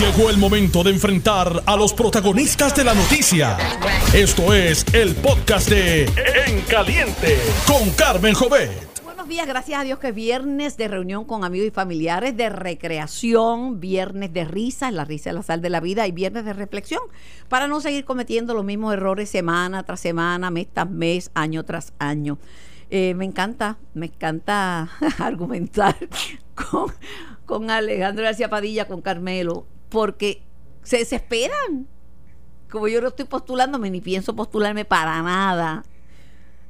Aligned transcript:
Llegó 0.00 0.30
el 0.30 0.38
momento 0.38 0.82
de 0.82 0.92
enfrentar 0.92 1.62
a 1.66 1.76
los 1.76 1.92
protagonistas 1.92 2.74
de 2.74 2.84
la 2.84 2.94
noticia. 2.94 3.58
Esto 4.14 4.54
es 4.54 4.82
el 4.94 5.14
podcast 5.14 5.68
de 5.68 6.04
En 6.46 6.62
Caliente 6.62 7.36
con 7.66 7.90
Carmen 7.90 8.32
Jovet. 8.32 9.02
Buenos 9.04 9.28
días, 9.28 9.46
gracias 9.46 9.78
a 9.78 9.84
Dios 9.84 9.98
que 9.98 10.08
es 10.08 10.14
viernes 10.14 10.78
de 10.78 10.88
reunión 10.88 11.26
con 11.26 11.44
amigos 11.44 11.68
y 11.68 11.70
familiares, 11.70 12.34
de 12.34 12.48
recreación, 12.48 13.78
viernes 13.78 14.32
de 14.32 14.46
risas, 14.46 14.90
la 14.94 15.04
risa 15.04 15.30
es 15.30 15.36
la 15.36 15.42
sal 15.42 15.60
de 15.60 15.68
la 15.68 15.80
vida 15.80 16.06
y 16.06 16.12
viernes 16.12 16.46
de 16.46 16.54
reflexión, 16.54 17.02
para 17.50 17.68
no 17.68 17.82
seguir 17.82 18.06
cometiendo 18.06 18.54
los 18.54 18.64
mismos 18.64 18.94
errores 18.94 19.28
semana 19.28 19.82
tras 19.82 20.00
semana, 20.00 20.50
mes 20.50 20.68
tras 20.72 20.88
mes, 20.88 21.30
año 21.34 21.62
tras 21.66 21.92
año. 21.98 22.38
Eh, 22.88 23.12
me 23.12 23.26
encanta, 23.26 23.76
me 23.92 24.06
encanta 24.06 24.88
argumentar 25.18 25.94
con, 26.54 26.90
con 27.44 27.70
Alejandro 27.70 28.24
García 28.24 28.48
Padilla, 28.48 28.88
con 28.88 29.02
Carmelo, 29.02 29.66
porque 29.90 30.42
se 30.82 30.98
desesperan. 30.98 31.86
Como 32.70 32.88
yo 32.88 33.00
no 33.00 33.08
estoy 33.08 33.26
postulándome, 33.26 33.90
ni 33.90 34.00
pienso 34.00 34.34
postularme 34.34 34.84
para 34.84 35.20
nada, 35.22 35.84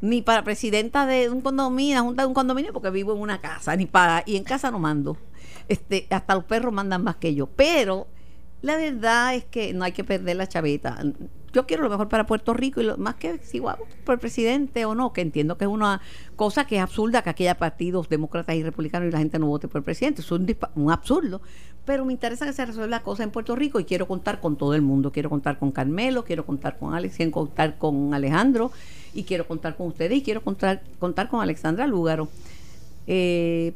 ni 0.00 0.22
para 0.22 0.42
presidenta 0.42 1.06
de 1.06 1.28
un 1.28 1.42
condominio, 1.42 2.02
junta 2.02 2.22
de 2.22 2.28
un 2.28 2.34
condominio, 2.34 2.72
porque 2.72 2.90
vivo 2.90 3.14
en 3.14 3.20
una 3.20 3.40
casa, 3.40 3.76
ni 3.76 3.86
para, 3.86 4.22
y 4.26 4.36
en 4.36 4.44
casa 4.44 4.70
no 4.70 4.78
mando. 4.78 5.18
Este, 5.68 6.06
hasta 6.10 6.34
los 6.34 6.44
perros 6.44 6.72
mandan 6.72 7.04
más 7.04 7.16
que 7.16 7.34
yo. 7.34 7.46
Pero 7.46 8.08
la 8.62 8.76
verdad 8.76 9.34
es 9.34 9.44
que 9.44 9.72
no 9.74 9.84
hay 9.84 9.92
que 9.92 10.04
perder 10.04 10.36
la 10.36 10.48
chaveta 10.48 10.98
yo 11.52 11.66
quiero 11.66 11.82
lo 11.82 11.90
mejor 11.90 12.08
para 12.08 12.26
Puerto 12.26 12.54
Rico 12.54 12.80
y 12.80 12.84
lo 12.84 12.96
más 12.96 13.16
que 13.16 13.38
si 13.38 13.58
igual 13.58 13.76
por 14.04 14.14
el 14.14 14.18
presidente 14.20 14.84
o 14.84 14.94
no, 14.94 15.12
que 15.12 15.20
entiendo 15.20 15.56
que 15.56 15.64
es 15.64 15.70
una 15.70 16.00
cosa 16.36 16.66
que 16.66 16.76
es 16.76 16.82
absurda 16.82 17.22
que 17.22 17.30
aquí 17.30 17.44
haya 17.44 17.58
partidos 17.58 18.08
demócratas 18.08 18.56
y 18.56 18.62
republicanos 18.62 19.08
y 19.08 19.12
la 19.12 19.18
gente 19.18 19.38
no 19.38 19.46
vote 19.46 19.68
por 19.68 19.80
el 19.80 19.84
presidente, 19.84 20.22
es 20.22 20.30
un, 20.30 20.46
un 20.76 20.90
absurdo, 20.90 21.40
pero 21.84 22.04
me 22.04 22.12
interesa 22.12 22.46
que 22.46 22.52
se 22.52 22.64
resuelva 22.64 22.98
la 22.98 23.02
cosa 23.02 23.22
en 23.22 23.30
Puerto 23.30 23.56
Rico 23.56 23.80
y 23.80 23.84
quiero 23.84 24.06
contar 24.06 24.40
con 24.40 24.56
todo 24.56 24.74
el 24.74 24.82
mundo, 24.82 25.12
quiero 25.12 25.30
contar 25.30 25.58
con 25.58 25.72
Carmelo, 25.72 26.24
quiero 26.24 26.46
contar 26.46 26.78
con 26.78 26.94
Alex, 26.94 27.16
quiero 27.16 27.32
contar 27.32 27.78
con 27.78 28.14
Alejandro 28.14 28.70
y 29.12 29.24
quiero 29.24 29.46
contar 29.46 29.76
con 29.76 29.88
ustedes 29.88 30.18
y 30.18 30.22
quiero 30.22 30.42
contar, 30.42 30.82
contar 30.98 31.28
con 31.28 31.40
Alexandra 31.40 31.86
Lúgaro, 31.86 32.28
eh, 33.06 33.72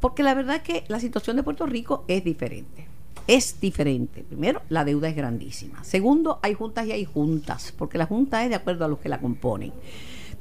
porque 0.00 0.22
la 0.22 0.34
verdad 0.34 0.56
es 0.56 0.62
que 0.62 0.84
la 0.88 0.98
situación 0.98 1.36
de 1.36 1.44
Puerto 1.44 1.66
Rico 1.66 2.04
es 2.08 2.24
diferente 2.24 2.91
es 3.26 3.60
diferente. 3.60 4.22
Primero, 4.22 4.62
la 4.68 4.84
deuda 4.84 5.08
es 5.08 5.16
grandísima. 5.16 5.82
Segundo, 5.84 6.38
hay 6.42 6.54
juntas 6.54 6.86
y 6.86 6.92
hay 6.92 7.04
juntas, 7.04 7.72
porque 7.76 7.98
la 7.98 8.06
junta 8.06 8.42
es 8.44 8.50
de 8.50 8.56
acuerdo 8.56 8.84
a 8.84 8.88
los 8.88 8.98
que 8.98 9.08
la 9.08 9.20
componen. 9.20 9.72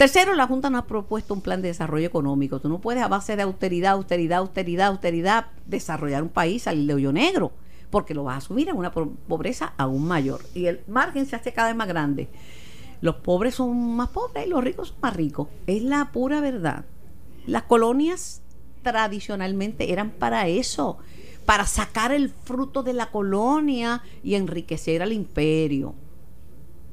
Tercero, 0.02 0.34
la 0.34 0.48
Junta 0.48 0.72
no 0.72 0.80
ha 0.80 0.88
propuesto 0.88 1.34
un 1.34 1.42
plan 1.42 1.62
de 1.62 1.68
desarrollo 1.68 2.08
económico. 2.08 2.60
Tú 2.60 2.70
no 2.70 2.80
puedes 2.80 3.04
a 3.04 3.08
base 3.08 3.36
de 3.36 3.44
austeridad, 3.44 3.92
austeridad, 3.92 4.40
austeridad, 4.40 4.88
austeridad, 4.88 5.46
desarrollar 5.68 6.24
un 6.24 6.30
país, 6.30 6.64
salir 6.64 6.88
de 6.88 6.96
hoyo 6.96 7.14
negro, 7.14 7.52
porque 7.92 8.16
lo 8.16 8.24
vas 8.24 8.38
a 8.38 8.48
subir 8.48 8.72
a 8.72 8.74
una 8.74 8.92
pobreza 8.92 9.74
aún 9.78 10.08
mayor. 10.08 10.42
Y 10.56 10.66
el 10.66 10.82
margen 10.88 11.28
se 11.28 11.36
hace 11.36 11.54
cada 11.54 11.68
vez 11.68 11.78
más 11.78 11.88
grande. 11.88 12.30
Los 13.02 13.18
pobres 13.18 13.54
son 13.54 13.96
más 13.96 14.10
pobres 14.10 14.48
y 14.48 14.50
los 14.50 14.64
ricos 14.64 14.88
son 14.88 14.98
más 15.02 15.16
ricos. 15.16 15.50
Es 15.68 15.84
la 15.84 16.12
pura 16.12 16.42
verdad. 16.42 16.86
Las 17.46 17.64
colonias 17.64 18.42
tradicionalmente 18.82 19.92
eran 19.92 20.10
para 20.10 20.48
eso 20.48 20.98
para 21.46 21.66
sacar 21.66 22.12
el 22.12 22.30
fruto 22.30 22.84
de 22.84 22.94
la 22.94 23.12
colonia 23.12 24.04
y 24.24 24.36
enriquecer 24.36 25.02
al 25.02 25.14
imperio. 25.14 25.96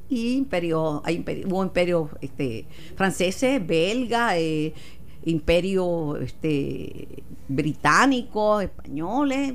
Y 0.09 0.33
imperio, 0.33 1.03
imperio, 1.07 1.47
hubo 1.47 1.63
imperios 1.63 2.09
este, 2.21 2.65
franceses, 2.95 3.65
belgas, 3.65 4.33
eh, 4.37 4.73
imperio 5.23 6.17
este, 6.17 7.23
británicos, 7.47 8.63
españoles, 8.63 9.53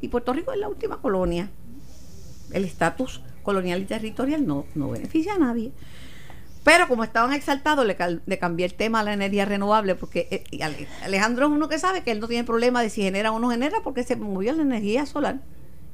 y 0.00 0.08
Puerto 0.08 0.32
Rico 0.32 0.52
es 0.52 0.58
la 0.58 0.68
última 0.68 1.00
colonia. 1.00 1.48
El 2.52 2.64
estatus 2.64 3.22
colonial 3.42 3.80
y 3.80 3.84
territorial 3.84 4.46
no, 4.46 4.66
no 4.74 4.90
beneficia 4.90 5.34
a 5.34 5.38
nadie. 5.38 5.72
Pero 6.64 6.86
como 6.86 7.02
estaban 7.02 7.32
exaltados, 7.32 7.84
le, 7.84 8.38
cambié 8.38 8.66
el 8.66 8.74
tema 8.74 9.00
a 9.00 9.02
la 9.02 9.12
energía 9.12 9.44
renovable, 9.44 9.96
porque 9.96 10.28
eh, 10.30 10.62
Alejandro 11.02 11.46
es 11.46 11.52
uno 11.52 11.68
que 11.68 11.78
sabe 11.78 12.02
que 12.04 12.12
él 12.12 12.20
no 12.20 12.28
tiene 12.28 12.44
problema 12.44 12.82
de 12.82 12.90
si 12.90 13.02
genera 13.02 13.32
o 13.32 13.40
no 13.40 13.50
genera, 13.50 13.78
porque 13.82 14.04
se 14.04 14.14
movió 14.14 14.52
la 14.52 14.62
energía 14.62 15.04
solar, 15.04 15.40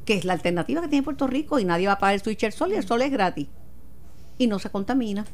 que 0.04 0.14
es 0.14 0.24
la 0.26 0.34
alternativa 0.34 0.82
que 0.82 0.88
tiene 0.88 1.02
Puerto 1.02 1.26
Rico, 1.26 1.58
y 1.58 1.64
nadie 1.64 1.86
va 1.86 1.94
a 1.94 1.98
pagar 1.98 2.14
el 2.14 2.20
switch 2.20 2.44
el 2.44 2.52
sol, 2.52 2.72
y 2.72 2.76
el 2.76 2.86
sol 2.86 3.00
es 3.00 3.10
gratis. 3.10 3.48
Y 4.36 4.46
no 4.46 4.58
se 4.58 4.68
contamina. 4.68 5.24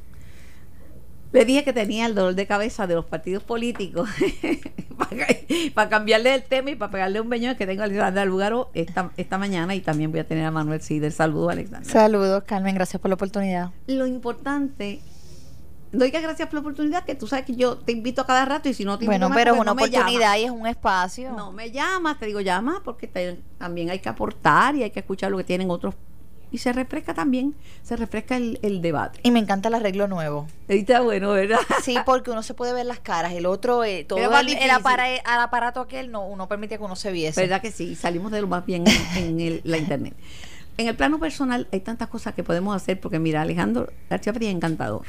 Le 1.33 1.45
dije 1.45 1.65
que 1.65 1.73
tenía 1.73 2.07
el 2.07 2.15
dolor 2.15 2.37
de 2.37 2.47
cabeza 2.47 2.87
de 2.87 2.95
los 2.95 3.07
partidos 3.07 3.43
políticos 3.43 4.09
para, 5.75 5.89
cambiarle 5.89 6.33
el 6.33 6.45
tema 6.45 6.71
y 6.71 6.77
para 6.77 6.93
pegarle 6.93 7.21
un 7.21 7.29
beñón 7.29 7.57
que 7.57 7.67
tengo 7.67 7.83
a 7.83 7.87
Alexandra 7.87 8.25
Lugaro 8.25 8.71
esta, 8.73 9.11
esta 9.17 9.37
mañana 9.37 9.75
y 9.75 9.81
también 9.81 10.13
voy 10.13 10.21
a 10.21 10.29
tener 10.29 10.45
a 10.45 10.53
Manuel 10.53 10.81
Sider. 10.81 11.11
Saludos, 11.11 11.51
Alexandra. 11.51 11.91
Saludos, 11.91 12.45
Carmen. 12.45 12.77
Gracias 12.77 13.03
por 13.03 13.09
la 13.09 13.17
oportunidad. 13.17 13.71
Lo 13.89 14.07
importante 14.07 15.01
doy 15.95 16.11
gracias 16.11 16.49
por 16.49 16.55
la 16.55 16.61
oportunidad, 16.61 17.05
que 17.05 17.15
tú 17.15 17.27
sabes 17.27 17.45
que 17.45 17.57
yo 17.57 17.77
te 17.77 17.93
invito 17.93 18.23
a 18.23 18.27
cada 18.27 18.45
rato 18.45 18.69
y 18.69 18.75
si 18.75 18.85
no 18.85 18.99
te 18.99 19.05
invito 19.05 19.21
Bueno, 19.21 19.35
pero 19.35 19.55
es 19.55 19.61
una 19.61 19.73
oportunidad 19.73 20.37
y 20.37 20.45
es 20.45 20.51
un 20.51 20.67
espacio. 20.67 21.33
No 21.33 21.53
me 21.53 21.71
llamas, 21.71 22.19
te 22.19 22.27
digo 22.27 22.41
llama, 22.41 22.83
porque 22.85 23.09
también 23.59 23.91
hay 23.91 23.99
que 23.99 24.09
aportar 24.09 24.75
y 24.77 24.83
hay 24.83 24.91
que 24.91 25.01
escuchar 25.01 25.31
lo 25.31 25.39
que 25.39 25.45
tienen 25.45 25.71
otros. 25.71 25.95
Y 26.51 26.59
se 26.59 26.73
refresca 26.73 27.15
también, 27.15 27.57
se 27.83 27.97
refresca 27.97 28.37
el, 28.37 28.81
debate. 28.81 29.19
Y 29.25 29.33
me 29.33 29.41
encanta 29.41 29.69
el 29.69 29.75
arreglo 29.75 30.07
nuevo. 30.07 30.47
Está 30.69 31.01
bueno, 31.01 31.33
¿verdad? 31.33 31.59
Sí, 31.83 31.97
porque 32.07 32.31
uno 32.31 32.45
se 32.45 32.55
puede 32.55 32.73
ver 32.73 32.87
las 32.87 33.01
caras. 33.01 33.33
El 33.33 33.47
otro, 33.47 33.83
eh, 33.83 34.05
todo 34.05 34.21
el, 34.21 34.49
el, 34.49 34.71
aparato 34.71 35.81
aquel 35.81 36.13
no 36.13 36.25
uno 36.27 36.47
permite 36.47 36.79
que 36.79 36.85
uno 36.85 36.95
se 36.95 37.11
viese. 37.11 37.41
¿Verdad 37.41 37.61
que 37.61 37.73
sí? 37.73 37.97
Salimos 37.97 38.31
de 38.31 38.41
lo 38.41 38.47
más 38.47 38.65
bien 38.65 38.85
en, 39.17 39.61
la 39.65 39.79
internet. 39.79 40.15
En 40.77 40.87
el 40.87 40.95
plano 40.95 41.19
personal 41.19 41.67
hay 41.73 41.81
tantas 41.81 42.07
cosas 42.09 42.35
que 42.35 42.45
podemos 42.45 42.77
hacer 42.77 43.01
porque 43.01 43.19
mira, 43.19 43.43
Alejandro 43.43 43.89
García 44.09 44.33
es 44.33 44.43
encantador 44.43 45.07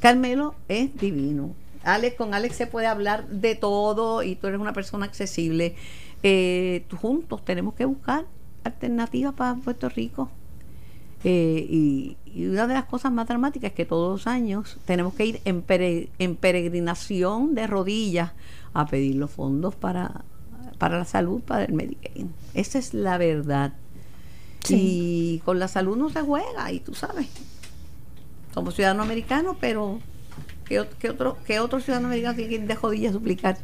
Carmelo 0.00 0.54
es 0.68 0.96
divino. 0.96 1.54
Alex, 1.84 2.16
con 2.16 2.34
Alex 2.34 2.56
se 2.56 2.66
puede 2.66 2.86
hablar 2.86 3.26
de 3.28 3.54
todo 3.54 4.22
y 4.22 4.36
tú 4.36 4.46
eres 4.46 4.60
una 4.60 4.72
persona 4.72 5.06
accesible. 5.06 5.74
Eh, 6.22 6.84
juntos 7.00 7.44
tenemos 7.44 7.74
que 7.74 7.84
buscar 7.84 8.26
alternativas 8.64 9.34
para 9.34 9.54
Puerto 9.54 9.88
Rico. 9.88 10.30
Eh, 11.24 11.66
y, 11.68 12.16
una 12.46 12.68
de 12.68 12.74
las 12.74 12.84
cosas 12.84 13.10
más 13.10 13.26
dramáticas 13.26 13.70
es 13.70 13.74
que 13.74 13.84
todos 13.84 14.20
los 14.20 14.26
años 14.28 14.78
tenemos 14.84 15.14
que 15.14 15.26
ir 15.26 15.40
en, 15.44 15.62
peregrinación 16.36 17.56
de 17.56 17.66
rodillas 17.66 18.32
a 18.74 18.86
pedir 18.86 19.16
los 19.16 19.30
fondos 19.30 19.74
para, 19.74 20.22
para 20.78 20.98
la 20.98 21.04
salud, 21.04 21.40
para 21.40 21.64
el 21.64 21.72
Medicaid. 21.72 22.26
Esa 22.54 22.78
es 22.78 22.94
la 22.94 23.18
verdad. 23.18 23.72
Y 24.68 25.40
con 25.44 25.58
la 25.58 25.66
salud 25.66 25.96
no 25.96 26.10
se 26.10 26.20
juega, 26.20 26.70
y 26.70 26.80
tú 26.80 26.94
sabes 26.94 27.26
somos 28.52 28.74
ciudadanos 28.74 29.06
americanos, 29.06 29.56
pero 29.60 30.00
¿qué, 30.64 30.80
otro, 30.80 31.38
qué 31.46 31.60
otro 31.60 31.80
ciudadano 31.80 32.08
americano 32.08 32.36
que 32.36 32.58
de 32.58 32.74
jodillas 32.74 33.10
a 33.10 33.12
suplicar 33.14 33.58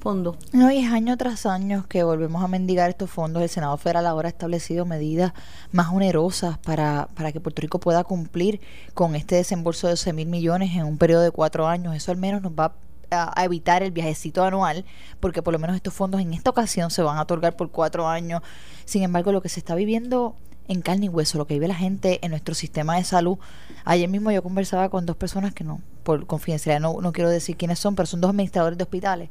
fondos? 0.00 0.36
No, 0.52 0.70
y 0.70 0.78
es 0.78 0.92
año 0.92 1.16
tras 1.16 1.46
año 1.46 1.86
que 1.88 2.02
volvemos 2.02 2.42
a 2.42 2.48
mendigar 2.48 2.90
estos 2.90 3.10
fondos. 3.10 3.42
El 3.42 3.48
Senado 3.48 3.76
Federal 3.76 4.06
ahora 4.06 4.28
ha 4.28 4.30
establecido 4.30 4.84
medidas 4.84 5.32
más 5.72 5.88
onerosas 5.92 6.58
para, 6.58 7.08
para 7.14 7.32
que 7.32 7.40
Puerto 7.40 7.60
Rico 7.60 7.80
pueda 7.80 8.04
cumplir 8.04 8.60
con 8.94 9.14
este 9.14 9.36
desembolso 9.36 9.86
de 9.86 9.92
12 9.92 10.12
mil 10.12 10.28
millones 10.28 10.74
en 10.74 10.84
un 10.84 10.98
periodo 10.98 11.22
de 11.22 11.30
cuatro 11.30 11.66
años. 11.66 11.94
Eso 11.94 12.10
al 12.10 12.18
menos 12.18 12.42
nos 12.42 12.52
va 12.52 12.74
a, 13.10 13.44
evitar 13.44 13.82
el 13.82 13.90
viajecito 13.90 14.44
anual, 14.44 14.84
porque 15.20 15.42
por 15.42 15.52
lo 15.52 15.58
menos 15.58 15.76
estos 15.76 15.94
fondos 15.94 16.20
en 16.20 16.34
esta 16.34 16.50
ocasión 16.50 16.90
se 16.90 17.02
van 17.02 17.18
a 17.18 17.22
otorgar 17.22 17.56
por 17.56 17.70
cuatro 17.70 18.08
años. 18.08 18.42
Sin 18.84 19.02
embargo, 19.02 19.32
lo 19.32 19.42
que 19.42 19.48
se 19.48 19.60
está 19.60 19.74
viviendo 19.74 20.36
en 20.68 20.82
carne 20.82 21.06
y 21.06 21.08
hueso, 21.08 21.38
lo 21.38 21.46
que 21.46 21.54
vive 21.54 21.66
la 21.66 21.74
gente 21.74 22.18
en 22.22 22.30
nuestro 22.30 22.54
sistema 22.54 22.96
de 22.96 23.04
salud. 23.04 23.38
Ayer 23.84 24.08
mismo 24.08 24.30
yo 24.30 24.42
conversaba 24.42 24.88
con 24.90 25.06
dos 25.06 25.16
personas 25.16 25.54
que 25.54 25.64
no, 25.64 25.80
por 26.02 26.26
confidencialidad 26.26 26.80
no, 26.80 27.00
no 27.00 27.12
quiero 27.12 27.30
decir 27.30 27.56
quiénes 27.56 27.78
son, 27.78 27.94
pero 27.94 28.06
son 28.06 28.20
dos 28.20 28.30
administradores 28.30 28.78
de 28.78 28.84
hospitales. 28.84 29.30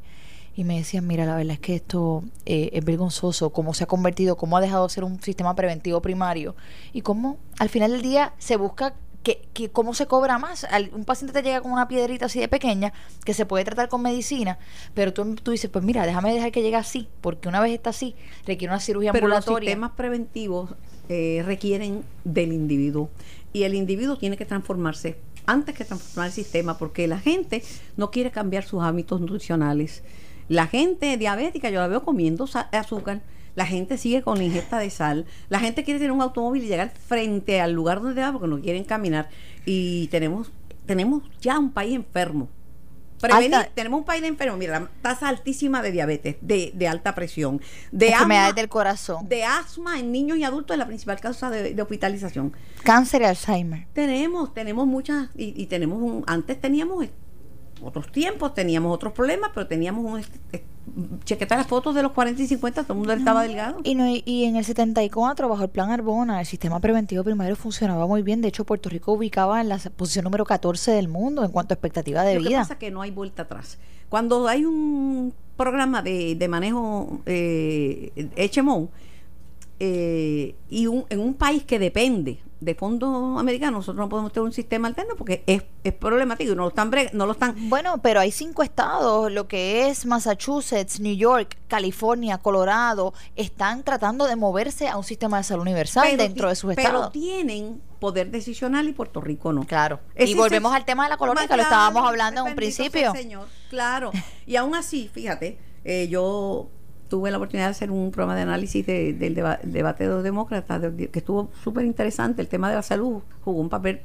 Y 0.56 0.64
me 0.64 0.76
decían, 0.76 1.06
mira, 1.06 1.24
la 1.24 1.36
verdad 1.36 1.52
es 1.52 1.60
que 1.60 1.76
esto 1.76 2.24
eh, 2.44 2.70
es 2.72 2.84
vergonzoso, 2.84 3.50
cómo 3.50 3.74
se 3.74 3.84
ha 3.84 3.86
convertido, 3.86 4.36
cómo 4.36 4.56
ha 4.56 4.60
dejado 4.60 4.88
de 4.88 4.92
ser 4.92 5.04
un 5.04 5.22
sistema 5.22 5.54
preventivo 5.54 6.02
primario 6.02 6.56
y 6.92 7.02
cómo 7.02 7.38
al 7.60 7.68
final 7.68 7.92
del 7.92 8.02
día 8.02 8.34
se 8.38 8.56
busca 8.56 8.94
que, 9.22 9.48
que, 9.52 9.70
cómo 9.70 9.94
se 9.94 10.06
cobra 10.06 10.38
más. 10.38 10.66
un 10.92 11.04
paciente 11.04 11.32
te 11.32 11.46
llega 11.46 11.60
con 11.60 11.70
una 11.70 11.86
piedrita 11.86 12.26
así 12.26 12.40
de 12.40 12.48
pequeña 12.48 12.92
que 13.24 13.34
se 13.34 13.46
puede 13.46 13.64
tratar 13.64 13.88
con 13.88 14.02
medicina, 14.02 14.58
pero 14.94 15.12
tú, 15.12 15.36
tú 15.36 15.52
dices, 15.52 15.70
pues 15.70 15.84
mira, 15.84 16.06
déjame 16.06 16.34
dejar 16.34 16.50
que 16.50 16.62
llegue 16.62 16.76
así, 16.76 17.08
porque 17.20 17.48
una 17.48 17.60
vez 17.60 17.72
está 17.72 17.90
así, 17.90 18.16
requiere 18.44 18.72
una 18.72 18.80
cirugía 18.80 19.12
pero 19.12 19.26
ambulatoria. 19.26 19.58
Los 19.58 19.64
sistemas 19.66 19.92
preventivos 19.92 20.70
eh, 21.08 21.42
requieren 21.44 22.02
del 22.24 22.52
individuo. 22.52 23.10
Y 23.52 23.62
el 23.62 23.74
individuo 23.74 24.16
tiene 24.16 24.36
que 24.36 24.44
transformarse 24.44 25.16
antes 25.46 25.74
que 25.74 25.84
transformar 25.84 26.26
el 26.26 26.32
sistema 26.32 26.76
porque 26.76 27.08
la 27.08 27.18
gente 27.18 27.62
no 27.96 28.10
quiere 28.10 28.30
cambiar 28.30 28.64
sus 28.64 28.82
hábitos 28.82 29.20
nutricionales. 29.20 30.02
La 30.48 30.66
gente 30.66 31.16
diabética, 31.16 31.70
yo 31.70 31.80
la 31.80 31.88
veo 31.88 32.02
comiendo 32.02 32.48
azúcar, 32.72 33.22
la 33.54 33.66
gente 33.66 33.98
sigue 33.98 34.22
con 34.22 34.42
ingesta 34.42 34.78
de 34.78 34.90
sal, 34.90 35.26
la 35.48 35.58
gente 35.58 35.84
quiere 35.84 35.98
tener 35.98 36.12
un 36.12 36.22
automóvil 36.22 36.64
y 36.64 36.68
llegar 36.68 36.92
frente 37.06 37.60
al 37.60 37.72
lugar 37.72 38.00
donde 38.02 38.20
va 38.20 38.32
porque 38.32 38.46
no 38.48 38.60
quieren 38.60 38.84
caminar. 38.84 39.28
Y 39.64 40.08
tenemos 40.08 40.52
tenemos 40.86 41.22
ya 41.40 41.58
un 41.58 41.70
país 41.70 41.94
enfermo 41.94 42.48
Prevenir, 43.20 43.54
Alta- 43.54 43.70
tenemos 43.74 43.98
un 44.00 44.04
país 44.04 44.22
de 44.22 44.28
enfermos, 44.28 44.58
mira, 44.58 44.78
la 44.80 44.88
tasa 45.02 45.28
altísima 45.28 45.82
de 45.82 45.90
diabetes, 45.92 46.36
de, 46.40 46.70
de 46.74 46.88
alta 46.88 47.14
presión, 47.14 47.60
de 47.90 48.08
enfermedades 48.10 48.50
asma, 48.50 48.60
del 48.60 48.68
corazón, 48.68 49.28
de 49.28 49.44
asma 49.44 49.98
en 49.98 50.12
niños 50.12 50.38
y 50.38 50.44
adultos 50.44 50.74
es 50.74 50.78
la 50.78 50.86
principal 50.86 51.18
causa 51.20 51.50
de, 51.50 51.74
de 51.74 51.82
hospitalización. 51.82 52.52
cáncer 52.84 53.22
y 53.22 53.24
Alzheimer. 53.24 53.86
Tenemos, 53.92 54.54
tenemos 54.54 54.86
muchas, 54.86 55.28
y, 55.36 55.60
y 55.60 55.66
tenemos 55.66 56.00
un, 56.00 56.22
antes 56.26 56.60
teníamos 56.60 57.06
otros 57.82 58.10
tiempos, 58.12 58.54
teníamos 58.54 58.94
otros 58.94 59.12
problemas, 59.12 59.50
pero 59.54 59.66
teníamos 59.66 60.04
un, 60.04 60.22
chequeta 61.24 61.56
las 61.56 61.66
fotos 61.66 61.94
de 61.94 62.02
los 62.02 62.12
40 62.12 62.42
y 62.42 62.46
50, 62.46 62.82
todo 62.82 62.92
el 62.94 62.98
mundo 62.98 63.12
estaba 63.12 63.42
delgado. 63.42 63.80
Y, 63.84 63.94
no, 63.94 64.06
y 64.08 64.44
en 64.44 64.56
el 64.56 64.64
74, 64.64 65.48
bajo 65.48 65.62
el 65.62 65.68
plan 65.68 65.90
Arbona, 65.90 66.40
el 66.40 66.46
sistema 66.46 66.80
preventivo 66.80 67.22
primario 67.24 67.54
funcionaba 67.56 68.06
muy 68.06 68.22
bien. 68.22 68.40
De 68.40 68.48
hecho, 68.48 68.64
Puerto 68.64 68.88
Rico 68.88 69.12
ubicaba 69.12 69.60
en 69.60 69.68
la 69.68 69.78
posición 69.96 70.24
número 70.24 70.44
14 70.44 70.90
del 70.92 71.08
mundo 71.08 71.44
en 71.44 71.50
cuanto 71.50 71.72
a 71.72 71.76
expectativa 71.76 72.22
de 72.22 72.34
Lo 72.36 72.42
que 72.42 72.48
vida. 72.48 72.58
pasa 72.60 72.72
es 72.74 72.78
que 72.80 72.90
no 72.90 73.02
hay 73.02 73.10
vuelta 73.10 73.42
atrás. 73.42 73.78
Cuando 74.08 74.48
hay 74.48 74.64
un 74.64 75.34
programa 75.56 76.02
de, 76.02 76.34
de 76.34 76.48
manejo 76.48 77.20
eh, 77.26 78.50
HMO 78.56 78.88
eh, 79.80 80.54
y 80.68 80.86
un- 80.86 81.04
en 81.10 81.20
un 81.20 81.34
país 81.34 81.64
que 81.64 81.78
depende 81.78 82.38
de 82.60 82.74
fondos 82.74 83.38
americanos, 83.38 83.78
nosotros 83.80 84.04
no 84.04 84.08
podemos 84.08 84.32
tener 84.32 84.44
un 84.44 84.52
sistema 84.52 84.88
alterno 84.88 85.14
porque 85.16 85.44
es, 85.46 85.62
es 85.84 85.92
problemático 85.92 86.52
y 86.52 86.56
no 86.56 86.62
lo 86.62 86.68
están, 86.68 86.90
no 87.12 87.26
lo 87.26 87.32
están 87.32 87.68
Bueno, 87.68 87.98
pero 87.98 88.20
hay 88.20 88.32
cinco 88.32 88.62
estados, 88.62 89.30
lo 89.30 89.46
que 89.46 89.88
es 89.88 90.06
Massachusetts, 90.06 91.00
New 91.00 91.14
York, 91.14 91.56
California, 91.68 92.38
Colorado, 92.38 93.14
están 93.36 93.84
tratando 93.84 94.26
de 94.26 94.36
moverse 94.36 94.88
a 94.88 94.96
un 94.96 95.04
sistema 95.04 95.38
de 95.38 95.44
salud 95.44 95.62
universal 95.62 96.06
pero 96.10 96.22
dentro 96.22 96.48
de 96.48 96.56
sus 96.56 96.74
pero 96.74 96.88
estados. 96.88 97.12
tienen 97.12 97.80
poder 98.00 98.30
decisional 98.30 98.88
y 98.88 98.92
Puerto 98.92 99.20
Rico 99.20 99.52
no. 99.52 99.64
Claro. 99.64 100.00
Y 100.16 100.34
volvemos 100.34 100.74
al 100.74 100.84
tema 100.84 101.04
de 101.04 101.10
la 101.10 101.16
colonia, 101.16 101.46
que 101.46 101.56
lo 101.56 101.62
estábamos 101.62 102.06
hablando 102.06 102.42
en 102.42 102.48
un 102.48 102.56
principio. 102.56 103.12
Señor, 103.12 103.48
claro. 103.70 104.10
Y 104.46 104.56
aún 104.56 104.74
así, 104.74 105.10
fíjate, 105.12 105.58
eh, 105.84 106.08
yo 106.08 106.70
tuve 107.08 107.30
la 107.30 107.36
oportunidad 107.38 107.66
de 107.66 107.70
hacer 107.72 107.90
un 107.90 108.10
programa 108.10 108.36
de 108.36 108.42
análisis 108.42 108.84
de- 108.86 109.12
del 109.12 109.34
deba- 109.34 109.58
debate 109.62 110.04
de 110.04 110.10
los 110.10 110.22
demócratas, 110.22 110.80
de- 110.96 111.08
que 111.08 111.18
estuvo 111.18 111.50
súper 111.64 111.84
interesante. 111.84 112.42
El 112.42 112.48
tema 112.48 112.68
de 112.68 112.76
la 112.76 112.82
salud 112.82 113.22
jugó 113.44 113.60
un 113.60 113.68
papel. 113.68 114.00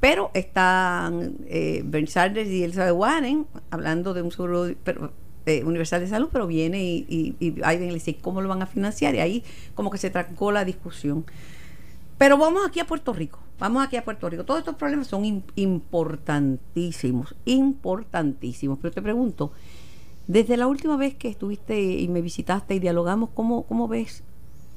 Pero 0.00 0.30
están 0.34 1.34
eh, 1.46 1.82
Bernie 1.84 2.08
Sanders 2.10 2.48
y 2.50 2.64
Elizabeth 2.64 2.94
Warren 2.94 3.46
hablando 3.70 4.14
de 4.14 4.22
un 4.22 4.32
seguro 4.32 4.66
eh, 4.66 5.62
universal 5.64 6.00
de 6.00 6.08
salud, 6.08 6.28
pero 6.32 6.46
viene 6.46 6.82
y, 6.82 7.06
y, 7.08 7.36
y 7.38 7.50
Biden 7.50 7.88
le 7.88 7.94
dice 7.94 8.16
cómo 8.20 8.40
lo 8.40 8.48
van 8.48 8.62
a 8.62 8.66
financiar 8.66 9.14
y 9.14 9.20
ahí 9.20 9.44
como 9.74 9.90
que 9.90 9.98
se 9.98 10.10
trancó 10.10 10.50
la 10.52 10.64
discusión. 10.64 11.24
Pero 12.18 12.36
vamos 12.36 12.62
aquí 12.66 12.80
a 12.80 12.86
Puerto 12.86 13.12
Rico. 13.12 13.38
Vamos 13.58 13.84
aquí 13.84 13.96
a 13.96 14.04
Puerto 14.04 14.28
Rico. 14.28 14.44
Todos 14.44 14.58
estos 14.60 14.74
problemas 14.76 15.06
son 15.06 15.22
im- 15.24 15.42
importantísimos, 15.56 17.34
importantísimos. 17.44 18.78
Pero 18.80 18.92
te 18.94 19.02
pregunto, 19.02 19.52
desde 20.26 20.56
la 20.56 20.66
última 20.66 20.96
vez 20.96 21.14
que 21.14 21.28
estuviste 21.28 21.80
y 21.80 22.08
me 22.08 22.20
visitaste 22.20 22.74
y 22.74 22.78
dialogamos, 22.78 23.30
¿cómo, 23.34 23.64
cómo 23.64 23.88
ves 23.88 24.22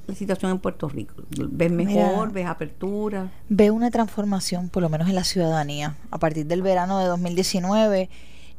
la 0.08 0.16
situación 0.16 0.52
en 0.52 0.60
Puerto 0.60 0.90
Rico? 0.90 1.16
¿Ves 1.30 1.72
mejor? 1.72 2.28
Mira. 2.28 2.34
¿Ves 2.34 2.46
apertura? 2.48 3.32
Veo 3.50 3.74
una 3.74 3.92
transformación, 3.92 4.70
por 4.70 4.84
lo 4.84 4.90
menos 4.90 5.08
en 5.10 5.16
la 5.16 5.24
ciudadanía. 5.24 5.98
A 6.12 6.20
partir 6.20 6.46
del 6.46 6.62
verano 6.62 7.00
de 7.00 7.06
2019 7.06 8.10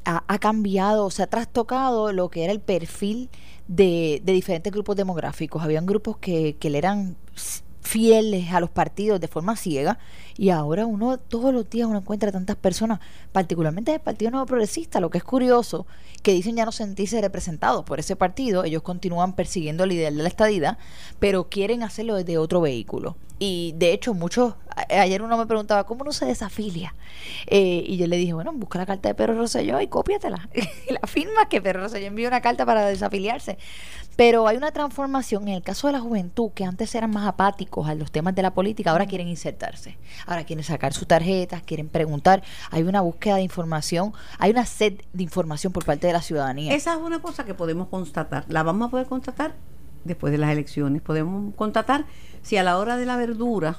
ha, 0.05 0.25
ha 0.27 0.38
cambiado, 0.38 1.11
se 1.11 1.23
ha 1.23 1.27
trastocado 1.27 2.12
lo 2.12 2.31
que 2.31 2.44
era 2.44 2.53
el 2.53 2.61
perfil 2.61 3.31
de, 3.69 4.23
de 4.25 4.32
diferentes 4.32 4.73
grupos 4.73 4.97
demográficos. 4.97 5.62
Habían 5.62 5.87
grupos 5.87 6.19
que, 6.19 6.56
que 6.59 6.71
le 6.71 6.79
eran 6.79 7.17
fieles 7.87 8.53
a 8.53 8.61
los 8.61 8.69
partidos 8.71 9.21
de 9.21 9.29
forma 9.29 9.55
ciega 9.56 9.99
y 10.37 10.50
ahora 10.50 10.85
uno 10.87 11.19
todos 11.19 11.55
los 11.55 11.71
días 11.71 11.87
uno 11.88 11.99
encuentra 11.99 12.33
tantas 12.33 12.56
personas, 12.56 12.99
particularmente 13.33 13.93
del 13.93 14.00
Partido 14.00 14.33
Nuevo 14.33 14.47
Progresista, 14.47 15.00
lo 15.00 15.09
que 15.09 15.19
es 15.19 15.25
curioso, 15.25 15.87
que 16.23 16.33
dicen 16.33 16.56
ya 16.56 16.65
no 16.65 16.73
sentirse 16.73 17.21
representados 17.21 17.85
por 17.85 18.00
ese 18.00 18.17
partido, 18.17 18.65
ellos 18.65 18.83
continúan 18.83 19.35
persiguiendo 19.35 19.85
el 19.85 19.93
ideal 19.93 20.17
de 20.17 20.23
la 20.25 20.29
estadidad, 20.29 20.79
pero 21.21 21.49
quieren 21.49 21.83
hacerlo 21.85 22.17
desde 22.17 22.38
otro 22.38 22.61
vehículo. 22.61 23.17
Y 23.38 23.75
de 23.77 23.93
hecho, 23.93 24.15
muchos, 24.15 24.55
a- 24.75 25.00
ayer 25.03 25.21
uno 25.23 25.37
me 25.37 25.47
preguntaba, 25.47 25.85
¿cómo 25.85 26.05
no 26.05 26.12
se 26.12 26.25
desafilia? 26.27 26.94
Eh, 27.47 27.85
y 27.87 27.99
yo 27.99 28.06
le 28.06 28.17
dije, 28.17 28.32
bueno, 28.32 28.53
busca 28.55 28.79
la 28.79 28.87
carta 28.87 29.09
de 29.11 29.15
Pedro 29.15 29.35
Rosselló 29.35 29.81
y 29.81 29.89
cópiatela. 29.89 30.49
la 30.91 31.06
firma 31.06 31.49
que 31.49 31.61
Pedro 31.61 31.82
Rosselló 31.82 32.06
envió 32.06 32.29
una 32.29 32.41
carta 32.41 32.65
para 32.67 32.87
desafiliarse. 32.87 33.59
Pero 34.17 34.49
hay 34.49 34.57
una 34.57 34.73
transformación 34.73 35.47
en 35.49 35.55
el 35.55 35.63
caso 35.63 35.87
de 35.87 35.93
la 35.93 36.01
juventud, 36.01 36.51
que 36.55 36.65
antes 36.65 36.95
eran 36.95 37.11
más 37.11 37.27
apáticos 37.27 37.87
a 37.87 37.95
los 37.95 38.11
temas 38.11 38.35
de 38.35 38.43
la 38.43 38.55
política, 38.55 38.91
ahora 38.91 39.07
quieren 39.07 39.29
insertarse. 39.29 39.99
Ahora 40.27 40.45
quieren 40.45 40.65
sacar 40.65 40.95
sus 40.95 41.07
tarjetas, 41.07 41.63
quieren 41.63 41.89
preguntar. 41.89 42.43
Hay 42.71 42.83
una 42.83 43.03
búsqueda 43.03 43.37
de 43.37 43.43
información, 43.43 44.15
hay 44.39 44.51
una 44.51 44.65
sed 44.65 44.95
de 45.13 45.23
información 45.23 45.73
por 45.73 45.85
parte 45.85 46.07
de 46.07 46.15
la 46.15 46.23
ciudadanía. 46.23 46.75
Esa 46.75 46.95
es 46.95 46.99
una 46.99 47.21
cosa 47.21 47.45
que 47.45 47.53
podemos 47.53 47.89
constatar. 47.89 48.47
La 48.49 48.63
vamos 48.63 48.89
a 48.89 48.91
poder 48.91 49.07
constatar 49.07 49.55
después 50.05 50.33
de 50.33 50.39
las 50.39 50.51
elecciones. 50.51 51.03
Podemos 51.03 51.55
constatar 51.55 52.07
si 52.43 52.57
a 52.57 52.63
la 52.63 52.79
hora 52.79 52.97
de 52.97 53.05
la 53.05 53.17
verdura 53.17 53.77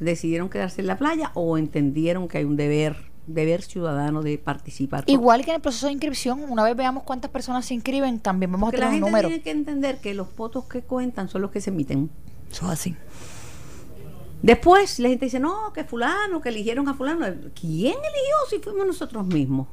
decidieron 0.00 0.48
quedarse 0.48 0.80
en 0.80 0.88
la 0.88 0.98
playa 0.98 1.30
o 1.34 1.58
entendieron 1.58 2.26
que 2.26 2.38
hay 2.38 2.44
un 2.44 2.56
deber, 2.56 3.09
deber 3.26 3.62
ciudadano 3.62 4.22
de 4.22 4.38
participar. 4.38 5.04
Igual 5.06 5.44
que 5.44 5.50
en 5.50 5.56
el 5.56 5.62
proceso 5.62 5.86
de 5.86 5.92
inscripción, 5.92 6.42
una 6.48 6.64
vez 6.64 6.76
veamos 6.76 7.04
cuántas 7.04 7.30
personas 7.30 7.64
se 7.66 7.74
inscriben, 7.74 8.20
también 8.20 8.50
vamos 8.52 8.68
a 8.68 8.70
Porque 8.70 8.80
la 8.80 8.86
tener 8.90 9.02
un 9.02 9.08
gente 9.08 9.10
número. 9.10 9.28
tiene 9.28 9.42
que 9.42 9.50
entender 9.50 10.00
que 10.00 10.14
los 10.14 10.34
votos 10.34 10.64
que 10.64 10.82
cuentan 10.82 11.28
son 11.28 11.42
los 11.42 11.50
que 11.50 11.60
se 11.60 11.70
emiten. 11.70 12.10
Eso 12.50 12.66
es 12.66 12.72
así. 12.72 12.96
Después 14.42 14.98
la 14.98 15.08
gente 15.10 15.26
dice, 15.26 15.38
no, 15.38 15.72
que 15.72 15.84
fulano, 15.84 16.40
que 16.40 16.48
eligieron 16.48 16.88
a 16.88 16.94
fulano. 16.94 17.26
¿Quién 17.54 17.94
eligió 17.94 18.36
si 18.48 18.58
fuimos 18.58 18.86
nosotros 18.86 19.26
mismos? 19.26 19.68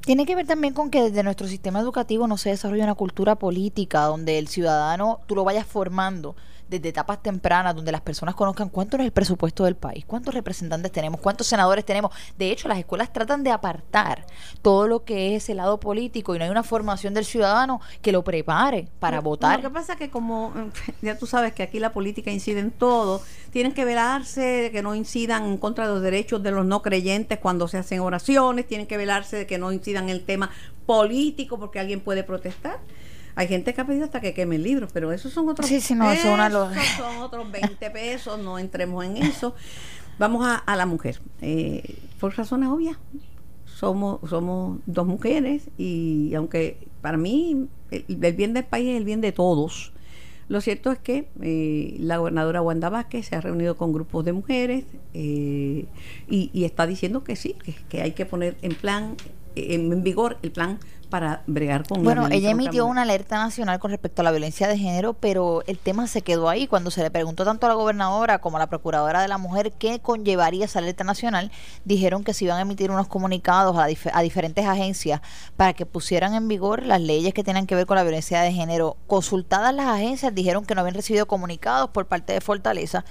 Tiene 0.00 0.26
que 0.26 0.34
ver 0.34 0.46
también 0.46 0.74
con 0.74 0.90
que 0.90 1.00
desde 1.02 1.22
nuestro 1.22 1.46
sistema 1.46 1.78
educativo 1.78 2.26
no 2.26 2.36
se 2.36 2.50
desarrolla 2.50 2.82
una 2.82 2.96
cultura 2.96 3.36
política 3.36 4.02
donde 4.02 4.38
el 4.38 4.48
ciudadano 4.48 5.20
tú 5.26 5.36
lo 5.36 5.44
vayas 5.44 5.64
formando 5.64 6.34
desde 6.72 6.88
etapas 6.88 7.22
tempranas, 7.22 7.76
donde 7.76 7.92
las 7.92 8.00
personas 8.00 8.34
conozcan 8.34 8.70
cuánto 8.70 8.96
es 8.96 9.02
el 9.02 9.12
presupuesto 9.12 9.64
del 9.64 9.76
país, 9.76 10.04
cuántos 10.06 10.32
representantes 10.34 10.90
tenemos, 10.90 11.20
cuántos 11.20 11.46
senadores 11.46 11.84
tenemos. 11.84 12.12
De 12.38 12.50
hecho, 12.50 12.66
las 12.66 12.78
escuelas 12.78 13.12
tratan 13.12 13.44
de 13.44 13.50
apartar 13.50 14.24
todo 14.62 14.88
lo 14.88 15.04
que 15.04 15.36
es 15.36 15.48
el 15.50 15.58
lado 15.58 15.78
político 15.78 16.34
y 16.34 16.38
no 16.38 16.44
hay 16.44 16.50
una 16.50 16.62
formación 16.62 17.12
del 17.12 17.26
ciudadano 17.26 17.80
que 18.00 18.10
lo 18.10 18.24
prepare 18.24 18.88
para 18.98 19.20
votar. 19.20 19.62
Lo 19.62 19.68
que 19.68 19.74
pasa 19.74 19.92
es 19.92 19.98
que 19.98 20.10
como 20.10 20.52
ya 21.02 21.18
tú 21.18 21.26
sabes 21.26 21.52
que 21.52 21.62
aquí 21.62 21.78
la 21.78 21.92
política 21.92 22.30
incide 22.30 22.60
en 22.60 22.70
todo, 22.70 23.22
tienen 23.50 23.74
que 23.74 23.84
velarse 23.84 24.40
de 24.40 24.70
que 24.70 24.82
no 24.82 24.94
incidan 24.94 25.44
en 25.44 25.58
contra 25.58 25.86
de 25.86 25.92
los 25.92 26.02
derechos 26.02 26.42
de 26.42 26.52
los 26.52 26.64
no 26.64 26.80
creyentes 26.80 27.38
cuando 27.38 27.68
se 27.68 27.76
hacen 27.76 28.00
oraciones, 28.00 28.66
tienen 28.66 28.86
que 28.86 28.96
velarse 28.96 29.36
de 29.36 29.46
que 29.46 29.58
no 29.58 29.72
incidan 29.72 30.04
en 30.04 30.10
el 30.10 30.24
tema 30.24 30.50
político 30.86 31.58
porque 31.58 31.78
alguien 31.78 32.00
puede 32.00 32.24
protestar. 32.24 32.80
Hay 33.34 33.48
gente 33.48 33.72
que 33.74 33.80
ha 33.80 33.86
pedido 33.86 34.04
hasta 34.04 34.20
que 34.20 34.34
quemen 34.34 34.62
libros, 34.62 34.90
pero 34.92 35.12
esos 35.12 35.32
son 35.32 35.48
otros 35.48 35.66
Sí, 35.68 35.80
sí, 35.80 35.94
no, 35.94 36.10
eso 36.12 36.28
es 36.28 36.34
una 36.34 36.48
lo- 36.48 36.70
esos 36.70 36.84
son 36.98 37.16
otros 37.18 37.50
20 37.50 37.90
pesos, 37.90 38.38
no 38.38 38.58
entremos 38.58 39.04
en 39.04 39.16
eso. 39.18 39.54
Vamos 40.18 40.46
a, 40.46 40.56
a 40.56 40.76
la 40.76 40.86
mujer. 40.86 41.20
Eh, 41.40 41.96
por 42.20 42.36
razones 42.36 42.68
obvias, 42.68 42.96
somos, 43.64 44.18
somos 44.28 44.78
dos 44.86 45.06
mujeres 45.06 45.62
y 45.78 46.34
aunque 46.34 46.76
para 47.00 47.16
mí 47.16 47.66
el, 47.90 48.04
el 48.22 48.32
bien 48.34 48.52
del 48.52 48.64
país 48.64 48.90
es 48.90 48.96
el 48.98 49.04
bien 49.04 49.20
de 49.20 49.32
todos, 49.32 49.92
lo 50.48 50.60
cierto 50.60 50.92
es 50.92 50.98
que 50.98 51.28
eh, 51.40 51.96
la 51.98 52.18
gobernadora 52.18 52.60
Wanda 52.60 52.90
Vázquez 52.90 53.26
se 53.28 53.36
ha 53.36 53.40
reunido 53.40 53.76
con 53.76 53.92
grupos 53.92 54.24
de 54.24 54.32
mujeres 54.32 54.84
eh, 55.14 55.86
y, 56.28 56.50
y 56.52 56.64
está 56.64 56.86
diciendo 56.86 57.24
que 57.24 57.36
sí, 57.36 57.54
que, 57.64 57.74
que 57.88 58.02
hay 58.02 58.12
que 58.12 58.26
poner 58.26 58.56
en 58.60 58.74
plan, 58.74 59.16
en, 59.56 59.90
en 59.92 60.02
vigor 60.02 60.36
el 60.42 60.52
plan 60.52 60.78
para 61.12 61.42
bregar 61.46 61.86
con 61.86 62.02
Bueno, 62.02 62.26
ella 62.28 62.48
emitió 62.50 62.86
una 62.86 63.02
alerta 63.02 63.36
nacional 63.36 63.78
con 63.78 63.90
respecto 63.90 64.22
a 64.22 64.24
la 64.24 64.30
violencia 64.30 64.66
de 64.66 64.78
género, 64.78 65.12
pero 65.12 65.62
el 65.66 65.78
tema 65.78 66.06
se 66.06 66.22
quedó 66.22 66.48
ahí. 66.48 66.66
Cuando 66.66 66.90
se 66.90 67.02
le 67.02 67.10
preguntó 67.10 67.44
tanto 67.44 67.66
a 67.66 67.68
la 67.68 67.74
gobernadora 67.74 68.40
como 68.40 68.56
a 68.56 68.60
la 68.60 68.66
procuradora 68.66 69.20
de 69.20 69.28
la 69.28 69.36
mujer 69.36 69.72
qué 69.72 70.00
conllevaría 70.00 70.64
esa 70.64 70.78
alerta 70.78 71.04
nacional, 71.04 71.52
dijeron 71.84 72.24
que 72.24 72.32
se 72.32 72.46
iban 72.46 72.56
a 72.56 72.62
emitir 72.62 72.90
unos 72.90 73.08
comunicados 73.08 73.76
a, 73.76 73.88
dif- 73.88 74.10
a 74.12 74.22
diferentes 74.22 74.66
agencias 74.66 75.20
para 75.56 75.74
que 75.74 75.84
pusieran 75.84 76.34
en 76.34 76.48
vigor 76.48 76.86
las 76.86 77.00
leyes 77.02 77.34
que 77.34 77.44
tenían 77.44 77.66
que 77.66 77.74
ver 77.74 77.84
con 77.84 77.96
la 77.96 78.02
violencia 78.02 78.40
de 78.40 78.50
género. 78.52 78.96
Consultadas 79.06 79.74
las 79.74 79.88
agencias, 79.88 80.34
dijeron 80.34 80.64
que 80.64 80.74
no 80.74 80.80
habían 80.80 80.94
recibido 80.94 81.26
comunicados 81.26 81.90
por 81.90 82.06
parte 82.06 82.32
de 82.32 82.40
Fortaleza. 82.40 83.04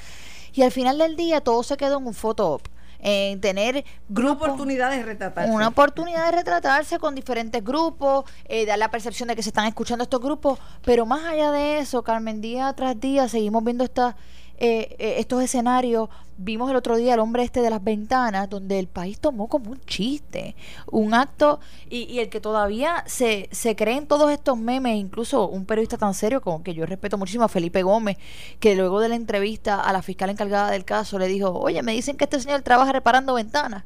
Y 0.53 0.63
al 0.63 0.71
final 0.71 0.97
del 0.97 1.15
día 1.15 1.41
todo 1.41 1.61
se 1.61 1.77
quedó 1.77 1.99
en 1.99 2.07
un 2.07 2.13
photo 2.15 2.51
op, 2.53 2.63
en 3.01 3.41
tener 3.41 3.75
Una 3.75 3.85
grupos 4.07 4.49
oportunidad 4.49 4.91
de 4.91 5.03
retratarse. 5.03 5.51
una 5.51 5.67
oportunidad 5.67 6.25
de 6.27 6.37
retratarse 6.37 6.99
con 6.99 7.15
diferentes 7.15 7.63
grupos, 7.63 8.25
eh, 8.45 8.65
dar 8.65 8.77
la 8.77 8.91
percepción 8.91 9.27
de 9.27 9.35
que 9.35 9.43
se 9.43 9.49
están 9.49 9.65
escuchando 9.65 10.03
estos 10.03 10.21
grupos, 10.21 10.59
pero 10.83 11.05
más 11.05 11.25
allá 11.25 11.51
de 11.51 11.79
eso, 11.79 12.03
Carmen, 12.03 12.41
día 12.41 12.71
tras 12.73 12.99
día 12.99 13.27
seguimos 13.27 13.63
viendo 13.63 13.83
esta, 13.83 14.15
eh, 14.63 14.95
eh, 14.99 15.15
estos 15.17 15.41
escenarios. 15.41 16.07
Vimos 16.37 16.69
el 16.69 16.75
otro 16.75 16.95
día 16.95 17.15
al 17.15 17.19
hombre 17.19 17.41
este 17.41 17.61
de 17.61 17.71
las 17.71 17.83
ventanas, 17.83 18.47
donde 18.47 18.77
el 18.77 18.87
país 18.87 19.19
tomó 19.19 19.47
como 19.47 19.71
un 19.71 19.81
chiste, 19.81 20.55
un 20.91 21.15
acto, 21.15 21.59
y, 21.89 22.03
y 22.03 22.19
el 22.19 22.29
que 22.29 22.39
todavía 22.39 23.03
se, 23.07 23.49
se 23.51 23.75
cree 23.75 23.97
en 23.97 24.05
todos 24.05 24.31
estos 24.31 24.59
memes, 24.59 24.97
incluso 24.97 25.47
un 25.47 25.65
periodista 25.65 25.97
tan 25.97 26.13
serio 26.13 26.41
como 26.41 26.61
que 26.61 26.75
yo 26.75 26.85
respeto 26.85 27.17
muchísimo 27.17 27.43
a 27.43 27.47
Felipe 27.47 27.81
Gómez, 27.81 28.17
que 28.59 28.75
luego 28.75 28.99
de 28.99 29.09
la 29.09 29.15
entrevista 29.15 29.81
a 29.81 29.91
la 29.93 30.03
fiscal 30.03 30.29
encargada 30.29 30.69
del 30.69 30.85
caso 30.85 31.17
le 31.17 31.27
dijo, 31.27 31.51
oye, 31.51 31.81
me 31.81 31.93
dicen 31.93 32.15
que 32.15 32.25
este 32.25 32.39
señor 32.39 32.61
trabaja 32.61 32.91
reparando 32.91 33.33
ventanas. 33.33 33.83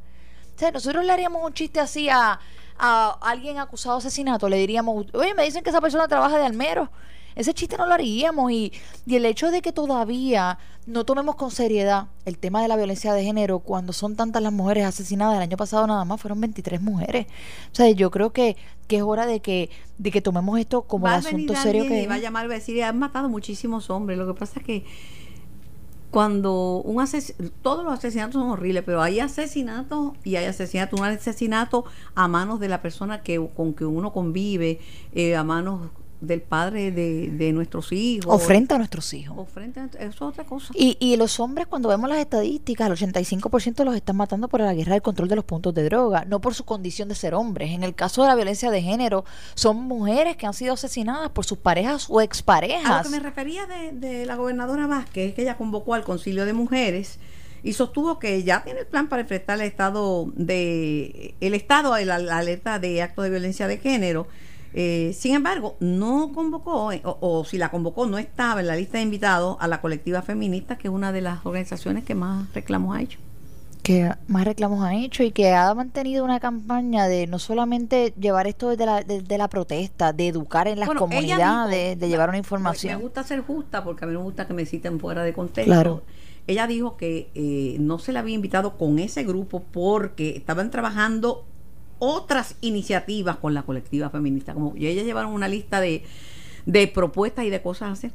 O 0.55 0.60
sea, 0.60 0.72
nosotros 0.72 1.05
le 1.05 1.12
haríamos 1.13 1.41
un 1.41 1.53
chiste 1.53 1.79
así 1.79 2.10
a, 2.10 2.39
a 2.77 3.17
alguien 3.22 3.60
acusado 3.60 3.96
de 3.96 4.08
asesinato, 4.08 4.50
le 4.50 4.58
diríamos, 4.58 5.08
oye, 5.13 5.34
me 5.36 5.44
dicen 5.46 5.63
que 5.63 5.70
esa 5.70 5.79
persona 5.79 6.08
trabaja 6.10 6.38
de 6.38 6.46
almero. 6.46 6.89
Ese 7.36 7.54
chiste 7.54 7.77
no 7.77 7.86
lo 7.86 7.94
haríamos 7.94 8.51
y, 8.51 8.72
y 9.06 9.15
el 9.15 9.25
hecho 9.25 9.51
de 9.51 9.62
que 9.62 9.72
todavía 9.72 10.58
no 10.86 11.04
tomemos 11.04 11.36
con 11.36 11.51
seriedad 11.51 12.08
el 12.25 12.38
tema 12.38 12.62
de 12.62 12.68
la 12.68 12.77
violencia 12.77 13.13
de 13.13 13.24
género 13.24 13.60
cuando 13.60 13.92
son 13.92 14.15
tantas 14.15 14.42
las 14.42 14.54
mujeres 14.54 14.86
asesinadas, 14.86 15.36
el 15.36 15.42
año 15.42 15.58
pasado 15.58 15.88
nada 15.88 16.06
más 16.06 16.22
fueron 16.22 16.39
23 16.42 16.82
mujeres. 16.82 17.27
O 17.72 17.75
sea, 17.75 17.89
yo 17.92 18.12
creo 18.12 18.32
que, 18.32 18.56
que 18.88 18.98
es 18.98 19.04
hora 19.04 19.25
de 19.25 19.39
que, 19.39 19.70
de 19.98 20.12
que 20.12 20.22
tomemos 20.22 20.60
esto 20.60 20.84
como 20.84 21.08
el 21.08 21.13
asunto 21.13 21.56
serio 21.56 21.88
que 21.88 22.08
va 22.08 22.15
a 22.15 22.20
llamar 22.20 22.48
va 22.50 22.54
a 22.54 22.56
decir, 22.56 22.84
han 22.84 23.00
matado 23.00 23.30
muchísimos 23.30 23.89
hombres. 23.89 24.18
Lo 24.18 24.27
que 24.27 24.39
pasa 24.39 24.60
es 24.60 24.65
que 24.65 24.86
cuando 26.12 26.82
un 26.86 27.01
asesinato, 27.01 27.54
todos 27.62 27.84
los 27.84 27.94
asesinatos 27.94 28.36
son 28.36 28.50
horribles, 28.50 28.84
pero 28.86 29.01
hay 29.01 29.20
asesinatos 29.20 30.13
y 30.24 30.38
hay 30.38 30.46
asesinatos, 30.46 30.98
un 30.98 31.06
asesinato 31.06 31.84
a 32.13 32.27
manos 32.27 32.60
de 32.60 32.70
la 32.70 32.82
persona 32.82 33.22
que 33.22 33.46
con 33.54 33.74
que 33.74 33.86
uno 33.86 34.13
convive, 34.13 34.80
eh, 35.13 35.36
a 35.36 35.44
manos 35.44 35.89
del 36.25 36.41
padre 36.41 36.91
de, 36.91 37.29
de 37.29 37.53
nuestros 37.53 37.91
hijos. 37.91 38.34
O 38.34 38.39
frente 38.39 38.74
a 38.74 38.77
nuestros 38.77 39.13
hijos. 39.13 39.38
O 39.38 39.46
frente 39.46 39.79
a, 39.79 39.86
eso 39.86 40.08
es 40.08 40.22
otra 40.22 40.44
cosa. 40.44 40.74
Y, 40.75 40.98
y 41.00 41.17
los 41.17 41.39
hombres, 41.39 41.67
cuando 41.67 41.89
vemos 41.89 42.10
las 42.10 42.20
estadísticas, 42.20 42.88
el 42.88 43.10
85% 43.10 43.84
los 43.84 43.96
están 43.96 44.15
matando 44.15 44.48
por 44.48 44.62
la 44.62 44.74
guerra 44.74 44.94
del 44.94 45.01
control 45.01 45.27
de 45.29 45.36
los 45.36 45.46
puntos 45.46 45.74
de 45.74 45.84
droga, 45.84 46.25
no 46.25 46.41
por 46.41 46.53
su 46.53 46.65
condición 46.65 47.10
de 47.10 47.15
ser 47.15 47.34
hombres. 47.34 47.72
En 47.72 47.84
el 47.84 47.96
caso 47.96 48.22
de 48.22 48.29
la 48.29 48.36
violencia 48.36 48.72
de 48.72 48.82
género, 48.82 49.25
son 49.55 49.77
mujeres 49.77 50.38
que 50.38 50.46
han 50.46 50.53
sido 50.53 50.74
asesinadas 50.74 51.29
por 51.32 51.46
sus 51.46 51.58
parejas 51.58 52.08
o 52.10 52.22
exparejas. 52.22 52.86
A 52.86 52.98
lo 52.98 53.03
que 53.03 53.10
me 53.10 53.20
refería 53.20 53.65
de, 53.65 53.91
de 53.91 54.25
la 54.25 54.36
gobernadora 54.36 54.88
Vázquez, 54.88 55.34
que 55.34 55.41
ella 55.41 55.58
convocó 55.58 55.94
al 55.94 56.03
concilio 56.03 56.46
de 56.46 56.53
mujeres 56.53 57.20
y 57.65 57.74
sostuvo 57.74 58.20
que 58.20 58.44
ya 58.44 58.63
tiene 58.63 58.82
el 58.82 58.86
plan 58.86 59.10
para 59.10 59.24
enfrentar 59.24 59.60
el 59.60 59.65
estado 59.65 60.32
de 60.36 61.34
el 61.41 61.55
estado 61.55 61.98
la, 61.98 62.20
la 62.20 62.38
alerta 62.38 62.77
de 62.77 63.01
actos 63.01 63.24
de 63.24 63.32
violencia 63.32 63.67
de 63.67 63.79
género 63.79 64.27
eh, 64.77 65.13
sin 65.13 65.36
embargo, 65.36 65.77
no 65.79 66.34
convocó, 66.34 66.91
eh, 66.91 67.01
o, 67.05 67.17
o, 67.22 67.46
si 67.46 67.58
la 67.58 67.72
convocó, 67.72 68.08
no 68.08 68.17
estaba 68.17 68.60
en 68.60 68.67
la 68.67 68.75
lista 68.75 68.98
de 68.98 69.05
invitados 69.05 69.55
a 69.62 69.70
la 69.70 69.79
colectiva 69.79 70.22
feminista, 70.22 70.77
que 70.77 70.89
es 70.89 70.94
una 70.94 71.13
de 71.13 71.22
las 71.22 71.46
organizaciones 71.46 72.03
que 72.03 72.13
más 72.13 72.53
reclamos 72.53 72.94
ha 72.94 73.01
hecho. 73.01 73.17
Que 73.84 74.12
más 74.27 74.44
reclamos 74.44 74.84
ha 74.84 74.94
hecho 74.94 75.24
y 75.24 75.32
que 75.32 75.53
ha 75.53 75.74
mantenido 75.74 76.25
una 76.25 76.41
campaña 76.41 77.08
de 77.08 77.25
no 77.25 77.39
solamente 77.39 78.13
llevar 78.20 78.48
esto 78.48 78.67
desde 78.67 78.86
la, 78.86 79.01
desde 79.01 79.38
la 79.38 79.48
protesta, 79.48 80.12
de 80.12 80.27
educar 80.27 80.67
en 80.67 80.79
las 80.79 80.88
bueno, 80.88 81.00
comunidades, 81.00 81.91
dijo, 81.91 82.00
de 82.01 82.10
llevar 82.10 82.27
una 82.27 82.38
información. 82.38 82.98
Me 82.98 83.01
gusta 83.01 83.24
ser 83.24 83.44
justa 83.44 83.82
porque 83.82 84.03
a 84.03 84.10
mí 84.10 84.13
me 84.13 84.24
gusta 84.24 84.46
que 84.46 84.53
me 84.53 84.65
citen 84.65 85.00
fuera 85.00 85.24
de 85.24 85.32
contexto. 85.32 85.72
Claro. 85.72 86.03
Ella 86.48 86.67
dijo 86.67 86.98
que 86.98 87.32
eh, 87.34 87.77
no 87.79 87.98
se 87.98 88.12
la 88.12 88.20
había 88.20 88.36
invitado 88.36 88.77
con 88.77 89.00
ese 89.00 89.24
grupo 89.24 89.63
porque 89.72 90.36
estaban 90.36 90.70
trabajando 90.70 91.46
otras 92.00 92.56
iniciativas 92.62 93.38
con 93.38 93.54
la 93.54 93.64
colectiva 93.64 94.10
feminista. 94.10 94.54
Como 94.54 94.74
ellas 94.75 95.06
llevaron 95.06 95.32
una 95.32 95.48
lista 95.48 95.80
de, 95.80 96.04
de 96.66 96.88
propuestas 96.88 97.46
y 97.46 97.50
de 97.50 97.62
cosas 97.62 97.90
a 97.90 97.92
hacer. 97.94 98.12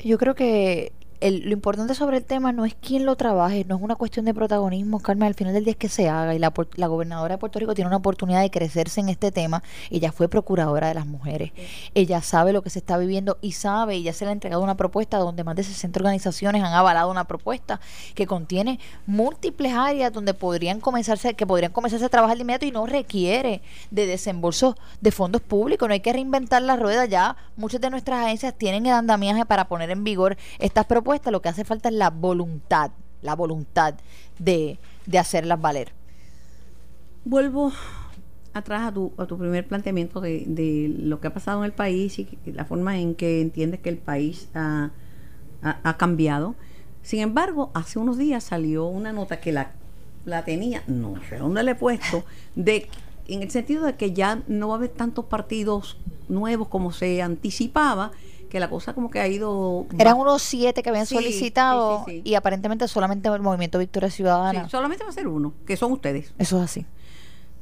Yo 0.00 0.18
creo 0.18 0.34
que 0.34 0.92
el, 1.22 1.42
lo 1.44 1.52
importante 1.52 1.94
sobre 1.94 2.16
el 2.16 2.24
tema 2.24 2.52
no 2.52 2.64
es 2.64 2.74
quién 2.74 3.06
lo 3.06 3.14
trabaje, 3.14 3.64
no 3.68 3.76
es 3.76 3.82
una 3.82 3.94
cuestión 3.94 4.24
de 4.24 4.34
protagonismo, 4.34 4.98
Carmen, 4.98 5.28
al 5.28 5.34
final 5.34 5.54
del 5.54 5.64
día 5.64 5.72
es 5.72 5.76
que 5.76 5.88
se 5.88 6.08
haga 6.08 6.34
y 6.34 6.40
la, 6.40 6.52
la 6.74 6.86
gobernadora 6.88 7.34
de 7.34 7.38
Puerto 7.38 7.60
Rico 7.60 7.74
tiene 7.74 7.86
una 7.86 7.98
oportunidad 7.98 8.42
de 8.42 8.50
crecerse 8.50 9.00
en 9.00 9.08
este 9.08 9.30
tema. 9.30 9.62
Ella 9.90 10.10
fue 10.10 10.28
procuradora 10.28 10.88
de 10.88 10.94
las 10.94 11.06
mujeres, 11.06 11.52
ella 11.94 12.20
sabe 12.22 12.52
lo 12.52 12.62
que 12.62 12.70
se 12.70 12.80
está 12.80 12.98
viviendo 12.98 13.38
y 13.40 13.52
sabe, 13.52 13.96
y 13.96 14.02
ya 14.02 14.12
se 14.12 14.24
le 14.24 14.30
ha 14.30 14.32
entregado 14.32 14.62
una 14.62 14.76
propuesta 14.76 15.18
donde 15.18 15.44
más 15.44 15.54
de 15.54 15.62
60 15.62 16.00
organizaciones 16.00 16.62
han 16.64 16.72
avalado 16.72 17.08
una 17.10 17.24
propuesta 17.24 17.80
que 18.14 18.26
contiene 18.26 18.80
múltiples 19.06 19.74
áreas 19.74 20.12
donde 20.12 20.34
podrían 20.34 20.80
comenzarse, 20.80 21.34
que 21.34 21.46
podrían 21.46 21.72
comenzarse 21.72 22.04
a 22.04 22.08
trabajar 22.08 22.36
de 22.36 22.42
inmediato 22.42 22.66
y 22.66 22.72
no 22.72 22.86
requiere 22.86 23.62
de 23.92 24.06
desembolso 24.06 24.76
de 25.00 25.12
fondos 25.12 25.40
públicos, 25.40 25.86
no 25.86 25.94
hay 25.94 26.00
que 26.00 26.12
reinventar 26.12 26.62
la 26.62 26.74
rueda 26.74 27.06
ya, 27.06 27.36
muchas 27.56 27.80
de 27.80 27.90
nuestras 27.90 28.24
agencias 28.24 28.54
tienen 28.58 28.86
el 28.86 28.92
andamiaje 28.92 29.46
para 29.46 29.68
poner 29.68 29.90
en 29.90 30.02
vigor 30.02 30.36
estas 30.58 30.86
propuestas 30.86 31.11
lo 31.30 31.42
que 31.42 31.48
hace 31.48 31.64
falta 31.64 31.88
es 31.88 31.94
la 31.94 32.10
voluntad, 32.10 32.90
la 33.20 33.34
voluntad 33.34 33.94
de, 34.38 34.78
de 35.06 35.18
hacerlas 35.18 35.60
valer. 35.60 35.92
Vuelvo 37.24 37.72
atrás 38.52 38.82
a 38.82 38.92
tu, 38.92 39.12
a 39.16 39.26
tu 39.26 39.38
primer 39.38 39.66
planteamiento 39.66 40.20
de, 40.20 40.44
de, 40.46 40.92
lo 40.98 41.20
que 41.20 41.28
ha 41.28 41.34
pasado 41.34 41.60
en 41.60 41.64
el 41.64 41.72
país 41.72 42.18
y 42.18 42.28
la 42.46 42.64
forma 42.64 42.98
en 42.98 43.14
que 43.14 43.40
entiendes 43.40 43.80
que 43.80 43.88
el 43.88 43.98
país 43.98 44.48
ha, 44.54 44.90
ha, 45.62 45.96
cambiado. 45.96 46.54
Sin 47.02 47.20
embargo, 47.20 47.70
hace 47.74 47.98
unos 47.98 48.18
días 48.18 48.44
salió 48.44 48.86
una 48.86 49.12
nota 49.12 49.40
que 49.40 49.52
la, 49.52 49.72
la 50.24 50.44
tenía, 50.44 50.82
no 50.86 51.14
sé 51.28 51.38
dónde 51.38 51.62
le 51.62 51.72
he 51.72 51.74
puesto, 51.74 52.24
de, 52.54 52.88
en 53.28 53.42
el 53.42 53.50
sentido 53.50 53.84
de 53.84 53.94
que 53.94 54.12
ya 54.12 54.42
no 54.48 54.68
va 54.68 54.74
a 54.74 54.76
haber 54.78 54.90
tantos 54.90 55.24
partidos 55.26 55.96
nuevos 56.28 56.68
como 56.68 56.92
se 56.92 57.22
anticipaba 57.22 58.12
que 58.52 58.60
la 58.60 58.68
cosa 58.68 58.92
como 58.92 59.10
que 59.10 59.18
ha 59.18 59.26
ido... 59.26 59.86
Eran 59.98 60.18
unos 60.18 60.42
siete 60.42 60.82
que 60.82 60.90
habían 60.90 61.06
sí, 61.06 61.14
solicitado 61.14 62.04
sí, 62.04 62.16
sí, 62.16 62.22
y 62.22 62.34
aparentemente 62.34 62.86
solamente 62.86 63.26
el 63.30 63.40
Movimiento 63.40 63.78
Victoria 63.78 64.10
Ciudadana. 64.10 64.68
solamente 64.68 65.04
va 65.04 65.08
a 65.08 65.14
ser 65.14 65.26
uno, 65.26 65.54
que 65.66 65.78
son 65.78 65.90
ustedes. 65.90 66.34
Eso 66.38 66.58
es 66.58 66.64
así. 66.64 66.86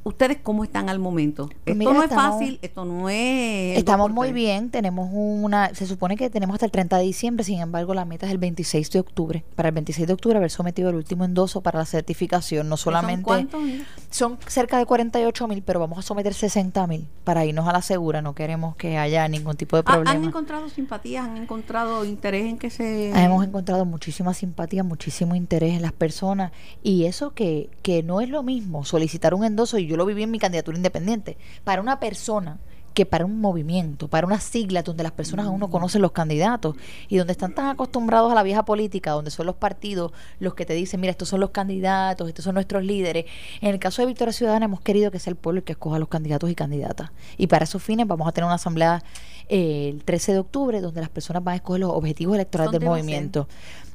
¿Ustedes 0.03 0.39
cómo 0.41 0.63
están 0.63 0.89
al 0.89 0.97
momento? 0.97 1.47
Pues 1.47 1.57
esto 1.65 1.75
mira, 1.75 1.93
no 1.93 2.03
estamos, 2.03 2.25
es 2.25 2.31
fácil, 2.31 2.59
esto 2.63 2.85
no 2.85 3.09
es... 3.09 3.77
Estamos 3.77 4.09
muy 4.09 4.33
bien, 4.33 4.71
tenemos 4.71 5.09
una... 5.11 5.75
Se 5.75 5.85
supone 5.85 6.17
que 6.17 6.29
tenemos 6.31 6.55
hasta 6.55 6.65
el 6.65 6.71
30 6.71 6.97
de 6.97 7.03
diciembre, 7.03 7.43
sin 7.43 7.59
embargo 7.59 7.93
la 7.93 8.05
meta 8.05 8.25
es 8.25 8.31
el 8.31 8.39
26 8.39 8.89
de 8.89 8.99
octubre. 8.99 9.43
Para 9.55 9.69
el 9.69 9.75
26 9.75 10.07
de 10.07 10.13
octubre 10.13 10.37
haber 10.37 10.49
sometido 10.49 10.89
el 10.89 10.95
último 10.95 11.23
endoso 11.23 11.61
para 11.61 11.77
la 11.79 11.85
certificación, 11.85 12.67
no 12.67 12.77
solamente... 12.77 13.29
¿Son 13.29 13.47
cuántos? 13.47 13.61
Son 14.09 14.37
cerca 14.47 14.79
de 14.79 14.85
48 14.87 15.47
mil, 15.47 15.61
pero 15.61 15.79
vamos 15.79 15.99
a 15.99 16.01
someter 16.01 16.33
60 16.33 16.87
mil 16.87 17.07
para 17.23 17.45
irnos 17.45 17.67
a 17.67 17.71
la 17.71 17.83
segura, 17.83 18.23
no 18.23 18.33
queremos 18.33 18.75
que 18.75 18.97
haya 18.97 19.27
ningún 19.27 19.55
tipo 19.55 19.77
de 19.77 19.83
problema. 19.83 20.09
¿Han 20.09 20.23
encontrado 20.23 20.67
simpatías? 20.69 21.25
¿Han 21.25 21.37
encontrado 21.37 22.05
interés 22.05 22.45
en 22.45 22.57
que 22.57 22.71
se...? 22.71 23.11
Hemos 23.11 23.45
encontrado 23.45 23.85
muchísima 23.85 24.33
simpatía, 24.33 24.83
muchísimo 24.83 25.35
interés 25.35 25.75
en 25.75 25.83
las 25.83 25.93
personas 25.93 26.51
y 26.81 27.05
eso 27.05 27.35
que, 27.35 27.69
que 27.83 28.01
no 28.01 28.19
es 28.19 28.29
lo 28.29 28.41
mismo 28.41 28.83
solicitar 28.83 29.35
un 29.35 29.45
endoso 29.45 29.77
y 29.77 29.90
yo 29.91 29.97
lo 29.97 30.05
viví 30.05 30.23
en 30.23 30.31
mi 30.31 30.39
candidatura 30.39 30.77
independiente, 30.77 31.37
para 31.63 31.81
una 31.81 31.99
persona 31.99 32.59
que 32.93 33.05
para 33.05 33.25
un 33.25 33.39
movimiento, 33.39 34.07
para 34.07 34.27
una 34.27 34.39
sigla 34.39 34.83
donde 34.83 35.03
las 35.03 35.11
personas 35.11 35.45
aún 35.45 35.59
no 35.59 35.69
conocen 35.69 36.01
los 36.01 36.11
candidatos 36.11 36.75
y 37.07 37.17
donde 37.17 37.31
están 37.31 37.55
tan 37.55 37.67
acostumbrados 37.67 38.31
a 38.31 38.35
la 38.35 38.43
vieja 38.43 38.65
política, 38.65 39.11
donde 39.11 39.31
son 39.31 39.45
los 39.45 39.55
partidos 39.55 40.11
los 40.39 40.55
que 40.55 40.65
te 40.65 40.73
dicen, 40.73 40.99
mira, 40.99 41.11
estos 41.11 41.29
son 41.29 41.39
los 41.39 41.51
candidatos, 41.51 42.27
estos 42.27 42.43
son 42.43 42.55
nuestros 42.55 42.83
líderes. 42.83 43.25
En 43.61 43.69
el 43.69 43.79
caso 43.79 44.01
de 44.01 44.07
Victoria 44.07 44.33
Ciudadana 44.33 44.65
hemos 44.65 44.81
querido 44.81 45.11
que 45.11 45.19
sea 45.19 45.31
el 45.31 45.37
pueblo 45.37 45.59
el 45.59 45.63
que 45.63 45.73
escoja 45.73 45.99
los 45.99 46.09
candidatos 46.09 46.49
y 46.49 46.55
candidatas. 46.55 47.11
Y 47.37 47.47
para 47.47 47.63
esos 47.63 47.81
fines 47.81 48.07
vamos 48.07 48.27
a 48.27 48.31
tener 48.31 48.45
una 48.45 48.55
asamblea 48.55 49.03
eh, 49.47 49.89
el 49.93 50.03
13 50.03 50.33
de 50.33 50.39
octubre 50.39 50.81
donde 50.81 51.01
las 51.01 51.09
personas 51.09 51.43
van 51.43 51.53
a 51.53 51.55
escoger 51.57 51.81
los 51.81 51.91
objetivos 51.91 52.35
electorales 52.35 52.73
del 52.73 52.83
movimiento. 52.83 53.47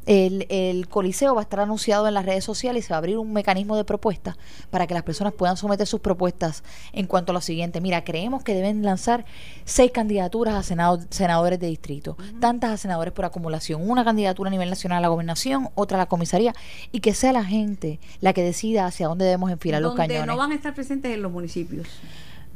El, 0.07 0.47
el, 0.49 0.89
Coliseo 0.89 1.35
va 1.35 1.41
a 1.41 1.43
estar 1.43 1.61
anunciado 1.61 2.07
en 2.07 2.15
las 2.15 2.25
redes 2.25 2.45
sociales 2.45 2.85
y 2.85 2.87
se 2.87 2.93
va 2.93 2.97
a 2.97 2.99
abrir 2.99 3.19
un 3.19 3.33
mecanismo 3.33 3.77
de 3.77 3.85
propuesta 3.85 4.37
para 4.71 4.87
que 4.87 4.95
las 4.95 5.03
personas 5.03 5.33
puedan 5.33 5.57
someter 5.57 5.87
sus 5.87 6.01
propuestas 6.01 6.63
en 6.93 7.07
cuanto 7.07 7.33
a 7.33 7.35
lo 7.35 7.41
siguiente. 7.41 7.81
Mira, 7.81 8.05
creemos 8.05 8.45
que 8.45 8.55
deben 8.55 8.83
lanzar 8.83 9.25
seis 9.65 9.91
candidaturas 9.91 10.55
a 10.55 10.63
senado, 10.63 11.01
senadores 11.11 11.59
de 11.59 11.67
distrito, 11.67 12.17
uh 12.19 12.23
-huh. 12.23 12.41
tantas 12.41 12.71
a 12.71 12.77
senadores 12.77 13.13
por 13.13 13.25
acumulación, 13.25 13.89
una 13.89 14.05
candidatura 14.05 14.49
a 14.49 14.53
nivel 14.53 14.71
nacional 14.71 14.99
a 14.99 15.01
la 15.01 15.09
gobernación, 15.09 15.71
otra 15.75 15.99
a 15.99 16.03
la 16.03 16.07
comisaría, 16.07 16.55
y 16.93 17.01
que 17.01 17.13
sea 17.13 17.33
la 17.33 17.45
gente 17.45 17.99
la 18.21 18.33
que 18.33 18.43
decida 18.43 18.87
hacia 18.87 19.09
dónde 19.09 19.25
debemos 19.25 19.51
enfilar 19.51 19.83
los 19.83 19.95
cañones. 19.95 20.27
no 20.27 20.37
van 20.37 20.53
a 20.53 20.55
estar 20.55 20.75
presentes 20.75 21.13
en 21.13 21.23
los 21.23 21.33
municipios. 21.33 21.89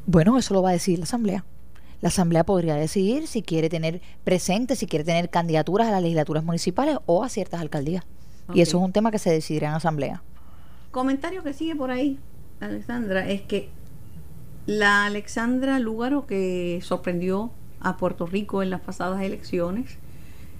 Bueno, 0.07 0.39
eso 0.39 0.55
lo 0.55 0.63
va 0.63 0.71
a 0.71 0.73
decir 0.73 0.99
la 0.99 1.05
Asamblea 1.05 1.45
la 2.01 2.09
Asamblea 2.09 2.45
podría 2.45 2.75
decidir 2.75 3.27
si 3.27 3.43
quiere 3.43 3.69
tener 3.69 4.01
presente, 4.25 4.77
si 4.77 4.87
quiere 4.87 5.05
tener 5.05 5.31
candidaturas 5.31 5.89
a 5.89 5.93
las 5.93 6.03
legislaturas 6.03 6.45
municipales 6.45 6.99
o 7.07 7.23
a 7.25 7.29
ciertas 7.29 7.61
alcaldías. 7.61 8.05
Okay. 8.49 8.61
Y 8.61 8.63
eso 8.63 8.79
es 8.79 8.85
un 8.85 8.93
tema 8.93 9.11
que 9.11 9.19
se 9.19 9.31
decidirá 9.31 9.69
en 9.69 9.75
Asamblea. 9.75 10.23
Comentario 10.91 11.43
que 11.43 11.53
sigue 11.53 11.77
por 11.77 11.91
ahí, 11.91 12.19
Alexandra, 12.61 13.29
es 13.29 13.43
que 13.43 13.69
la 14.67 15.05
Alexandra 15.05 15.79
Lúgaro 15.79 16.27
que 16.27 16.81
sorprendió 16.83 17.51
a 17.81 17.97
Puerto 17.97 18.27
Rico 18.27 18.63
en 18.63 18.71
las 18.71 18.81
pasadas 18.81 19.23
elecciones 19.23 19.97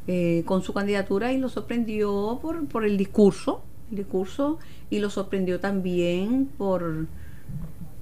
eh, 0.07 0.43
con 0.47 0.63
su 0.63 0.73
candidatura 0.73 1.33
y 1.33 1.39
lo 1.39 1.49
sorprendió 1.49 2.39
por, 2.41 2.67
por 2.67 2.85
el 2.85 2.97
discurso, 2.97 3.63
el 3.91 3.99
discurso 3.99 4.59
y 4.89 4.99
lo 4.99 5.11
sorprendió 5.11 5.61
también 5.61 6.49
por, 6.59 7.07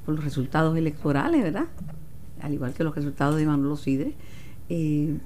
por 0.04 0.14
los 0.14 0.24
resultados 0.24 0.76
electorales, 0.76 1.42
¿verdad? 1.42 1.66
Al 2.40 2.54
igual 2.54 2.74
que 2.74 2.84
los 2.84 2.94
resultados 2.94 3.36
de 3.36 3.46
Manolo 3.46 3.76
Sidre, 3.76 4.14
eh, 4.68 5.16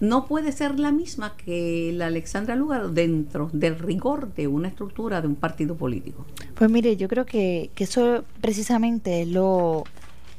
no 0.00 0.26
puede 0.26 0.52
ser 0.52 0.78
la 0.78 0.92
misma 0.92 1.36
que 1.36 1.92
la 1.94 2.06
Alexandra 2.06 2.54
Lugar 2.54 2.90
dentro 2.90 3.48
del 3.52 3.78
rigor 3.78 4.34
de 4.34 4.46
una 4.46 4.68
estructura 4.68 5.22
de 5.22 5.28
un 5.28 5.36
partido 5.36 5.76
político. 5.76 6.26
Pues 6.54 6.70
mire, 6.70 6.96
yo 6.96 7.08
creo 7.08 7.24
que, 7.24 7.70
que 7.74 7.84
eso 7.84 8.24
precisamente 8.40 9.22
es 9.22 9.28
lo, 9.28 9.84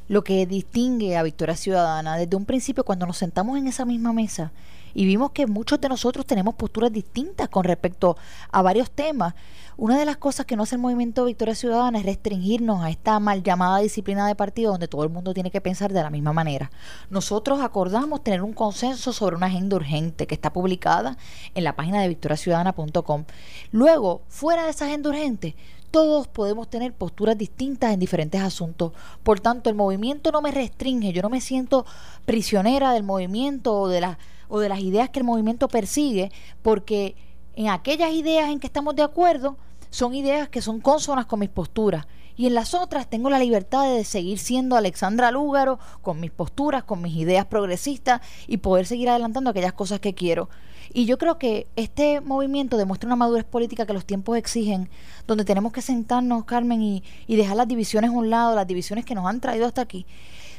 lo 0.08 0.22
que 0.22 0.46
distingue 0.46 1.16
a 1.16 1.22
Victoria 1.22 1.56
Ciudadana. 1.56 2.16
Desde 2.16 2.36
un 2.36 2.44
principio, 2.44 2.84
cuando 2.84 3.06
nos 3.06 3.16
sentamos 3.16 3.58
en 3.58 3.66
esa 3.66 3.84
misma 3.84 4.12
mesa, 4.12 4.52
y 4.94 5.06
vimos 5.06 5.30
que 5.32 5.46
muchos 5.46 5.80
de 5.80 5.88
nosotros 5.88 6.26
tenemos 6.26 6.54
posturas 6.54 6.92
distintas 6.92 7.48
con 7.48 7.64
respecto 7.64 8.16
a 8.50 8.62
varios 8.62 8.90
temas. 8.90 9.34
Una 9.76 9.96
de 9.96 10.04
las 10.04 10.16
cosas 10.16 10.44
que 10.44 10.56
no 10.56 10.64
hace 10.64 10.74
el 10.74 10.80
movimiento 10.80 11.24
Victoria 11.24 11.54
Ciudadana 11.54 11.98
es 11.98 12.04
restringirnos 12.04 12.82
a 12.82 12.90
esta 12.90 13.20
mal 13.20 13.44
llamada 13.44 13.78
disciplina 13.78 14.26
de 14.26 14.34
partido 14.34 14.72
donde 14.72 14.88
todo 14.88 15.04
el 15.04 15.10
mundo 15.10 15.32
tiene 15.32 15.52
que 15.52 15.60
pensar 15.60 15.92
de 15.92 16.02
la 16.02 16.10
misma 16.10 16.32
manera. 16.32 16.70
Nosotros 17.10 17.60
acordamos 17.60 18.24
tener 18.24 18.42
un 18.42 18.54
consenso 18.54 19.12
sobre 19.12 19.36
una 19.36 19.46
agenda 19.46 19.76
urgente 19.76 20.26
que 20.26 20.34
está 20.34 20.52
publicada 20.52 21.16
en 21.54 21.62
la 21.62 21.76
página 21.76 22.02
de 22.02 22.08
victoriaciudadana.com. 22.08 23.24
Luego, 23.70 24.22
fuera 24.26 24.64
de 24.64 24.70
esa 24.70 24.86
agenda 24.86 25.10
urgente, 25.10 25.54
todos 25.90 26.28
podemos 26.28 26.68
tener 26.68 26.92
posturas 26.92 27.38
distintas 27.38 27.92
en 27.92 28.00
diferentes 28.00 28.40
asuntos. 28.40 28.92
Por 29.22 29.40
tanto, 29.40 29.70
el 29.70 29.76
movimiento 29.76 30.32
no 30.32 30.42
me 30.42 30.50
restringe, 30.50 31.12
yo 31.12 31.22
no 31.22 31.30
me 31.30 31.40
siento 31.40 31.86
prisionera 32.26 32.92
del 32.92 33.04
movimiento 33.04 33.74
o 33.74 33.88
de, 33.88 34.02
las 34.02 34.18
o 34.48 34.60
de 34.60 34.68
las 34.68 34.80
ideas 34.80 35.10
que 35.10 35.20
el 35.20 35.24
movimiento 35.24 35.68
persigue, 35.68 36.32
porque 36.62 37.16
en 37.54 37.68
aquellas 37.68 38.12
ideas 38.12 38.50
en 38.50 38.60
que 38.60 38.66
estamos 38.66 38.96
de 38.96 39.02
acuerdo, 39.02 39.56
son 39.90 40.14
ideas 40.14 40.48
que 40.48 40.62
son 40.62 40.80
consonas 40.80 41.26
con 41.26 41.40
mis 41.40 41.48
posturas. 41.48 42.06
Y 42.36 42.46
en 42.46 42.54
las 42.54 42.72
otras 42.72 43.10
tengo 43.10 43.30
la 43.30 43.40
libertad 43.40 43.92
de 43.92 44.04
seguir 44.04 44.38
siendo 44.38 44.76
Alexandra 44.76 45.32
Lúgaro, 45.32 45.80
con 46.02 46.20
mis 46.20 46.30
posturas, 46.30 46.84
con 46.84 47.02
mis 47.02 47.16
ideas 47.16 47.46
progresistas 47.46 48.20
y 48.46 48.58
poder 48.58 48.86
seguir 48.86 49.08
adelantando 49.08 49.50
aquellas 49.50 49.72
cosas 49.72 49.98
que 49.98 50.14
quiero. 50.14 50.48
Y 50.92 51.04
yo 51.04 51.18
creo 51.18 51.38
que 51.38 51.66
este 51.74 52.20
movimiento 52.20 52.76
demuestra 52.76 53.08
una 53.08 53.16
madurez 53.16 53.44
política 53.44 53.86
que 53.86 53.92
los 53.92 54.06
tiempos 54.06 54.38
exigen, 54.38 54.88
donde 55.26 55.44
tenemos 55.44 55.72
que 55.72 55.82
sentarnos, 55.82 56.44
Carmen, 56.44 56.80
y, 56.80 57.02
y 57.26 57.36
dejar 57.36 57.56
las 57.56 57.68
divisiones 57.68 58.10
a 58.10 58.14
un 58.14 58.30
lado, 58.30 58.54
las 58.54 58.66
divisiones 58.66 59.04
que 59.04 59.16
nos 59.16 59.26
han 59.26 59.40
traído 59.40 59.66
hasta 59.66 59.82
aquí, 59.82 60.06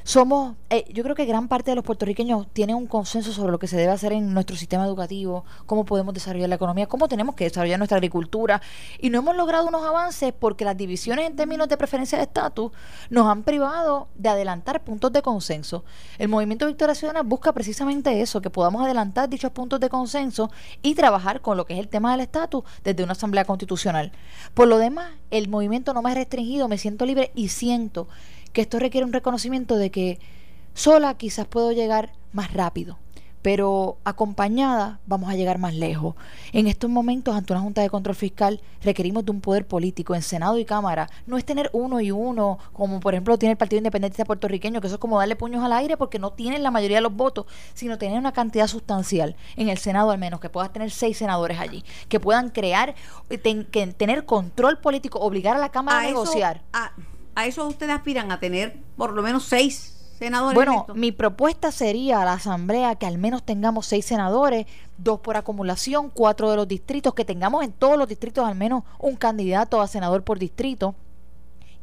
somos, 0.09 0.55
eh, 0.71 0.85
yo 0.91 1.03
creo 1.03 1.15
que 1.15 1.25
gran 1.25 1.47
parte 1.47 1.69
de 1.69 1.75
los 1.75 1.85
puertorriqueños 1.85 2.47
tienen 2.51 2.75
un 2.75 2.87
consenso 2.87 3.31
sobre 3.31 3.51
lo 3.51 3.59
que 3.59 3.67
se 3.67 3.77
debe 3.77 3.91
hacer 3.91 4.11
en 4.11 4.33
nuestro 4.33 4.55
sistema 4.55 4.83
educativo, 4.83 5.45
cómo 5.67 5.85
podemos 5.85 6.15
desarrollar 6.15 6.49
la 6.49 6.55
economía, 6.55 6.87
cómo 6.87 7.07
tenemos 7.07 7.35
que 7.35 7.43
desarrollar 7.43 7.77
nuestra 7.77 7.97
agricultura. 7.97 8.59
Y 8.97 9.11
no 9.11 9.19
hemos 9.19 9.35
logrado 9.35 9.67
unos 9.67 9.83
avances 9.83 10.33
porque 10.33 10.65
las 10.65 10.75
divisiones 10.75 11.27
en 11.27 11.35
términos 11.35 11.69
de 11.69 11.77
preferencia 11.77 12.17
de 12.17 12.23
estatus 12.23 12.71
nos 13.11 13.27
han 13.27 13.43
privado 13.43 14.07
de 14.15 14.29
adelantar 14.29 14.83
puntos 14.83 15.13
de 15.13 15.21
consenso. 15.21 15.85
El 16.17 16.27
movimiento 16.27 16.65
Victoria 16.65 16.95
Ciudadana 16.95 17.21
busca 17.21 17.53
precisamente 17.53 18.19
eso, 18.19 18.41
que 18.41 18.49
podamos 18.49 18.83
adelantar 18.83 19.29
dichos 19.29 19.51
puntos 19.51 19.79
de 19.79 19.89
consenso 19.89 20.49
y 20.81 20.95
trabajar 20.95 21.41
con 21.41 21.55
lo 21.55 21.67
que 21.67 21.73
es 21.73 21.79
el 21.79 21.87
tema 21.87 22.13
del 22.13 22.21
estatus 22.21 22.63
desde 22.83 23.03
una 23.03 23.11
asamblea 23.11 23.45
constitucional. 23.45 24.11
Por 24.55 24.69
lo 24.69 24.79
demás, 24.79 25.11
el 25.29 25.49
movimiento 25.49 25.93
no 25.93 26.01
me 26.01 26.09
ha 26.09 26.15
restringido, 26.15 26.67
me 26.67 26.79
siento 26.79 27.05
libre 27.05 27.31
y 27.35 27.49
siento 27.49 28.07
que 28.53 28.61
esto 28.61 28.79
requiere 28.79 29.05
un 29.05 29.13
reconocimiento 29.13 29.75
de 29.75 29.91
que 29.91 30.19
sola 30.73 31.15
quizás 31.15 31.47
puedo 31.47 31.71
llegar 31.71 32.11
más 32.31 32.53
rápido, 32.53 32.97
pero 33.41 33.97
acompañada 34.03 34.99
vamos 35.05 35.29
a 35.29 35.35
llegar 35.35 35.57
más 35.57 35.73
lejos. 35.73 36.15
En 36.51 36.67
estos 36.67 36.89
momentos, 36.89 37.35
ante 37.35 37.53
una 37.53 37.61
Junta 37.61 37.81
de 37.81 37.89
Control 37.89 38.15
Fiscal, 38.15 38.61
requerimos 38.81 39.25
de 39.25 39.31
un 39.31 39.41
poder 39.41 39.65
político 39.65 40.15
en 40.15 40.21
Senado 40.21 40.57
y 40.57 40.65
Cámara. 40.65 41.09
No 41.25 41.37
es 41.37 41.45
tener 41.45 41.69
uno 41.73 42.01
y 42.01 42.11
uno, 42.11 42.59
como 42.73 42.99
por 42.99 43.13
ejemplo 43.13 43.37
tiene 43.37 43.51
el 43.51 43.57
Partido 43.57 43.79
Independentista 43.79 44.25
puertorriqueño, 44.25 44.81
que 44.81 44.87
eso 44.87 44.95
es 44.95 45.01
como 45.01 45.19
darle 45.19 45.35
puños 45.35 45.63
al 45.63 45.73
aire 45.73 45.97
porque 45.97 46.19
no 46.19 46.31
tienen 46.31 46.63
la 46.63 46.71
mayoría 46.71 46.97
de 46.97 47.01
los 47.01 47.15
votos, 47.15 47.45
sino 47.73 47.97
tener 47.97 48.17
una 48.17 48.31
cantidad 48.31 48.67
sustancial, 48.67 49.35
en 49.55 49.69
el 49.69 49.77
Senado 49.77 50.11
al 50.11 50.17
menos, 50.17 50.39
que 50.39 50.49
puedas 50.49 50.71
tener 50.73 50.91
seis 50.91 51.17
senadores 51.17 51.59
allí, 51.59 51.83
que 52.07 52.19
puedan 52.19 52.49
crear, 52.49 52.95
que 53.29 53.87
tener 53.97 54.25
control 54.25 54.79
político, 54.79 55.19
obligar 55.19 55.55
a 55.55 55.59
la 55.59 55.69
Cámara 55.69 55.99
a, 55.99 56.03
negociar 56.03 56.61
a 56.73 56.91
eso 57.45 57.67
ustedes 57.67 57.93
aspiran 57.93 58.31
a 58.31 58.39
tener 58.39 58.77
por 58.97 59.13
lo 59.13 59.21
menos 59.21 59.45
seis 59.45 59.95
senadores. 60.17 60.55
Bueno, 60.55 60.85
mi 60.93 61.11
propuesta 61.11 61.71
sería 61.71 62.21
a 62.21 62.25
la 62.25 62.33
Asamblea 62.33 62.95
que 62.95 63.05
al 63.05 63.17
menos 63.17 63.43
tengamos 63.43 63.85
seis 63.85 64.05
senadores, 64.05 64.65
dos 64.97 65.19
por 65.21 65.37
acumulación, 65.37 66.09
cuatro 66.09 66.49
de 66.51 66.57
los 66.57 66.67
distritos, 66.67 67.13
que 67.13 67.25
tengamos 67.25 67.63
en 67.63 67.71
todos 67.71 67.97
los 67.97 68.07
distritos 68.07 68.45
al 68.45 68.55
menos 68.55 68.83
un 68.99 69.15
candidato 69.15 69.81
a 69.81 69.87
senador 69.87 70.23
por 70.23 70.39
distrito. 70.39 70.95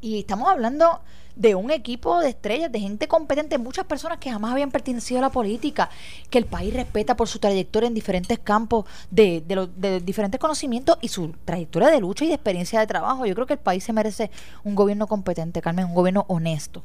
Y 0.01 0.21
estamos 0.21 0.49
hablando 0.49 1.01
de 1.37 1.55
un 1.55 1.71
equipo 1.71 2.19
de 2.21 2.31
estrellas, 2.31 2.73
de 2.73 2.81
gente 2.81 3.07
competente, 3.07 3.59
muchas 3.59 3.85
personas 3.85 4.19
que 4.19 4.31
jamás 4.31 4.53
habían 4.53 4.71
pertenecido 4.71 5.19
a 5.19 5.23
la 5.23 5.31
política, 5.31 5.91
que 6.31 6.39
el 6.39 6.47
país 6.47 6.75
respeta 6.75 7.17
por 7.17 7.29
su 7.29 7.39
trayectoria 7.39 7.87
en 7.87 7.95
diferentes 7.95 8.39
campos 8.39 8.87
de, 9.11 9.43
de, 9.47 9.69
de 9.77 10.01
diferentes 10.01 10.41
conocimientos 10.41 10.99
y 11.03 11.09
su 11.09 11.35
trayectoria 11.45 11.91
de 11.91 12.01
lucha 12.01 12.25
y 12.25 12.29
de 12.29 12.35
experiencia 12.35 12.81
de 12.81 12.87
trabajo. 12.87 13.27
Yo 13.27 13.35
creo 13.35 13.47
que 13.47 13.55
el 13.55 13.61
país 13.61 13.85
se 13.85 13.93
merece 13.93 14.31
un 14.65 14.75
gobierno 14.75 15.07
competente, 15.07 15.61
Carmen, 15.61 15.87
un 15.87 15.95
gobierno 15.95 16.25
honesto 16.29 16.83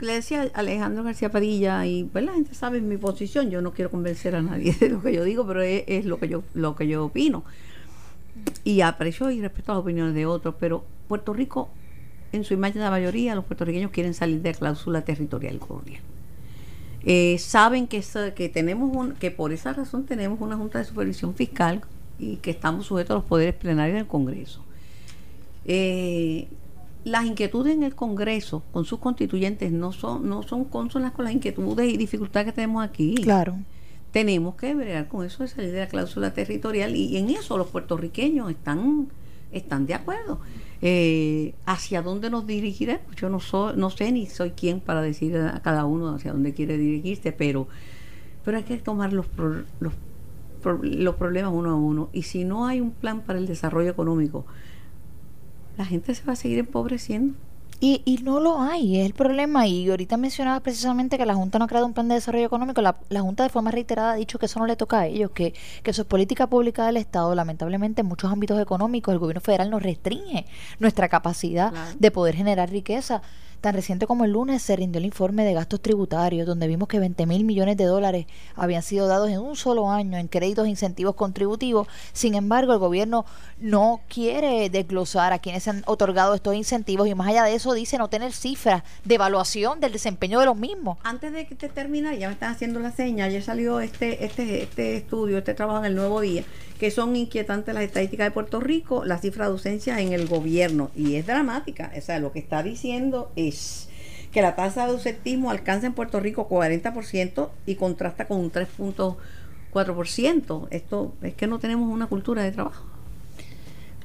le 0.00 0.12
decía 0.12 0.48
Alejandro 0.54 1.02
García 1.02 1.30
Padilla 1.30 1.84
y 1.84 2.04
pues 2.04 2.24
la 2.24 2.32
gente 2.32 2.54
sabe 2.54 2.80
mi 2.80 2.96
posición 2.96 3.50
yo 3.50 3.60
no 3.60 3.72
quiero 3.72 3.90
convencer 3.90 4.36
a 4.36 4.42
nadie 4.42 4.72
de 4.72 4.90
lo 4.90 5.02
que 5.02 5.12
yo 5.12 5.24
digo 5.24 5.46
pero 5.46 5.62
es, 5.62 5.84
es, 5.86 6.04
lo 6.04 6.18
que 6.18 6.28
yo 6.28 6.42
lo 6.54 6.76
que 6.76 6.86
yo 6.86 7.04
opino 7.04 7.44
y 8.62 8.80
aprecio 8.82 9.30
y 9.30 9.40
respeto 9.40 9.72
las 9.72 9.80
opiniones 9.80 10.14
de 10.14 10.26
otros 10.26 10.54
pero 10.60 10.84
Puerto 11.08 11.32
Rico 11.32 11.68
en 12.32 12.44
su 12.44 12.54
imagen 12.54 12.82
de 12.82 12.90
mayoría, 12.90 13.34
los 13.34 13.44
puertorriqueños 13.44 13.90
quieren 13.90 14.14
salir 14.14 14.42
de 14.42 14.52
la 14.52 14.58
cláusula 14.58 15.02
territorial 15.02 15.58
colonial. 15.58 16.02
Eh, 17.04 17.38
saben 17.38 17.86
que, 17.86 18.02
que 18.34 18.48
tenemos 18.48 18.94
un, 18.94 19.12
que 19.14 19.30
por 19.30 19.52
esa 19.52 19.72
razón 19.72 20.04
tenemos 20.04 20.40
una 20.40 20.56
junta 20.56 20.78
de 20.78 20.84
supervisión 20.84 21.34
fiscal 21.34 21.82
y 22.18 22.36
que 22.36 22.50
estamos 22.50 22.86
sujetos 22.86 23.12
a 23.12 23.14
los 23.14 23.24
poderes 23.24 23.54
plenarios 23.54 23.96
del 23.96 24.06
Congreso. 24.06 24.62
Eh, 25.64 26.48
las 27.04 27.24
inquietudes 27.24 27.74
en 27.74 27.84
el 27.84 27.94
Congreso 27.94 28.62
con 28.72 28.84
sus 28.84 28.98
constituyentes 28.98 29.72
no 29.72 29.92
son 29.92 30.28
no 30.28 30.42
son 30.42 30.64
consonas 30.64 31.12
con 31.12 31.24
las 31.24 31.34
inquietudes 31.34 31.92
y 31.92 31.96
dificultades 31.96 32.46
que 32.46 32.52
tenemos 32.52 32.84
aquí. 32.84 33.14
Claro. 33.14 33.56
Tenemos 34.12 34.56
que 34.56 34.74
bregar 34.74 35.08
con 35.08 35.24
eso 35.24 35.42
de 35.42 35.48
salir 35.48 35.72
de 35.72 35.80
la 35.80 35.88
cláusula 35.88 36.32
territorial 36.32 36.96
y 36.96 37.16
en 37.16 37.30
eso 37.30 37.56
los 37.56 37.68
puertorriqueños 37.68 38.50
están 38.50 39.08
están 39.52 39.86
de 39.86 39.94
acuerdo. 39.94 40.40
Eh, 40.80 41.54
hacia 41.66 42.02
dónde 42.02 42.30
nos 42.30 42.46
dirigiremos. 42.46 43.14
Yo 43.16 43.28
no, 43.28 43.40
soy, 43.40 43.76
no 43.76 43.90
sé 43.90 44.12
ni 44.12 44.26
soy 44.26 44.50
quien 44.50 44.80
para 44.80 45.02
decir 45.02 45.36
a 45.36 45.60
cada 45.60 45.84
uno 45.84 46.14
hacia 46.14 46.32
dónde 46.32 46.54
quiere 46.54 46.78
dirigirse, 46.78 47.32
pero, 47.32 47.66
pero 48.44 48.58
hay 48.58 48.62
que 48.62 48.76
tomar 48.78 49.12
los, 49.12 49.26
los, 49.80 49.94
los 50.82 51.14
problemas 51.16 51.52
uno 51.52 51.70
a 51.70 51.74
uno. 51.74 52.10
Y 52.12 52.22
si 52.22 52.44
no 52.44 52.66
hay 52.66 52.80
un 52.80 52.92
plan 52.92 53.22
para 53.22 53.38
el 53.38 53.46
desarrollo 53.46 53.90
económico, 53.90 54.46
la 55.76 55.84
gente 55.84 56.14
se 56.14 56.24
va 56.24 56.34
a 56.34 56.36
seguir 56.36 56.58
empobreciendo. 56.58 57.34
Y, 57.80 58.02
y 58.04 58.18
no 58.18 58.40
lo 58.40 58.60
hay, 58.60 59.00
es 59.00 59.06
el 59.06 59.14
problema. 59.14 59.66
Y 59.66 59.88
ahorita 59.88 60.16
mencionaba 60.16 60.60
precisamente 60.60 61.16
que 61.16 61.24
la 61.24 61.34
Junta 61.34 61.58
no 61.58 61.66
ha 61.66 61.68
creado 61.68 61.86
un 61.86 61.92
plan 61.92 62.08
de 62.08 62.16
desarrollo 62.16 62.46
económico. 62.46 62.82
La, 62.82 62.96
la, 63.08 63.20
Junta 63.20 63.44
de 63.44 63.50
forma 63.50 63.70
reiterada 63.70 64.12
ha 64.12 64.16
dicho 64.16 64.38
que 64.38 64.46
eso 64.46 64.58
no 64.58 64.66
le 64.66 64.74
toca 64.74 65.00
a 65.00 65.06
ellos, 65.06 65.30
que, 65.30 65.54
que 65.82 65.90
eso 65.90 66.02
es 66.02 66.08
política 66.08 66.48
pública 66.48 66.86
del 66.86 66.96
Estado. 66.96 67.34
Lamentablemente 67.34 68.00
en 68.00 68.08
muchos 68.08 68.32
ámbitos 68.32 68.60
económicos 68.60 69.12
el 69.12 69.18
gobierno 69.18 69.40
federal 69.40 69.70
nos 69.70 69.82
restringe 69.82 70.46
nuestra 70.80 71.08
capacidad 71.08 71.70
claro. 71.70 71.90
de 71.98 72.10
poder 72.10 72.34
generar 72.34 72.68
riqueza. 72.70 73.22
Tan 73.60 73.74
reciente 73.74 74.06
como 74.06 74.24
el 74.24 74.30
lunes 74.30 74.62
se 74.62 74.76
rindió 74.76 75.00
el 75.00 75.04
informe 75.04 75.44
de 75.44 75.52
gastos 75.52 75.80
tributarios, 75.80 76.46
donde 76.46 76.68
vimos 76.68 76.86
que 76.86 77.00
20 77.00 77.26
mil 77.26 77.44
millones 77.44 77.76
de 77.76 77.84
dólares 77.84 78.26
habían 78.54 78.82
sido 78.82 79.08
dados 79.08 79.30
en 79.30 79.40
un 79.40 79.56
solo 79.56 79.90
año 79.90 80.16
en 80.16 80.28
créditos 80.28 80.66
e 80.66 80.70
incentivos 80.70 81.16
contributivos. 81.16 81.88
Sin 82.12 82.36
embargo, 82.36 82.72
el 82.72 82.78
gobierno 82.78 83.24
no 83.58 84.00
quiere 84.08 84.70
desglosar 84.70 85.32
a 85.32 85.40
quienes 85.40 85.66
han 85.66 85.82
otorgado 85.86 86.34
estos 86.34 86.54
incentivos 86.54 87.08
y 87.08 87.16
más 87.16 87.26
allá 87.26 87.42
de 87.44 87.54
eso 87.54 87.72
dice 87.74 87.98
no 87.98 88.08
tener 88.08 88.32
cifras 88.32 88.84
de 89.04 89.16
evaluación 89.16 89.80
del 89.80 89.90
desempeño 89.90 90.38
de 90.38 90.46
los 90.46 90.56
mismos. 90.56 90.98
Antes 91.02 91.32
de 91.32 91.46
que 91.46 91.56
te 91.56 91.68
termine, 91.68 92.16
ya 92.16 92.28
me 92.28 92.34
están 92.34 92.52
haciendo 92.52 92.78
la 92.78 92.92
seña, 92.92 93.24
ayer 93.24 93.42
salió 93.42 93.80
este, 93.80 94.24
este, 94.24 94.62
este 94.62 94.96
estudio, 94.96 95.38
este 95.38 95.54
trabajo 95.54 95.80
en 95.80 95.86
el 95.86 95.94
Nuevo 95.96 96.20
Día, 96.20 96.44
que 96.78 96.92
son 96.92 97.16
inquietantes 97.16 97.74
las 97.74 97.82
estadísticas 97.82 98.28
de 98.28 98.30
Puerto 98.30 98.60
Rico, 98.60 99.04
la 99.04 99.18
cifra 99.18 99.46
de 99.46 99.52
ausencia 99.52 100.00
en 100.00 100.12
el 100.12 100.28
gobierno, 100.28 100.90
y 100.94 101.16
es 101.16 101.26
dramática. 101.26 101.90
O 101.96 102.00
sea, 102.00 102.20
lo 102.20 102.30
que 102.30 102.38
está 102.38 102.62
diciendo 102.62 103.32
es 103.34 103.47
que 104.32 104.42
la 104.42 104.56
tasa 104.56 104.86
de 104.86 104.92
ausentismo 104.92 105.50
alcanza 105.50 105.86
en 105.86 105.94
Puerto 105.94 106.20
Rico 106.20 106.48
40% 106.48 107.48
y 107.66 107.74
contrasta 107.76 108.26
con 108.26 108.40
un 108.40 108.52
3.4%. 108.52 110.68
Esto 110.70 111.14
es 111.22 111.34
que 111.34 111.46
no 111.46 111.58
tenemos 111.58 111.90
una 111.90 112.06
cultura 112.06 112.42
de 112.42 112.52
trabajo. 112.52 112.84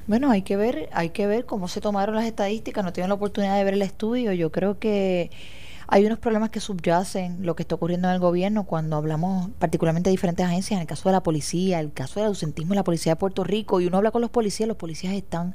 Bueno, 0.06 0.30
hay 0.30 0.42
que 0.42 0.56
ver, 0.56 0.90
hay 0.92 1.10
que 1.10 1.26
ver 1.26 1.46
cómo 1.46 1.68
se 1.68 1.80
tomaron 1.80 2.14
las 2.14 2.26
estadísticas. 2.26 2.84
No 2.84 2.92
tienen 2.92 3.08
la 3.08 3.14
oportunidad 3.14 3.56
de 3.56 3.64
ver 3.64 3.74
el 3.74 3.82
estudio. 3.82 4.32
Yo 4.32 4.52
creo 4.52 4.78
que 4.78 5.30
hay 5.86 6.04
unos 6.04 6.18
problemas 6.18 6.50
que 6.50 6.60
subyacen 6.60 7.44
lo 7.44 7.56
que 7.56 7.62
está 7.62 7.74
ocurriendo 7.74 8.08
en 8.08 8.14
el 8.14 8.20
gobierno 8.20 8.64
cuando 8.64 8.96
hablamos 8.96 9.50
particularmente 9.58 10.10
de 10.10 10.12
diferentes 10.12 10.44
agencias, 10.44 10.78
en 10.78 10.82
el 10.82 10.86
caso 10.86 11.08
de 11.08 11.12
la 11.12 11.22
policía, 11.22 11.80
el 11.80 11.92
caso 11.92 12.20
del 12.20 12.28
ausentismo 12.28 12.72
en 12.72 12.76
la 12.76 12.84
policía 12.84 13.12
de 13.12 13.16
Puerto 13.16 13.44
Rico, 13.44 13.80
y 13.80 13.86
uno 13.86 13.98
habla 13.98 14.10
con 14.10 14.22
los 14.22 14.30
policías, 14.30 14.66
los 14.66 14.76
policías 14.76 15.14
están 15.14 15.54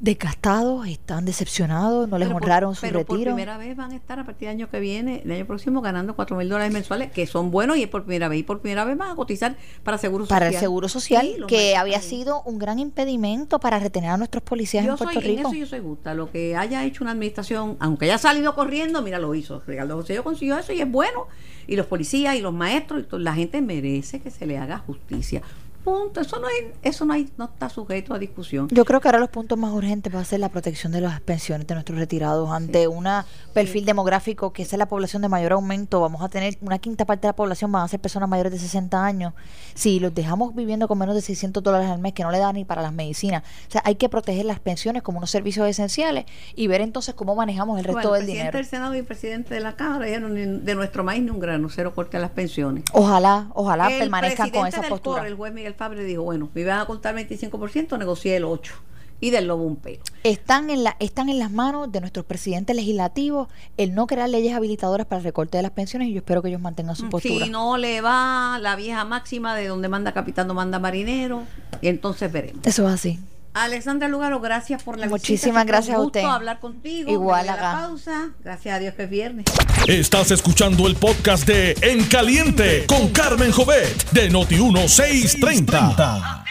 desgastados, 0.00 0.86
están 0.86 1.24
decepcionados, 1.24 2.08
no 2.08 2.18
les 2.18 2.28
pero 2.28 2.36
honraron 2.36 2.70
por, 2.70 2.76
su 2.76 2.80
pero 2.82 2.98
retiro. 3.00 3.16
Por 3.16 3.24
primera 3.24 3.58
vez 3.58 3.76
van 3.76 3.92
a 3.92 3.96
estar 3.96 4.18
a 4.18 4.24
partir 4.24 4.48
del 4.48 4.56
año 4.56 4.70
que 4.70 4.80
viene, 4.80 5.22
el 5.24 5.32
año 5.32 5.46
próximo, 5.46 5.80
ganando 5.80 6.14
cuatro 6.14 6.36
mil 6.36 6.48
dólares 6.48 6.72
mensuales, 6.72 7.10
que 7.10 7.26
son 7.26 7.50
buenos 7.50 7.76
y 7.76 7.82
es 7.82 7.88
por 7.88 8.04
primera 8.04 8.28
vez. 8.28 8.40
Y 8.40 8.42
por 8.42 8.60
primera 8.60 8.84
vez 8.84 8.96
van 8.96 9.10
a 9.10 9.14
cotizar 9.16 9.56
para 9.82 9.98
Seguro 9.98 10.24
Social. 10.24 10.38
Para 10.38 10.48
el 10.50 10.56
Seguro 10.56 10.88
Social, 10.88 11.26
sí, 11.36 11.42
que 11.46 11.76
había 11.76 12.00
sido 12.00 12.42
un 12.42 12.58
gran 12.58 12.78
impedimento 12.78 13.58
para 13.58 13.78
retener 13.78 14.10
a 14.10 14.16
nuestros 14.16 14.42
policías 14.42 14.84
yo 14.84 14.92
en 14.92 14.98
Puerto 14.98 15.20
soy, 15.20 15.22
Rico. 15.22 15.40
En 15.40 15.46
eso 15.46 15.54
yo 15.54 15.66
soy 15.66 15.80
gusta. 15.80 16.14
Lo 16.14 16.30
que 16.30 16.56
haya 16.56 16.84
hecho 16.84 17.04
una 17.04 17.12
administración, 17.12 17.76
aunque 17.80 18.04
haya 18.04 18.18
salido 18.18 18.54
corriendo, 18.54 19.02
mira, 19.02 19.18
lo 19.18 19.34
hizo. 19.34 19.62
Ricardo 19.66 19.96
José 19.96 20.14
yo 20.14 20.24
consiguió 20.24 20.58
eso 20.58 20.72
y 20.72 20.80
es 20.80 20.90
bueno 20.90 21.26
y 21.68 21.76
los 21.76 21.86
policías 21.86 22.34
y 22.34 22.40
los 22.40 22.54
maestros, 22.54 23.04
y 23.12 23.18
la 23.18 23.34
gente 23.34 23.60
merece 23.60 24.20
que 24.20 24.30
se 24.30 24.46
le 24.46 24.58
haga 24.58 24.78
justicia. 24.78 25.42
Punto. 25.88 26.20
Eso 26.20 26.38
no, 26.38 26.46
hay, 26.46 26.72
eso 26.82 27.04
no, 27.04 27.14
hay, 27.14 27.30
no 27.38 27.46
está 27.46 27.68
sujeto 27.68 28.12
a 28.14 28.18
discusión. 28.18 28.68
Yo 28.70 28.84
creo 28.84 29.00
que 29.00 29.08
ahora 29.08 29.18
los 29.18 29.30
puntos 29.30 29.56
más 29.58 29.72
urgentes 29.72 30.14
va 30.14 30.20
a 30.20 30.24
ser 30.24 30.40
la 30.40 30.48
protección 30.50 30.92
de 30.92 31.00
las 31.00 31.20
pensiones 31.20 31.66
de 31.66 31.74
nuestros 31.74 31.98
retirados. 31.98 32.50
Ante 32.50 32.86
un 32.88 33.06
perfil 33.54 33.84
demográfico 33.84 34.52
que 34.52 34.62
esa 34.62 34.76
es 34.76 34.78
la 34.78 34.88
población 34.88 35.22
de 35.22 35.28
mayor 35.28 35.52
aumento, 35.52 36.00
vamos 36.00 36.22
a 36.22 36.28
tener 36.28 36.56
una 36.60 36.78
quinta 36.78 37.04
parte 37.06 37.22
de 37.22 37.28
la 37.28 37.36
población 37.36 37.72
van 37.72 37.84
a 37.84 37.88
ser 37.88 38.00
personas 38.00 38.28
mayores 38.28 38.52
de 38.52 38.58
60 38.58 39.04
años. 39.04 39.32
Si 39.74 40.00
los 40.00 40.14
dejamos 40.14 40.54
viviendo 40.54 40.88
con 40.88 40.98
menos 40.98 41.14
de 41.14 41.22
600 41.22 41.62
dólares 41.62 41.88
al 41.88 41.98
mes, 42.00 42.12
que 42.12 42.22
no 42.22 42.30
le 42.30 42.38
da 42.38 42.52
ni 42.52 42.64
para 42.64 42.82
las 42.82 42.92
medicinas. 42.92 43.42
O 43.68 43.70
sea, 43.70 43.82
hay 43.84 43.94
que 43.94 44.08
proteger 44.08 44.44
las 44.44 44.60
pensiones 44.60 45.02
como 45.02 45.18
unos 45.18 45.30
servicios 45.30 45.66
esenciales 45.68 46.24
y 46.54 46.66
ver 46.66 46.80
entonces 46.80 47.14
cómo 47.14 47.34
manejamos 47.34 47.78
el 47.78 47.84
resto 47.84 48.10
Bueno, 48.10 48.14
el 48.16 48.26
del 48.26 48.26
presidente 48.26 48.42
dinero. 48.44 48.58
del 48.58 48.66
Senado 48.66 48.94
y 48.94 48.98
el 48.98 49.04
presidente 49.04 49.54
de 49.54 49.60
la 49.60 49.76
Cámara 49.76 50.04
dijeron 50.06 50.34
"Ni- 50.34 50.58
de 50.64 50.74
nuestro 50.74 51.04
maíz 51.04 51.22
ni 51.22 51.30
un 51.30 51.38
grano, 51.40 51.68
cero 51.70 51.92
corte 51.94 52.16
a 52.16 52.20
las 52.20 52.30
pensiones. 52.30 52.84
Ojalá, 52.92 53.48
ojalá 53.54 53.90
el 53.90 53.98
permanezcan 53.98 54.50
con 54.50 54.62
presidente 54.62 54.86
esa 54.86 54.88
postura. 54.88 55.18
CORE, 55.20 55.28
el 55.30 55.34
juez 55.36 55.52
Miguel 55.52 55.74
Fabre 55.78 56.04
dijo, 56.04 56.24
bueno, 56.24 56.50
me 56.52 56.60
iban 56.60 56.80
a 56.80 56.86
cortar 56.86 57.14
25%, 57.14 57.96
negocié 57.98 58.36
el 58.36 58.44
8% 58.44 58.72
y 59.20 59.30
del 59.30 59.46
lobo 59.46 59.64
un 59.64 59.76
pelo. 59.76 60.02
Están 60.22 60.70
en, 60.70 60.84
la, 60.84 60.96
están 61.00 61.28
en 61.28 61.38
las 61.38 61.50
manos 61.50 61.90
de 61.90 62.00
nuestros 62.00 62.24
presidentes 62.26 62.74
legislativos 62.74 63.48
el 63.76 63.94
no 63.94 64.06
crear 64.06 64.28
leyes 64.28 64.54
habilitadoras 64.54 65.06
para 65.06 65.18
el 65.18 65.24
recorte 65.24 65.56
de 65.56 65.62
las 65.62 65.72
pensiones 65.72 66.08
y 66.08 66.12
yo 66.12 66.18
espero 66.18 66.42
que 66.42 66.48
ellos 66.48 66.60
mantengan 66.60 66.96
su 66.96 67.08
postura. 67.08 67.44
Si 67.44 67.50
no 67.50 67.76
le 67.76 68.00
va 68.00 68.58
la 68.60 68.76
vieja 68.76 69.04
máxima 69.04 69.54
de 69.54 69.68
donde 69.68 69.88
manda 69.88 70.12
capitán 70.12 70.46
no 70.46 70.54
manda 70.54 70.78
marinero, 70.78 71.44
y 71.80 71.88
entonces 71.88 72.30
veremos. 72.30 72.66
Eso 72.66 72.86
es 72.88 72.94
así. 72.94 73.18
Alexandra 73.54 74.08
Lugaro, 74.08 74.40
gracias 74.40 74.82
por 74.82 74.98
la 74.98 75.06
visita. 75.06 75.14
Muchísimas 75.16 75.66
gracias 75.66 75.96
un 75.96 76.02
a 76.02 76.04
gusto 76.04 76.18
usted. 76.20 76.30
hablar 76.30 76.60
contigo. 76.60 77.10
Igual 77.10 77.46
Me 77.46 77.52
voy 77.52 77.58
a 77.58 77.60
la 77.60 77.68
acá. 77.70 77.80
pausa. 77.86 78.30
Gracias 78.44 78.76
a 78.76 78.78
Dios 78.78 78.94
que 78.94 79.04
es 79.04 79.10
viernes. 79.10 79.46
Estás 79.88 80.30
escuchando 80.30 80.86
el 80.86 80.94
podcast 80.96 81.46
de 81.46 81.74
En 81.80 82.04
Caliente 82.04 82.84
con 82.86 83.08
Carmen 83.08 83.50
Jovet 83.50 84.10
de 84.12 84.30
Noti1630. 84.30 86.44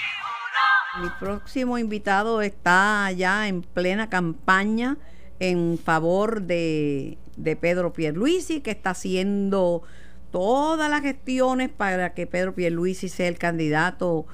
Mi 1.02 1.10
próximo 1.20 1.78
invitado 1.78 2.42
está 2.42 3.12
ya 3.12 3.48
en 3.48 3.62
plena 3.62 4.10
campaña 4.10 4.98
en 5.40 5.78
favor 5.84 6.42
de, 6.42 7.20
de 7.38 7.56
Pedro 7.56 7.94
Pierluisi, 7.94 8.62
que 8.62 8.72
está 8.72 8.90
haciendo 8.90 9.84
todas 10.32 10.90
las 10.90 11.02
gestiones 11.04 11.70
para 11.70 12.14
que 12.16 12.26
Pedro 12.26 12.56
Pierluisi 12.56 13.08
sea 13.10 13.28
el 13.28 13.38
candidato 13.38 14.26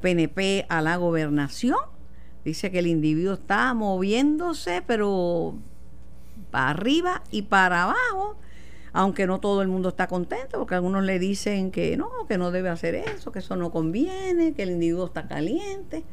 PNP 0.00 0.64
a 0.68 0.80
la 0.80 0.94
gobernación. 0.96 1.76
Dice 2.44 2.70
que 2.70 2.80
el 2.80 2.86
individuo 2.86 3.34
está 3.34 3.72
moviéndose, 3.74 4.82
pero 4.86 5.54
para 6.50 6.70
arriba 6.70 7.22
y 7.30 7.42
para 7.42 7.84
abajo, 7.84 8.36
aunque 8.92 9.26
no 9.26 9.40
todo 9.40 9.62
el 9.62 9.68
mundo 9.68 9.90
está 9.90 10.06
contento, 10.08 10.58
porque 10.58 10.74
algunos 10.74 11.04
le 11.04 11.18
dicen 11.18 11.70
que 11.70 11.96
no, 11.96 12.10
que 12.28 12.38
no 12.38 12.50
debe 12.50 12.68
hacer 12.68 12.94
eso, 12.94 13.32
que 13.32 13.38
eso 13.38 13.56
no 13.56 13.70
conviene, 13.70 14.54
que 14.54 14.64
el 14.64 14.70
individuo 14.70 15.06
está 15.06 15.26
caliente. 15.28 16.04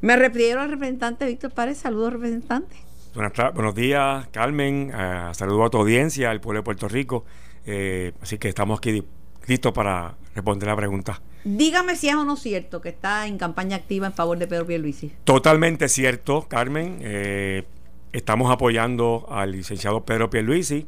Me 0.00 0.16
refiero 0.16 0.60
al 0.60 0.70
representante 0.70 1.26
Víctor 1.26 1.52
Párez, 1.52 1.78
saludos 1.78 2.12
representante. 2.14 2.76
Buenos 3.14 3.74
días, 3.74 4.28
Carmen. 4.28 4.92
Eh, 4.94 5.30
saludo 5.32 5.64
a 5.64 5.70
tu 5.70 5.78
audiencia, 5.78 6.30
al 6.30 6.40
pueblo 6.40 6.60
de 6.60 6.64
Puerto 6.64 6.88
Rico. 6.88 7.24
Eh, 7.66 8.12
así 8.20 8.38
que 8.38 8.48
estamos 8.48 8.78
aquí 8.78 9.02
listos 9.48 9.72
para 9.72 10.14
responder 10.34 10.68
la 10.68 10.76
pregunta. 10.76 11.20
Dígame 11.44 11.96
si 11.96 12.08
es 12.08 12.14
o 12.14 12.24
no 12.24 12.36
cierto 12.36 12.80
que 12.80 12.90
está 12.90 13.26
en 13.26 13.38
campaña 13.38 13.76
activa 13.76 14.06
en 14.06 14.12
favor 14.12 14.38
de 14.38 14.46
Pedro 14.46 14.66
Pierluisi. 14.66 15.12
Totalmente 15.24 15.88
cierto, 15.88 16.46
Carmen. 16.48 16.98
Eh, 17.00 17.64
estamos 18.12 18.52
apoyando 18.52 19.26
al 19.30 19.52
licenciado 19.52 20.04
Pedro 20.04 20.30
Pierluisi 20.30 20.86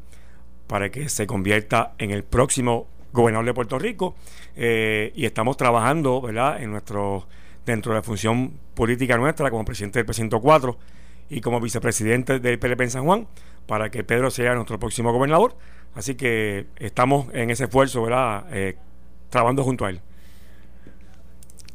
para 0.66 0.90
que 0.90 1.08
se 1.08 1.26
convierta 1.26 1.94
en 1.98 2.10
el 2.10 2.22
próximo 2.22 2.86
gobernador 3.12 3.46
de 3.46 3.54
Puerto 3.54 3.78
Rico 3.78 4.14
eh, 4.54 5.12
y 5.16 5.24
estamos 5.24 5.56
trabajando, 5.56 6.20
¿verdad? 6.20 6.62
En 6.62 6.70
nuestro 6.70 7.26
dentro 7.66 7.92
de 7.92 7.98
la 7.98 8.02
función 8.02 8.54
política 8.74 9.16
nuestra 9.16 9.50
como 9.50 9.64
presidente 9.64 9.98
del 9.98 10.06
precinto 10.06 10.40
4 10.40 10.76
y 11.28 11.40
como 11.40 11.60
vicepresidente 11.60 12.40
del 12.40 12.58
PLP 12.58 12.82
en 12.82 12.90
San 12.90 13.04
Juan 13.04 13.26
para 13.66 13.90
que 13.90 14.02
Pedro 14.02 14.30
sea 14.30 14.54
nuestro 14.54 14.78
próximo 14.78 15.12
gobernador. 15.12 15.54
Así 15.94 16.14
que 16.14 16.66
estamos 16.76 17.26
en 17.33 17.50
ese 17.50 17.64
esfuerzo, 17.64 18.03
¿verdad? 18.03 18.46
Eh, 18.53 18.76
trabajando 19.29 19.64
junto 19.64 19.85
a 19.85 19.90
él. 19.90 20.00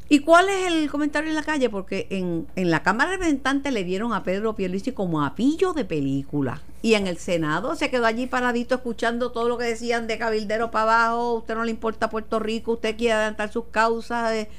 ¿Y 0.07 0.19
cuál 0.19 0.49
es 0.49 0.67
el 0.67 0.89
comentario 0.89 1.29
en 1.29 1.35
la 1.35 1.43
calle? 1.43 1.69
Porque 1.69 2.05
en, 2.11 2.47
en 2.55 2.69
la 2.69 2.83
Cámara 2.83 3.09
de 3.09 3.17
Representantes 3.17 3.73
le 3.73 3.83
dieron 3.83 4.13
a 4.13 4.23
Pedro 4.23 4.53
Pierluisi 4.53 4.91
como 4.91 5.25
a 5.25 5.33
pillo 5.33 5.73
de 5.73 5.83
película. 5.83 6.61
Y 6.83 6.93
en 6.93 7.07
el 7.07 7.17
Senado 7.17 7.75
se 7.75 7.89
quedó 7.89 8.05
allí 8.05 8.27
paradito 8.27 8.75
escuchando 8.75 9.31
todo 9.31 9.49
lo 9.49 9.57
que 9.57 9.65
decían 9.65 10.05
de 10.05 10.19
cabildero 10.19 10.69
para 10.69 10.83
abajo. 11.07 11.33
Usted 11.33 11.55
no 11.55 11.63
le 11.63 11.71
importa 11.71 12.11
Puerto 12.11 12.39
Rico, 12.39 12.73
usted 12.73 12.95
quiere 12.95 13.13
adelantar 13.13 13.51
sus 13.51 13.65
causas. 13.65 14.31
eh, 14.33 14.49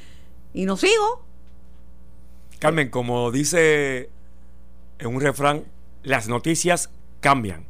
y 0.53 0.65
no 0.65 0.77
sigo. 0.77 1.25
Carmen, 2.59 2.91
como 2.91 3.31
dice 3.31 4.11
en 4.99 5.15
un 5.15 5.21
refrán, 5.21 5.65
las 6.03 6.29
noticias 6.29 6.91
cambian. 7.21 7.67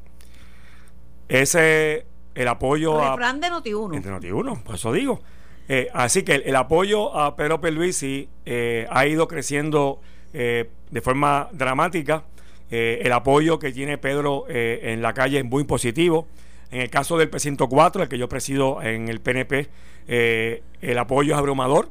Ese, 1.28 2.06
el 2.34 2.48
apoyo 2.48 3.00
a... 3.02 3.10
Refrán 3.16 3.40
de 3.40 3.48
Noti1. 3.48 3.96
Entre 3.96 4.12
Noti1, 4.12 4.62
por 4.62 4.74
eso 4.74 4.92
digo. 4.92 5.20
Eh, 5.68 5.88
así 5.94 6.22
que 6.22 6.36
el, 6.36 6.42
el 6.46 6.56
apoyo 6.56 7.16
a 7.18 7.34
Pedro 7.34 7.60
Pierluisi 7.60 8.28
eh, 8.44 8.86
ha 8.90 9.06
ido 9.06 9.26
creciendo 9.26 10.00
eh, 10.32 10.70
de 10.90 11.00
forma 11.00 11.48
dramática. 11.52 12.24
El 12.68 13.12
apoyo 13.12 13.60
que 13.60 13.70
tiene 13.70 13.96
Pedro 13.96 14.44
en 14.48 15.00
la 15.00 15.14
calle 15.14 15.38
es 15.38 15.44
muy 15.44 15.62
positivo. 15.62 16.26
En 16.72 16.80
el 16.80 16.90
caso 16.90 17.16
del 17.16 17.30
precinto 17.30 17.68
4, 17.68 18.02
el 18.02 18.08
que 18.08 18.18
yo 18.18 18.28
presido 18.28 18.82
en 18.82 19.08
el 19.08 19.20
PNP, 19.20 19.68
el 20.08 20.98
apoyo 20.98 21.34
es 21.34 21.38
abrumador. 21.38 21.90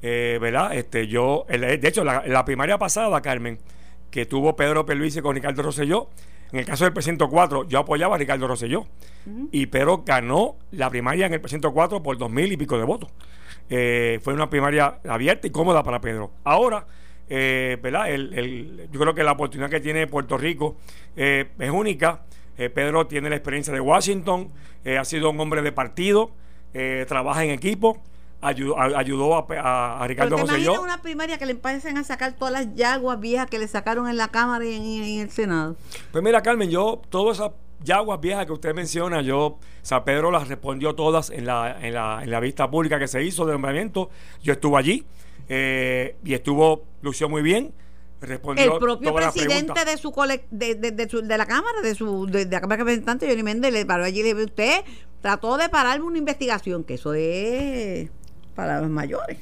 ¿Verdad? 0.00 0.74
Este, 0.74 1.08
yo, 1.08 1.44
el- 1.50 1.78
de 1.78 1.88
hecho, 1.88 2.04
la, 2.04 2.22
la 2.26 2.42
primaria 2.46 2.78
pasada, 2.78 3.20
Carmen, 3.20 3.58
que 4.10 4.24
tuvo 4.24 4.56
Pedro 4.56 4.86
Pierluisi 4.86 5.20
con 5.20 5.34
Ricardo 5.34 5.62
Rosselló, 5.62 6.08
en 6.54 6.60
el 6.60 6.66
caso 6.66 6.84
del 6.84 6.92
precinto 6.92 7.28
4, 7.28 7.64
yo 7.68 7.80
apoyaba 7.80 8.14
a 8.14 8.18
Ricardo 8.18 8.46
Rosselló. 8.46 8.86
Y 9.50 9.66
Pedro 9.66 10.04
ganó 10.06 10.56
la 10.70 10.88
primaria 10.88 11.26
en 11.26 11.34
el 11.34 11.40
precinto 11.40 11.72
4 11.72 12.02
por 12.02 12.16
dos 12.16 12.30
mil 12.30 12.52
y 12.52 12.56
pico 12.56 12.78
de 12.78 12.84
votos. 12.84 13.10
Eh, 13.68 14.20
fue 14.22 14.34
una 14.34 14.48
primaria 14.48 14.98
abierta 15.08 15.46
y 15.46 15.50
cómoda 15.50 15.82
para 15.82 16.00
Pedro. 16.00 16.30
Ahora, 16.44 16.86
eh, 17.28 17.76
¿verdad? 17.82 18.10
El- 18.10 18.34
el- 18.38 18.88
yo 18.92 19.00
creo 19.00 19.14
que 19.14 19.24
la 19.24 19.32
oportunidad 19.32 19.68
que 19.70 19.80
tiene 19.80 20.06
Puerto 20.06 20.36
Rico 20.38 20.76
eh, 21.16 21.46
es 21.58 21.70
única. 21.70 22.22
Eh, 22.56 22.70
Pedro 22.70 23.06
tiene 23.08 23.30
la 23.30 23.36
experiencia 23.36 23.72
de 23.72 23.80
Washington, 23.80 24.52
ha 24.98 25.04
sido 25.04 25.30
un 25.30 25.40
hombre 25.40 25.60
de 25.62 25.72
partido, 25.72 26.30
trabaja 27.08 27.42
en 27.44 27.50
equipo, 27.50 28.00
ayudó, 28.46 28.78
a- 28.78 28.98
ayudó 28.98 29.34
a, 29.36 29.46
a- 29.60 30.02
a 30.04 30.06
Ricardo 30.06 30.36
imaginas 30.36 30.56
Rosselló. 30.66 30.82
una 30.82 31.00
primaria 31.02 31.38
que 31.38 31.46
le 31.46 31.52
empiecen 31.52 31.98
a 31.98 32.04
sacar 32.04 32.32
todas 32.34 32.52
las 32.52 32.74
yaguas 32.74 33.18
viejas 33.20 33.48
que 33.48 33.58
le 33.58 33.66
sacaron 33.68 34.08
en 34.08 34.16
la 34.16 34.28
Cámara 34.28 34.64
y 34.64 34.74
en, 34.74 34.82
en 34.84 35.20
el 35.20 35.30
Senado. 35.30 35.76
Pues 36.12 36.22
mira, 36.22 36.42
Carmen, 36.42 36.70
yo 36.70 37.00
todas 37.08 37.38
esas 37.38 37.50
yaguas 37.82 38.20
viejas 38.20 38.46
que 38.46 38.52
usted 38.52 38.74
menciona, 38.74 39.20
yo, 39.22 39.58
San 39.82 40.04
Pedro 40.04 40.30
las 40.30 40.48
respondió 40.48 40.94
todas 40.94 41.30
en 41.30 41.44
la, 41.46 41.76
en 41.80 41.94
la, 41.94 42.20
en 42.22 42.30
la 42.30 42.40
vista 42.40 42.70
pública 42.70 42.98
que 42.98 43.08
se 43.08 43.22
hizo 43.22 43.44
de 43.46 43.52
nombramiento. 43.52 44.08
Yo 44.42 44.52
estuve 44.54 44.78
allí 44.78 45.04
eh, 45.48 46.16
y 46.24 46.34
estuvo, 46.34 46.84
lució 47.02 47.28
muy 47.28 47.42
bien. 47.42 47.72
Respondió 48.20 48.72
el 48.72 48.78
propio 48.78 49.14
presidente 49.14 49.84
de 49.84 49.98
su, 49.98 50.10
cole- 50.10 50.46
de, 50.50 50.76
de, 50.76 50.92
de 50.92 51.08
su- 51.10 51.20
de 51.20 51.36
la 51.36 51.44
Cámara, 51.44 51.82
de 51.82 51.94
su 51.94 52.24
de, 52.26 52.46
de 52.46 52.50
la 52.52 52.60
Cámara 52.62 52.78
de 52.78 52.84
Representantes, 52.84 53.28
Johnny 53.28 53.42
Méndez, 53.42 53.70
le 53.70 53.84
paró 53.84 54.04
allí 54.04 54.20
y 54.20 54.22
le 54.22 54.32
dijo, 54.32 54.46
usted 54.46 54.80
trató 55.20 55.58
de 55.58 55.68
pararme 55.68 56.06
una 56.06 56.16
investigación, 56.16 56.84
que 56.84 56.94
eso 56.94 57.12
es 57.12 58.08
para 58.54 58.80
los 58.80 58.90
mayores. 58.90 59.38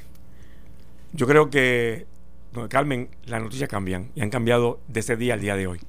Yo 1.13 1.27
creo 1.27 1.51
que, 1.51 2.07
no, 2.53 2.69
Carmen, 2.69 3.09
las 3.27 3.43
noticias 3.43 3.69
cambian 3.69 4.11
y 4.15 4.23
han 4.23 4.31
cambiado 4.31 4.81
de 4.89 5.01
ese 5.01 5.17
día 5.17 5.35
al 5.35 5.41
día 5.41 5.57
de 5.57 5.67
hoy. 5.67 5.81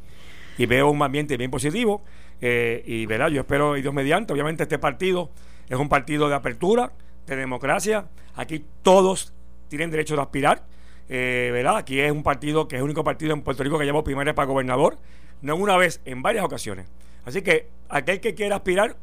Y 0.57 0.65
veo 0.65 0.89
un 0.89 1.01
ambiente 1.01 1.37
bien 1.37 1.49
positivo. 1.51 2.03
eh, 2.41 2.83
y 2.85 3.05
verá, 3.05 3.29
yo 3.29 3.41
espero, 3.41 3.77
y 3.77 3.81
Dios 3.81 3.93
mediante, 3.93 4.33
obviamente 4.33 4.63
este 4.63 4.77
partido 4.77 5.29
es 5.69 5.77
un 5.77 5.87
partido 5.87 6.27
de 6.27 6.35
apertura, 6.35 6.91
de 7.25 7.35
democracia. 7.37 8.07
Aquí 8.35 8.65
todos 8.81 9.33
tienen 9.69 9.89
derecho 9.91 10.15
de 10.15 10.21
aspirar. 10.21 10.63
eh, 11.09 11.49
¿verdad? 11.53 11.77
Aquí 11.77 11.99
es 11.99 12.11
un 12.11 12.23
partido 12.23 12.67
que 12.67 12.75
es 12.75 12.79
el 12.79 12.83
único 12.85 13.03
partido 13.03 13.33
en 13.33 13.41
Puerto 13.41 13.63
Rico 13.63 13.77
que 13.79 13.85
lleva 13.85 14.03
primaria 14.03 14.33
para 14.35 14.45
gobernador, 14.47 14.97
no 15.41 15.55
una 15.55 15.77
vez, 15.77 16.01
en 16.05 16.21
varias 16.21 16.43
ocasiones. 16.45 16.87
Así 17.25 17.41
que 17.41 17.67
aquel 17.89 18.19
que 18.19 18.33
quiera 18.35 18.57
aspirar, 18.57 18.95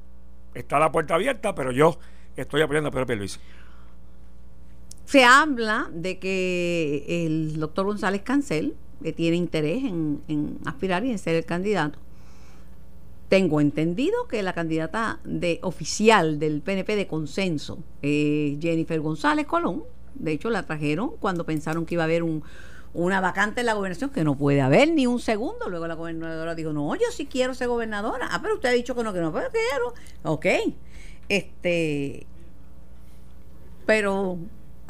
está 0.54 0.78
la 0.78 0.90
puerta 0.92 1.14
abierta, 1.14 1.54
pero 1.54 1.72
yo 1.72 1.98
estoy 2.36 2.62
apoyando 2.62 2.88
a 2.88 2.92
Pedro 2.92 3.06
Pierluisi. 3.06 3.38
Se 5.10 5.24
habla 5.24 5.90
de 5.92 6.20
que 6.20 7.04
el 7.26 7.58
doctor 7.58 7.84
González 7.84 8.22
Cancel 8.22 8.76
que 9.02 9.12
tiene 9.12 9.36
interés 9.36 9.82
en, 9.82 10.60
aspirar 10.64 11.04
y 11.04 11.10
en 11.10 11.18
ser 11.18 11.34
el 11.34 11.44
candidato. 11.44 11.98
Tengo 13.28 13.60
entendido 13.60 14.28
que 14.28 14.40
la 14.44 14.52
candidata 14.52 15.18
de 15.24 15.58
oficial 15.62 16.38
del 16.38 16.60
PNP 16.60 16.94
de 16.94 17.08
consenso 17.08 17.80
es 18.02 18.60
Jennifer 18.60 19.00
González 19.00 19.48
Colón. 19.48 19.82
De 20.14 20.30
hecho, 20.30 20.48
la 20.48 20.64
trajeron 20.64 21.16
cuando 21.18 21.44
pensaron 21.44 21.86
que 21.86 21.96
iba 21.96 22.04
a 22.04 22.06
haber 22.06 22.22
un, 22.22 22.44
una 22.94 23.20
vacante 23.20 23.62
en 23.62 23.66
la 23.66 23.74
gobernación, 23.74 24.10
que 24.10 24.22
no 24.22 24.36
puede 24.36 24.60
haber 24.60 24.92
ni 24.92 25.08
un 25.08 25.18
segundo. 25.18 25.68
Luego 25.68 25.88
la 25.88 25.94
gobernadora 25.94 26.54
dijo, 26.54 26.72
no, 26.72 26.94
yo 26.94 27.06
sí 27.10 27.26
quiero 27.26 27.52
ser 27.54 27.66
gobernadora. 27.66 28.28
Ah, 28.30 28.38
pero 28.40 28.54
usted 28.54 28.68
ha 28.68 28.72
dicho 28.72 28.94
que 28.94 29.02
no, 29.02 29.12
que 29.12 29.20
no, 29.20 29.32
pero 29.32 29.48
quiero. 29.50 29.92
Ok. 30.22 30.46
Este, 31.28 32.28
pero 33.86 34.38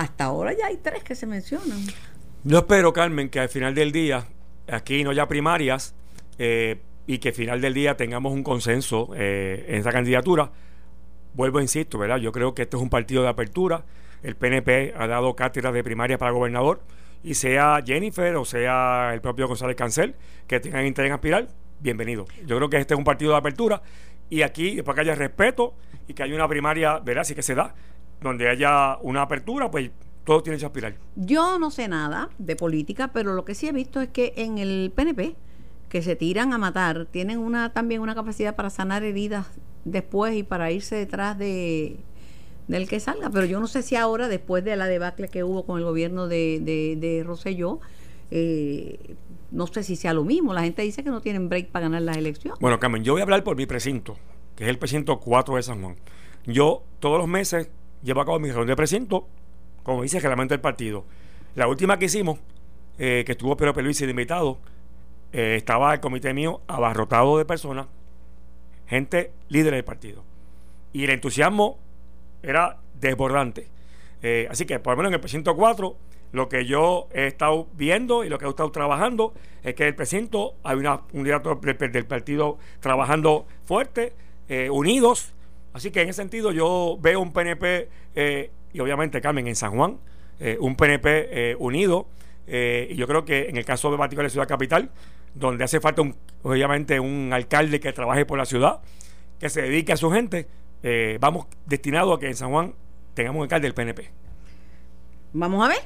hasta 0.01 0.25
ahora 0.25 0.55
ya 0.55 0.67
hay 0.67 0.79
tres 0.79 1.05
que 1.05 1.15
se 1.15 1.27
mencionan. 1.27 1.79
Yo 2.45 2.59
espero, 2.59 2.91
Carmen, 2.95 3.29
que 3.29 3.39
al 3.39 3.51
final 3.51 3.75
del 3.75 3.93
día, 3.93 4.25
aquí 4.67 5.05
no 5.05 5.11
haya 5.11 5.29
primarias 5.29 5.95
eh, 6.39 6.81
y 7.07 7.19
que 7.19 7.29
al 7.29 7.35
final 7.35 7.61
del 7.61 7.75
día 7.75 7.99
tengamos 7.99 8.33
un 8.33 8.43
consenso 8.43 9.11
eh, 9.15 9.67
en 9.69 9.75
esa 9.75 9.93
candidatura. 9.93 10.53
Vuelvo, 11.35 11.61
insisto, 11.61 11.99
¿verdad? 11.99 12.17
Yo 12.17 12.33
creo 12.33 12.55
que 12.55 12.63
este 12.63 12.79
es 12.79 12.83
un 12.83 12.89
partido 12.89 13.23
de 13.23 13.29
apertura. 13.29 13.85
El 14.23 14.37
PNP 14.37 14.95
ha 14.97 15.07
dado 15.07 15.37
cátedras 15.37 15.75
de 15.75 15.85
primaria 15.85 16.17
para 16.17 16.31
gobernador 16.31 16.81
y 17.23 17.35
sea 17.35 17.83
Jennifer 17.85 18.35
o 18.37 18.47
sea 18.47 19.11
el 19.13 19.21
propio 19.21 19.47
González 19.47 19.77
Cancel 19.77 20.15
que 20.47 20.61
tengan 20.61 20.87
interés 20.87 21.11
en 21.11 21.15
aspirar, 21.15 21.49
bienvenido. 21.79 22.25
Yo 22.47 22.57
creo 22.57 22.71
que 22.71 22.79
este 22.79 22.95
es 22.95 22.99
un 22.99 23.05
partido 23.05 23.33
de 23.33 23.37
apertura 23.37 23.83
y 24.31 24.41
aquí, 24.43 24.77
después 24.77 24.95
que 24.95 25.03
haya 25.03 25.15
respeto 25.15 25.75
y 26.09 26.15
que 26.15 26.23
haya 26.23 26.35
una 26.35 26.49
primaria, 26.49 27.01
verás, 27.01 27.29
sí 27.29 27.35
que 27.35 27.43
se 27.43 27.55
da, 27.55 27.75
donde 28.21 28.49
haya 28.49 28.99
una 29.03 29.23
apertura, 29.23 29.71
pues 29.71 29.91
todo 30.25 30.43
tiene 30.43 30.59
que 30.59 30.67
aspirar. 30.67 30.95
Yo 31.17 31.59
no 31.59 31.71
sé 31.71 31.89
nada 31.89 32.31
de 32.39 32.57
política, 32.57 33.09
pero 33.13 33.35
lo 33.35 33.45
que 33.45 33.55
sí 33.55 33.69
he 33.69 33.73
visto 33.73 34.01
es 34.01 34.09
que 34.09 34.35
en 34.37 34.59
el 34.59 34.93
PNP, 34.95 35.37
que 35.89 36.03
se 36.03 36.17
tiran 36.17 36.53
a 36.53 36.59
matar, 36.59 37.07
tienen 37.07 37.39
una 37.39 37.73
también 37.73 38.01
una 38.01 38.15
capacidad 38.15 38.55
para 38.55 38.71
sanar 38.71 39.03
heridas 39.03 39.47
después 39.85 40.37
y 40.37 40.43
para 40.43 40.71
irse 40.71 40.97
detrás 40.97 41.39
de 41.39 41.99
del 42.69 42.89
que 42.89 43.01
salga. 43.01 43.31
Pero 43.31 43.47
yo 43.47 43.61
no 43.61 43.67
sé 43.67 43.83
si 43.83 43.97
ahora, 43.97 44.29
después 44.29 44.65
de 44.65 44.77
la 44.77 44.87
debacle 44.87 45.29
que 45.29 45.43
hubo 45.43 45.67
con 45.67 45.79
el 45.79 45.85
gobierno 45.85 46.29
de, 46.29 46.61
de, 46.63 46.97
de 46.97 47.25
Rosselló, 47.25 47.81
eh, 48.31 49.17
no 49.51 49.67
sé 49.67 49.83
si 49.83 49.97
sea 49.97 50.15
lo 50.15 50.25
mismo. 50.25 50.55
La 50.55 50.63
gente 50.63 50.83
dice 50.83 51.03
que 51.03 51.11
no 51.11 51.21
tienen 51.21 51.49
break 51.49 51.71
para 51.71 51.85
ganar 51.85 52.03
las 52.03 52.17
elecciones. 52.17 52.61
Bueno, 52.61 52.79
Carmen, 52.79 53.03
yo 53.03 53.15
voy 53.15 53.21
a 53.21 53.25
hablar 53.25 53.43
por 53.43 53.57
mi 53.57 53.67
precinto, 53.67 54.17
que 54.55 54.65
es 54.65 54.71
el 54.71 54.79
precinto 54.79 55.19
4 55.19 55.57
de 55.57 55.63
San 55.63 55.83
Juan. 55.83 55.97
Yo 56.47 56.85
todos 57.01 57.19
los 57.19 57.29
meses 57.29 57.71
llevo 58.03 58.21
a 58.21 58.25
cabo 58.25 58.39
mi 58.39 58.49
reunión 58.49 58.69
de 58.69 58.77
precinto, 58.77 59.27
como 59.83 60.03
dice 60.03 60.19
el 60.19 60.49
del 60.49 60.61
partido. 60.61 61.05
La 61.55 61.67
última 61.67 61.99
que 61.99 62.07
hicimos, 62.07 62.39
eh, 62.99 63.25
que 63.27 63.33
estuvo 63.33 63.57
Pedro 63.57 63.75
Peluisi 63.75 64.05
de 64.05 64.11
invitado, 64.11 64.59
eh, 65.33 65.55
estaba 65.57 65.93
el 65.95 66.01
comité 66.01 66.33
mío 66.33 66.61
abarrotado 66.69 67.39
de 67.39 67.45
personas, 67.45 67.87
gente 68.87 69.33
líder 69.49 69.75
del 69.75 69.85
partido. 69.85 70.23
Y 70.93 71.05
el 71.05 71.11
entusiasmo 71.11 71.79
era 72.43 72.79
desbordante. 72.95 73.69
Eh, 74.23 74.49
así 74.51 74.67
que, 74.67 74.79
por 74.79 74.93
lo 74.93 74.99
menos 74.99 75.11
en 75.11 75.15
el 75.15 75.21
precinto 75.21 75.57
4, 75.57 75.97
lo 76.33 76.49
que 76.49 76.65
yo 76.67 77.09
he 77.13 77.27
estado 77.27 77.67
viendo 77.75 78.23
y 78.25 78.29
lo 78.29 78.39
que 78.39 78.45
he 78.45 78.49
estado 78.49 78.71
trabajando 78.71 79.35
es 79.63 79.75
que 79.75 79.85
en 79.85 79.89
el 79.89 79.95
precinto 79.95 80.55
hay 80.63 80.77
una, 80.77 81.01
un 81.13 81.25
director 81.25 81.61
del, 81.61 82.07
partido 82.07 82.59
trabajando 82.81 83.47
fuerte, 83.65 84.13
unidos. 84.71 85.33
Así 85.73 85.91
que 85.91 86.03
en 86.03 86.09
ese 86.09 86.17
sentido 86.17 86.53
yo 86.53 86.99
veo 87.01 87.21
un 87.21 87.33
PNP, 87.33 87.89
eh, 88.15 88.51
y 88.73 88.81
obviamente 88.81 89.21
Carmen 89.21 89.47
en 89.47 89.57
San 89.57 89.73
Juan, 89.73 89.99
eh, 90.39 90.57
un 90.61 90.77
PNP 90.77 91.57
unido. 91.59 92.07
y 92.47 92.97
yo 92.97 93.07
creo 93.07 93.25
que 93.25 93.49
en 93.49 93.57
el 93.57 93.65
caso 93.65 93.93
de 93.93 93.97
particular 93.97 94.27
de 94.27 94.31
Ciudad 94.31 94.49
Capital, 94.49 94.91
donde 95.35 95.63
hace 95.63 95.81
falta 95.81 96.03
un, 96.03 96.17
obviamente 96.43 96.99
un 96.99 97.31
alcalde 97.33 97.79
que 97.79 97.93
trabaje 97.93 98.27
por 98.27 98.39
la 98.39 98.45
ciudad, 98.45 98.81
que 99.39 99.49
se 99.49 99.63
dedique 99.63 99.93
a 99.93 99.97
su 99.97 100.11
gente, 100.11 100.49
vamos 101.21 101.47
destinados 101.67 102.17
a 102.17 102.21
que 102.21 102.27
en 102.27 102.35
San 102.35 102.51
Juan 102.51 102.75
tengamos 103.15 103.39
un 103.39 103.43
alcalde 103.45 103.69
del 103.69 103.75
PNP. 103.75 104.11
Vamos 105.33 105.65
a 105.65 105.69
ver. 105.69 105.79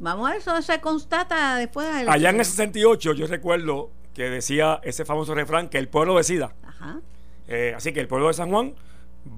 Vamos 0.00 0.28
a 0.28 0.32
ver, 0.32 0.40
eso 0.40 0.60
se 0.62 0.80
constata 0.80 1.56
después 1.56 1.86
de 1.86 2.04
la 2.04 2.12
Allá 2.12 2.30
en 2.30 2.36
el 2.36 2.40
elección. 2.40 2.68
68 2.68 3.12
yo 3.14 3.26
recuerdo 3.26 3.90
que 4.14 4.30
decía 4.30 4.80
ese 4.82 5.04
famoso 5.04 5.34
refrán 5.34 5.68
que 5.68 5.78
el 5.78 5.88
pueblo 5.88 6.16
decida. 6.16 6.54
Ajá. 6.64 7.00
Eh, 7.48 7.72
así 7.76 7.92
que 7.92 8.00
el 8.00 8.08
pueblo 8.08 8.28
de 8.28 8.34
San 8.34 8.50
Juan 8.50 8.74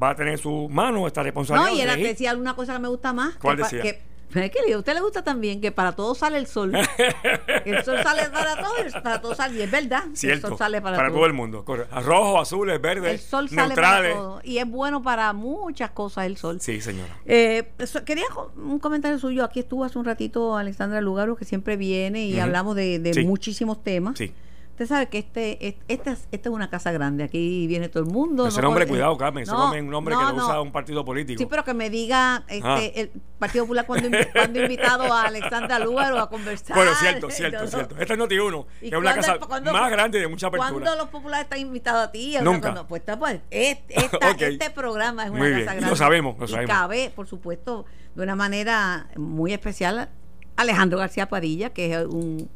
va 0.03 0.11
a 0.11 0.17
tener 0.17 0.33
en 0.33 0.39
su 0.39 0.69
mano 0.69 1.07
esta 1.07 1.23
responsabilidad. 1.23 1.71
No, 1.71 1.77
y 1.77 1.81
era 1.81 1.97
que 1.97 2.09
decía 2.09 2.31
alguna 2.31 2.55
cosa 2.55 2.75
que 2.75 2.79
me 2.81 2.89
gusta 2.89 3.13
más. 3.13 3.37
¿Cuál 3.37 3.57
que 3.57 3.63
decía? 3.63 3.83
Que, 3.83 4.51
que 4.51 4.73
a 4.73 4.79
usted 4.79 4.95
le 4.95 5.01
gusta 5.01 5.23
también 5.25 5.61
que 5.61 5.73
para 5.73 5.93
todos 5.93 6.19
sale 6.19 6.39
el 6.39 6.47
sol. 6.47 6.73
el 7.65 7.85
sol 7.85 7.99
sale 8.03 8.29
para 8.31 8.57
todos, 8.57 8.93
para 9.03 9.21
todos 9.21 9.37
sale. 9.37 9.59
Y 9.59 9.63
es 9.63 9.71
verdad. 9.71 10.05
Cierto, 10.15 10.47
El 10.47 10.51
sol 10.51 10.59
sale 10.59 10.81
para, 10.81 10.97
para, 10.97 11.11
todo 11.11 11.27
el 11.27 11.33
mundo. 11.33 11.65
Rojo, 12.05 12.39
azules, 12.41 12.81
verdes, 12.81 13.13
El 13.13 13.19
sol 13.19 13.49
sale 13.49 13.69
neutrales. 13.69 14.13
para 14.13 14.23
todo. 14.23 14.41
Y 14.45 14.59
es 14.59 14.69
bueno 14.69 15.03
para 15.03 15.33
muchas 15.33 15.91
cosas 15.91 16.27
el 16.27 16.37
sol. 16.37 16.61
Sí, 16.61 16.81
señora. 16.81 17.17
Eh, 17.27 17.73
quería 18.05 18.25
un 18.57 18.79
comentario 18.79 19.19
suyo. 19.19 19.45
Aquí 19.45 19.61
estuvo 19.61 19.85
hace 19.85 19.99
un 19.99 20.05
ratito 20.05 20.57
Alexandra 20.57 21.01
Lugaro, 21.01 21.35
que 21.37 21.45
siempre 21.45 21.77
viene 21.77 22.27
y 22.27 22.39
hablamos 22.39 22.77
de, 22.77 22.99
de 23.01 23.15
Sí. 23.15 23.25
muchísimos 23.25 23.83
temas. 23.83 24.17
Sí. 24.17 24.33
Usted 24.81 24.95
sabe 24.95 25.09
que 25.11 25.19
este, 25.19 25.69
es- 25.69 25.75
esta, 25.89 26.13
es, 26.13 26.27
esta 26.33 26.49
es 26.49 26.55
una 26.55 26.71
casa 26.71 26.91
grande. 26.91 27.23
Aquí 27.25 27.67
viene 27.67 27.91
todo 27.91 28.03
el 28.03 28.09
mundo. 28.09 28.47
Ese 28.47 28.63
no 28.63 28.69
nombre, 28.69 28.87
puede- 28.87 28.97
cuidado, 29.01 29.15
Carmen. 29.19 29.43
Ese 29.43 29.53
No, 29.53 29.59
nombre 29.59 29.79
es 29.79 29.85
un 29.85 29.91
nombre 29.91 30.15
no, 30.15 30.21
que 30.21 30.27
lo 30.29 30.33
no. 30.39 30.45
usa 30.47 30.61
un 30.63 30.73
partido 30.73 31.05
político. 31.05 31.39
Sí, 31.39 31.45
pero 31.45 31.65
que 31.65 31.75
me 31.75 31.91
diga 31.91 32.45
este, 32.49 32.67
Ah. 32.67 32.81
el 32.81 33.11
Partido 33.39 33.65
Popular 33.65 33.85
cuando, 33.85 34.09
cuando 34.33 34.63
invitado 34.63 35.13
a 35.13 35.25
Alexandra 35.25 35.79
Lugaro 35.81 36.19
a 36.19 36.31
conversar. 36.31 36.75
Bueno, 36.75 36.93
cierto, 36.95 37.29
cierto, 37.31 37.67
cierto. 37.67 37.95
Esta 37.99 38.13
es 38.15 38.19
Noti 38.19 38.39
1, 38.39 38.67
¿Y 38.81 38.89
que 38.89 38.97
es 38.97 39.01
una 39.03 39.15
casa 39.15 39.39
más 39.71 39.91
grande 39.91 40.19
de 40.19 40.29
mucha 40.29 40.47
apertura. 40.47 40.73
¿Cuándo 40.73 40.97
los 40.97 41.11
populares 41.11 41.45
están 41.45 41.59
invitados 41.59 42.09
a 42.09 42.11
ti? 42.11 42.37
Nunca. 42.41 42.61
cuando- 42.73 42.87
pues, 42.89 43.03
pues, 43.19 43.41
es- 43.51 43.81
esta- 43.87 44.17
Ok. 44.31 44.41
este 44.41 44.71
programa 44.71 45.25
es 45.25 45.31
una 45.31 45.41
Muy 45.41 45.49
casa 45.49 45.57
bien. 45.57 45.67
grande. 45.67 45.91
Lo 45.91 45.97
sabemos, 45.97 46.39
lo 46.39 46.47
y 46.47 46.49
sabemos. 46.49 46.75
cabe, 46.75 47.13
por 47.15 47.27
supuesto, 47.27 47.85
de 48.15 48.23
una 48.23 48.35
manera 48.35 49.09
muy 49.17 49.53
especial 49.53 50.09
Alejandro 50.57 50.99
García 50.99 51.29
Padilla, 51.29 51.69
que 51.71 51.93
es 51.95 52.07
un, 52.07 52.49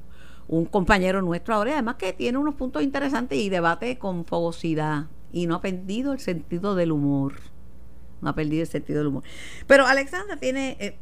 un 0.48 0.66
compañero 0.66 1.22
nuestro 1.22 1.54
ahora, 1.54 1.70
y 1.70 1.72
además 1.74 1.96
que 1.96 2.12
tiene 2.12 2.38
unos 2.38 2.54
puntos 2.54 2.82
interesantes 2.82 3.38
y 3.38 3.48
debate 3.48 3.98
con 3.98 4.24
fogosidad. 4.24 5.06
Y 5.32 5.46
no 5.46 5.56
ha 5.56 5.60
perdido 5.60 6.12
el 6.12 6.20
sentido 6.20 6.74
del 6.74 6.92
humor. 6.92 7.34
No 8.20 8.30
ha 8.30 8.34
perdido 8.34 8.62
el 8.62 8.68
sentido 8.68 8.98
del 8.98 9.08
humor. 9.08 9.24
Pero 9.66 9.86
Alexandra 9.86 10.36
tiene, 10.36 10.76
eh, 10.80 10.96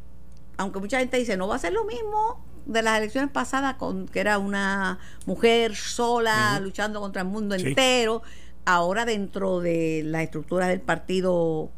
aunque 0.57 0.79
mucha 0.79 0.99
gente 0.99 1.17
dice, 1.17 1.37
no 1.37 1.47
va 1.47 1.55
a 1.55 1.59
ser 1.59 1.73
lo 1.73 1.85
mismo 1.85 2.43
de 2.65 2.81
las 2.81 2.97
elecciones 2.97 3.29
pasadas, 3.31 3.75
con 3.75 4.07
que 4.07 4.19
era 4.21 4.37
una 4.39 4.97
mujer 5.25 5.75
sola 5.75 6.59
luchando 6.61 6.99
contra 7.01 7.21
el 7.21 7.27
mundo 7.27 7.57
Sí. 7.59 7.67
entero. 7.67 8.21
Ahora 8.65 9.03
dentro 9.05 9.59
de 9.59 10.01
las 10.05 10.23
estructuras 10.23 10.69
del 10.69 10.79
partido 10.79 11.69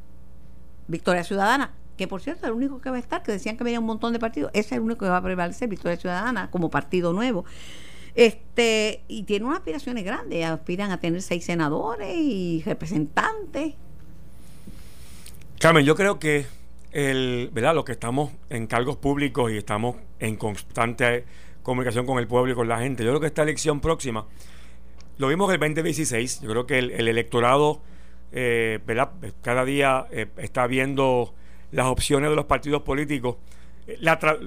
Victoria 0.88 1.24
Ciudadana, 1.24 1.74
que 1.98 2.08
por 2.08 2.22
cierto 2.22 2.46
es 2.46 2.50
el 2.50 2.56
único 2.56 2.82
que 2.82 2.90
va 2.90 2.98
a 2.98 3.00
estar, 3.00 3.24
que 3.24 3.32
decían 3.32 3.58
que 3.58 3.64
venía 3.64 3.80
un 3.80 3.86
montón 3.86 4.14
de 4.14 4.20
partidos, 4.20 4.52
ese 4.54 4.68
es 4.68 4.72
el 4.74 4.82
único 4.82 5.06
que 5.06 5.10
va 5.10 5.18
a 5.18 5.24
prevalecer, 5.24 5.70
Victoria 5.70 5.98
Ciudadana, 5.98 6.50
como 6.52 6.70
partido 6.70 7.14
nuevo. 7.14 7.46
Este, 8.16 9.04
y 9.08 9.24
tiene 9.24 9.46
unas 9.46 9.58
aspiraciones 9.60 10.06
grandes, 10.06 10.46
aspiran 10.46 10.92
a 10.92 11.00
tener 11.00 11.22
seis 11.22 11.46
senadores 11.46 12.16
y 12.16 12.64
representantes. 12.66 13.74
Carmen, 15.60 15.86
yo 15.86 15.96
creo 15.96 16.20
que 16.20 16.46
el, 16.92 17.50
¿verdad? 17.52 17.76
los 17.76 17.84
que 17.84 17.92
estamos 17.92 18.32
en 18.50 18.68
cargos 18.68 18.98
públicos 18.98 19.52
y 19.52 19.58
estamos 19.58 19.98
en 20.20 20.38
constante 20.38 21.26
comunicación 21.62 22.06
con 22.06 22.20
el 22.20 22.28
pueblo 22.28 22.54
y 22.54 22.56
con 22.56 22.70
la 22.70 22.80
gente, 22.80 23.04
yo 23.04 23.10
creo 23.10 23.20
que 23.20 23.28
esta 23.28 23.44
elección 23.44 23.82
próxima, 23.82 24.28
lo 25.18 25.28
vimos 25.28 25.52
el 25.52 25.60
2016, 25.60 26.42
yo 26.42 26.50
creo 26.50 26.66
que 26.68 26.78
el, 26.78 26.92
el 26.92 27.08
electorado, 27.08 27.82
eh, 28.32 28.80
¿verdad? 28.86 29.12
cada 29.42 29.66
día 29.66 30.06
eh, 30.12 30.28
está 30.38 30.68
viendo 30.68 31.34
las 31.76 31.88
opciones 31.88 32.30
de 32.30 32.36
los 32.36 32.46
partidos 32.46 32.82
políticos. 32.84 33.38
Eh, 33.88 33.98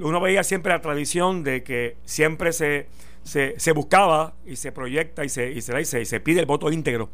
uno 0.03 0.21
veía 0.21 0.43
siempre 0.43 0.73
la 0.73 0.81
tradición 0.81 1.45
de 1.45 1.62
que 1.62 1.97
siempre 2.05 2.53
se, 2.53 2.88
se, 3.23 3.73
buscaba 3.73 4.35
y 4.47 4.57
se 4.57 4.73
proyecta 4.73 5.25
y 5.25 5.29
se, 5.29 5.51
y 5.53 5.61
se, 5.61 5.81
y 5.81 5.85
se, 5.85 6.01
y 6.01 6.07
se 6.07 6.21
pide 6.21 6.41
el 6.41 6.47
voto 6.47 6.73
íntegro 6.73 7.11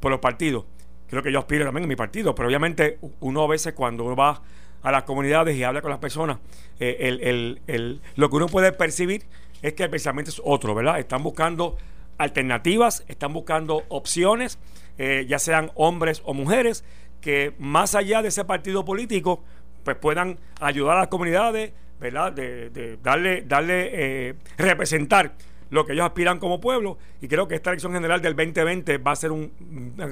por 0.00 0.10
los 0.10 0.20
partidos. 0.20 0.64
Creo 1.08 1.22
que 1.22 1.32
yo 1.32 1.38
aspiro 1.40 1.64
también 1.64 1.84
en 1.84 1.88
mi 1.88 1.96
partido, 1.96 2.34
pero 2.34 2.48
obviamente 2.48 2.98
uno 3.20 3.42
a 3.42 3.46
veces 3.48 3.74
cuando 3.74 4.04
uno 4.04 4.16
va 4.16 4.42
a 4.82 4.92
las 4.92 5.02
comunidades 5.02 5.56
y 5.56 5.64
habla 5.64 5.82
con 5.82 5.90
las 5.90 5.98
personas, 5.98 6.38
eh, 6.78 6.96
el, 7.00 7.20
el- 7.22 7.60
el- 7.66 8.00
lo 8.14 8.30
que 8.30 8.36
uno 8.36 8.46
puede 8.46 8.72
percibir 8.72 9.24
es 9.62 9.72
que 9.72 9.84
el 9.84 9.90
pensamiento 9.90 10.30
es 10.30 10.40
otro, 10.44 10.74
¿verdad? 10.74 10.98
Están 11.00 11.22
buscando 11.22 11.76
alternativas, 12.18 13.04
están 13.08 13.32
buscando 13.32 13.82
opciones, 13.88 14.58
eh, 14.98 15.26
ya 15.28 15.38
sean 15.38 15.70
hombres 15.74 16.22
o 16.24 16.34
mujeres, 16.34 16.84
que 17.20 17.54
más 17.58 17.94
allá 17.94 18.22
de 18.22 18.28
ese 18.28 18.44
partido 18.44 18.84
político, 18.84 19.42
pues 19.86 19.96
puedan 19.98 20.36
ayudar 20.60 20.96
a 20.96 21.00
las 21.02 21.08
comunidades, 21.08 21.72
¿verdad? 22.00 22.32
De, 22.32 22.70
de 22.70 22.96
darle, 22.96 23.42
darle 23.42 23.90
eh, 23.92 24.34
representar 24.58 25.32
lo 25.70 25.86
que 25.86 25.92
ellos 25.92 26.04
aspiran 26.04 26.40
como 26.40 26.60
pueblo. 26.60 26.98
Y 27.22 27.28
creo 27.28 27.46
que 27.46 27.54
esta 27.54 27.70
elección 27.70 27.92
general 27.92 28.20
del 28.20 28.34
2020 28.34 28.98
va 28.98 29.12
a 29.12 29.16
ser 29.16 29.30
un- 29.30 29.52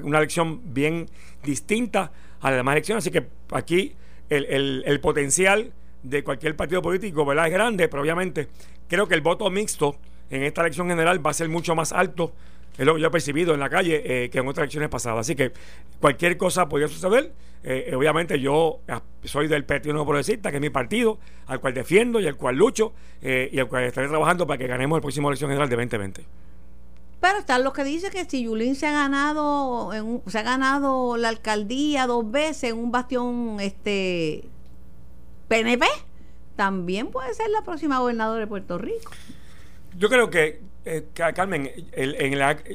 una 0.05 0.19
elección 0.19 0.61
bien 0.73 1.09
distinta 1.43 2.13
a 2.41 2.51
las 2.51 2.59
demás 2.59 2.75
elecciones. 2.75 3.03
Así 3.05 3.11
que 3.11 3.27
aquí 3.51 3.95
el, 4.31 4.83
el- 4.87 5.01
potencial 5.01 5.73
de 6.05 6.23
cualquier 6.23 6.55
partido 6.55 6.81
político 6.81 7.25
¿verdad? 7.27 7.47
es 7.49 7.53
grande, 7.53 7.89
pero 7.89 8.03
obviamente 8.03 8.47
creo 8.89 9.09
que 9.09 9.15
el 9.17 9.23
voto 9.23 9.51
mixto 9.51 9.97
en 10.31 10.45
esta 10.45 10.61
elección 10.61 10.89
general 10.89 11.25
va 11.25 11.31
a 11.31 11.35
ser 11.35 11.49
mucho 11.49 11.75
más 11.75 11.93
alto. 11.93 12.33
Es 12.77 12.85
lo 12.85 12.95
que 12.95 13.01
yo 13.01 13.09
he 13.09 13.11
percibido 13.11 13.55
en 13.55 13.61
la 13.61 13.71
calle 13.71 14.03
eh, 14.05 14.31
que 14.31 14.39
en 14.39 14.49
otras 14.49 14.65
elecciones 14.65 14.89
pasadas. 14.89 15.21
Así 15.21 15.37
que 15.37 15.53
cualquier 16.01 16.37
cosa 16.37 16.69
podría 16.69 16.89
suceder. 16.89 17.33
Eh, 17.67 17.87
eh, 17.89 17.95
obviamente 17.95 18.39
yo 18.39 18.81
ah, 18.89 19.03
soy 19.25 19.49
del 19.49 19.65
Partido 19.65 19.95
Nuevo 19.95 20.09
Progresista, 20.09 20.51
que 20.51 20.59
es 20.59 20.61
mi 20.61 20.69
partido, 20.69 21.19
al 21.47 21.61
cual 21.61 21.73
defiendo 21.73 22.21
y 22.21 22.27
al 22.27 22.37
cual 22.37 22.57
lucho 22.57 22.93
eh, 23.23 23.49
y 23.51 23.59
al 23.59 23.69
cual 23.69 23.85
estaré 23.85 24.07
trabajando 24.07 24.47
para 24.47 24.59
que 24.59 24.67
ganemos 24.67 24.97
el 24.97 25.01
próximo 25.01 25.29
elección 25.29 25.49
general 25.49 25.71
de 25.71 25.77
2020. 25.77 26.27
Pero 27.21 27.39
están 27.39 27.65
los 27.65 27.73
que 27.73 27.85
dicen 27.85 28.11
que 28.11 28.27
si 28.27 28.45
Yulín 28.45 28.75
se 28.75 28.87
ha 28.87 28.93
ganado 28.93 29.95
en 29.95 30.21
se 30.27 30.39
ha 30.39 30.43
ganado 30.43 31.17
la 31.17 31.31
alcaldía 31.31 32.07
dos 32.07 32.31
veces 32.31 32.65
en 32.65 32.79
un 32.79 32.93
bastión 32.93 33.57
este 33.61 34.45
PNP, 35.49 35.87
también 36.55 37.11
puede 37.11 37.33
ser 37.33 37.49
la 37.49 37.63
próxima 37.63 37.99
gobernadora 37.99 38.41
de 38.41 38.47
Puerto 38.47 38.77
Rico. 38.77 39.11
Yo 39.97 40.11
creo 40.11 40.29
que, 40.29 40.61
eh, 40.85 41.07
Ca- 41.15 41.33
Carmen, 41.33 41.71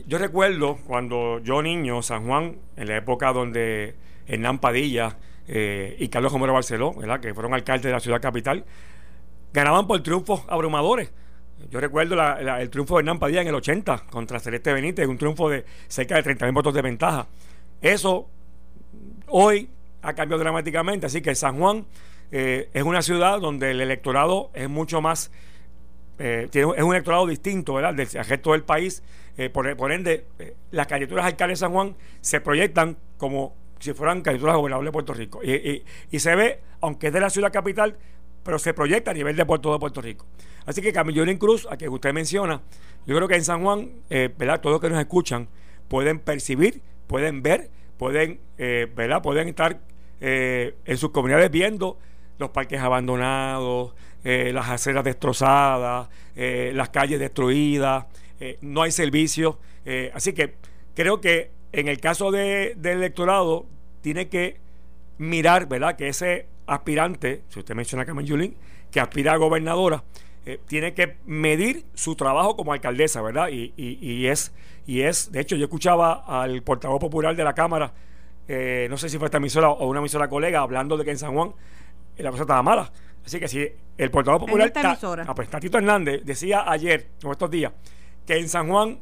yo 0.07 0.17
recuerdo 0.17 0.77
cuando 0.87 1.39
yo 1.39 1.61
niño, 1.61 2.01
San 2.01 2.25
Juan, 2.25 2.57
en 2.75 2.87
la 2.87 2.97
época 2.97 3.31
donde 3.33 3.95
Hernán 4.27 4.59
Padilla 4.59 5.17
eh, 5.47 5.95
y 5.99 6.07
Carlos 6.09 6.31
Romero 6.33 6.53
Barceló, 6.53 6.93
¿verdad? 6.93 7.19
que 7.19 7.33
fueron 7.33 7.53
alcaldes 7.53 7.83
de 7.85 7.91
la 7.91 7.99
ciudad 7.99 8.21
capital, 8.21 8.65
ganaban 9.53 9.87
por 9.87 10.01
triunfos 10.03 10.43
abrumadores. 10.47 11.11
Yo 11.69 11.79
recuerdo 11.79 12.15
el 12.57 12.69
triunfo 12.69 12.95
de 12.95 13.01
Hernán 13.01 13.19
Padilla 13.19 13.41
en 13.41 13.47
el 13.49 13.55
80 13.55 14.05
contra 14.09 14.39
Celeste 14.39 14.71
Benítez, 14.73 15.07
un 15.07 15.17
triunfo 15.17 15.49
de 15.49 15.65
cerca 15.87 16.15
de 16.15 16.23
30 16.23 16.45
mil 16.45 16.53
votos 16.53 16.73
de 16.73 16.81
ventaja. 16.81 17.27
Eso 17.81 18.29
hoy 19.27 19.69
ha 20.01 20.13
cambiado 20.13 20.41
dramáticamente, 20.41 21.05
así 21.07 21.21
que 21.21 21.35
San 21.35 21.59
Juan 21.59 21.85
eh, 22.31 22.69
es 22.73 22.83
una 22.83 23.01
ciudad 23.01 23.39
donde 23.41 23.71
el 23.71 23.81
electorado 23.81 24.51
es 24.53 24.69
mucho 24.69 25.01
más 25.01 25.31
eh, 26.19 26.47
tiene- 26.51 26.73
es 26.77 26.83
un 26.83 26.91
electorado 26.93 27.25
distinto, 27.25 27.73
¿verdad? 27.73 27.93
Del 27.93 28.07
resto 28.07 28.51
del 28.51 28.63
país. 28.63 29.01
Eh, 29.37 29.49
por, 29.49 29.91
ende, 29.91 30.25
eh, 30.37 30.53
las 30.71 30.85
candidaturas 30.85 31.25
alcaldes 31.25 31.59
de 31.59 31.65
San 31.65 31.71
Juan 31.71 31.95
se 32.19 32.41
proyectan 32.41 32.97
como 33.17 33.55
si 33.79 33.93
fueran 33.93 34.21
candidaturas 34.21 34.55
a 34.55 34.57
gobernador 34.57 34.85
de 34.85 34.91
Puerto 34.91 35.13
Rico. 35.13 35.39
Y, 35.41 35.53
y- 35.53 35.83
y 36.11 36.19
se 36.19 36.35
ve, 36.35 36.59
aunque 36.81 37.07
es 37.07 37.13
de 37.13 37.21
la 37.21 37.29
ciudad 37.29 37.51
capital, 37.53 37.95
pero 38.43 38.59
se 38.59 38.73
proyecta 38.73 39.11
a 39.11 39.13
nivel 39.13 39.35
de 39.37 39.45
Puerto 39.45 39.71
de 39.71 39.79
Puerto 39.79 40.01
Rico. 40.01 40.25
Así 40.65 40.81
que 40.81 40.91
Camillón 40.91 41.33
Cruz, 41.37 41.67
a 41.71 41.77
que 41.77 41.87
usted 41.87 42.13
menciona, 42.13 42.61
yo 43.05 43.15
creo 43.15 43.27
que 43.29 43.35
en 43.35 43.43
San 43.45 43.63
Juan, 43.63 43.89
eh, 44.09 44.29
¿verdad? 44.37 44.59
Todos 44.59 44.73
los 44.73 44.81
que 44.81 44.89
nos 44.89 44.99
escuchan 44.99 45.47
pueden 45.87 46.19
percibir, 46.19 46.81
pueden 47.07 47.41
ver, 47.41 47.69
pueden, 47.97 48.39
¿verdad? 48.57 49.21
Pueden 49.21 49.47
estar 49.47 49.79
en 50.21 50.97
sus 50.97 51.11
comunidades 51.11 51.49
viendo 51.49 51.97
los 52.37 52.49
parques 52.49 52.79
abandonados, 52.79 53.93
eh, 54.23 54.51
las 54.53 54.69
aceras 54.69 55.03
destrozadas, 55.03 56.09
eh, 56.35 56.71
las 56.75 56.89
calles 56.89 57.19
destruidas, 57.19 58.05
eh, 58.39 58.57
no 58.61 58.81
hay 58.83 58.91
servicios. 58.91 59.55
eh, 59.85 60.11
así 60.13 60.33
que 60.33 60.55
creo 60.95 61.19
que 61.21 61.51
en 61.71 61.87
el 61.87 61.99
caso 61.99 62.31
de- 62.31 62.75
del 62.77 62.97
electorado 62.97 63.65
tiene 64.01 64.27
que 64.27 64.57
mirar, 65.17 65.67
¿verdad? 65.67 65.95
Que 65.95 66.09
ese 66.09 66.47
aspirante, 66.67 67.41
si 67.49 67.59
usted 67.59 67.75
menciona 67.75 68.03
a 68.03 68.05
Carmen 68.05 68.25
Yulín, 68.25 68.55
que 68.91 68.99
aspira 68.99 69.33
a 69.33 69.37
gobernadora, 69.37 70.03
tiene 70.67 70.93
que 70.95 71.17
medir 71.27 71.85
su 71.93 72.15
trabajo 72.15 72.55
como 72.55 72.73
alcaldesa, 72.73 73.21
¿verdad? 73.21 73.49
Y, 73.49 73.71
y- 73.77 73.97
y 74.01 74.27
es, 74.27 74.51
y 74.87 75.01
es, 75.01 75.31
de 75.31 75.41
hecho, 75.41 75.55
yo 75.55 75.65
escuchaba 75.65 76.23
al 76.25 76.63
portavoz 76.63 76.99
popular 76.99 77.35
de 77.35 77.43
la 77.43 77.53
Cámara, 77.53 77.93
no 78.89 78.97
sé 78.97 79.09
si 79.09 79.17
fue 79.19 79.27
esta 79.27 79.37
emisora 79.37 79.69
o 79.69 79.87
una 79.87 79.99
emisora 79.99 80.27
colega, 80.27 80.61
hablando 80.61 80.97
de 80.97 81.05
que 81.05 81.11
en 81.11 81.19
San 81.19 81.33
Juan 81.33 81.53
la 82.17 82.31
cosa 82.31 82.43
estaba 82.43 82.63
mala. 82.63 82.91
Así 83.29 83.39
que 83.39 83.47
si 83.47 83.67
el 83.95 84.09
portavoz 84.09 84.39
popular, 84.39 84.71
Ta- 84.71 84.97
ah, 85.27 85.35
pues, 85.35 85.49
Tatito 85.49 85.77
Hernández, 85.77 86.21
decía 86.25 86.63
ayer, 86.65 87.09
o 87.23 87.31
estos 87.31 87.51
días, 87.51 87.71
que 88.25 88.37
en 88.37 88.49
San 88.49 88.67
Juan 88.67 88.97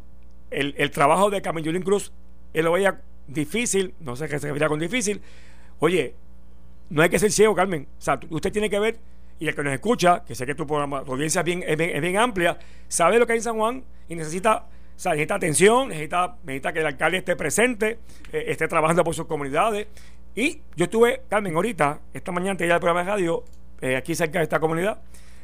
el, 0.51 0.75
el 0.77 0.91
trabajo 0.91 1.29
de 1.29 1.41
Carmen 1.41 1.63
Yulín 1.63 1.81
Cruz, 1.81 2.11
él 2.53 2.65
lo 2.65 2.73
veía 2.73 2.99
difícil, 3.25 3.93
no 4.01 4.17
sé 4.17 4.27
qué 4.27 4.37
se 4.37 4.47
refería 4.47 4.67
con 4.67 4.79
difícil. 4.79 5.21
Oye, 5.79 6.13
no 6.89 7.01
hay 7.03 7.09
que 7.09 7.19
ser 7.19 7.31
ciego, 7.31 7.55
Carmen. 7.55 7.87
O 7.97 8.01
sea, 8.01 8.19
usted 8.29 8.51
tiene 8.51 8.69
que 8.69 8.79
ver, 8.79 8.97
y 9.39 9.47
el 9.47 9.55
que 9.55 9.63
nos 9.63 9.71
escucha, 9.71 10.25
que 10.25 10.35
sé 10.35 10.45
que 10.45 10.55
tu, 10.55 10.67
programa, 10.67 11.05
tu 11.05 11.13
audiencia 11.13 11.39
es 11.39 11.45
bien, 11.45 11.63
es, 11.65 11.77
bien, 11.77 11.91
es 11.95 12.01
bien 12.01 12.17
amplia, 12.17 12.57
sabe 12.89 13.17
lo 13.19 13.25
que 13.25 13.31
hay 13.31 13.37
en 13.39 13.43
San 13.43 13.55
Juan 13.55 13.81
y 14.09 14.15
necesita, 14.15 14.57
o 14.57 14.99
sea, 14.99 15.13
necesita 15.13 15.35
atención, 15.35 15.87
necesita, 15.87 16.35
necesita 16.43 16.73
que 16.73 16.79
el 16.79 16.85
alcalde 16.85 17.19
esté 17.19 17.37
presente, 17.37 17.99
eh, 18.33 18.43
esté 18.47 18.67
trabajando 18.67 19.05
por 19.05 19.15
sus 19.15 19.25
comunidades. 19.25 19.87
Y 20.35 20.61
yo 20.75 20.83
estuve, 20.83 21.21
Carmen, 21.29 21.55
ahorita, 21.55 22.01
esta 22.13 22.33
mañana 22.33 22.63
ir 22.65 22.73
al 22.73 22.79
programa 22.81 23.03
de 23.03 23.09
radio, 23.09 23.43
eh, 23.81 23.95
aquí 23.95 24.15
cerca 24.15 24.39
de 24.39 24.43
esta 24.43 24.59
comunidad, 24.59 25.01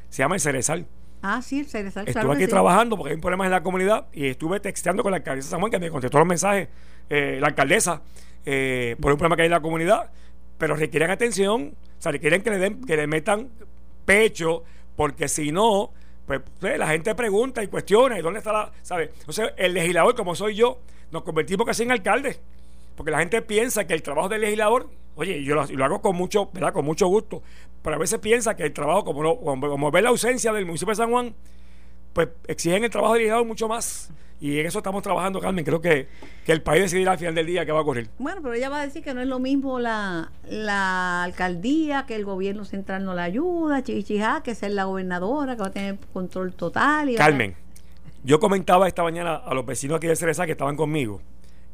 se 0.10 0.24
llama 0.24 0.36
El 0.36 0.42
Cerezal. 0.42 0.86
Ah, 1.22 1.42
sí, 1.42 1.60
el 1.60 1.68
Cerezal, 1.68 2.08
Estuve 2.08 2.34
aquí 2.34 2.44
sí. 2.44 2.50
trabajando 2.50 2.98
porque 2.98 3.14
hay 3.14 3.20
problemas 3.20 3.46
en 3.46 3.52
la 3.52 3.64
comunidad 3.64 4.08
y 4.12 4.28
estuve 4.28 4.60
texteando 4.60 5.04
con 5.04 5.12
la 5.12 5.18
alcaldesa 5.18 5.48
de 5.48 5.52
San 5.52 5.60
Juan 5.60 5.72
que 5.72 5.80
me 5.80 5.90
contestó 5.90 6.20
los 6.20 6.28
mensajes, 6.28 6.68
eh, 7.10 7.38
la 7.40 7.48
alcaldesa, 7.48 8.02
eh, 8.46 8.98
por 9.00 9.14
un 9.14 9.18
problema 9.18 9.38
que 9.38 9.44
hay 9.44 9.48
en 9.48 9.54
la 9.54 9.62
comunidad, 9.62 10.12
pero 10.58 10.76
requieren 10.76 11.12
atención, 11.12 11.76
o 11.98 12.02
sea, 12.02 12.12
requieren 12.12 12.42
que 12.42 12.50
le 12.50 12.58
den, 12.58 12.84
que 12.84 12.98
le 12.98 13.08
metan 13.08 13.50
pecho, 14.06 14.64
porque 14.96 15.28
si 15.28 15.52
no, 15.52 15.92
pues 16.28 16.42
pues, 16.60 16.78
la 16.78 16.88
gente 16.88 17.16
pregunta 17.16 17.64
y 17.64 17.68
cuestiona, 17.68 18.20
¿y 18.20 18.22
dónde 18.22 18.40
está 18.40 18.52
la, 18.52 18.72
sabe? 18.82 19.12
Entonces, 19.20 19.52
el 19.58 19.74
legislador, 19.74 20.16
como 20.16 20.36
soy 20.36 20.56
yo, 20.56 20.80
nos 21.12 21.24
convertimos 21.24 21.66
casi 21.66 21.84
en 21.84 21.92
alcalde, 21.92 22.38
porque 22.96 23.12
la 23.12 23.20
gente 23.20 23.42
piensa 23.42 23.88
que 23.88 23.94
el 23.94 24.04
trabajo 24.04 24.30
del 24.30 24.42
legislador, 24.42 24.90
oye, 25.16 25.42
yo 25.44 25.56
lo, 25.56 25.66
lo 25.66 25.86
hago 25.86 26.02
con 26.02 26.16
mucho, 26.16 26.50
¿verdad? 26.52 26.74
Con 26.74 26.84
mucho 26.86 27.08
gusto, 27.08 27.42
pero 27.84 27.96
a 27.98 28.00
veces 28.00 28.18
piensa 28.20 28.56
que 28.56 28.64
el 28.64 28.74
trabajo, 28.74 29.04
como, 29.06 29.22
no, 29.22 29.36
como, 29.38 29.70
como 29.70 29.92
ve 29.92 30.02
la 30.02 30.10
ausencia 30.10 30.52
del 30.52 30.66
municipio 30.66 30.92
de 30.94 30.96
San 30.96 31.12
Juan, 31.12 31.36
pues 32.14 32.30
exigen 32.48 32.84
el 32.84 32.90
trabajo 32.90 33.14
del 33.14 33.22
legislador 33.24 33.46
mucho 33.46 33.68
más. 33.68 34.10
Y 34.40 34.60
en 34.60 34.66
eso 34.66 34.80
estamos 34.80 35.02
trabajando, 35.04 35.40
Carmen. 35.40 35.64
Creo 35.64 35.80
que, 35.80 36.08
que 36.46 36.52
el 36.52 36.62
país 36.62 36.82
decidirá 36.82 37.14
al 37.14 37.18
final 37.18 37.34
del 37.34 37.46
día 37.46 37.66
qué 37.66 37.72
va 37.72 37.80
a 37.80 37.82
ocurrir. 37.82 38.10
Bueno, 38.18 38.42
pero 38.42 38.54
ella 38.56 38.68
va 38.68 38.82
a 38.82 38.86
decir 38.86 39.02
que 39.02 39.14
no 39.14 39.22
es 39.22 39.28
lo 39.28 39.40
mismo 39.40 39.80
la, 39.80 40.32
la 40.50 41.24
alcaldía, 41.24 42.06
que 42.06 42.16
el 42.16 42.26
gobierno 42.26 42.66
central 42.66 43.06
no 43.06 43.14
la 43.14 43.24
ayuda, 43.24 43.84
chichijá, 43.84 44.44
que 44.44 44.54
ser 44.54 44.72
la 44.72 44.84
gobernadora, 44.84 45.56
que 45.56 45.62
va 45.62 45.68
a 45.68 45.72
tener 45.72 45.98
control 46.12 46.52
total. 46.54 47.10
Y 47.10 47.16
a- 47.16 47.20
Carmen, 47.20 47.56
yo 48.26 48.40
comentaba 48.42 48.88
esta 48.88 49.02
mañana 49.04 49.36
a 49.36 49.54
los 49.54 49.66
vecinos 49.66 49.98
aquí 49.98 50.08
de 50.08 50.16
Cereza 50.18 50.46
que 50.46 50.52
estaban 50.54 50.76
conmigo, 50.76 51.22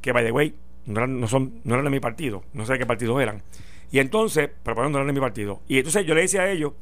que 0.01 0.11
by 0.11 0.23
the 0.23 0.31
way, 0.31 0.53
no 0.85 0.99
eran, 0.99 1.19
no 1.19 1.27
son, 1.27 1.61
no 1.63 1.73
eran 1.73 1.85
de 1.85 1.91
mi 1.91 1.99
partido, 1.99 2.43
no 2.53 2.65
sé 2.67 2.73
de 2.73 2.79
qué 2.79 2.85
partidos 2.85 3.19
eran. 3.19 3.41
Y 3.91 3.99
entonces, 3.99 4.49
eran 4.65 5.07
de 5.07 5.13
mi 5.13 5.19
partido. 5.19 5.61
Y 5.67 5.77
entonces 5.77 6.05
yo 6.05 6.13
le 6.13 6.21
decía 6.21 6.41
a 6.41 6.49
ellos, 6.49 6.73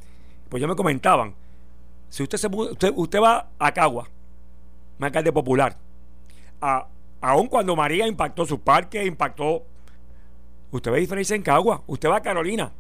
pues 0.50 0.60
ellos 0.60 0.70
me 0.70 0.76
comentaban, 0.76 1.34
si 2.10 2.24
usted 2.24 2.38
se 2.38 2.48
usted, 2.48 2.92
usted 2.96 3.20
va 3.22 3.50
a 3.60 3.72
Cagua, 3.74 4.08
un 5.00 5.06
alcalde 5.06 5.32
popular, 5.32 5.78
a, 6.62 6.88
aun 7.22 7.48
cuando 7.48 7.76
María 7.76 8.08
impactó 8.08 8.46
su 8.46 8.60
parque, 8.60 9.06
impactó, 9.06 9.64
usted 10.72 10.92
ve 10.92 11.00
diferencia 11.00 11.36
en 11.36 11.44
Cagua, 11.44 11.84
usted 11.88 12.10
va 12.10 12.18
a 12.18 12.22
Carolina, 12.22 12.72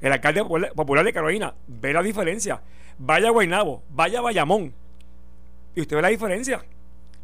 el 0.00 0.12
alcalde 0.12 0.42
popula- 0.42 0.72
popular 0.72 1.04
de 1.04 1.12
Carolina, 1.12 1.54
ve 1.66 1.92
la 1.92 2.02
diferencia. 2.02 2.60
Vaya 2.98 3.28
a 3.28 3.30
Guaynabo, 3.32 3.82
vaya 3.90 4.20
a 4.20 4.22
Bayamón, 4.22 4.72
y 5.74 5.80
usted 5.80 5.96
ve 5.96 6.02
la 6.02 6.08
diferencia. 6.08 6.64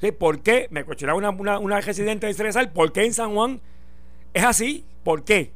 Sí, 0.00 0.12
¿Por 0.12 0.40
qué? 0.40 0.66
Me 0.70 0.84
cuestionaba 0.84 1.18
una, 1.18 1.30
una, 1.30 1.58
una 1.58 1.80
residente 1.80 2.26
de 2.26 2.34
Cerezal, 2.34 2.70
¿por 2.72 2.92
qué 2.92 3.04
en 3.04 3.12
San 3.14 3.34
Juan 3.34 3.60
es 4.32 4.44
así? 4.44 4.84
¿Por 5.04 5.24
qué? 5.24 5.52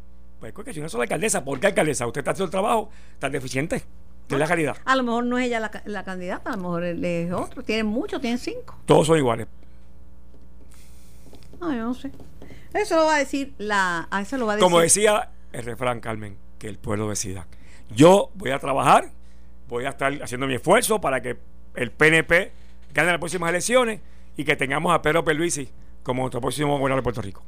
Pues 0.53 0.53
porque 0.53 0.75
si 0.75 0.81
no 0.81 0.87
la 0.89 1.03
alcaldesa, 1.05 1.43
¿por 1.45 1.59
qué 1.59 1.69
alcaldesa? 1.69 2.07
Usted 2.07 2.21
está 2.21 2.33
haciendo 2.33 2.45
el 2.47 2.51
trabajo 2.51 2.91
tan 3.19 3.33
deficiente. 3.33 3.77
Es 4.29 4.39
la 4.39 4.47
realidad. 4.47 4.77
A 4.85 4.97
lo 4.97 5.03
mejor 5.03 5.25
no 5.25 5.39
es 5.39 5.47
ella 5.47 5.61
la, 5.61 5.71
ca- 5.71 5.83
la 5.87 6.05
candidata, 6.05 6.51
a 6.51 6.57
lo 6.57 6.63
mejor 6.63 6.85
es 6.85 7.33
otro. 7.33 7.63
Tienen 7.63 7.87
muchos, 7.87 8.21
tienen 8.21 8.39
cinco. 8.39 8.79
Todos 8.87 9.07
son 9.07 9.19
iguales. 9.19 9.47
No, 11.61 11.71
yo 11.73 11.83
no 11.83 11.95
sé. 11.95 12.11
Eso 12.73 12.97
lo 12.97 13.05
va 13.07 13.17
a 13.17 13.19
decir 13.19 13.55
la. 13.59 14.09
A 14.11 14.21
eso 14.23 14.37
lo 14.37 14.47
va 14.47 14.53
a 14.53 14.57
decir. 14.57 14.65
Como 14.65 14.81
decía 14.81 15.31
el 15.53 15.65
refrán, 15.65 16.01
Carmen, 16.01 16.37
que 16.59 16.69
el 16.69 16.79
pueblo 16.79 17.09
decida. 17.09 17.47
Yo 17.95 18.31
voy 18.35 18.51
a 18.51 18.59
trabajar, 18.59 19.11
voy 19.69 19.85
a 19.85 19.91
estar 19.91 20.13
haciendo 20.23 20.47
mi 20.47 20.55
esfuerzo 20.55 21.01
para 21.01 21.21
que 21.23 21.39
el 21.77 21.91
PNP 21.91 22.53
gane 22.93 23.11
las 23.11 23.19
próximas 23.19 23.51
elecciones 23.51 24.01
y 24.37 24.45
que 24.45 24.57
tengamos 24.57 24.93
a 24.95 25.01
Pedro 25.03 25.25
Pelvisi 25.25 25.69
como 26.03 26.23
nuestro 26.23 26.41
próximo 26.41 26.77
gobernador 26.79 27.01
de 27.01 27.05
Puerto 27.05 27.23
Rico. 27.23 27.43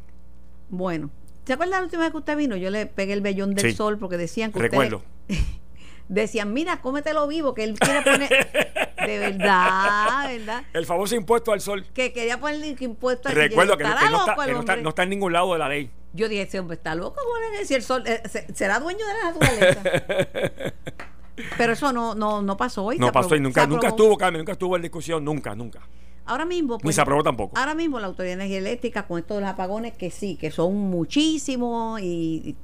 Bueno. 0.68 1.11
¿Se 1.46 1.52
acuerda 1.52 1.78
la 1.78 1.85
última 1.85 2.02
vez 2.02 2.11
que 2.11 2.16
usted 2.18 2.37
vino? 2.37 2.56
Yo 2.56 2.70
le 2.70 2.87
pegué 2.87 3.12
el 3.12 3.20
vellón 3.20 3.54
del 3.54 3.70
Sí. 3.70 3.76
sol 3.76 3.98
porque 3.98 4.16
decían 4.16 4.50
que 4.52 4.59
usted- 4.59 4.70
Recuerdo. 4.70 5.02
decían, 6.09 6.52
mira, 6.52 6.80
cómetelo 6.80 7.26
vivo, 7.28 7.54
que 7.54 7.64
él 7.64 7.78
quiere 7.78 8.02
poner. 8.02 8.28
de 9.06 9.18
verdad, 9.18 10.28
¿verdad? 10.28 10.62
El 10.72 10.87
famoso 10.87 11.14
impuesto 11.14 11.52
al 11.52 11.61
sol. 11.61 11.87
Que 11.94 12.12
quería 12.12 12.38
ponerle 12.40 12.76
impuesto 12.80 13.28
al 13.28 13.35
Recuerdo 13.37 13.76
que, 13.76 13.85
no, 13.85 13.88
estará 13.90 14.06
que 14.06 14.12
no 14.12 14.18
está, 14.20 14.30
loco 14.32 14.42
el 14.42 14.48
que 14.48 14.54
no 14.54 14.61
está- 14.61 14.72
hombre. 14.72 14.82
no 14.82 14.88
está 14.88 15.02
en 15.04 15.11
ningún 15.11 15.32
lado 15.32 15.52
de 15.52 15.59
la 15.59 15.68
ley. 15.68 15.90
Yo 16.12 16.28
dije, 16.28 16.42
ese 16.42 16.59
hombre 16.59 16.76
está 16.76 16.94
loco, 16.94 17.20
¿cómo 17.22 17.38
le 17.52 17.59
decir 17.59 17.76
el 17.76 17.82
sol? 17.82 18.02
eh, 18.06 18.22
se- 18.28 18.52
¿Será 18.54 18.80
dueño 18.80 19.04
de 19.06 19.12
la 19.12 19.30
naturaleza? 19.32 20.74
Pero 21.59 21.72
eso 21.74 21.92
no, 21.92 22.14
no, 22.14 22.40
no 22.40 22.56
pasó 22.56 22.82
hoy. 22.85 22.98
No 22.98 23.12
pasó 23.12 23.37
y 23.37 23.40
nunca, 23.40 23.66
nunca 23.66 23.88
estuvo, 23.88 24.16
Carmen, 24.16 24.40
nunca 24.40 24.52
estuvo 24.52 24.74
en 24.76 24.82
discusión, 24.82 25.22
nunca, 25.24 25.54
nunca. 25.54 25.80
Ahora 26.26 26.44
mismo. 26.44 26.78
pues, 26.78 26.84
Ni 26.84 26.92
se 26.92 27.00
aprobó 27.00 27.22
tampoco. 27.22 27.56
Ahora 27.56 27.74
mismo 27.74 27.98
la 28.00 28.08
Autoridad 28.08 28.36
de 28.36 28.42
Energía 28.42 28.58
Eléctrica, 28.58 29.06
con 29.06 29.18
estos 29.18 29.40
los 29.40 29.48
apagones, 29.48 29.94
que 29.94 30.10
sí, 30.10 30.36
que 30.36 30.50
son 30.50 30.74
muchísimos 30.74 32.00
y. 32.00 32.56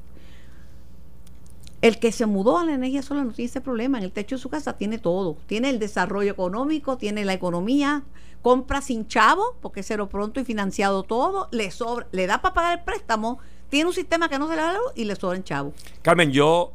El 1.81 1.99
que 1.99 2.13
se 2.13 2.27
mudó 2.27 2.59
a 2.59 2.65
la 2.65 2.75
energía 2.75 3.03
solar 3.03 3.27
no 3.27 3.33
tiene 3.33 3.49
ese 3.49 3.61
problema. 3.61 3.99
En 3.99 4.05
el 4.05 4.13
techo 4.13 4.37
de 4.37 4.41
su 4.41 4.49
casa 4.49 4.77
tiene 4.77 4.99
todo. 4.99 5.37
Tiene 5.47 5.69
el 5.69 5.81
desarrollo 5.81 6.31
económico, 6.31 6.97
tiene 6.97 7.25
la 7.25 7.33
economía, 7.33 8.05
compra 8.41 8.81
sin 8.81 9.09
chavo, 9.09 9.57
porque 9.61 9.83
cero 9.83 10.09
pronto 10.09 10.39
y 10.39 10.45
financiado 10.45 11.03
todo, 11.03 11.49
le 11.51 11.73
sobra, 11.73 12.07
le 12.13 12.29
da 12.29 12.41
para 12.41 12.55
pagar 12.55 12.79
el 12.79 12.85
préstamo, 12.85 13.41
tiene 13.69 13.89
un 13.89 13.95
sistema 13.95 14.29
que 14.29 14.39
no 14.39 14.47
se 14.49 14.55
le 14.55 14.63
da 14.63 14.79
y 14.95 15.07
le 15.07 15.17
sobran 15.17 15.43
chavo. 15.43 15.73
Carmen, 16.03 16.31
yo 16.31 16.73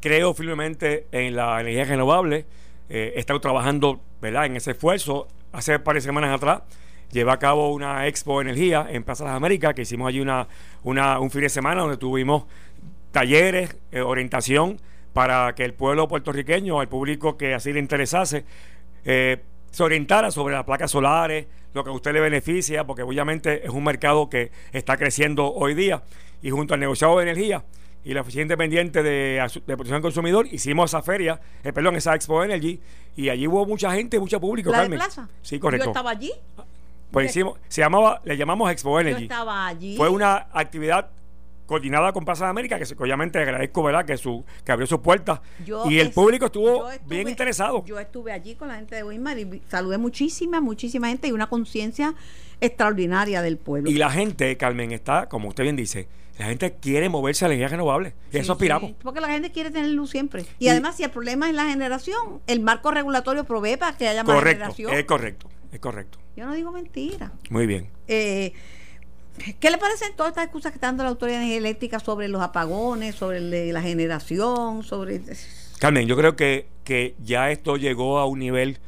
creo 0.00 0.34
firmemente 0.34 1.06
en 1.12 1.36
la 1.36 1.60
energía 1.60 1.84
renovable. 1.84 2.44
Eh, 2.88 3.12
he 3.16 3.20
estado 3.20 3.40
trabajando 3.40 4.00
¿verdad? 4.20 4.46
en 4.46 4.56
ese 4.56 4.72
esfuerzo 4.72 5.28
hace 5.52 5.78
varias 5.78 6.04
semanas 6.04 6.34
atrás. 6.34 6.62
llevé 7.10 7.32
a 7.32 7.38
cabo 7.38 7.72
una 7.72 8.06
expo 8.06 8.40
energía 8.40 8.86
en 8.88 9.02
Plaza 9.02 9.24
Las 9.24 9.34
Américas, 9.34 9.74
que 9.74 9.82
hicimos 9.82 10.08
allí 10.08 10.20
una, 10.20 10.46
una, 10.84 11.18
un 11.18 11.30
fin 11.30 11.42
de 11.42 11.48
semana 11.48 11.82
donde 11.82 11.96
tuvimos 11.96 12.44
talleres, 13.10 13.76
eh, 13.90 14.00
orientación 14.00 14.80
para 15.12 15.54
que 15.54 15.64
el 15.64 15.74
pueblo 15.74 16.06
puertorriqueño, 16.06 16.80
el 16.82 16.88
público 16.88 17.36
que 17.36 17.54
así 17.54 17.72
le 17.72 17.80
interesase, 17.80 18.44
eh, 19.04 19.42
se 19.70 19.82
orientara 19.82 20.30
sobre 20.30 20.54
las 20.54 20.64
placas 20.64 20.90
solares, 20.90 21.46
lo 21.74 21.84
que 21.84 21.90
a 21.90 21.92
usted 21.92 22.12
le 22.12 22.20
beneficia, 22.20 22.84
porque 22.84 23.02
obviamente 23.02 23.64
es 23.64 23.70
un 23.70 23.84
mercado 23.84 24.28
que 24.28 24.50
está 24.72 24.96
creciendo 24.96 25.52
hoy 25.52 25.74
día. 25.74 26.02
Y 26.42 26.50
junto 26.50 26.74
al 26.74 26.80
negociado 26.80 27.18
de 27.18 27.24
energía 27.24 27.64
y 28.04 28.14
la 28.14 28.22
Oficina 28.22 28.42
Independiente 28.42 29.02
de, 29.02 29.34
de 29.42 29.60
Protección 29.76 29.96
al 29.96 30.02
Consumidor, 30.02 30.46
hicimos 30.50 30.90
esa 30.90 31.02
feria, 31.02 31.40
eh, 31.62 31.72
perdón, 31.72 31.96
esa 31.96 32.14
Expo 32.14 32.42
Energy, 32.42 32.80
y 33.16 33.28
allí 33.28 33.46
hubo 33.46 33.66
mucha 33.66 33.92
gente, 33.92 34.18
mucho 34.18 34.40
público. 34.40 34.70
¿La 34.70 34.78
de 34.78 34.82
Carmen. 34.84 34.98
Plaza? 34.98 35.28
Sí, 35.42 35.58
correcto. 35.58 35.86
Yo 35.86 35.90
estaba 35.90 36.10
allí. 36.10 36.32
Pues 37.10 37.30
hicimos, 37.30 37.58
se 37.68 37.80
llamaba, 37.80 38.20
le 38.24 38.36
llamamos 38.36 38.70
Expo 38.70 38.90
Yo 38.92 39.00
Energy. 39.00 39.24
estaba 39.24 39.66
allí. 39.66 39.96
Fue 39.96 40.08
una 40.08 40.46
actividad 40.52 41.08
coordinada 41.66 42.12
con 42.12 42.24
Plaza 42.24 42.44
de 42.46 42.50
América, 42.50 42.78
que 42.78 42.84
obviamente 42.98 43.38
agradezco, 43.38 43.82
¿verdad? 43.82 44.04
Que 44.04 44.16
su 44.16 44.44
que 44.64 44.72
abrió 44.72 44.86
sus 44.88 44.98
puertas. 45.00 45.40
Yo 45.64 45.88
y 45.88 46.00
el 46.00 46.08
es- 46.08 46.14
público 46.14 46.46
estuvo 46.46 46.66
yo 46.66 46.90
estuve- 46.90 47.08
bien 47.16 47.28
interesado. 47.28 47.84
Yo 47.84 47.98
estuve 48.00 48.32
allí 48.32 48.54
con 48.56 48.68
la 48.68 48.74
gente 48.76 48.96
de 48.96 49.04
Weimar 49.04 49.38
y 49.38 49.62
saludé 49.68 49.96
muchísima, 49.98 50.60
muchísima 50.60 51.08
gente 51.08 51.28
y 51.28 51.32
una 51.32 51.48
conciencia 51.48 52.14
extraordinaria 52.60 53.42
del 53.42 53.56
pueblo. 53.56 53.90
Y 53.90 53.94
la 53.94 54.10
gente, 54.10 54.56
Carmen, 54.56 54.92
está, 54.92 55.28
como 55.28 55.48
usted 55.48 55.62
bien 55.64 55.76
dice, 55.76 56.08
la 56.40 56.46
gente 56.46 56.74
quiere 56.80 57.08
moverse 57.08 57.44
a 57.44 57.48
la 57.48 57.54
energía 57.54 57.76
renovable. 57.76 58.14
Y 58.30 58.32
Sí, 58.32 58.38
eso 58.38 58.52
aspiramos. 58.52 58.90
sí, 58.90 58.96
porque 59.02 59.20
la 59.20 59.28
gente 59.28 59.52
quiere 59.52 59.70
tener 59.70 59.90
luz 59.90 60.10
siempre. 60.10 60.46
Y, 60.58 60.66
Y- 60.66 60.68
además, 60.70 60.96
si 60.96 61.04
el 61.04 61.10
problema 61.10 61.48
es 61.48 61.54
la 61.54 61.66
generación, 61.68 62.40
el 62.46 62.60
marco 62.60 62.90
regulatorio 62.90 63.44
provee 63.44 63.76
para 63.76 63.96
que 63.96 64.08
haya 64.08 64.24
más 64.24 64.42
generación. 64.42 64.92
es 64.94 65.04
correcto, 65.04 65.48
es 65.70 65.80
correcto. 65.80 66.18
Yo 66.36 66.46
no 66.46 66.54
digo 66.54 66.72
mentira. 66.72 67.32
Muy 67.50 67.66
bien. 67.66 67.88
Eh, 68.08 68.52
¿Qué 69.58 69.70
le 69.70 69.78
parecen 69.78 70.14
todas 70.16 70.30
estas 70.30 70.44
excusas 70.44 70.72
que 70.72 70.76
está 70.76 70.88
dando 70.88 71.02
la 71.02 71.10
Autoridad 71.10 71.42
Eléctrica 71.42 71.98
sobre 72.00 72.28
los 72.28 72.42
apagones, 72.42 73.14
sobre 73.14 73.40
la 73.72 73.80
generación, 73.82 74.82
sobre... 74.82 75.20
Carmen, 75.78 76.06
yo 76.06 76.16
creo 76.16 76.36
que, 76.36 76.66
que 76.84 77.14
ya 77.22 77.50
esto 77.50 77.76
llegó 77.76 78.18
a 78.18 78.26
un 78.26 78.38
nivel 78.38 78.78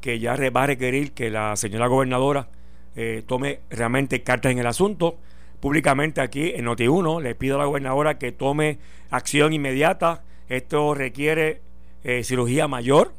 que 0.00 0.18
ya 0.18 0.36
va 0.50 0.64
a 0.64 0.66
requerir 0.66 1.12
que 1.12 1.30
la 1.30 1.54
señora 1.56 1.86
gobernadora 1.86 2.48
eh, 2.96 3.22
tome 3.26 3.60
realmente 3.70 4.22
cartas 4.22 4.50
en 4.52 4.58
el 4.58 4.66
asunto. 4.66 5.18
Públicamente 5.62 6.20
aquí 6.20 6.50
en 6.56 6.66
Noti1 6.66 7.22
le 7.22 7.36
pido 7.36 7.54
a 7.54 7.60
la 7.60 7.66
gobernadora 7.66 8.18
que 8.18 8.32
tome 8.32 8.80
acción 9.10 9.52
inmediata. 9.52 10.24
Esto 10.48 10.92
requiere 10.92 11.62
eh, 12.02 12.24
cirugía 12.24 12.66
mayor. 12.66 13.12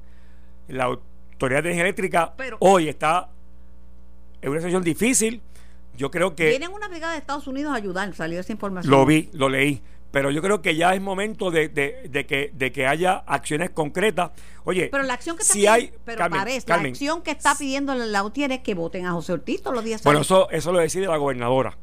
La 0.67 0.83
Autoridad 0.83 1.63
de 1.63 1.69
Energía 1.69 1.83
Eléctrica 1.83 2.33
Pero- 2.35 2.57
hoy 2.59 2.89
está 2.89 3.29
en 4.41 4.49
una 4.49 4.59
situación 4.59 4.83
difícil. 4.83 5.41
Yo 5.95 6.11
creo 6.11 6.35
que... 6.35 6.49
Vienen 6.49 6.73
una 6.73 6.89
brigada 6.89 7.13
de 7.13 7.19
Estados 7.19 7.47
Unidos 7.47 7.71
a 7.71 7.77
ayudar, 7.77 8.13
salió 8.13 8.41
esa 8.41 8.51
información. 8.51 8.91
Lo 8.91 9.05
vi, 9.05 9.29
lo 9.31 9.47
leí. 9.47 9.81
Pero 10.11 10.29
yo 10.29 10.41
creo 10.41 10.61
que 10.61 10.75
ya 10.75 10.93
es 10.93 11.01
momento 11.01 11.49
de, 11.49 11.69
de- 11.69 12.09
de 12.09 12.25
que, 12.25 12.51
de 12.53 12.73
que 12.73 12.85
haya 12.87 13.23
acciones 13.25 13.69
concretas. 13.69 14.31
Oye, 14.65 14.89
Pero 14.91 15.03
la 15.05 15.13
acción 15.13 15.37
que 15.37 15.43
está 15.43 15.53
si 15.53 15.59
pidiendo, 15.59 15.75
hay. 15.77 15.93
pero 16.03 16.17
Carmen, 16.17 16.39
parece, 16.41 16.67
Carmen, 16.67 16.83
la 16.87 16.89
acción 16.89 17.21
que 17.21 17.31
está 17.31 17.55
pidiendo 17.55 17.95
la, 17.95 18.21
UTIER 18.21 18.51
es 18.51 18.59
que 18.59 18.73
voten 18.75 19.05
a 19.05 19.13
José 19.13 19.31
Ortiz 19.31 19.61
todos 19.61 19.75
los 19.77 19.85
días. 19.85 20.03
Bueno, 20.03 20.19
eso, 20.19 20.49
eso 20.51 20.73
lo 20.73 20.79
decide 20.79 21.07
la 21.07 21.15
gobernadora. 21.15 21.77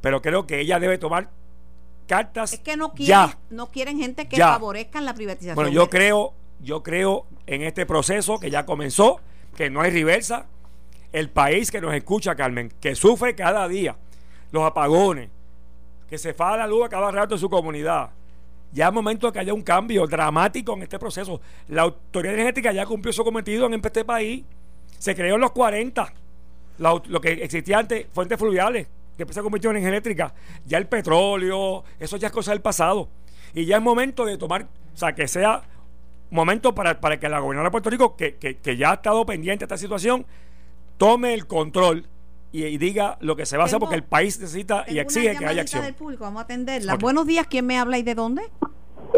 Pero 0.00 0.20
creo 0.22 0.46
que 0.46 0.60
ella 0.60 0.78
debe 0.80 0.98
tomar 0.98 1.30
cartas. 2.06 2.52
es 2.52 2.60
que 2.60 2.76
no 2.76 2.92
quieren, 2.92 3.06
ya. 3.30 3.38
no 3.50 3.68
quieren 3.68 3.98
gente 3.98 4.26
que 4.28 4.36
Ya. 4.36 4.48
favorezcan 4.52 5.04
la 5.04 5.14
privatización. 5.14 5.54
Bueno, 5.54 5.70
yo 5.70 5.88
creo, 5.88 6.34
yo 6.60 6.82
creo 6.82 7.26
en 7.46 7.62
este 7.62 7.86
proceso 7.86 8.38
que 8.40 8.50
ya 8.50 8.66
comenzó, 8.66 9.20
que 9.56 9.70
no 9.70 9.80
hay 9.80 9.90
reversa. 9.90 10.46
El 11.12 11.28
país 11.30 11.70
que 11.70 11.80
nos 11.80 11.94
escucha, 11.94 12.34
Carmen, 12.34 12.72
que 12.80 12.94
sufre 12.94 13.34
cada 13.34 13.66
día 13.68 13.96
los 14.52 14.64
apagones, 14.64 15.30
que 16.08 16.18
se 16.18 16.34
fa 16.34 16.56
la 16.56 16.66
luz 16.66 16.86
a 16.86 16.88
cada 16.88 17.10
rato 17.10 17.34
en 17.36 17.40
su 17.40 17.48
comunidad. 17.50 18.10
Ya 18.72 18.88
es 18.88 18.92
momento 18.92 19.26
de 19.28 19.32
que 19.32 19.38
haya 19.40 19.52
un 19.54 19.62
cambio 19.62 20.06
dramático 20.06 20.74
en 20.74 20.82
este 20.82 20.98
proceso. 20.98 21.40
La 21.68 21.82
autoridad 21.82 22.34
energética 22.34 22.72
ya 22.72 22.86
cumplió 22.86 23.12
su 23.12 23.24
cometido 23.24 23.66
en 23.66 23.74
este 23.74 24.04
país. 24.04 24.44
Se 24.98 25.14
creó 25.14 25.34
en 25.36 25.40
los 25.40 25.50
40. 25.52 26.12
La 26.78 26.92
au- 26.92 27.04
lo 27.06 27.20
que 27.20 27.32
existía 27.32 27.78
antes, 27.78 28.06
fuentes 28.12 28.38
fluviales, 28.38 28.86
después 29.20 29.34
se 29.34 29.42
convirtió 29.42 29.70
en 29.70 29.76
energía 29.76 29.90
eléctrica. 29.90 30.34
Ya 30.66 30.78
el 30.78 30.86
petróleo, 30.86 31.84
eso 31.98 32.16
ya 32.16 32.28
es 32.28 32.32
cosa 32.32 32.50
del 32.52 32.60
pasado. 32.60 33.08
Y 33.54 33.64
ya 33.66 33.76
es 33.76 33.82
momento 33.82 34.24
de 34.24 34.38
tomar, 34.38 34.66
o 34.94 34.96
sea, 34.96 35.14
que 35.14 35.26
sea 35.28 35.62
momento 36.30 36.74
para, 36.74 37.00
para 37.00 37.18
que 37.18 37.28
la 37.28 37.40
gobernadora 37.40 37.68
de 37.68 37.72
Puerto 37.72 37.90
Rico, 37.90 38.16
que, 38.16 38.36
que- 38.36 38.58
que 38.58 38.76
ya 38.76 38.90
ha 38.92 38.94
estado 38.94 39.24
pendiente 39.26 39.60
de 39.60 39.64
esta 39.66 39.76
situación, 39.76 40.24
tome 40.96 41.34
el 41.34 41.46
control 41.46 42.06
y, 42.52 42.64
y 42.64 42.78
diga 42.78 43.16
lo 43.20 43.34
que 43.36 43.46
se 43.46 43.56
va 43.56 43.64
a 43.64 43.66
hacer, 43.66 43.78
porque 43.80 43.94
el 43.96 44.04
país 44.04 44.38
necesita 44.38 44.84
y 44.88 44.98
exige 44.98 45.30
una 45.30 45.38
que 45.40 45.46
haya 45.46 45.62
acción. 45.62 45.82
del 45.84 45.94
público, 45.94 46.24
vamos 46.24 46.40
a 46.42 46.44
atenderla. 46.44 46.96
Buenos 46.96 47.26
días, 47.26 47.46
¿quién 47.48 47.66
me 47.66 47.78
habla 47.78 47.98
y 47.98 48.02
de 48.02 48.14
dónde? 48.14 48.42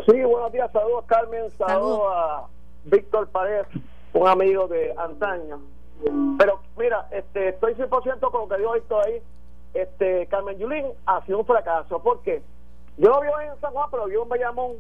Sí, 0.07 0.23
buenos 0.23 0.53
días, 0.53 0.71
saludos 0.73 1.05
Carmen, 1.07 1.51
saludos 1.59 1.69
Saludos. 1.69 2.03
a 2.15 2.47
Víctor 2.85 3.29
Paredes, 3.29 3.67
un 4.15 4.29
amigo 4.29 4.67
de 4.69 4.95
antaño. 4.97 5.61
Pero 6.39 6.61
mira, 6.79 7.07
este, 7.13 7.51
estoy 7.51 7.75
100% 7.75 7.91
con 8.31 8.41
lo 8.43 8.49
que 8.49 8.57
dijo 8.59 8.73
Víctor 8.73 9.05
ahí. 9.07 9.23
Este, 9.75 10.27
Carmen 10.27 10.59
Yulín 10.59 10.87
ha 11.07 11.25
sido 11.25 11.39
un 11.39 11.47
fracaso. 11.47 12.03
¿Por 12.03 12.23
qué? 12.23 12.43
Yo 12.99 13.09
no 13.11 13.21
vivo 13.21 13.41
en 13.41 13.59
San 13.61 13.73
Juan, 13.73 13.89
pero 13.91 14.05
vivo 14.07 14.23
en 14.25 14.29
Bayamón 14.29 14.73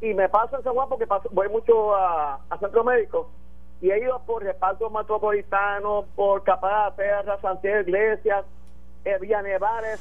y 0.00 0.12
me 0.12 0.28
paso 0.28 0.56
en 0.58 0.62
San 0.62 0.74
Juan 0.74 0.88
porque 0.88 1.06
paso- 1.06 1.28
voy 1.32 1.48
mucho 1.48 1.94
a, 1.96 2.34
a 2.50 2.58
centro 2.58 2.84
médico 2.84 3.30
y 3.80 3.90
he 3.90 3.98
ido 3.98 4.18
por 4.26 4.42
reparto 4.42 4.90
metropolitano, 4.90 6.04
por 6.14 6.42
Caparra 6.44 6.94
Perra, 6.94 7.38
Santiago 7.40 7.80
Iglesias, 7.80 8.44
eh, 9.04 9.18
Villa 9.20 9.40
Nevares 9.42 10.00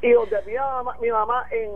y 0.00 0.12
donde 0.12 0.40
vi 0.42 0.54
mi 1.00 1.10
mamá 1.10 1.46
en 1.50 1.70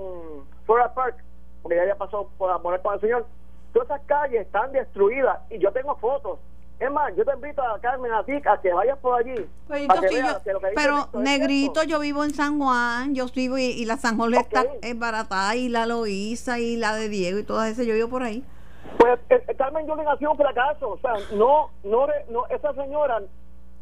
Flora 0.64 0.92
Park, 0.94 1.16
porque 1.62 1.76
ya 1.76 1.82
había 1.82 1.96
pasado 1.96 2.28
por 2.38 2.50
a 2.50 2.58
morar 2.58 2.80
con 2.82 2.94
el 2.94 3.00
señor. 3.00 3.26
Todas 3.72 3.88
esas 3.88 4.00
calles 4.06 4.42
están 4.46 4.72
destruidas 4.72 5.40
y 5.50 5.58
yo 5.58 5.72
tengo 5.72 5.94
fotos. 5.96 6.38
Es 6.82 6.90
más, 6.90 7.14
yo 7.16 7.24
te 7.24 7.32
invito 7.32 7.62
a 7.62 7.78
Carmen 7.80 8.12
a 8.12 8.24
ti 8.24 8.32
a 8.44 8.60
que 8.60 8.72
vayas 8.72 8.98
por 8.98 9.16
allí. 9.20 9.46
Pues, 9.68 9.82
sí, 9.82 9.86
veas 10.16 10.42
yo- 10.44 10.58
pero 10.74 11.08
negrito, 11.14 11.84
yo 11.84 12.00
vivo 12.00 12.24
en 12.24 12.34
San 12.34 12.58
Juan, 12.58 13.14
yo 13.14 13.26
vivo 13.34 13.56
y, 13.56 13.66
y 13.66 13.84
la 13.84 13.96
San 13.98 14.18
José 14.18 14.38
está 14.38 14.62
Ok. 14.62 14.68
es 14.82 14.98
barata 14.98 15.54
y 15.54 15.68
la 15.68 15.86
Loíza 15.86 16.58
y 16.58 16.76
la 16.76 16.96
de 16.96 17.08
Diego 17.08 17.38
y 17.38 17.44
todas 17.44 17.70
esas, 17.70 17.86
yo 17.86 17.94
vivo 17.94 18.08
por 18.08 18.24
ahí. 18.24 18.44
Pues 18.98 19.16
eh, 19.30 19.44
eh, 19.46 19.54
Carmen 19.54 19.86
Yulín 19.86 20.08
ha 20.08 20.16
sido 20.18 20.32
un 20.32 20.36
fracaso. 20.36 20.88
O 20.90 20.98
sea, 20.98 21.12
no, 21.36 21.70
no, 21.84 22.06
no 22.30 22.46
esa 22.50 22.72
señora, 22.74 23.20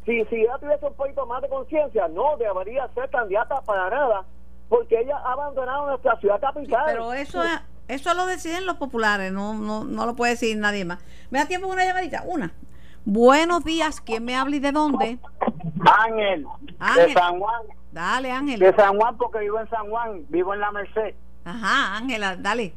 si, 0.05 0.23
si 0.25 0.35
ella 0.35 0.59
tuviese 0.59 0.85
un 0.85 0.93
poquito 0.93 1.25
más 1.25 1.41
de 1.41 1.49
conciencia, 1.49 2.07
no 2.07 2.37
debería 2.37 2.87
ser 2.93 3.09
candidata 3.09 3.61
para 3.61 3.89
nada, 3.89 4.23
porque 4.69 4.99
ella 5.01 5.17
ha 5.17 5.33
abandonado 5.33 5.87
nuestra 5.87 6.19
ciudad 6.19 6.39
capital. 6.39 6.83
Pero 6.85 7.13
eso 7.13 7.41
es- 7.43 7.61
eso 7.87 8.13
lo 8.13 8.27
deciden 8.27 8.67
los 8.67 8.77
populares, 8.77 9.31
no, 9.33 9.55
no, 9.55 9.85
no 9.85 10.05
lo 10.05 10.15
puede 10.15 10.33
decir 10.33 10.55
nadie 10.55 10.85
más. 10.85 10.99
¿Me 11.31 11.39
da 11.39 11.47
tiempo 11.47 11.67
una 11.67 11.83
llamadita? 11.83 12.23
Una. 12.27 12.53
Buenos 13.05 13.63
días, 13.63 13.99
¿quién 14.01 14.25
me 14.25 14.35
habla 14.35 14.55
y 14.55 14.59
de 14.59 14.71
dónde? 14.71 15.17
Ángel, 16.05 16.45
Ángel. 16.79 17.07
de 17.07 17.13
San 17.13 17.39
Juan, 17.39 17.61
Dale, 17.91 18.31
Ángel. 18.31 18.59
de 18.59 18.73
San 18.75 18.97
Juan 18.97 19.17
porque 19.17 19.39
vivo 19.39 19.59
en 19.59 19.69
San 19.69 19.89
Juan, 19.89 20.25
vivo 20.29 20.53
en 20.53 20.59
la 20.59 20.71
Merced. 20.71 21.15
Ajá, 21.43 21.97
Ángela, 21.97 22.35
dale. 22.37 22.73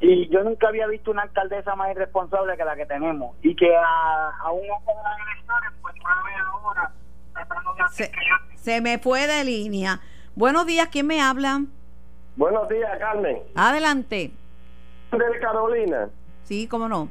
Y 0.00 0.28
yo 0.28 0.44
nunca 0.44 0.68
había 0.68 0.86
visto 0.86 1.10
una 1.10 1.22
alcaldesa 1.22 1.74
más 1.74 1.90
irresponsable 1.90 2.56
que 2.56 2.64
la 2.64 2.76
que 2.76 2.86
tenemos. 2.86 3.34
Y 3.42 3.56
que 3.56 3.74
a, 3.74 4.30
a 4.42 4.52
un 4.52 4.70
ojo 4.70 4.92
de 4.92 5.02
las 5.02 5.18
elecciones, 5.26 5.70
pues 5.82 5.94
ahora, 6.04 6.92
tratando 7.32 7.74
de 7.74 7.82
hacer 7.82 8.06
Se, 8.06 8.12
que 8.12 8.18
ya- 8.20 8.56
se 8.56 8.80
me 8.80 8.98
fue 8.98 9.26
de 9.26 9.42
línea. 9.44 10.00
Buenos 10.36 10.66
días, 10.66 10.88
¿quién 10.92 11.06
me 11.08 11.20
habla? 11.20 11.62
Buenos 12.36 12.68
días, 12.68 12.96
Carmen. 13.00 13.38
Adelante. 13.56 14.30
De 15.10 15.38
Carolina. 15.40 16.08
Sí, 16.44 16.68
cómo 16.68 16.88
no. 16.88 17.08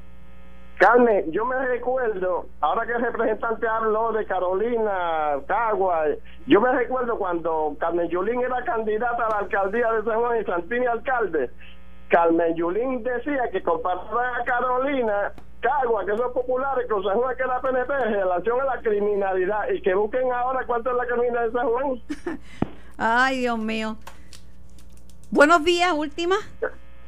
Carmen, 0.78 1.32
yo 1.32 1.44
me 1.44 1.58
recuerdo, 1.66 2.46
ahora 2.62 2.86
que 2.86 2.94
el 2.94 3.02
representante 3.02 3.68
habló 3.68 4.12
de 4.12 4.26
Carolina, 4.26 5.40
Cagua, 5.48 6.06
yo 6.46 6.62
me 6.62 6.72
recuerdo 6.72 7.18
cuando 7.18 7.76
Carmen 7.80 8.08
Yulín 8.10 8.42
era 8.42 8.64
candidata 8.64 9.26
a 9.26 9.30
la 9.30 9.38
alcaldía 9.40 9.92
de 9.94 10.04
San 10.04 10.20
Juan 10.20 10.40
y 10.40 10.46
Santini 10.46 10.86
alcalde. 10.86 11.50
Carmen 12.10 12.56
Yulín 12.56 13.02
decía 13.02 13.50
que 13.52 13.64
comparaban 13.64 14.40
a 14.40 14.44
Carolina, 14.44 15.34
Cagua, 15.62 16.06
que 16.06 16.16
son 16.16 16.32
populares, 16.32 16.88
con 16.88 17.04
San 17.04 17.18
Juan, 17.18 17.36
que 17.36 17.44
era 17.44 17.60
PNP, 17.60 17.94
en 17.94 18.14
relación 18.14 18.62
a 18.62 18.76
la 18.76 18.82
criminalidad, 18.82 19.70
y 19.70 19.82
que 19.82 19.96
busquen 19.96 20.32
ahora 20.32 20.64
cuánto 20.68 20.92
es 20.92 20.96
la 20.96 21.06
criminalidad 21.08 21.46
de 21.46 21.52
San 21.54 21.68
Juan. 21.70 22.40
Ay, 23.00 23.40
Dios 23.40 23.58
mío. 23.58 23.98
Buenos 25.32 25.64
días, 25.64 25.92
última. 25.92 26.36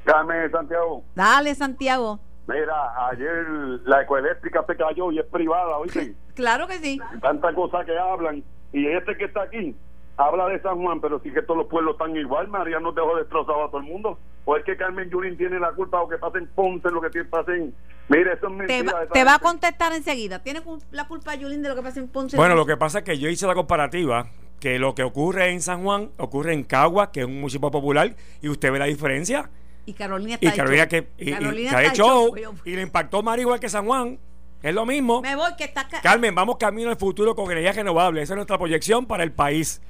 Carmen 0.05 0.49
Santiago, 0.51 1.03
Dale, 1.13 1.53
Santiago. 1.53 2.19
Mira, 2.49 3.07
ayer 3.09 3.45
la 3.85 4.01
ecoeléctrica 4.01 4.63
se 4.65 4.75
cayó 4.75 5.11
y 5.11 5.19
es 5.19 5.25
privada, 5.27 5.77
oíste, 5.77 6.13
Claro 6.35 6.67
que 6.67 6.79
sí. 6.79 6.99
tanta 7.21 7.53
cosa 7.53 7.85
que 7.85 7.97
hablan, 7.97 8.43
y 8.73 8.87
este 8.87 9.15
que 9.17 9.25
está 9.25 9.43
aquí, 9.43 9.75
habla 10.17 10.47
de 10.47 10.61
San 10.61 10.81
Juan, 10.81 10.99
pero 11.01 11.19
sí 11.21 11.31
que 11.31 11.41
todos 11.41 11.57
los 11.59 11.67
pueblos 11.67 11.93
están 11.93 12.15
igual. 12.15 12.47
María 12.49 12.79
no 12.79 12.91
dejó 12.91 13.15
destrozado 13.17 13.63
a 13.65 13.67
todo 13.67 13.77
el 13.79 13.85
mundo. 13.87 14.19
O 14.45 14.55
es 14.57 14.63
que 14.65 14.75
Carmen 14.75 15.09
Yulín 15.09 15.37
tiene 15.37 15.59
la 15.59 15.71
culpa, 15.71 16.01
o 16.01 16.09
que 16.09 16.17
pasen 16.17 16.47
Ponce, 16.55 16.89
lo 16.91 17.01
que 17.01 17.09
tiene 17.09 17.27
pasen. 17.29 17.73
Mire, 18.09 18.33
eso 18.33 18.47
es 18.47 18.67
Te, 18.67 18.83
mentira. 18.83 18.93
va, 18.93 19.05
te 19.07 19.23
va 19.23 19.35
a 19.35 19.39
contestar 19.39 19.93
enseguida. 19.93 20.39
¿Tiene 20.43 20.61
la 20.91 21.07
culpa, 21.07 21.35
Yulín, 21.35 21.61
de 21.61 21.69
lo 21.69 21.75
que 21.75 21.81
pasa 21.83 21.99
en 21.99 22.07
Ponce? 22.09 22.35
Bueno, 22.35 22.55
lo 22.55 22.65
que 22.65 22.75
pasa 22.75 22.99
es 22.99 23.05
que 23.05 23.17
yo 23.17 23.29
hice 23.29 23.47
la 23.47 23.53
comparativa 23.55 24.27
que 24.59 24.77
lo 24.77 24.93
que 24.93 25.03
ocurre 25.03 25.51
en 25.51 25.61
San 25.61 25.83
Juan 25.83 26.09
ocurre 26.17 26.53
en 26.53 26.63
Cagua, 26.63 27.11
que 27.11 27.21
es 27.21 27.25
un 27.25 27.35
municipio 27.39 27.71
popular, 27.71 28.13
y 28.41 28.49
usted 28.49 28.71
ve 28.73 28.79
la 28.79 28.85
diferencia. 28.85 29.49
Y 29.85 29.93
Carolina 29.93 30.35
está 30.35 30.47
Y 30.47 30.51
Carolina 30.51 30.83
show. 30.83 30.89
que 30.89 31.07
y, 31.17 31.29
y- 31.29 31.33
Carolina 31.33 31.69
que 31.71 31.75
ha 31.75 31.81
está 31.81 31.93
hecho 31.93 32.03
show. 32.03 32.35
Y 32.65 32.75
le 32.75 32.81
impactó 32.81 33.23
más 33.23 33.39
igual 33.39 33.59
que 33.59 33.69
San 33.69 33.85
Juan. 33.85 34.19
Es 34.61 34.73
lo 34.75 34.85
mismo. 34.85 35.21
Me 35.21 35.35
voy, 35.35 35.51
que 35.57 35.63
está 35.63 35.81
acá. 35.81 36.01
Carmen, 36.01 36.35
vamos 36.35 36.57
camino 36.57 36.89
al 36.89 36.97
futuro 36.97 37.33
con 37.35 37.49
energía 37.51 37.71
renovable. 37.71 38.21
Esa 38.21 38.33
es 38.33 38.35
nuestra 38.35 38.57
proyección 38.57 39.05
para 39.05 39.23
el 39.23 39.31
país. 39.31 39.81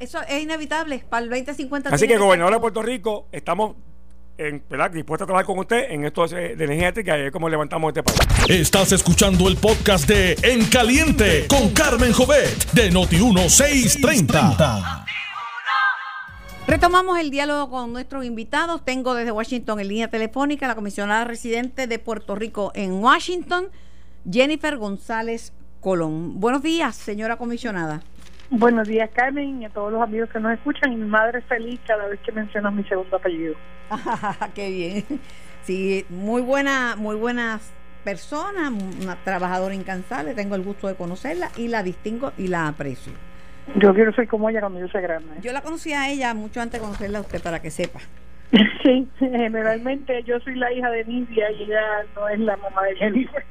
Eso 0.00 0.20
es 0.28 0.42
inevitable. 0.42 1.04
Para 1.08 1.22
el 1.24 1.30
2050. 1.30 1.90
Así 1.90 2.06
que, 2.08 2.18
gobernador 2.18 2.52
de. 2.52 2.60
Puerto 2.60 2.82
Rico, 2.82 3.28
estamos 3.32 3.76
en, 4.38 4.62
¿verdad? 4.68 4.90
dispuestos 4.90 5.24
a 5.24 5.26
trabajar 5.26 5.46
con 5.46 5.58
usted 5.60 5.90
en 5.90 6.04
esto 6.04 6.26
de 6.26 6.52
energía 6.52 6.88
eléctrica 6.88 7.16
y 7.16 7.22
es 7.22 7.30
como 7.32 7.48
levantamos 7.48 7.90
este 7.96 8.02
país. 8.02 8.18
Estás 8.48 8.90
escuchando 8.92 9.48
el 9.48 9.56
podcast 9.56 10.06
de 10.08 10.36
En 10.42 10.66
Caliente 10.66 11.46
con 11.48 11.70
Carmen 11.70 12.12
Jovet 12.12 12.70
de 12.72 12.92
Noti1630. 12.92 15.06
Retomamos 16.68 17.16
el 17.20 17.30
diálogo 17.30 17.70
con 17.70 17.92
nuestros 17.92 18.24
invitados. 18.24 18.84
Tengo 18.84 19.14
desde 19.14 19.30
Washington 19.30 19.78
en 19.78 19.86
línea 19.86 20.08
telefónica 20.08 20.66
la 20.66 20.74
comisionada 20.74 21.24
residente 21.24 21.86
de 21.86 22.00
Puerto 22.00 22.34
Rico 22.34 22.72
en 22.74 22.94
Washington, 22.94 23.68
Jennifer 24.28 24.76
González 24.76 25.52
Colón. 25.80 26.40
Buenos 26.40 26.64
días, 26.64 26.96
señora 26.96 27.36
comisionada. 27.36 28.02
Buenos 28.50 28.88
días, 28.88 29.08
Carmen, 29.14 29.62
y 29.62 29.64
a 29.64 29.70
todos 29.70 29.92
los 29.92 30.02
amigos 30.02 30.28
que 30.32 30.40
nos 30.40 30.54
escuchan. 30.54 30.92
Y 30.92 30.96
mi 30.96 31.06
madre 31.06 31.38
es 31.38 31.44
feliz 31.44 31.78
cada 31.86 32.08
vez 32.08 32.18
que 32.26 32.32
mencionas 32.32 32.72
mi 32.72 32.82
segundo 32.82 33.16
apellido. 33.16 33.54
Qué 34.56 34.68
bien. 34.68 35.20
Sí, 35.62 36.04
muy 36.08 36.42
buena, 36.42 36.96
muy 36.96 37.14
buena 37.14 37.60
persona, 38.02 38.72
una 39.00 39.14
trabajadora 39.22 39.72
incansable. 39.72 40.34
Tengo 40.34 40.56
el 40.56 40.64
gusto 40.64 40.88
de 40.88 40.96
conocerla 40.96 41.52
y 41.56 41.68
la 41.68 41.84
distingo 41.84 42.32
y 42.36 42.48
la 42.48 42.66
aprecio. 42.66 43.12
Yo 43.74 43.92
quiero 43.94 44.12
ser 44.14 44.28
como 44.28 44.48
ella 44.48 44.60
cuando 44.60 44.80
yo 44.80 44.88
sea 44.88 45.00
grande. 45.00 45.28
Yo 45.42 45.52
la 45.52 45.60
conocí 45.60 45.92
a 45.92 46.08
ella 46.08 46.32
mucho 46.34 46.60
antes 46.60 46.80
de 46.80 46.86
conocerla 46.86 47.18
a 47.18 47.20
usted 47.22 47.42
para 47.42 47.60
que 47.60 47.70
sepa. 47.70 48.00
Sí, 48.82 49.08
generalmente 49.18 50.22
yo 50.22 50.38
soy 50.38 50.54
la 50.54 50.72
hija 50.72 50.88
de 50.90 51.04
Nidia 51.04 51.50
y 51.50 51.64
ella 51.64 51.82
no 52.14 52.28
es 52.28 52.38
la 52.38 52.56
mamá 52.56 52.84
de 52.84 52.94
Jennifer. 52.94 53.44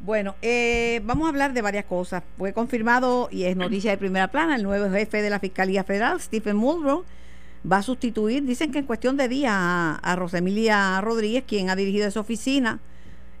Bueno, 0.00 0.34
eh, 0.42 1.00
vamos 1.04 1.26
a 1.26 1.30
hablar 1.30 1.54
de 1.54 1.62
varias 1.62 1.86
cosas. 1.86 2.22
Fue 2.36 2.52
confirmado 2.52 3.28
y 3.30 3.44
es 3.44 3.56
noticia 3.56 3.92
de 3.92 3.96
primera 3.96 4.28
plana, 4.28 4.56
el 4.56 4.62
nuevo 4.64 4.90
jefe 4.90 5.22
de 5.22 5.30
la 5.30 5.38
Fiscalía 5.38 5.84
Federal, 5.84 6.20
Stephen 6.20 6.56
Muldrow, 6.56 7.04
va 7.70 7.78
a 7.78 7.82
sustituir, 7.82 8.44
dicen 8.44 8.72
que 8.72 8.80
en 8.80 8.84
cuestión 8.84 9.16
de 9.16 9.28
días, 9.28 9.54
a, 9.54 9.94
a 10.02 10.16
Rosemilia 10.16 11.00
Rodríguez, 11.00 11.44
quien 11.46 11.70
ha 11.70 11.76
dirigido 11.76 12.06
esa 12.06 12.20
oficina 12.20 12.80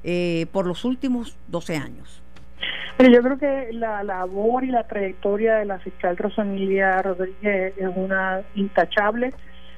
eh, 0.04 0.46
por 0.52 0.66
los 0.66 0.84
últimos 0.84 1.36
12 1.48 1.76
años. 1.76 2.21
Pero 2.96 3.10
yo 3.10 3.22
creo 3.22 3.38
que 3.38 3.72
la 3.72 4.02
labor 4.02 4.64
y 4.64 4.68
la 4.68 4.86
trayectoria 4.86 5.56
de 5.56 5.64
la 5.64 5.78
fiscal 5.78 6.16
Rosanilia 6.16 7.02
Rodríguez 7.02 7.74
es 7.76 7.90
una 7.94 8.42
intachable 8.54 9.32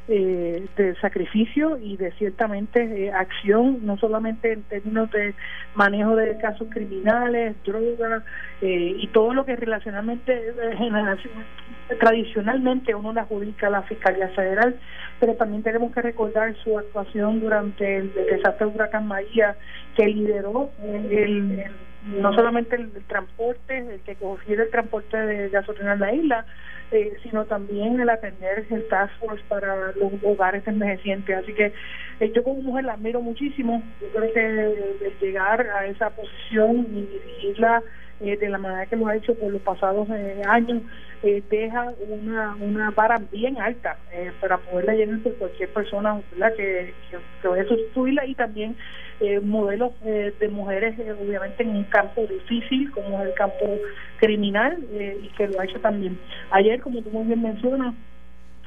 eh, 0.06 0.66
de 0.76 0.94
sacrificio 0.96 1.78
y 1.78 1.96
de 1.96 2.12
ciertamente 2.12 3.06
eh, 3.06 3.10
acción, 3.10 3.78
no 3.86 3.96
solamente 3.96 4.52
en 4.52 4.62
términos 4.64 5.10
de 5.10 5.34
manejo 5.74 6.14
de 6.14 6.36
casos 6.36 6.68
criminales, 6.70 7.56
drogas 7.64 8.22
eh, 8.60 8.96
y 8.98 9.06
todo 9.08 9.32
lo 9.32 9.46
que 9.46 9.56
relacionalmente, 9.56 10.48
eh, 10.48 11.96
tradicionalmente 11.98 12.94
uno 12.94 13.14
le 13.14 13.20
adjudica 13.20 13.68
a 13.68 13.70
la 13.70 13.82
Fiscalía 13.82 14.28
Federal, 14.28 14.76
pero 15.20 15.36
también 15.36 15.62
tenemos 15.62 15.90
que 15.94 16.02
recordar 16.02 16.54
su 16.62 16.78
actuación 16.78 17.40
durante 17.40 17.96
el, 17.96 18.12
desastre 18.12 18.66
de 18.66 18.74
Huracán 18.74 19.08
María, 19.08 19.56
que 19.96 20.06
lideró 20.06 20.70
el- 20.82 21.64
no 22.04 22.32
solamente 22.34 22.76
el, 22.76 22.90
transporte, 23.06 23.78
el 23.78 24.00
que 24.00 24.16
cogiera 24.16 24.64
el 24.64 24.70
transporte 24.70 25.16
de 25.16 25.48
gasolina 25.48 25.94
en 25.94 26.00
la 26.00 26.12
isla, 26.14 26.46
eh, 26.90 27.16
sino 27.22 27.44
también 27.46 27.98
el 28.00 28.08
atender 28.08 28.66
el 28.70 28.86
task 28.88 29.12
force 29.18 29.42
para 29.48 29.92
los 29.92 30.12
hogares 30.22 30.66
envejecientes. 30.66 31.36
Así 31.36 31.52
que 31.54 31.72
eh, 32.20 32.32
yo 32.34 32.44
como 32.44 32.62
mujer 32.62 32.84
la 32.84 32.94
admiro 32.94 33.20
muchísimo. 33.20 33.82
Yo 34.00 34.08
creo 34.08 34.32
que 34.32 35.06
el 35.06 35.18
llegar 35.20 35.66
a 35.66 35.86
esa 35.86 36.10
posición 36.10 36.86
y 36.90 37.06
dirigirla 37.06 37.82
eh, 38.20 38.36
de 38.36 38.48
la 38.48 38.58
manera 38.58 38.86
que 38.86 38.96
lo 38.96 39.06
ha 39.08 39.16
hecho 39.16 39.34
por 39.34 39.50
los 39.50 39.60
pasados 39.62 40.08
eh, 40.10 40.42
años 40.46 40.82
eh, 41.22 41.42
deja 41.50 41.92
una, 42.08 42.54
una 42.60 42.90
vara 42.90 43.20
bien 43.32 43.60
alta 43.60 43.96
eh, 44.12 44.30
para 44.40 44.58
poderla 44.58 44.94
llenar 44.94 45.20
por 45.20 45.34
cualquier 45.36 45.68
persona 45.70 46.20
¿verdad? 46.32 46.54
Que, 46.56 46.94
que, 47.10 47.18
que 47.42 47.60
a 47.60 47.64
sustituirla 47.64 48.26
y 48.26 48.34
también 48.34 48.76
eh, 49.20 49.40
modelos 49.40 49.92
eh, 50.04 50.34
de 50.38 50.48
mujeres 50.48 50.98
eh, 50.98 51.12
obviamente 51.12 51.62
en 51.62 51.70
un 51.70 51.84
campo 51.84 52.26
difícil 52.26 52.90
como 52.92 53.20
es 53.22 53.28
el 53.28 53.34
campo 53.34 53.78
criminal 54.18 54.78
eh, 54.92 55.18
y 55.22 55.28
que 55.28 55.48
lo 55.48 55.60
ha 55.60 55.64
hecho 55.64 55.80
también. 55.80 56.18
Ayer, 56.50 56.80
como 56.80 57.02
tú 57.02 57.10
muy 57.10 57.24
bien 57.24 57.42
mencionas, 57.42 57.94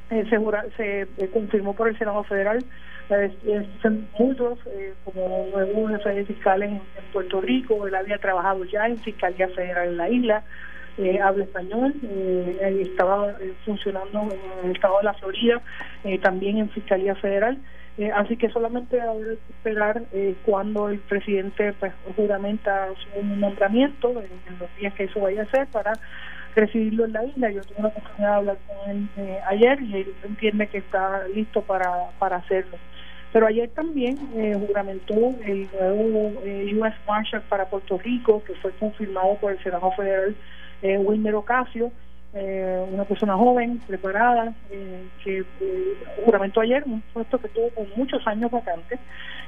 eh, 0.09 0.25
se, 0.77 1.27
confirmó 1.29 1.73
por 1.73 1.89
el 1.89 1.97
Senado 1.97 2.23
Federal 2.23 2.63
eh, 3.09 4.93
como 5.03 5.47
nuevo 5.53 5.87
jefe 5.89 6.09
de 6.09 6.25
fiscales 6.25 6.69
en 6.71 6.81
Puerto 7.11 7.41
Rico. 7.41 7.87
Él 7.87 7.95
había 7.95 8.17
trabajado 8.17 8.63
ya 8.65 8.87
en 8.87 8.97
Fiscalía 8.97 9.49
Federal 9.49 9.89
en 9.89 9.97
la 9.97 10.09
isla, 10.09 10.43
eh, 10.97 11.19
habla 11.21 11.43
español, 11.43 11.93
eh, 12.03 12.81
estaba 12.81 13.31
eh, 13.31 13.53
funcionando 13.65 14.29
en 14.31 14.69
el 14.69 14.75
estado 14.75 14.97
de 14.97 15.03
la 15.03 15.13
Florida, 15.13 15.61
eh, 16.03 16.19
también 16.19 16.57
en 16.57 16.69
Fiscalía 16.69 17.15
Federal. 17.15 17.57
Eh, 17.97 18.11
así 18.11 18.37
que 18.37 18.49
solamente 18.49 19.01
habrá 19.01 19.25
que 19.25 19.53
esperar 19.53 20.03
eh, 20.13 20.35
cuando 20.45 20.89
el 20.89 20.99
presidente 20.99 21.73
pues, 21.73 21.93
juramenta 22.15 22.89
su 22.93 23.25
nombramiento, 23.25 24.09
en, 24.09 24.59
los 24.59 24.75
días 24.77 24.93
que 24.93 25.05
eso 25.05 25.19
vaya 25.21 25.43
a 25.43 25.51
ser, 25.51 25.67
para 25.67 25.93
recibirlo 26.55 27.05
en 27.05 27.13
la 27.13 27.25
isla. 27.25 27.51
Yo 27.51 27.61
tuve 27.61 27.81
la 27.81 27.87
oportunidad 27.87 28.29
de 28.29 28.35
hablar 28.35 28.57
con 28.67 28.91
él 28.91 29.09
ayer 29.47 29.81
y 29.81 29.95
él 29.95 30.13
entiende 30.23 30.67
que 30.67 30.79
está 30.79 31.27
listo 31.29 31.61
para, 31.61 32.11
para 32.19 32.37
hacerlo. 32.37 32.77
Pero 33.33 33.45
ayer 33.45 33.69
también 33.69 34.17
eh, 34.35 34.55
juramentó 34.67 35.13
el 35.45 35.67
nuevo 35.73 36.41
eh, 36.43 36.73
U.S. 36.75 36.95
Marshal 37.07 37.41
para 37.43 37.65
Puerto 37.65 37.97
Rico, 37.97 38.43
que 38.43 38.53
fue 38.55 38.71
confirmado 38.71 39.35
por 39.35 39.51
el 39.51 39.61
Senado 39.63 39.91
Federal, 39.91 40.35
eh, 40.81 40.97
Wilmer 40.97 41.35
Ocasio, 41.35 41.91
eh, 42.33 42.85
una 42.91 43.05
persona 43.05 43.35
joven, 43.35 43.79
preparada, 43.87 44.53
eh, 44.69 45.07
que 45.23 45.39
eh, 45.39 45.93
juramentó 46.25 46.61
ayer 46.61 46.83
un 46.85 47.01
puesto 47.13 47.39
que 47.39 47.47
tuvo 47.49 47.69
con 47.69 47.87
muchos 47.95 48.25
años 48.27 48.51
vacantes, 48.51 48.99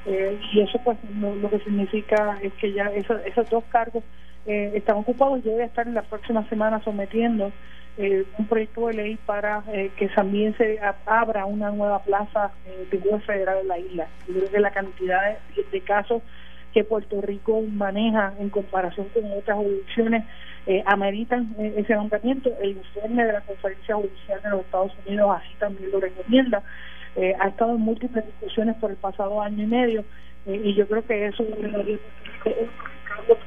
eh, 0.05 0.39
y 0.53 0.61
eso 0.61 0.79
pues 0.83 0.97
lo, 1.19 1.49
que 1.49 1.59
significa 1.59 2.37
es 2.41 2.53
que 2.53 2.71
ya 2.71 2.85
esos, 2.85 3.21
esos 3.25 3.49
dos 3.49 3.63
cargos 3.65 4.03
están 4.45 4.97
ocupados. 4.97 5.43
Yo 5.43 5.51
voy 5.51 5.61
a 5.61 5.65
estar 5.65 5.85
en 5.85 5.93
la 5.93 6.01
próxima 6.01 6.47
semana 6.49 6.81
sometiendo 6.83 7.51
un 7.97 8.47
proyecto 8.47 8.87
de 8.87 8.93
ley 8.93 9.19
para 9.27 9.61
que 9.95 10.07
también 10.07 10.57
se 10.57 10.79
abra 11.05 11.45
una 11.45 11.69
nueva 11.69 11.99
plaza 11.99 12.49
de 12.89 12.99
juez 12.99 13.23
federal 13.25 13.59
en 13.61 13.67
la 13.67 13.77
isla. 13.77 14.07
Yo 14.27 14.35
creo 14.35 14.49
que 14.49 14.59
la 14.59 14.71
cantidad 14.71 15.37
de, 15.55 15.63
de 15.69 15.81
casos 15.81 16.23
que 16.73 16.83
Puerto 16.83 17.21
Rico 17.21 17.61
maneja 17.61 18.33
en 18.39 18.49
comparación 18.49 19.07
con 19.09 19.25
otras 19.37 19.57
jurisdicciones 19.57 20.23
eh, 20.69 20.83
ameritan 20.85 21.55
eh, 21.57 21.73
ese 21.77 21.95
nombramiento. 21.95 22.51
El 22.61 22.77
informe 22.77 23.25
de 23.25 23.33
la 23.33 23.41
Conferencia 23.41 23.95
Judicial 23.95 24.39
de 24.43 24.49
los 24.51 24.61
Estados 24.61 24.91
Unidos 25.03 25.37
así 25.41 25.49
también 25.57 25.91
lo 25.91 25.99
recomienda. 25.99 26.61
Eh, 27.15 27.33
ha 27.39 27.47
estado 27.47 27.71
en 27.71 27.81
múltiples 27.81 28.23
discusiones 28.23 28.75
por 28.75 28.91
el 28.91 28.97
pasado 28.97 29.41
año 29.41 29.63
y 29.63 29.65
medio 29.65 30.05
eh, 30.45 30.61
y 30.63 30.75
yo 30.75 30.87
creo 30.87 31.03
que 31.07 31.25
eso 31.25 31.43
es 31.43 31.99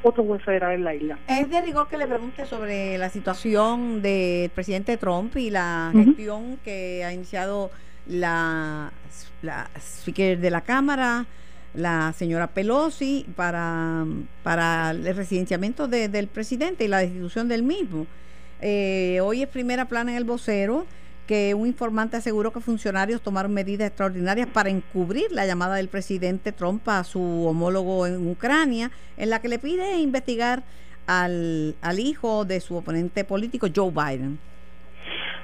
otro 0.03 0.25
juez 0.25 0.43
federal 0.43 0.73
en 0.73 0.83
la 0.83 0.95
isla. 0.97 1.19
Es 1.29 1.49
de 1.49 1.61
rigor 1.61 1.87
que 1.87 1.97
le 1.97 2.09
pregunte 2.09 2.45
sobre 2.45 2.99
la 2.99 3.09
situación 3.09 4.03
del 4.03 4.51
presidente 4.51 4.97
Trump 4.97 5.37
y 5.37 5.51
la 5.51 5.93
gestión 5.95 6.59
que 6.65 7.05
ha 7.05 7.13
iniciado 7.13 7.71
la, 8.09 8.91
la 9.43 9.71
speaker 9.77 10.41
de 10.41 10.51
la 10.51 10.63
Cámara, 10.63 11.27
la 11.75 12.13
señora 12.13 12.49
Pelosi, 12.49 13.27
para, 13.37 14.05
para 14.43 14.91
el 14.91 15.17
residenciamiento 15.17 15.89
de- 15.89 16.09
del 16.09 16.27
presidente 16.29 16.85
y 16.85 16.89
la 16.89 16.99
destitución 16.99 17.49
del 17.49 17.63
mismo. 17.63 18.07
Eh, 18.61 19.21
hoy 19.23 19.43
es 19.43 19.49
primera 19.49 19.87
plana 19.87 20.13
en 20.13 20.19
el 20.19 20.25
vocero 20.25 20.87
que 21.27 21.55
un 21.55 21.67
informante 21.67 22.17
aseguró 22.17 22.53
que 22.53 22.61
funcionarios 22.61 23.23
tomaron 23.23 23.55
medidas 23.55 23.87
extraordinarias 23.89 24.49
para 24.49 24.69
encubrir 24.71 25.31
la 25.33 25.47
llamada 25.47 25.77
del 25.77 25.89
presidente 25.89 26.53
Trump 26.53 26.87
a 26.89 27.05
su 27.05 27.47
homólogo 27.47 28.07
en 28.07 28.29
Ucrania, 28.29 28.91
en 29.17 29.31
la 29.31 29.41
que 29.41 29.49
le 29.49 29.59
pide 29.59 29.99
investigar 29.99 30.63
al, 31.07 31.75
al 31.81 31.99
hijo 32.01 32.45
de 32.45 32.61
su 32.61 32.77
oponente 32.77 33.25
político, 33.25 33.67
Joe 33.75 33.91
Biden. 33.91 34.39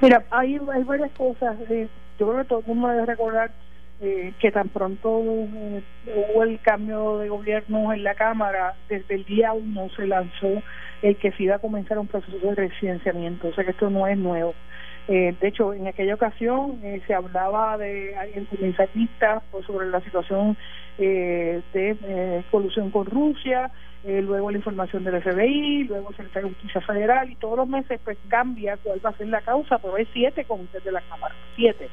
Mira, 0.00 0.24
hay, 0.30 0.58
hay 0.72 0.82
varias 0.84 1.10
cosas. 1.12 1.56
eh, 1.70 1.88
yo 2.18 2.28
creo 2.28 2.42
que 2.42 2.48
todo 2.48 2.60
el 2.60 2.66
mundo 2.66 2.88
debe 2.88 3.06
recordar 3.06 3.52
eh, 4.00 4.32
que 4.38 4.52
tan 4.52 4.68
pronto 4.68 5.10
hubo 5.10 6.42
el 6.42 6.60
cambio 6.60 7.18
de 7.18 7.28
gobierno 7.28 7.92
en 7.92 8.04
la 8.04 8.14
Cámara, 8.14 8.74
desde 8.88 9.14
el 9.16 9.24
día 9.24 9.52
uno 9.52 9.88
se 9.96 10.06
lanzó 10.06 10.62
el 11.02 11.16
que 11.16 11.32
se 11.32 11.44
iba 11.44 11.56
a 11.56 11.60
comenzar 11.60 11.98
un 11.98 12.06
proceso 12.06 12.38
de 12.38 12.54
residenciamiento, 12.54 13.48
o 13.48 13.54
sea 13.54 13.64
que 13.64 13.70
esto 13.72 13.90
no 13.90 14.06
es 14.06 14.16
nuevo. 14.18 14.54
Eh, 15.08 15.34
de 15.40 15.48
hecho, 15.48 15.72
en 15.72 15.86
aquella 15.86 16.14
ocasión 16.14 16.80
eh, 16.82 17.00
se 17.06 17.14
hablaba 17.14 17.78
de 17.78 18.14
alguien 18.14 18.44
comensalistas 18.44 19.42
pues, 19.50 19.64
sobre 19.64 19.88
la 19.88 20.00
situación 20.02 20.56
eh, 20.98 21.62
de 21.72 21.96
eh, 22.02 22.44
colusión 22.50 22.90
con 22.90 23.06
Rusia, 23.06 23.70
eh, 24.04 24.20
luego 24.20 24.50
la 24.50 24.58
información 24.58 25.04
del 25.04 25.22
FBI, 25.22 25.84
luego 25.84 26.10
el 26.10 26.16
Secretario 26.16 26.48
de 26.48 26.54
Justicia 26.56 26.80
Federal 26.82 27.30
y 27.30 27.36
todos 27.36 27.56
los 27.56 27.68
meses 27.68 28.00
pues 28.04 28.18
cambia 28.28 28.76
cuál 28.82 29.00
va 29.04 29.10
a 29.10 29.16
ser 29.16 29.28
la 29.28 29.40
causa, 29.40 29.78
pero 29.78 29.94
hay 29.94 30.06
siete 30.12 30.44
comités 30.44 30.84
de 30.84 30.92
la 30.92 31.00
Cámara, 31.00 31.34
siete, 31.56 31.88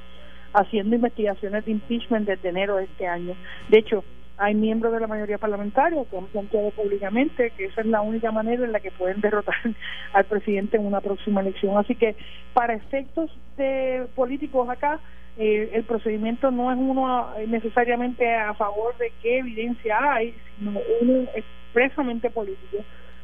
haciendo 0.56 0.96
investigaciones 0.96 1.66
de 1.66 1.72
impeachment 1.72 2.28
desde 2.28 2.50
enero 2.50 2.78
de 2.78 2.86
este 2.86 3.08
año. 3.08 3.36
De 3.70 3.80
hecho, 3.80 4.04
hay 4.38 4.54
miembros 4.54 4.94
de 4.94 5.00
la 5.00 5.08
mayoría 5.08 5.38
parlamentaria 5.38 6.04
que 6.10 6.18
han 6.18 6.26
planteado 6.26 6.72
públicamente 6.72 7.52
que 7.52 7.66
esa 7.66 7.82
es 7.82 7.88
la 7.88 8.02
única 8.02 8.32
manera 8.32 8.66
en 8.66 8.72
la 8.72 8.80
que 8.80 8.92
pueden 8.92 9.22
derrotar 9.22 9.56
al 10.14 10.26
presidente 10.26 10.78
en 10.78 10.86
una 10.86 11.02
próxima 11.02 11.42
elección. 11.42 11.78
Así 11.78 11.96
que 11.96 12.16
para 12.54 12.74
efectos 12.74 13.32
de 13.58 14.08
políticos 14.16 14.68
acá, 14.70 15.00
eh, 15.38 15.72
el 15.74 15.84
procedimiento 15.84 16.52
no 16.52 16.72
es 16.72 16.78
uno 16.78 17.30
eh, 17.38 17.46
necesariamente 17.48 18.34
a 18.34 18.54
favor 18.54 18.98
de 18.98 19.12
qué 19.22 19.40
evidencia 19.40 19.98
hay, 20.14 20.34
sino 20.58 20.80
uno 21.02 21.28
expresamente 21.36 22.30
político 22.30 22.78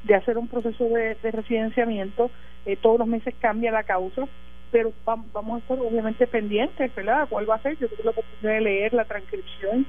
de 0.03 0.15
hacer 0.15 0.38
un 0.38 0.47
proceso 0.47 0.84
de, 0.86 1.15
de 1.15 1.32
residenciamiento. 1.32 2.29
Eh, 2.65 2.75
todos 2.75 2.99
los 2.99 3.07
meses 3.07 3.34
cambia 3.39 3.71
la 3.71 3.84
causa 3.84 4.27
pero 4.72 4.91
vam- 5.05 5.26
vamos 5.34 5.57
a 5.57 5.59
estar 5.59 5.78
obviamente 5.80 6.26
pendientes, 6.28 6.93
¿verdad? 6.95 7.28
¿Cuál 7.30 7.49
va 7.49 7.55
a 7.55 7.61
ser? 7.61 7.78
Yo 7.78 7.88
tuve 7.89 8.03
la 8.03 8.11
oportunidad 8.11 8.53
de 8.55 8.61
leer 8.61 8.93
la 8.93 9.05
transcripción 9.05 9.86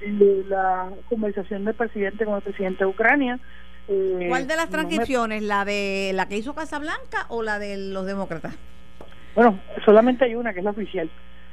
de 0.00 0.44
la 0.48 0.90
conversación 1.08 1.64
del 1.64 1.74
presidente 1.74 2.24
con 2.24 2.36
el 2.36 2.42
presidente 2.42 2.84
de 2.84 2.90
Ucrania. 2.90 3.38
Eh, 3.88 4.26
¿Cuál 4.28 4.46
de 4.46 4.56
las 4.56 4.70
no 4.70 4.76
me- 4.78 4.82
transcripciones? 4.84 5.42
¿La 5.42 5.64
de 5.64 6.12
la 6.14 6.26
que 6.28 6.36
hizo 6.38 6.54
Casablanca 6.54 7.26
o 7.28 7.42
la 7.42 7.58
de 7.58 7.76
los 7.76 8.06
demócratas? 8.06 8.56
bueno, 9.34 9.58
solamente 9.84 10.24
hay 10.24 10.34
una 10.36 10.52
que 10.52 10.60
es 10.60 10.64
la 10.64 10.70
oficial. 10.70 11.10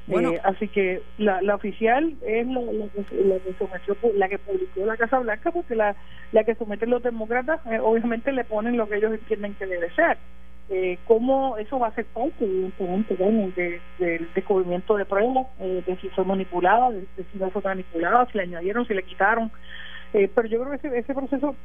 Bueno. 0.07 0.32
Eh, 0.34 0.41
así 0.43 0.67
que 0.67 1.01
la, 1.17 1.41
la 1.41 1.55
oficial 1.55 2.15
es 2.26 2.45
la, 2.47 2.61
la 2.61 2.88
que, 2.89 3.15
la 3.24 3.39
que 3.39 3.53
sometió, 3.57 3.97
la 4.15 4.30
que 4.30 4.38
publicó 4.39 4.86
la 4.86 4.97
Casa 4.97 5.19
Blanca, 5.19 5.51
porque 5.51 5.76
la, 5.76 5.95
la 6.32 6.43
que 6.43 6.55
someten 6.55 6.89
los 6.89 7.01
demócratas, 7.03 7.59
eh, 7.72 7.80
obviamente 7.80 8.32
le 8.32 8.43
ponen 8.43 8.78
lo 8.78 8.88
que 8.88 8.97
ellos 8.97 9.13
entienden 9.13 9.55
que 9.55 9.65
debe 9.65 9.89
ser. 9.95 10.17
Eh, 10.74 10.99
¿Cómo 11.03 11.57
eso 11.57 11.78
va 11.80 11.88
a 11.88 11.95
ser 11.95 12.05
parte, 12.05 12.45
evidentemente, 12.45 13.15
bueno, 13.15 13.51
de- 13.53 13.82
del 13.97 14.32
descubrimiento 14.34 14.95
de 14.95 15.05
pruebas, 15.05 15.47
eh, 15.59 15.84
de 15.86 15.97
si 15.97 16.09
fue 16.11 16.24
manipulada, 16.24 16.91
de, 16.91 17.05
si 17.30 17.38
no 17.38 17.51
fue 17.51 17.61
manipulada, 17.61 18.26
si 18.32 18.38
le 18.38 18.43
añadieron, 18.45 18.86
si 18.88 18.93
le 18.93 19.03
quitaron? 19.03 19.51
Eh, 20.13 20.30
pero 20.34 20.47
yo 20.47 20.61
creo 20.63 20.80
que 20.80 20.88
ese, 20.88 20.97
ese 20.99 21.13
proceso 21.13 21.55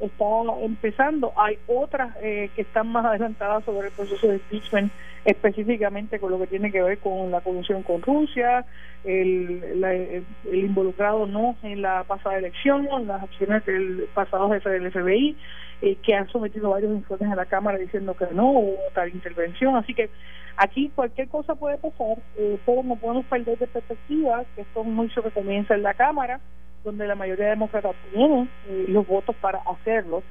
está 0.00 0.24
empezando. 0.62 1.32
Hay 1.36 1.58
otras 1.66 2.16
eh, 2.22 2.50
que 2.54 2.62
están 2.62 2.88
más 2.88 3.04
adelantadas 3.04 3.64
sobre 3.64 3.88
el 3.88 3.92
proceso 3.92 4.28
de 4.28 4.36
impeachment, 4.36 4.92
específicamente 5.24 6.20
con 6.20 6.30
lo 6.30 6.38
que 6.40 6.46
tiene 6.48 6.70
que 6.72 6.82
ver 6.82 6.98
con 7.00 7.30
la 7.30 7.40
colusión 7.40 7.82
con 7.82 8.02
Rusia, 8.02 8.64
el, 9.04 9.80
la- 9.80 9.94
el, 9.94 10.26
involucrado 10.52 11.26
no 11.26 11.56
en 11.62 11.82
la 11.82 12.04
pasada 12.04 12.38
elección, 12.38 12.86
las 13.06 13.22
acciones 13.22 13.64
del 13.64 14.08
pasado 14.14 14.50
jefe 14.50 14.70
del 14.70 14.90
FBI, 14.92 15.36
eh, 15.82 15.96
que 16.02 16.14
han 16.14 16.28
sometido 16.28 16.70
varios 16.70 16.92
informes 16.92 17.30
a 17.30 17.36
la 17.36 17.44
Cámara 17.46 17.76
diciendo 17.76 18.16
que 18.16 18.26
no 18.32 18.50
hubo 18.50 18.76
tal 18.94 19.10
intervención. 19.10 19.76
Así 19.76 19.92
que 19.92 20.08
aquí 20.56 20.90
cualquier 20.94 21.28
cosa 21.28 21.54
puede 21.54 21.76
pasar, 21.76 22.16
eh, 22.38 22.58
pero 22.64 22.82
no 22.82 22.96
podemos 22.96 23.26
perder 23.26 23.58
de 23.58 23.66
perspectiva 23.66 24.44
que 24.54 24.62
esto 24.62 24.80
es 24.80 24.86
un 24.86 24.96
juicio 24.96 25.22
que 25.22 25.30
comienza 25.30 25.74
en 25.74 25.82
la 25.82 25.94
Cámara, 25.94 26.40
donde 26.84 27.06
la 27.06 27.14
mayoría 27.14 27.44
de 27.44 27.50
demócratas 27.50 27.94
tienen 28.12 28.48
eh, 28.68 28.86
los 28.88 29.06
votos 29.06 29.36
para 29.40 29.58
hacerlo. 29.60 30.22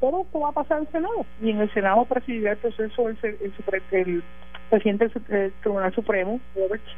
Pero 0.00 0.22
esto 0.22 0.40
va 0.40 0.48
a 0.48 0.52
pasar 0.52 0.78
en 0.78 0.86
el 0.86 0.92
Senado, 0.92 1.26
y 1.42 1.50
en 1.50 1.60
el 1.60 1.74
Senado 1.74 2.04
presidirá 2.06 2.52
el 2.52 2.56
proceso 2.58 3.08
el, 3.10 3.18
el, 3.22 3.52
el 3.92 4.24
presidente 4.70 5.08
del, 5.08 5.24
del 5.26 5.52
Tribunal 5.60 5.94
Supremo, 5.94 6.40
Roberts, 6.56 6.90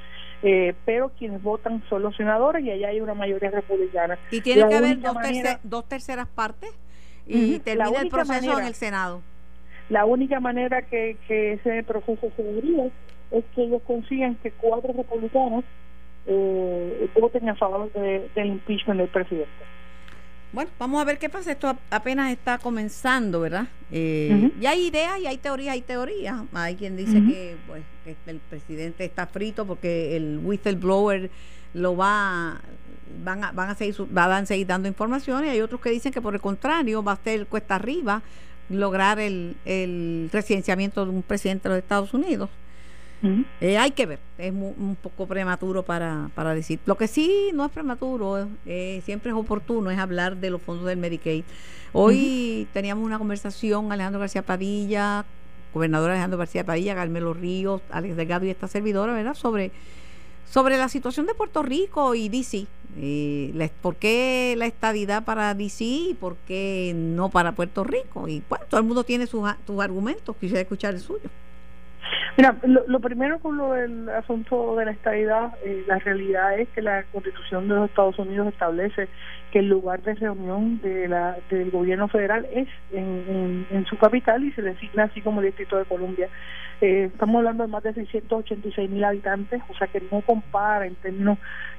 eh, 0.44 0.74
pero 0.84 1.10
quienes 1.18 1.42
votan 1.42 1.82
son 1.88 2.02
los 2.02 2.16
senadores 2.16 2.64
y 2.64 2.70
allá 2.70 2.88
hay 2.88 3.00
una 3.00 3.14
mayoría 3.14 3.50
republicana. 3.50 4.18
Y 4.30 4.40
tiene 4.40 4.68
que 4.68 4.74
haber 4.74 5.00
dos, 5.00 5.14
manera- 5.14 5.58
dos 5.62 5.88
terceras 5.88 6.28
partes 6.28 6.70
y 7.26 7.36
Ujú, 7.44 7.52
la 7.52 7.58
termina 7.60 8.00
el 8.00 8.08
proceso 8.08 8.38
en 8.40 8.46
manera- 8.48 8.68
el 8.68 8.74
Senado. 8.74 9.22
La 9.88 10.04
única 10.04 10.40
manera 10.40 10.82
que, 10.82 11.16
que 11.28 11.54
ese 11.54 11.82
proceso 11.82 12.30
se 12.36 12.42
debería 12.42 12.86
es 13.30 13.44
que 13.54 13.64
ellos 13.64 13.82
consigan 13.86 14.36
que 14.36 14.50
cuatro 14.52 14.92
republicanos 14.92 15.64
eh, 16.26 17.08
voten 17.20 17.48
a 17.48 17.54
favor 17.56 17.92
de- 17.92 18.28
del 18.34 18.46
impeachment 18.48 19.00
del 19.00 19.08
presidente. 19.08 19.50
Bueno, 20.52 20.70
vamos 20.78 21.00
a 21.00 21.04
ver 21.04 21.18
qué 21.18 21.28
pasa. 21.30 21.50
Esto 21.52 21.66
ap- 21.68 21.80
apenas 21.90 22.30
está 22.30 22.58
comenzando, 22.58 23.40
¿verdad? 23.40 23.66
Eh. 23.90 24.50
Y 24.60 24.66
hay 24.66 24.86
ideas 24.88 25.18
y 25.18 25.26
hay 25.26 25.38
teorías, 25.38 25.72
hay 25.72 25.80
teorías. 25.80 26.42
Hay 26.52 26.76
quien 26.76 26.96
dice 26.96 27.14
que, 27.24 27.56
pues, 27.66 27.82
que 28.04 28.14
el 28.30 28.38
presidente 28.38 29.04
está 29.04 29.26
frito 29.26 29.66
porque 29.66 30.14
el 30.16 30.40
whistleblower 30.44 31.30
lo 31.74 31.96
va 31.96 32.60
van 33.24 33.44
a, 33.44 33.52
van 33.52 33.70
a 33.70 33.74
seguir 33.74 33.94
van 34.10 34.44
a 34.44 34.46
seguir 34.46 34.66
dando 34.66 34.88
información 34.88 35.44
y 35.44 35.48
hay 35.48 35.60
otros 35.60 35.80
que 35.80 35.90
dicen 35.90 36.12
que 36.12 36.20
por 36.20 36.34
el 36.34 36.40
contrario 36.40 37.02
va 37.02 37.12
a 37.12 37.16
ser 37.16 37.46
cuesta 37.46 37.74
arriba 37.76 38.22
lograr 38.68 39.18
el, 39.18 39.56
el 39.64 40.30
residenciamiento 40.32 41.04
de 41.04 41.10
un 41.10 41.22
presidente 41.22 41.68
de 41.68 41.74
los 41.74 41.82
Estados 41.82 42.14
Unidos. 42.14 42.48
Eh, 43.60 43.78
hay 43.78 43.92
que 43.92 44.04
ver, 44.04 44.18
es 44.36 44.52
mu- 44.52 44.74
un 44.76 44.96
poco 44.96 45.28
prematuro 45.28 45.84
para, 45.84 46.28
para 46.34 46.54
decir. 46.54 46.80
Lo 46.86 46.96
que 46.96 47.06
sí 47.06 47.50
no 47.54 47.64
es 47.64 47.70
prematuro, 47.70 48.48
eh, 48.66 49.00
siempre 49.04 49.30
es 49.30 49.36
oportuno, 49.36 49.92
es 49.92 49.98
hablar 49.98 50.38
de 50.38 50.50
los 50.50 50.60
fondos 50.60 50.86
del 50.86 50.96
Medicaid. 50.98 51.44
Hoy 51.92 52.66
teníamos 52.72 53.04
una 53.04 53.18
conversación, 53.18 53.92
Alejandro 53.92 54.18
García 54.18 54.42
Padilla, 54.42 55.24
gobernador 55.72 56.10
Alejandro 56.10 56.36
García 56.36 56.64
Padilla, 56.64 56.96
Carmelo 56.96 57.32
Ríos, 57.32 57.80
Alex 57.92 58.16
Delgado 58.16 58.44
y 58.44 58.50
esta 58.50 58.66
servidora, 58.66 59.12
¿verdad? 59.12 59.34
Sobre, 59.34 59.70
sobre 60.44 60.76
la 60.76 60.88
situación 60.88 61.26
de 61.26 61.34
Puerto 61.34 61.62
Rico 61.62 62.14
y 62.14 62.28
DC. 62.28 62.66
Eh, 62.98 63.70
¿Por 63.80 63.96
qué 63.96 64.54
la 64.58 64.66
estadidad 64.66 65.24
para 65.24 65.54
DC 65.54 65.84
y 65.84 66.16
por 66.20 66.36
qué 66.46 66.92
no 66.94 67.30
para 67.30 67.52
Puerto 67.52 67.84
Rico? 67.84 68.28
Y 68.28 68.42
bueno, 68.48 68.64
todo 68.68 68.80
el 68.80 68.86
mundo 68.86 69.04
tiene 69.04 69.26
sus, 69.26 69.48
sus 69.66 69.80
argumentos, 69.82 70.36
quisiera 70.36 70.60
escuchar 70.60 70.94
el 70.94 71.00
suyo. 71.00 71.30
Mira, 72.36 72.56
lo, 72.64 72.86
lo 72.86 73.00
primero 73.00 73.38
con 73.38 73.56
lo 73.56 73.72
del 73.72 74.08
asunto 74.08 74.76
de 74.76 74.86
la 74.86 74.90
estadidad, 74.90 75.54
eh, 75.64 75.84
la 75.86 75.98
realidad 75.98 76.58
es 76.58 76.68
que 76.70 76.82
la 76.82 77.04
Constitución 77.04 77.68
de 77.68 77.74
los 77.74 77.88
Estados 77.88 78.18
Unidos 78.18 78.48
establece 78.48 79.08
que 79.52 79.58
el 79.58 79.68
lugar 79.68 80.02
de 80.02 80.14
reunión 80.14 80.80
de 80.80 81.06
la, 81.08 81.36
del 81.50 81.70
gobierno 81.70 82.08
federal 82.08 82.46
es 82.52 82.68
en, 82.90 83.66
en, 83.70 83.86
su 83.86 83.98
capital 83.98 84.42
y 84.42 84.52
se 84.52 84.62
designa 84.62 85.04
así 85.04 85.20
como 85.20 85.40
el 85.40 85.46
Distrito 85.46 85.76
de 85.76 85.84
Columbia. 85.84 86.28
Eh, 86.80 87.10
estamos 87.12 87.36
hablando 87.36 87.62
de 87.62 87.68
más 87.68 87.82
de 87.82 87.92
686 87.92 88.90
mil 88.90 89.04
habitantes, 89.04 89.62
o 89.68 89.74
sea 89.74 89.86
que 89.86 90.02
no 90.10 90.22
compara 90.22 90.86
en 90.86 90.96
términos 90.96 91.38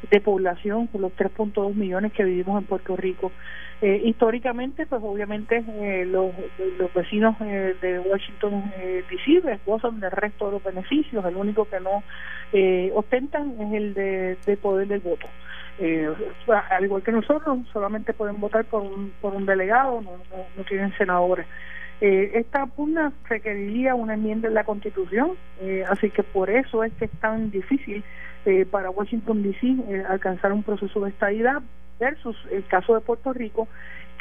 de 0.10 0.22
población 0.22 0.88
con 0.88 1.02
los 1.02 1.12
3.2 1.14 1.74
millones 1.74 2.14
que 2.14 2.24
vivimos 2.24 2.62
en 2.62 2.68
Puerto 2.68 2.96
Rico. 2.96 3.32
Eh, 3.82 4.02
históricamente, 4.06 4.86
pues 4.86 5.02
obviamente 5.04 5.62
eh, 5.68 6.06
los, 6.06 6.32
los 6.78 6.94
vecinos 6.94 7.36
eh, 7.42 7.76
de 7.82 8.00
Washington 8.00 8.72
eh, 8.78 9.04
DC 9.10 9.42
pues, 9.42 9.60
gozan 9.66 10.00
del 10.00 10.12
resto 10.12 10.46
de 10.46 10.52
los 10.54 10.64
beneficios, 10.64 11.26
el 11.26 11.36
único 11.36 11.66
que 11.66 11.82
no 11.82 12.02
eh, 12.54 12.94
ostentan 12.96 13.60
es 13.60 13.74
el 13.74 13.94
de 13.94 14.58
poder 14.62 14.88
del 14.88 15.02
voto. 15.02 15.28
Eh, 15.80 16.14
al 16.70 16.86
igual 16.86 17.02
que 17.02 17.12
nosotros, 17.12 17.60
solamente 17.72 18.14
pueden 18.14 18.40
votar 18.40 18.66
por 18.66 18.82
un, 18.82 19.12
por 19.22 19.34
un 19.34 19.46
delegado, 19.46 20.02
no, 20.02 20.12
no, 20.12 20.46
no 20.56 20.64
tienen 20.66 20.96
senadores. 20.98 21.48
Eh, 22.02 22.32
esta 22.36 22.66
pugna 22.66 23.14
requeriría 23.30 23.96
una 23.96 24.16
enmienda 24.16 24.48
en 24.48 24.56
la 24.56 24.66
Constitución, 24.66 25.32
eh, 25.62 25.86
así 25.90 26.10
que 26.10 26.24
por 26.24 26.50
eso 26.50 26.84
es 26.84 26.92
que 26.94 27.06
es 27.06 27.12
tan 27.20 27.50
difícil 27.50 28.04
eh, 28.46 28.66
para 28.66 28.90
Washington 28.90 29.42
DC 29.42 29.66
eh, 29.66 30.04
alcanzar 30.10 30.52
un 30.52 30.64
proceso 30.64 31.00
de 31.02 31.12
estadidad 31.12 31.62
versus 32.00 32.36
el 32.52 32.66
caso 32.66 32.94
de 32.96 33.00
Puerto 33.00 33.32
Rico, 33.32 33.70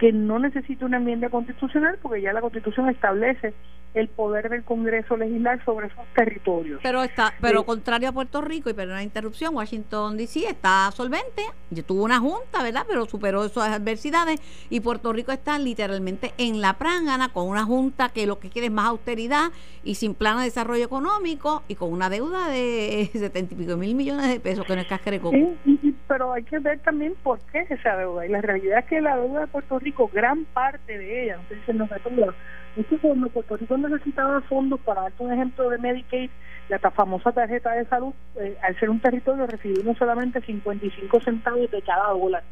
que 0.03 0.13
no 0.13 0.41
necesita 0.41 0.85
una 0.85 0.97
enmienda 0.97 1.29
constitucional 1.31 1.97
porque 2.03 2.21
ya 2.21 2.33
la 2.33 2.41
Constitución 2.41 2.89
establece 2.89 3.55
el 3.95 4.09
poder 4.09 4.49
del 4.49 4.65
Congreso 4.65 5.17
legislar 5.17 5.63
sobre 5.65 5.87
esos 5.87 6.05
territorios. 6.17 6.81
Pero 6.83 7.03
está, 7.05 7.35
pero 7.41 7.61
Sí. 7.61 7.67
contrario 7.67 8.09
a 8.09 8.13
Puerto 8.13 8.41
Rico, 8.41 8.69
y 8.69 8.73
perdón 8.73 8.97
la 8.97 9.03
interrupción, 9.05 9.55
Washington 9.55 10.17
DC 10.17 10.49
está 10.49 10.91
solvente, 10.91 11.43
tuvo 11.87 12.03
una 12.05 12.19
junta, 12.19 12.63
¿verdad? 12.65 12.85
Pero 12.89 13.05
superó 13.07 13.45
esas 13.45 13.69
adversidades 13.69 14.41
y 14.71 14.81
Puerto 14.81 15.13
Rico 15.13 15.31
está 15.31 15.57
literalmente 15.61 16.33
en 16.39 16.61
la 16.61 16.79
prángana 16.79 17.29
con 17.29 17.47
una 17.47 17.65
junta 17.65 18.09
que 18.09 18.27
lo 18.27 18.41
que 18.41 18.49
quiere 18.49 18.67
es 18.69 18.73
más 18.73 18.87
austeridad 18.89 19.53
y 19.85 19.95
sin 19.95 20.15
plan 20.15 20.39
de 20.39 20.45
desarrollo 20.45 20.85
económico 20.85 21.63
y 21.69 21.77
con 21.77 21.93
una 21.93 22.09
deuda 22.11 22.49
de 22.49 23.09
setenta 23.13 23.55
y 23.55 23.57
pico 23.59 23.77
mil 23.77 23.95
millones 23.95 24.27
de 24.29 24.41
pesos 24.41 24.65
que 24.67 24.75
no 24.75 24.81
es. 24.81 24.89
Sí, 25.31 25.55
y- 25.67 25.95
pero 26.13 26.35
hay 26.35 26.43
que 26.43 26.59
ver 26.59 26.79
también 26.81 27.15
por 27.23 27.39
qué 27.51 27.67
esa 27.71 27.97
deuda. 27.97 28.27
Y 28.27 28.29
la 28.29 28.43
realidad 28.43 28.81
es 28.81 28.85
que 28.85 29.01
la 29.01 29.17
deuda 29.17 29.41
de 29.41 29.47
Puerto 29.47 29.79
Rico, 29.79 30.11
gran 30.13 30.45
parte 30.45 30.99
de 30.99 31.25
ella, 31.25 31.39
sé 31.49 31.57
si 31.65 31.73
nos 31.73 31.91
es 31.91 32.87
que 32.87 32.99
cuando 32.99 33.31
Puerto 33.31 33.57
Rico 33.57 33.79
necesitaba 33.79 34.43
fondos, 34.43 34.79
para 34.81 35.03
darte 35.03 35.23
un 35.23 35.33
ejemplo 35.33 35.71
de 35.71 35.79
Medicaid, 35.79 36.29
la 36.69 36.79
famosa 36.79 37.33
tarjeta 37.33 37.73
de 37.73 37.87
salud, 37.87 38.13
eh, 38.37 38.59
al 38.63 38.79
ser 38.79 38.91
un 38.91 39.01
territorio 39.01 39.47
recibimos 39.47 39.97
solamente 39.97 40.43
55 40.43 41.21
centavos 41.21 41.71
de 41.71 41.81
cada 41.81 42.11
dólar, 42.11 42.43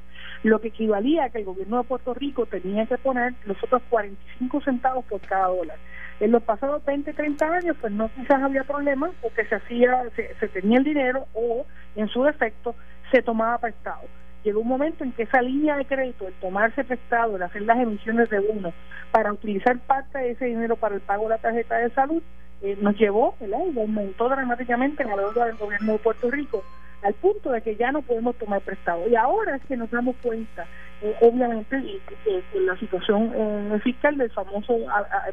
lo 0.43 0.59
que 0.59 0.69
equivalía 0.69 1.25
a 1.25 1.29
que 1.29 1.41
el 1.41 1.45
gobierno 1.45 1.83
de 1.83 1.85
Puerto 1.85 2.15
Rico 2.15 2.47
tenía 2.47 2.87
que 2.87 2.97
poner 2.97 3.35
los 3.45 3.63
otros 3.63 3.83
45 3.91 4.63
centavos 4.63 5.05
por 5.05 5.21
cada 5.21 5.49
dólar. 5.49 5.77
En 6.19 6.33
los 6.33 6.43
pasados 6.43 6.85
20, 6.85 7.13
30 7.13 7.47
años, 7.47 7.77
pues 7.79 7.93
no 7.93 8.11
quizás 8.15 8.43
había 8.43 8.65
problema 8.65 9.11
porque 9.23 9.45
se 9.47 9.55
hacía, 9.55 10.03
se, 10.17 10.49
tenía 10.49 10.79
el 10.79 10.85
dinero 10.85 11.27
o, 11.35 11.67
en 11.97 12.09
su 12.09 12.23
defecto, 12.25 12.75
se 13.11 13.23
tomaba 13.23 13.59
prestado. 13.59 14.03
Llegó 14.43 14.61
un 14.61 14.69
momento 14.69 15.05
en 15.05 15.13
que 15.13 15.25
esa 15.25 15.43
línea 15.43 15.77
de 15.77 15.85
crédito, 15.85 16.27
el 16.27 16.35
tomarse 16.35 16.85
prestado, 16.85 17.37
el 17.37 17.43
hacer 17.43 17.63
las 17.63 17.79
emisiones 17.79 18.31
de 18.31 18.39
uno, 18.39 18.73
para 19.11 19.33
utilizar 19.33 19.79
parte 19.81 20.19
de 20.19 20.31
ese 20.31 20.47
dinero 20.47 20.77
para 20.77 20.95
el 20.95 21.01
pago 21.03 21.25
de 21.25 21.31
la 21.31 21.39
tarjeta 21.39 21.77
de 21.77 21.91
salud, 21.91 22.23
eh, 22.63 22.79
nos 22.81 22.97
llevó, 22.97 23.35
¿verdad? 23.41 23.59
Y 23.75 23.79
aumentó 23.79 24.29
dramáticamente 24.29 25.05
la 25.05 25.17
deuda 25.17 25.47
del 25.47 25.57
gobierno 25.57 25.93
de 25.93 25.99
Puerto 25.99 26.31
Rico 26.31 26.65
al 27.03 27.15
punto 27.15 27.51
de 27.51 27.63
que 27.63 27.77
ya 27.77 27.93
no 27.93 28.03
podemos 28.03 28.37
tomar 28.37 28.61
prestado. 28.61 29.09
Y 29.09 29.17
ahora 29.17 29.57
es 29.57 29.65
que 29.65 29.77
nos 29.77 29.91
damos 29.91 30.17
cuenta, 30.23 30.67
eh, 31.03 31.17
obviamente, 31.23 31.79
y, 31.79 32.01
la 32.59 32.77
situación 32.77 33.33
eh, 33.35 33.81
fiscal 33.83 34.17
del 34.19 34.31
famoso 34.31 34.77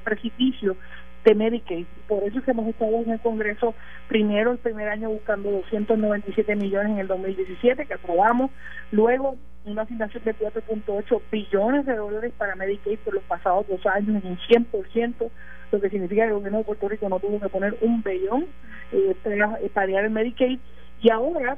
precipicio 0.03 0.77
de 1.23 1.35
Medicaid. 1.35 1.85
Por 2.07 2.23
eso 2.23 2.39
es 2.39 2.45
que 2.45 2.51
hemos 2.51 2.67
estado 2.67 2.95
en 3.01 3.11
el 3.11 3.19
Congreso 3.19 3.73
primero 4.07 4.51
el 4.51 4.57
primer 4.57 4.87
año 4.89 5.09
buscando 5.09 5.51
297 5.51 6.55
millones 6.55 6.93
en 6.93 6.99
el 6.99 7.07
2017 7.07 7.85
que 7.85 7.93
aprobamos, 7.93 8.51
luego 8.91 9.35
una 9.65 9.81
asignación 9.81 10.23
de 10.23 10.35
4.8 10.35 11.21
billones 11.29 11.85
de 11.85 11.95
dólares 11.95 12.33
para 12.37 12.55
Medicaid 12.55 12.99
por 12.99 13.13
los 13.13 13.23
pasados 13.23 13.67
dos 13.67 13.85
años 13.85 14.23
en 14.23 14.31
un 14.31 14.37
100%, 14.37 15.29
lo 15.71 15.81
que 15.81 15.89
significa 15.89 16.23
que 16.23 16.29
el 16.29 16.35
gobierno 16.35 16.59
de 16.59 16.63
Puerto 16.63 16.87
Rico 16.87 17.09
no 17.09 17.19
tuvo 17.19 17.39
que 17.39 17.49
poner 17.49 17.77
un 17.81 18.01
billón 18.01 18.45
eh, 18.93 19.15
para 19.21 19.59
eh, 19.59 19.69
paliar 19.73 20.05
el 20.05 20.11
Medicaid 20.11 20.59
y 21.01 21.09
ahora 21.11 21.57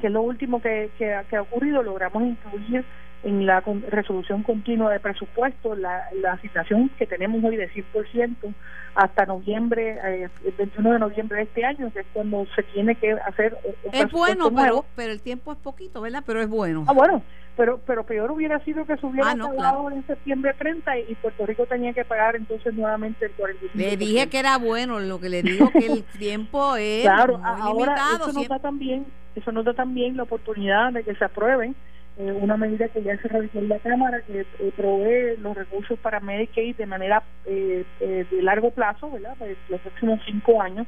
que 0.00 0.06
es 0.06 0.12
lo 0.12 0.22
último 0.22 0.60
que, 0.60 0.90
que, 0.98 1.18
que 1.28 1.36
ha 1.36 1.42
ocurrido, 1.42 1.82
logramos 1.82 2.22
incluir 2.22 2.84
en 3.22 3.46
la 3.46 3.62
resolución 3.90 4.42
continua 4.42 4.92
de 4.92 5.00
presupuesto 5.00 5.76
la, 5.76 6.08
la 6.20 6.32
asignación 6.32 6.90
que 6.98 7.06
tenemos 7.06 7.42
hoy 7.44 7.56
de 7.56 7.70
100% 7.70 8.54
hasta 8.94 9.26
noviembre, 9.26 9.98
eh, 10.04 10.28
el 10.44 10.52
21 10.52 10.92
de 10.92 10.98
noviembre 10.98 11.38
de 11.38 11.44
este 11.44 11.64
año, 11.64 11.90
que 11.92 12.00
es 12.00 12.06
cuando 12.12 12.46
se 12.54 12.62
tiene 12.62 12.94
que 12.94 13.12
hacer 13.12 13.56
un 13.64 13.94
Es 13.94 14.10
bueno, 14.10 14.50
pero, 14.54 14.84
pero 14.94 15.12
el 15.12 15.22
tiempo 15.22 15.52
es 15.52 15.58
poquito, 15.58 16.00
¿verdad? 16.00 16.22
Pero 16.26 16.42
es 16.42 16.48
bueno. 16.48 16.84
Ah, 16.88 16.92
bueno, 16.92 17.22
pero 17.56 17.80
pero 17.86 18.04
peor 18.04 18.30
hubiera 18.30 18.58
sido 18.64 18.84
que 18.84 18.96
se 18.96 19.06
hubiera 19.06 19.30
ah, 19.30 19.88
en 19.92 20.06
septiembre 20.06 20.54
30 20.58 20.98
y 20.98 21.14
Puerto 21.14 21.46
Rico 21.46 21.64
tenía 21.66 21.92
que 21.92 22.04
pagar 22.04 22.36
entonces 22.36 22.74
nuevamente 22.74 23.26
el 23.26 23.36
45%. 23.36 23.70
Le 23.74 23.96
dije 23.96 24.28
que 24.28 24.38
era 24.38 24.58
bueno, 24.58 25.00
lo 25.00 25.20
que 25.20 25.28
le 25.28 25.42
digo 25.42 25.70
que 25.70 25.86
el 25.86 26.04
tiempo 26.18 26.76
es 26.76 27.02
claro, 27.02 27.40
ahora 27.42 27.94
Eso 28.20 28.32
nos 28.32 28.48
da 28.48 28.58
también, 28.58 29.06
eso 29.34 29.52
nos 29.52 29.64
da 29.64 29.72
también 29.72 30.16
la 30.16 30.24
oportunidad 30.24 30.92
de 30.92 31.02
que 31.02 31.14
se 31.14 31.24
aprueben 31.24 31.74
eh, 32.18 32.30
una 32.30 32.58
medida 32.58 32.88
que 32.88 33.02
ya 33.02 33.16
se 33.16 33.28
realizó 33.28 33.58
en 33.58 33.68
la 33.68 33.78
Cámara 33.78 34.20
que 34.20 34.40
eh, 34.40 34.72
provee 34.76 35.40
los 35.40 35.56
recursos 35.56 35.98
para 35.98 36.20
Medicaid 36.20 36.76
de 36.76 36.86
manera 36.86 37.22
eh, 37.46 37.84
de 37.98 38.42
largo 38.42 38.70
plazo, 38.70 39.10
¿verdad? 39.10 39.34
Pues, 39.38 39.56
los 39.68 39.80
próximos 39.80 40.20
cinco 40.26 40.60
años, 40.60 40.86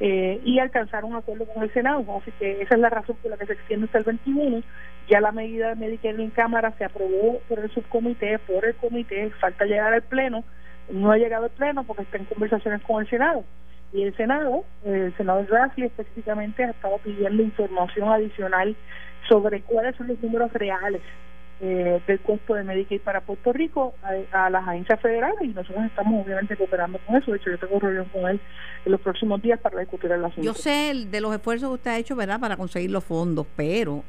y 0.00 0.58
alcanzar 0.58 1.04
un 1.04 1.14
acuerdo 1.14 1.44
con 1.46 1.62
el 1.62 1.72
Senado. 1.74 2.04
Así 2.16 2.32
que 2.38 2.62
esa 2.62 2.74
es 2.74 2.80
la 2.80 2.88
razón 2.88 3.16
por 3.20 3.30
la 3.30 3.36
que 3.36 3.46
se 3.46 3.52
extiende 3.52 3.84
hasta 3.84 3.98
el 3.98 4.04
21. 4.04 4.62
Ya 5.08 5.20
la 5.20 5.30
medida 5.30 5.68
de 5.68 5.74
Medicaid 5.74 6.18
en 6.18 6.30
Cámara 6.30 6.72
se 6.78 6.84
aprobó 6.84 7.40
por 7.48 7.58
el 7.58 7.70
subcomité, 7.70 8.38
por 8.38 8.64
el 8.64 8.74
comité, 8.76 9.30
falta 9.40 9.66
llegar 9.66 9.92
al 9.92 10.02
Pleno. 10.02 10.42
No 10.90 11.10
ha 11.12 11.18
llegado 11.18 11.44
al 11.44 11.50
Pleno 11.50 11.84
porque 11.84 12.04
está 12.04 12.16
en 12.16 12.24
conversaciones 12.24 12.80
con 12.82 13.02
el 13.02 13.10
Senado 13.10 13.44
y 13.92 14.04
el 14.04 14.16
Senado, 14.16 14.64
el 14.84 15.14
Senado 15.16 15.44
de 15.44 15.84
específicamente 15.84 16.64
ha 16.64 16.70
estado 16.70 16.98
pidiendo 16.98 17.42
información 17.42 18.08
adicional 18.08 18.76
sobre 19.30 19.62
cuáles 19.62 19.96
son 19.96 20.08
los 20.08 20.20
números 20.20 20.52
reales 20.52 21.00
eh, 21.60 22.02
del 22.06 22.20
costo 22.20 22.54
de 22.54 22.64
Medicaid 22.64 23.00
para 23.00 23.20
Puerto 23.20 23.52
Rico 23.52 23.94
a, 24.32 24.50
las 24.50 24.66
agencias 24.66 25.00
federales 25.00 25.40
y 25.42 25.48
nosotros 25.48 25.84
estamos 25.84 26.24
obviamente 26.24 26.56
cooperando 26.56 26.98
con 27.06 27.16
eso. 27.16 27.30
De 27.30 27.36
hecho, 27.36 27.50
yo 27.50 27.58
tengo 27.58 27.78
reunión 27.78 28.06
con 28.06 28.28
él 28.28 28.40
en 28.84 28.92
los 28.92 29.00
próximos 29.00 29.40
días 29.40 29.60
para 29.60 29.78
discutir 29.78 30.10
el 30.10 30.24
asunto. 30.24 30.42
Yo 30.42 30.54
sé 30.54 31.06
de 31.08 31.20
los 31.20 31.32
esfuerzos 31.32 31.68
que 31.68 31.74
usted 31.74 31.90
ha 31.92 31.98
hecho, 31.98 32.16
¿verdad?, 32.16 32.40
para 32.40 32.56
conseguir 32.56 32.90
los 32.90 33.04
fondos, 33.04 33.46
pero 33.56 34.02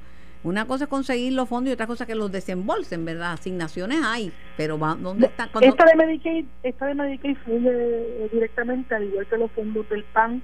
una 0.44 0.66
cosa 0.66 0.86
es 0.86 0.90
conseguir 0.90 1.34
los 1.34 1.48
fondos 1.48 1.70
y 1.70 1.74
otra 1.74 1.86
cosa 1.86 2.06
es 2.06 2.08
que 2.08 2.16
los 2.16 2.32
desembolsen, 2.32 3.06
¿verdad? 3.06 3.34
Asignaciones 3.34 4.00
hay, 4.04 4.32
pero 4.58 4.78
¿dónde 4.78 5.28
están? 5.28 5.50
Esta 5.62 5.86
de 5.86 5.96
Medicaid, 5.98 6.46
esta 6.64 6.88
de 6.88 6.96
Medicaid 6.96 7.38
fluye 7.44 8.30
directamente, 8.32 8.96
al 8.96 9.04
igual 9.04 9.28
que 9.28 9.38
los 9.38 9.52
fondos 9.52 9.88
del 9.90 10.04
PAN 10.06 10.42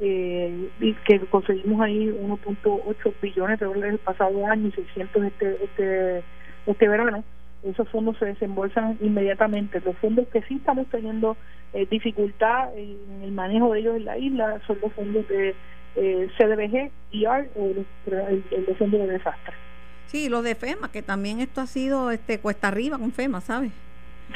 eh, 0.00 0.70
que 1.06 1.20
conseguimos 1.30 1.80
ahí 1.80 2.08
1.8 2.08 3.14
billones 3.22 3.60
de 3.60 3.66
dólares 3.66 3.92
el 3.92 3.98
pasado 3.98 4.46
año 4.46 4.68
y 4.68 4.72
600 4.72 5.24
este, 5.24 5.64
este, 5.64 6.22
este 6.66 6.88
verano. 6.88 7.24
Esos 7.62 7.88
fondos 7.88 8.18
se 8.18 8.26
desembolsan 8.26 8.98
inmediatamente. 9.00 9.80
Los 9.84 9.96
fondos 9.98 10.28
que 10.28 10.42
sí 10.42 10.56
estamos 10.56 10.86
teniendo 10.88 11.36
eh, 11.72 11.86
dificultad 11.90 12.76
en 12.76 13.22
el 13.22 13.32
manejo 13.32 13.72
de 13.72 13.80
ellos 13.80 13.96
en 13.96 14.04
la 14.04 14.18
isla 14.18 14.60
son 14.66 14.78
los 14.82 14.92
fondos 14.92 15.26
de 15.28 15.54
eh, 15.96 16.28
CDBG, 16.36 16.90
IR 17.12 17.50
o 17.54 17.66
el, 17.66 17.86
el, 18.50 18.66
de 18.66 18.74
fondo 18.74 18.98
de 18.98 19.06
desastre. 19.06 19.54
Sí, 20.06 20.28
los 20.28 20.44
de 20.44 20.54
FEMA, 20.54 20.90
que 20.92 21.02
también 21.02 21.40
esto 21.40 21.60
ha 21.60 21.66
sido 21.66 22.10
este 22.10 22.38
cuesta 22.38 22.68
arriba 22.68 22.98
con 22.98 23.12
FEMA, 23.12 23.40
¿sabes? 23.40 23.72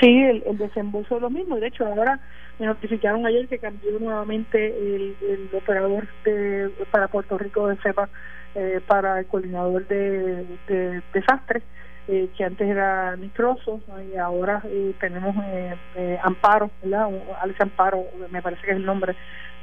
Sí, 0.01 0.07
el, 0.07 0.43
el 0.47 0.57
desembolso 0.57 1.17
es 1.17 1.23
lo 1.23 1.31
mismo. 1.31 1.57
De 1.57 1.67
hecho, 1.67 1.85
ahora 1.85 2.21
me 2.59 2.67
notificaron 2.67 3.25
ayer 3.27 3.49
que 3.49 3.59
cambió 3.59 3.99
nuevamente 3.99 4.67
el, 4.67 5.51
operador 5.53 6.07
de, 6.25 6.71
para 6.91 7.09
Puerto 7.09 7.39
Rico 7.39 7.69
de 7.69 7.77
CEPA 7.77 8.09
eh, 8.55 8.81
para 8.87 9.21
el 9.21 9.27
coordinador 9.27 9.87
de, 9.87 10.45
de 10.67 11.03
desastres, 11.13 11.63
eh, 12.11 12.31
que 12.37 12.43
antes 12.43 12.67
era 12.67 13.15
Nitroso, 13.17 13.83
y 14.11 14.17
ahora 14.17 14.63
eh, 14.65 14.95
tenemos 14.99 15.37
eh, 15.47 16.19
Amparo, 16.23 16.71
¿verdad? 16.83 17.11
Alex 17.43 17.61
Amparo, 17.61 18.03
me 18.31 18.41
parece 18.41 18.63
que 18.63 18.71
es 18.71 18.77
el 18.79 18.87
nombre 18.87 19.15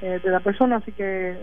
de 0.02 0.30
la 0.30 0.42
persona, 0.42 0.76
así 0.76 0.92
que 0.92 1.36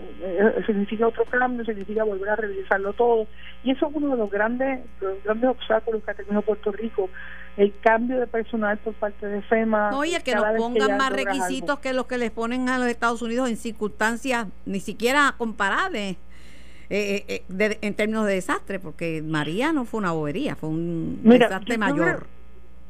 significa 0.67 1.07
otro 1.07 1.25
cambio, 1.25 1.65
significa 1.65 2.03
volver 2.03 2.29
a 2.29 2.35
revisarlo 2.35 2.93
todo. 2.93 3.27
Y 3.63 3.71
eso 3.71 3.87
es 3.87 3.95
uno 3.95 4.11
de 4.11 4.17
los 4.17 4.29
grandes, 4.29 4.85
los 5.01 5.21
grandes 5.23 5.49
obstáculos 5.49 6.03
que 6.03 6.11
ha 6.11 6.13
tenido 6.13 6.41
Puerto 6.43 6.71
Rico 6.71 7.09
el 7.57 7.73
cambio 7.81 8.19
de 8.19 8.27
personal 8.27 8.77
por 8.79 8.93
parte 8.95 9.27
de 9.27 9.41
FEMA. 9.43 9.95
Oye, 9.95 10.21
que 10.23 10.33
nos 10.35 10.45
pongan 10.57 10.97
más 10.97 11.11
requisitos 11.11 11.79
que 11.79 11.93
los 11.93 12.07
que 12.07 12.17
les 12.17 12.31
ponen 12.31 12.69
a 12.69 12.79
los 12.79 12.87
Estados 12.87 13.21
Unidos 13.21 13.49
en 13.49 13.57
circunstancias 13.57 14.47
ni 14.65 14.79
siquiera 14.79 15.35
comparables. 15.37 16.17
Eh, 16.89 17.25
eh, 17.27 17.43
eh 17.57 17.77
en 17.81 17.95
términos 17.95 18.25
de 18.25 18.33
desastre, 18.33 18.79
porque 18.79 19.21
María 19.23 19.71
no 19.71 19.85
fue 19.85 19.99
una 19.99 20.11
bobería, 20.11 20.55
fue 20.55 20.69
un 20.69 21.21
desastre 21.23 21.77
mayor. 21.77 22.27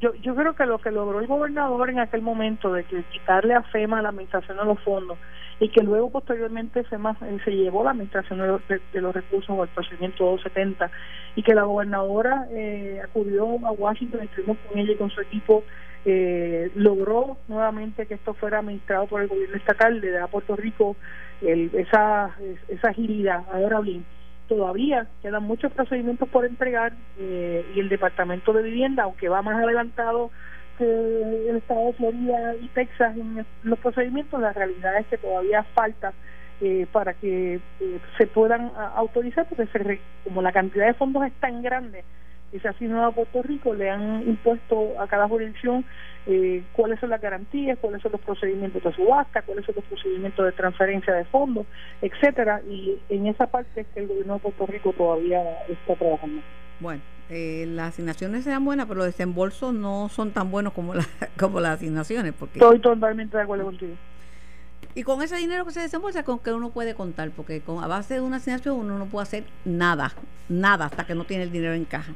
yo, 0.02 0.14
yo 0.16 0.36
creo 0.36 0.56
que 0.56 0.66
lo 0.66 0.80
que 0.80 0.92
logró 0.92 1.20
el 1.20 1.28
gobernador 1.28 1.90
en 1.90 2.00
aquel 2.00 2.22
momento 2.22 2.74
de 2.74 2.84
que 2.86 3.04
quitarle 3.04 3.54
a 3.54 3.62
FEMA 3.62 4.02
la 4.02 4.10
administración 4.10 4.58
de 4.58 4.66
los 4.66 4.80
fondos 4.82 5.18
y 5.64 5.70
que 5.70 5.82
luego 5.82 6.10
posteriormente 6.10 6.84
FEMA 6.84 7.16
eh, 7.22 7.38
se 7.46 7.52
llevó 7.52 7.86
la 7.86 7.92
administración 7.92 8.38
de, 8.38 9.02
los 9.02 9.16
recursos 9.16 9.58
o 9.58 9.64
el 9.64 9.70
procedimiento 9.70 10.26
270 10.26 10.92
y 11.38 11.44
que 11.44 11.56
la 11.56 11.64
gobernadora 11.64 12.48
eh, 12.52 13.00
acudió 13.02 13.66
a 13.66 13.72
Washington, 13.72 14.24
estuvimos 14.24 14.58
con 14.68 14.78
ella 14.78 14.92
y 14.92 14.98
con 14.98 15.10
su 15.10 15.22
equipo, 15.22 15.64
eh, 16.04 16.70
logró 16.76 17.38
nuevamente 17.48 18.06
que 18.08 18.16
esto 18.16 18.34
fuera 18.34 18.60
administrado 18.60 19.08
por 19.08 19.22
el 19.22 19.30
gobierno 19.30 19.56
estatal, 19.56 20.02
le 20.02 20.12
da 20.12 20.26
a 20.26 20.28
Puerto 20.28 20.58
Rico 20.58 20.98
esa, 21.42 22.36
esa 22.68 22.90
agilidad. 22.90 23.44
Ahora 23.54 23.80
bien, 23.80 24.06
todavía 24.50 25.08
quedan 25.22 25.44
muchos 25.44 25.72
procedimientos 25.72 26.28
por 26.28 26.46
entregar 26.46 26.92
y 27.18 27.80
el 27.80 27.88
Departamento 27.88 28.52
de 28.52 28.64
Vivienda, 28.64 29.04
aunque 29.04 29.30
va 29.30 29.42
más 29.42 29.56
adelantado 29.64 30.30
que 30.78 31.50
el 31.50 31.58
estado 31.58 31.88
de 31.88 31.94
Florida 31.94 32.56
y 32.56 32.68
Texas 32.70 33.16
en 33.16 33.46
los 33.64 33.80
procedimientos, 33.80 34.40
la 34.40 34.54
realidad 34.54 34.98
es 34.98 35.08
que 35.08 35.18
todavía 35.18 35.64
falta 35.76 36.14
eh, 36.62 36.88
para 36.92 37.14
que 37.14 37.56
eh, 37.56 38.00
se 38.18 38.28
puedan 38.28 38.72
autorizar, 38.96 39.48
porque 39.48 39.66
se 39.68 40.00
como 40.24 40.42
la 40.42 40.52
cantidad 40.52 40.88
de 40.88 40.94
fondos 40.94 41.26
es 41.26 41.34
tan 41.34 41.62
grande 41.62 42.04
que 42.52 42.60
se 42.60 42.68
ha 42.68 42.72
asignado 42.72 43.06
a 43.06 43.12
Puerto 43.12 43.42
Rico, 43.42 43.74
le 43.74 43.90
han 43.90 44.22
impuesto 44.28 44.94
a 45.00 45.08
cada 45.08 45.28
jurisdicción 45.28 45.84
eh, 46.28 46.64
cuáles 46.74 47.00
son 47.00 47.10
las 47.10 47.20
garantías, 47.20 47.80
cuáles 47.80 48.02
son 48.02 48.12
los 48.12 48.22
procedimientos 48.22 48.84
de 48.84 48.94
subasta, 48.94 49.42
cuáles 49.42 49.66
son 49.66 49.76
los 49.76 49.84
procedimientos 49.86 50.46
de 50.46 50.52
transferencia 50.52 51.14
de 51.16 51.26
fondos, 51.26 51.66
etcétera, 52.02 52.62
y 52.70 53.00
en 53.10 53.28
esa 53.28 53.48
parte 53.48 53.82
es 53.82 53.88
que 53.88 54.02
el 54.02 54.08
gobierno 54.08 54.36
de 54.36 54.40
Puerto 54.40 54.68
Rico 54.68 54.94
todavía 54.94 55.42
está 55.68 55.96
trabajando. 55.96 56.42
Bueno, 56.84 57.02
eh, 57.30 57.64
las 57.70 57.94
asignaciones 57.94 58.44
sean 58.44 58.66
buenas, 58.66 58.88
pero 58.88 58.98
los 58.98 59.06
desembolsos 59.06 59.74
no 59.74 60.10
son 60.10 60.32
tan 60.32 60.52
buenos 60.52 60.74
como, 60.74 60.94
la, 60.94 61.06
como 61.40 61.62
las 61.62 61.78
asignaciones. 61.78 62.34
Porque... 62.38 62.60
Estoy 62.60 62.80
totalmente 62.80 63.38
de 63.38 63.44
acuerdo 63.44 63.64
contigo. 63.64 63.94
Y 64.94 65.04
con 65.04 65.22
ese 65.22 65.38
dinero 65.38 65.64
que 65.66 65.72
se 65.72 65.80
desembolsa, 65.80 66.24
con 66.24 66.40
que 66.40 66.52
uno 66.52 66.72
puede 66.72 66.94
contar, 66.94 67.32
porque 67.32 67.62
con, 67.62 67.82
a 67.82 67.88
base 67.88 68.16
de 68.16 68.22
una 68.22 68.36
asignación 68.36 68.76
uno 68.76 69.00
no 69.00 69.06
puede 69.06 69.24
hacer 69.24 69.46
nada, 69.64 70.12
nada 70.50 70.86
hasta 70.86 71.08
que 71.08 71.16
no 71.16 71.24
tiene 71.24 71.44
el 71.44 71.54
dinero 71.54 71.74
en 71.74 71.86
caja. 71.86 72.14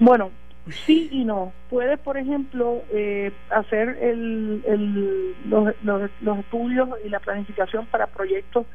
Bueno, 0.00 0.32
sí 0.68 1.08
y 1.12 1.24
no. 1.24 1.52
Puedes, 1.70 2.00
por 2.00 2.16
ejemplo, 2.16 2.82
eh, 2.90 3.32
hacer 3.50 3.98
el, 4.02 4.64
el, 4.66 5.36
los, 5.48 5.72
los, 5.84 6.10
los 6.20 6.38
estudios 6.38 6.88
y 7.04 7.08
la 7.08 7.20
planificación 7.20 7.86
para 7.86 8.08
proyectos 8.08 8.66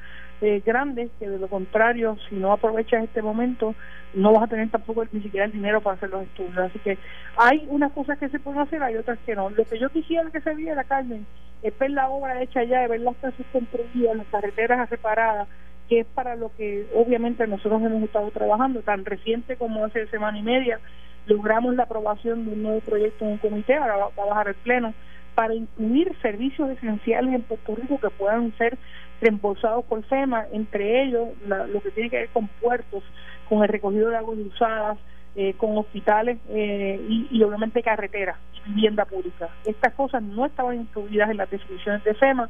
eh, 0.41 0.61
grandes, 0.65 1.09
que 1.19 1.29
de 1.29 1.39
lo 1.39 1.47
contrario, 1.47 2.17
si 2.29 2.35
no 2.35 2.51
aprovechas 2.51 3.03
este 3.03 3.21
momento, 3.21 3.75
no 4.13 4.33
vas 4.33 4.43
a 4.43 4.47
tener 4.47 4.69
tampoco 4.69 5.05
ni 5.11 5.21
siquiera 5.21 5.45
el 5.45 5.51
dinero 5.51 5.81
para 5.81 5.95
hacer 5.95 6.09
los 6.09 6.23
estudios. 6.23 6.57
Así 6.57 6.79
que 6.79 6.97
hay 7.37 7.65
unas 7.69 7.91
cosas 7.93 8.17
que 8.19 8.29
se 8.29 8.39
pueden 8.39 8.61
hacer, 8.61 8.83
hay 8.83 8.97
otras 8.97 9.19
que 9.25 9.35
no. 9.35 9.49
Lo 9.49 9.63
que 9.65 9.79
yo 9.79 9.89
quisiera 9.89 10.29
que 10.31 10.41
se 10.41 10.53
viera, 10.55 10.83
Carmen, 10.83 11.25
es 11.61 11.77
ver 11.77 11.91
la 11.91 12.09
obra 12.09 12.41
hecha 12.41 12.63
ya, 12.63 12.81
de 12.81 12.87
ver 12.89 13.01
las 13.01 13.15
casas 13.17 13.45
construidas, 13.51 14.17
las 14.17 14.27
carreteras 14.27 14.89
separadas, 14.89 15.47
que 15.87 16.01
es 16.01 16.07
para 16.07 16.35
lo 16.35 16.51
que 16.55 16.87
obviamente 16.93 17.47
nosotros 17.47 17.81
hemos 17.81 18.03
estado 18.03 18.29
trabajando, 18.31 18.81
tan 18.81 19.05
reciente 19.05 19.55
como 19.55 19.85
hace 19.85 20.07
semana 20.07 20.37
y 20.37 20.43
media, 20.43 20.79
logramos 21.25 21.75
la 21.75 21.83
aprobación 21.83 22.45
de 22.45 22.53
un 22.53 22.63
nuevo 22.63 22.79
proyecto 22.81 23.25
en 23.25 23.31
un 23.31 23.37
comité, 23.37 23.75
ahora 23.75 23.97
va 23.97 24.23
a 24.23 24.25
bajar 24.27 24.49
el 24.49 24.55
pleno, 24.55 24.93
para 25.35 25.55
incluir 25.55 26.15
servicios 26.21 26.69
esenciales 26.69 27.33
en 27.33 27.41
Puerto 27.41 27.75
Rico 27.75 27.99
que 27.99 28.09
puedan 28.11 28.55
ser 28.57 28.77
reembolsados 29.21 29.85
por 29.85 30.03
FEMA, 30.03 30.45
entre 30.51 31.03
ellos 31.03 31.29
la, 31.47 31.65
lo 31.67 31.81
que 31.81 31.91
tiene 31.91 32.09
que 32.09 32.17
ver 32.17 32.29
con 32.29 32.47
puertos, 32.61 33.03
con 33.47 33.63
el 33.63 33.69
recogido 33.69 34.09
de 34.09 34.17
aguas 34.17 34.37
usadas, 34.39 34.97
eh, 35.35 35.53
con 35.57 35.77
hospitales 35.77 36.37
eh, 36.49 37.03
y, 37.09 37.27
y, 37.31 37.43
obviamente 37.43 37.81
carreteras 37.81 38.37
vivienda 38.65 39.05
pública. 39.05 39.49
Estas 39.65 39.93
cosas 39.93 40.21
no 40.23 40.45
estaban 40.45 40.81
incluidas 40.81 41.29
en 41.29 41.37
las 41.37 41.49
definiciones 41.49 42.03
de 42.03 42.13
FEMA 42.13 42.49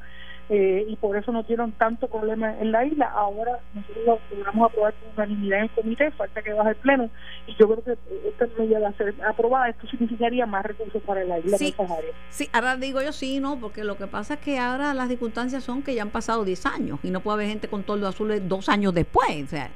eh, 0.49 0.85
y 0.89 0.95
por 0.97 1.15
eso 1.17 1.31
no 1.31 1.43
tuvieron 1.43 1.71
tanto 1.73 2.07
problema 2.07 2.59
en 2.59 2.71
la 2.71 2.85
isla. 2.85 3.05
Ahora 3.15 3.59
nosotros 3.73 4.05
lo 4.05 4.19
logramos 4.37 4.69
aprobar 4.71 4.93
con 4.95 5.09
unanimidad 5.25 5.59
en 5.59 5.63
el 5.65 5.71
comité, 5.71 6.11
falta 6.11 6.41
que 6.41 6.53
baje 6.53 6.71
el 6.71 6.75
pleno 6.77 7.09
y 7.47 7.55
yo 7.55 7.67
creo 7.69 7.83
que 7.83 7.97
esta 8.27 8.47
medida 8.59 8.79
va 8.79 8.89
a 8.89 8.93
ser 8.93 9.15
aprobada. 9.27 9.69
Esto 9.69 9.87
significaría 9.87 10.45
más 10.45 10.65
recursos 10.65 11.01
para 11.03 11.23
la 11.23 11.39
isla 11.39 11.57
Sí, 11.57 11.73
áreas. 11.79 12.15
sí, 12.29 12.49
ahora 12.51 12.75
digo 12.77 13.01
yo 13.01 13.13
sí, 13.13 13.39
no, 13.39 13.57
porque 13.59 13.83
lo 13.83 13.97
que 13.97 14.07
pasa 14.07 14.35
es 14.35 14.39
que 14.41 14.59
ahora 14.59 14.93
las 14.93 15.07
circunstancias 15.09 15.63
son 15.63 15.81
que 15.81 15.95
ya 15.95 16.01
han 16.01 16.09
pasado 16.09 16.43
10 16.43 16.65
años 16.65 16.99
y 17.03 17.09
no 17.09 17.21
puede 17.21 17.35
haber 17.35 17.47
gente 17.47 17.67
con 17.69 17.83
toldo 17.83 18.07
azul 18.07 18.31
dos 18.47 18.67
años 18.69 18.93
después. 18.93 19.43
O 19.45 19.47
sea, 19.47 19.69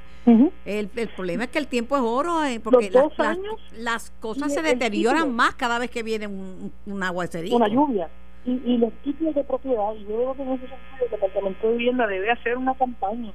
el, 0.66 0.90
el 0.94 1.08
problema 1.08 1.44
es 1.44 1.50
que 1.50 1.58
el 1.58 1.68
tiempo 1.68 1.96
es 1.96 2.02
oro, 2.04 2.44
eh, 2.44 2.60
porque 2.60 2.90
las- 2.90 3.16
las, 3.16 3.28
años 3.28 3.54
las 3.78 4.10
cosas 4.20 4.52
se 4.52 4.60
deterioran 4.60 5.22
título. 5.22 5.34
más 5.34 5.54
cada 5.54 5.78
vez 5.78 5.90
que 5.90 6.02
viene 6.02 6.26
un, 6.26 6.70
un 6.84 7.02
aguacerito. 7.02 7.56
una 7.56 7.68
lluvia. 7.68 8.08
Y, 8.44 8.52
y 8.74 8.78
los 8.78 8.92
títulos 9.02 9.34
de 9.34 9.44
propiedad, 9.44 9.94
y 9.94 10.06
yo 10.06 10.16
creo 10.16 10.34
que 10.36 10.42
en 10.42 10.52
ese 10.52 10.68
sentido 10.68 11.04
el 11.04 11.10
Departamento 11.10 11.68
de 11.68 11.76
Vivienda 11.76 12.06
debe 12.06 12.30
hacer 12.30 12.56
una 12.58 12.74
campaña 12.76 13.32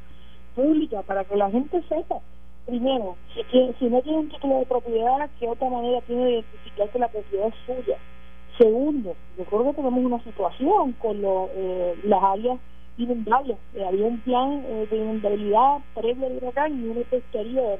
pública 0.55 1.03
para 1.03 1.25
que 1.25 1.35
la 1.37 1.51
gente 1.51 1.81
sepa, 1.89 2.21
primero, 2.65 3.17
si, 3.33 3.43
que- 3.45 3.75
si 3.79 3.85
no 3.87 4.01
tiene 4.01 4.19
un 4.19 4.29
título 4.29 4.59
de 4.59 4.65
propiedad, 4.67 5.29
qué 5.39 5.49
otra 5.49 5.69
manera 5.69 6.01
tiene 6.01 6.25
de 6.25 6.31
identificar 6.33 6.89
que 6.91 6.99
la 6.99 7.09
propiedad 7.09 7.47
es 7.49 7.55
suya. 7.65 7.99
Segundo, 8.57 9.17
yo 9.37 9.45
creo 9.45 9.65
que 9.65 9.73
tenemos 9.73 10.05
una 10.05 10.23
situación 10.23 10.93
con 10.93 11.21
lo, 11.21 11.49
eh, 11.55 11.95
las 12.03 12.23
áreas 12.23 12.59
inundables. 12.97 13.57
Eh, 13.73 13.85
había 13.85 14.05
un 14.05 14.21
plan 14.21 14.63
eh, 14.67 14.87
de 14.89 14.97
inundabilidad 14.97 15.79
previo 15.95 16.27
al 16.27 16.37
huracán 16.37 16.79
y 16.79 16.87
uno 16.87 17.01
posterior. 17.09 17.79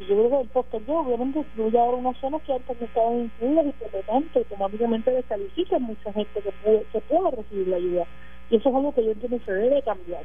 Yo 0.00 0.06
creo 0.06 0.30
que 0.30 0.40
el 0.42 0.48
posterior 0.48 1.06
obviamente 1.06 1.40
incluye 1.40 1.78
ahora 1.78 1.96
unas 1.96 2.16
zonas 2.18 2.42
que 2.42 2.52
antes 2.52 2.80
no 2.80 2.86
estaban 2.86 3.20
incluidas 3.20 3.66
y 3.66 3.72
por 3.72 3.92
lo 3.92 4.00
tanto 4.02 4.38
automáticamente 4.38 5.10
descalifican 5.10 5.82
mucha 5.82 6.12
gente 6.12 6.40
que 6.40 6.52
puede, 6.62 6.84
que 6.92 7.00
pueda 7.00 7.30
recibir 7.30 7.68
la 7.68 7.76
ayuda. 7.76 8.04
Y 8.50 8.56
eso 8.56 8.68
es 8.68 8.74
algo 8.74 8.94
que 8.94 9.04
yo 9.04 9.10
entiendo 9.12 9.38
que 9.38 9.44
se 9.44 9.52
debe 9.52 9.82
cambiar. 9.82 10.22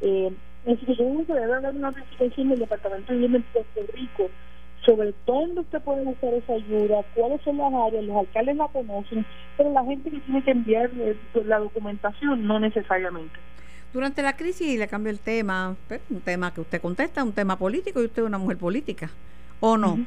Eh, 0.00 0.32
que 0.64 0.94
yo 0.94 0.94
creo 0.94 1.26
que 1.26 1.32
debe 1.34 1.54
haber 1.54 1.74
una 1.74 1.92
planificación 1.92 2.48
del 2.48 2.58
Departamento 2.60 3.12
de 3.12 3.18
Vivienda 3.18 3.38
en 3.38 3.44
Puerto 3.52 3.92
Rico 3.92 4.30
sobre 4.84 5.14
dónde 5.26 5.60
usted 5.60 5.80
puede 5.82 6.04
buscar 6.04 6.32
esa 6.34 6.54
ayuda, 6.54 7.04
cuáles 7.14 7.40
son 7.42 7.58
las 7.58 7.72
áreas, 7.72 8.04
los 8.04 8.16
alcaldes 8.16 8.56
la 8.56 8.68
conocen, 8.68 9.26
pero 9.56 9.72
la 9.72 9.84
gente 9.84 10.10
que 10.10 10.20
tiene 10.20 10.42
que 10.42 10.50
enviar 10.50 10.90
eh, 10.96 11.16
la 11.44 11.58
documentación 11.58 12.46
no 12.46 12.58
necesariamente. 12.58 13.38
Durante 13.92 14.22
la 14.22 14.36
crisis, 14.36 14.68
y 14.68 14.78
le 14.78 14.86
cambio 14.86 15.10
el 15.10 15.18
tema, 15.18 15.74
pero 15.88 16.02
un 16.10 16.20
tema 16.20 16.54
que 16.54 16.60
usted 16.60 16.80
contesta, 16.80 17.24
un 17.24 17.32
tema 17.32 17.58
político, 17.58 18.00
y 18.00 18.04
usted 18.04 18.22
es 18.22 18.26
una 18.28 18.38
mujer 18.38 18.56
política, 18.56 19.10
¿o 19.58 19.76
no? 19.76 20.04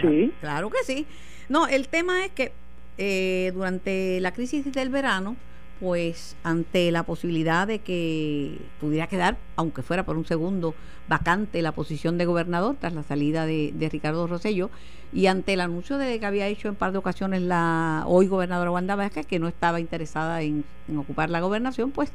Sí. 0.00 0.32
Claro 0.40 0.70
que 0.70 0.78
sí. 0.84 1.06
No, 1.50 1.66
el 1.66 1.88
tema 1.88 2.24
es 2.24 2.32
que 2.32 2.52
eh, 2.96 3.52
durante 3.54 4.20
la 4.20 4.32
crisis 4.32 4.72
del 4.72 4.88
verano, 4.88 5.36
pues 5.80 6.36
ante 6.44 6.90
la 6.92 7.02
posibilidad 7.02 7.66
de 7.66 7.80
que 7.80 8.56
pudiera 8.80 9.06
quedar, 9.06 9.36
aunque 9.56 9.82
fuera 9.82 10.04
por 10.04 10.16
un 10.16 10.24
segundo, 10.24 10.74
vacante 11.08 11.60
la 11.60 11.72
posición 11.72 12.16
de 12.16 12.24
gobernador 12.24 12.76
tras 12.80 12.94
la 12.94 13.02
salida 13.02 13.44
de, 13.44 13.72
de 13.74 13.88
Ricardo 13.90 14.26
Rosello, 14.26 14.70
y 15.12 15.26
ante 15.26 15.52
el 15.52 15.60
anuncio 15.60 15.98
de 15.98 16.18
que 16.18 16.24
había 16.24 16.46
hecho 16.46 16.68
en 16.68 16.74
par 16.74 16.92
de 16.92 16.98
ocasiones 16.98 17.42
la 17.42 18.04
hoy 18.06 18.28
gobernadora 18.28 18.70
Wanda 18.70 18.96
Vázquez, 18.96 19.26
que 19.26 19.38
no 19.38 19.48
estaba 19.48 19.78
interesada 19.78 20.40
en, 20.40 20.64
en 20.88 20.96
ocupar 20.96 21.28
la 21.28 21.40
gobernación, 21.40 21.90
pues 21.90 22.12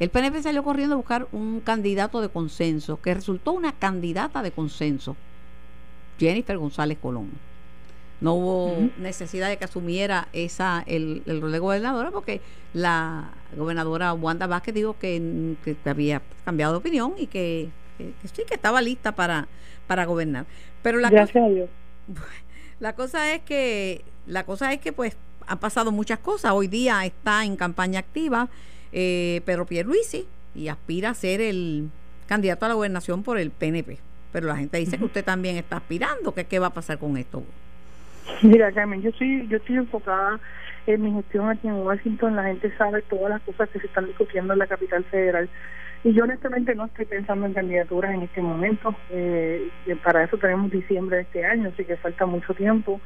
el 0.00 0.10
PNP 0.10 0.42
salió 0.42 0.62
corriendo 0.64 0.94
a 0.94 0.98
buscar 0.98 1.28
un 1.32 1.60
candidato 1.60 2.20
de 2.20 2.28
consenso, 2.30 3.00
que 3.00 3.14
resultó 3.14 3.52
una 3.52 3.72
candidata 3.72 4.42
de 4.42 4.52
consenso, 4.52 5.16
Jennifer 6.18 6.56
González 6.58 6.98
Colón. 7.00 7.30
No 8.20 8.34
hubo 8.34 8.90
necesidad 8.96 9.48
de 9.48 9.58
que 9.58 9.64
asumiera 9.64 10.28
esa 10.32 10.82
el, 10.86 11.22
el 11.26 11.40
rol 11.42 11.52
de 11.52 11.58
gobernadora 11.58 12.10
porque 12.10 12.40
la 12.72 13.32
gobernadora 13.56 14.12
Wanda 14.14 14.46
Vázquez 14.46 14.74
dijo 14.74 14.96
que, 14.98 15.56
que 15.64 15.76
había 15.90 16.22
cambiado 16.44 16.72
de 16.74 16.78
opinión 16.78 17.14
y 17.18 17.26
que, 17.26 17.70
que- 17.98 18.12
que 18.22 18.28
sí, 18.28 18.42
que 18.46 18.54
estaba 18.54 18.80
lista 18.82 19.14
para, 19.14 19.48
para 19.86 20.04
gobernar. 20.06 20.46
Pero 20.82 20.98
la 21.00 21.12
cosa, 21.12 21.34
Gracias 21.34 21.44
a 21.44 21.48
Dios. 21.48 21.70
la 22.80 22.94
cosa 22.94 23.34
es 23.34 23.42
que 23.42 24.04
la 24.26 24.44
cosa 24.44 24.72
es 24.72 24.80
que 24.80 24.92
pues 24.92 25.16
han 25.46 25.58
pasado 25.58 25.92
muchas 25.92 26.18
cosas. 26.20 26.52
Hoy 26.52 26.68
día 26.68 27.04
está 27.04 27.44
en 27.44 27.56
campaña 27.56 27.98
activa 28.00 28.48
eh, 28.94 29.42
Pedro 29.44 29.66
Pierluisi 29.66 30.26
y 30.54 30.68
aspira 30.68 31.10
a 31.10 31.14
ser 31.14 31.40
el 31.40 31.90
candidato 32.26 32.64
a 32.64 32.68
la 32.68 32.74
gobernación 32.74 33.22
por 33.24 33.38
el 33.38 33.50
PNP. 33.50 33.98
Pero 34.32 34.46
la 34.46 34.56
gente 34.56 34.78
dice 34.78 34.96
que 34.96 35.04
usted 35.04 35.24
también 35.24 35.56
está 35.56 35.76
aspirando. 35.76 36.32
que 36.32 36.44
¿Qué 36.44 36.58
va 36.58 36.68
a 36.68 36.74
pasar 36.74 36.98
con 36.98 37.16
esto? 37.16 37.42
Mira, 38.42 38.72
Carmen, 38.72 39.02
yo 39.02 39.10
estoy, 39.10 39.46
yo 39.48 39.58
estoy 39.58 39.76
enfocada 39.76 40.40
en 40.86 41.02
mi 41.02 41.12
gestión 41.12 41.48
aquí 41.50 41.68
en 41.68 41.74
Washington. 41.74 42.36
La 42.36 42.44
gente 42.44 42.72
sabe 42.76 43.02
todas 43.02 43.30
las 43.30 43.42
cosas 43.42 43.68
que 43.68 43.80
se 43.80 43.86
están 43.86 44.06
discutiendo 44.06 44.52
en 44.52 44.60
la 44.60 44.66
capital 44.66 45.04
federal. 45.04 45.48
Y 46.04 46.12
yo 46.12 46.24
honestamente 46.24 46.74
no 46.74 46.84
estoy 46.84 47.06
pensando 47.06 47.46
en 47.46 47.54
candidaturas 47.54 48.14
en 48.14 48.22
este 48.22 48.42
momento. 48.42 48.94
Eh, 49.10 49.70
para 50.04 50.24
eso 50.24 50.36
tenemos 50.36 50.70
diciembre 50.70 51.16
de 51.16 51.22
este 51.22 51.44
año, 51.44 51.70
así 51.72 51.84
que 51.84 51.96
falta 51.96 52.26
mucho 52.26 52.54
tiempo. 52.54 53.00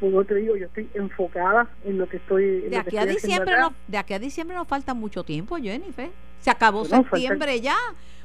Luego 0.00 0.24
te 0.24 0.34
digo, 0.34 0.56
yo 0.56 0.66
estoy 0.66 0.88
enfocada 0.94 1.66
en 1.84 1.98
lo 1.98 2.08
que 2.08 2.18
estoy. 2.18 2.64
en 2.64 2.70
De 2.70 2.76
aquí 2.76 2.96
a 2.98 3.06
diciembre 3.06 3.56
no, 3.58 3.72
de 3.86 3.98
aquí 3.98 4.12
a 4.14 4.18
diciembre 4.18 4.56
nos 4.56 4.68
falta 4.68 4.92
mucho 4.94 5.24
tiempo, 5.24 5.56
Jennifer. 5.56 6.10
Se 6.40 6.50
acabó 6.50 6.84
Bueno, 6.84 7.04
septiembre 7.10 7.60
ya. 7.60 7.76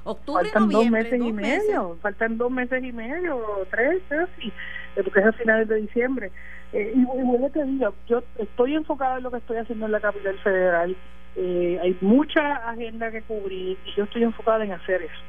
Octubre, 0.03 0.45
Faltan 0.45 0.63
dos 0.69 0.73
noviembre, 0.73 1.09
y 1.15 1.19
dos 1.19 1.33
meses. 1.33 1.63
medio, 1.67 1.97
faltan 2.01 2.37
dos 2.37 2.51
meses 2.51 2.83
y 2.83 2.91
medio, 2.91 3.37
o 3.37 3.65
tres 3.69 4.01
casi, 4.07 4.47
eh, 4.47 5.03
porque 5.03 5.19
es 5.19 5.25
a 5.25 5.31
finales 5.33 5.67
de 5.67 5.75
diciembre. 5.75 6.31
Eh, 6.73 6.93
y, 6.95 6.99
y 7.01 7.03
bueno, 7.05 7.49
te 7.49 7.63
digo, 7.65 7.93
yo 8.07 8.23
estoy 8.37 8.75
enfocada 8.75 9.17
en 9.17 9.23
lo 9.23 9.31
que 9.31 9.37
estoy 9.37 9.57
haciendo 9.57 9.85
en 9.85 9.91
la 9.91 9.99
capital 9.99 10.37
federal. 10.39 10.95
Eh, 11.35 11.79
hay 11.81 11.97
mucha 12.01 12.55
agenda 12.69 13.11
que 13.11 13.21
cubrir 13.21 13.77
y 13.85 13.95
yo 13.95 14.05
estoy 14.05 14.23
enfocada 14.23 14.63
en 14.63 14.71
hacer 14.71 15.01
eso. 15.03 15.21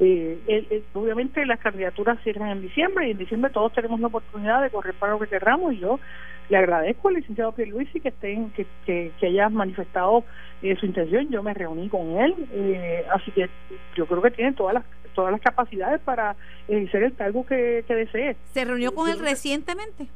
Eh, 0.00 0.38
el- 0.48 0.66
el- 0.70 0.84
obviamente 0.92 1.46
las 1.46 1.60
candidaturas 1.60 2.18
cierran 2.24 2.48
en 2.50 2.62
diciembre 2.62 3.06
y 3.06 3.12
en 3.12 3.18
diciembre 3.18 3.52
todos 3.52 3.72
tenemos 3.72 4.00
la 4.00 4.08
oportunidad 4.08 4.60
de 4.62 4.70
correr 4.70 4.94
para 4.94 5.12
lo 5.12 5.20
que 5.20 5.28
querramos 5.28 5.72
y 5.72 5.78
yo 5.78 6.00
le 6.48 6.56
agradezco 6.56 7.08
al 7.08 7.14
licenciado 7.14 7.52
Pierluisi 7.52 8.00
que 8.00 8.08
estén 8.08 8.50
que, 8.50 8.66
que, 8.84 9.12
que 9.20 9.26
haya 9.28 9.48
manifestado 9.48 10.24
eh, 10.62 10.74
su 10.80 10.86
intención 10.86 11.28
yo 11.30 11.44
me 11.44 11.54
reuní 11.54 11.88
con 11.88 12.18
él 12.18 12.34
eh, 12.52 13.04
así 13.14 13.30
que 13.30 13.48
yo 13.94 14.06
creo 14.06 14.20
que 14.20 14.32
tiene 14.32 14.52
todas 14.52 14.74
las 14.74 14.84
todas 15.14 15.30
las 15.30 15.40
capacidades 15.40 16.00
para 16.00 16.34
ejercer 16.66 17.04
el 17.04 17.14
cargo 17.14 17.46
que, 17.46 17.84
que 17.86 17.94
desee 17.94 18.34
¿Se 18.52 18.64
reunió 18.64 18.92
con 18.96 19.08
él 19.08 19.20
recientemente? 19.20 20.08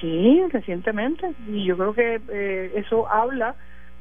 Sí, 0.00 0.42
recientemente. 0.50 1.32
Y 1.48 1.64
yo 1.64 1.76
creo 1.76 1.94
que 1.94 2.20
eh, 2.28 2.72
eso 2.76 3.08
habla 3.08 3.54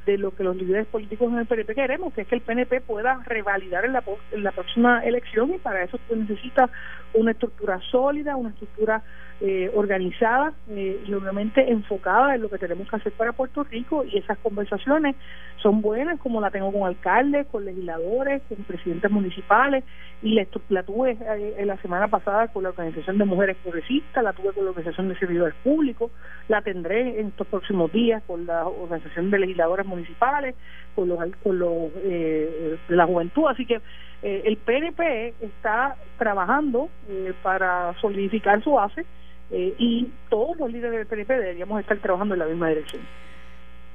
de 0.09 0.17
lo 0.17 0.31
que 0.35 0.43
los 0.43 0.55
líderes 0.55 0.87
políticos 0.87 1.31
en 1.31 1.39
el 1.39 1.45
PNP 1.45 1.75
queremos, 1.75 2.13
que 2.13 2.21
es 2.21 2.27
que 2.27 2.35
el 2.35 2.41
PNP 2.41 2.81
pueda 2.81 3.21
revalidar 3.25 3.85
en 3.85 3.93
la, 3.93 4.03
en 4.31 4.43
la 4.43 4.51
próxima 4.51 5.03
elección 5.05 5.53
y 5.53 5.59
para 5.59 5.83
eso 5.83 5.99
necesita 6.15 6.69
una 7.13 7.31
estructura 7.31 7.79
sólida, 7.91 8.35
una 8.35 8.49
estructura 8.49 9.03
eh, 9.41 9.71
organizada 9.73 10.51
eh, 10.69 11.01
y 11.07 11.13
obviamente 11.13 11.71
enfocada 11.71 12.35
en 12.35 12.41
lo 12.41 12.49
que 12.49 12.57
tenemos 12.57 12.89
que 12.89 12.97
hacer 12.97 13.13
para 13.13 13.31
Puerto 13.31 13.63
Rico 13.63 14.03
y 14.03 14.17
esas 14.17 14.37
conversaciones 14.39 15.15
son 15.61 15.81
buenas 15.81 16.19
como 16.19 16.41
la 16.41 16.51
tengo 16.51 16.73
con 16.73 16.85
alcaldes, 16.85 17.47
con 17.47 17.63
legisladores, 17.63 18.41
con 18.49 18.57
presidentes 18.65 19.09
municipales 19.09 19.85
y 20.21 20.33
la, 20.33 20.45
la 20.67 20.83
tuve 20.83 21.17
eh, 21.21 21.65
la 21.65 21.77
semana 21.77 22.09
pasada 22.09 22.49
con 22.49 22.63
la 22.63 22.69
Organización 22.71 23.17
de 23.17 23.23
Mujeres 23.23 23.55
Progresistas, 23.63 24.21
la 24.21 24.33
tuve 24.33 24.51
con 24.51 24.65
la 24.65 24.71
Organización 24.71 25.07
de 25.07 25.17
Servidores 25.17 25.55
Públicos, 25.63 26.11
la 26.49 26.61
tendré 26.61 27.21
en 27.21 27.27
estos 27.27 27.47
próximos 27.47 27.93
días 27.93 28.21
con 28.27 28.45
la 28.45 28.67
Organización 28.67 29.31
de 29.31 29.39
Legisladores 29.39 29.85
Municipales, 29.85 30.53
con 30.95 31.07
los, 31.07 31.17
con 31.41 31.59
los 31.59 31.93
de 31.93 32.77
la 32.89 33.05
juventud, 33.05 33.45
así 33.47 33.65
que 33.65 33.79
el 34.21 34.57
PNP 34.57 35.33
está 35.39 35.95
trabajando 36.17 36.89
para 37.41 37.93
solidificar 38.01 38.61
su 38.61 38.73
base 38.73 39.05
eh, 39.51 39.75
y 39.77 40.11
todos 40.29 40.57
los 40.57 40.71
líderes 40.71 40.99
del 40.99 41.07
PNP 41.07 41.33
deberíamos 41.33 41.79
estar 41.81 41.97
trabajando 41.97 42.35
en 42.35 42.39
la 42.39 42.45
misma 42.45 42.69
dirección. 42.69 43.01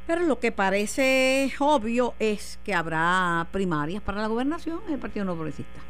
Pero 0.07 0.23
lo 0.23 0.39
que 0.39 0.53
parece 0.53 1.51
obvio 1.59 2.15
es 2.19 2.61
que 2.65 2.75
habrá 2.75 3.47
primarias 3.53 4.03
para 4.03 4.21
la 4.21 4.29
gobernación 4.29 4.81
en 4.87 4.95
el 4.95 4.99
Partido 4.99 5.25
No 5.25 5.35
Progresista. 5.35 5.81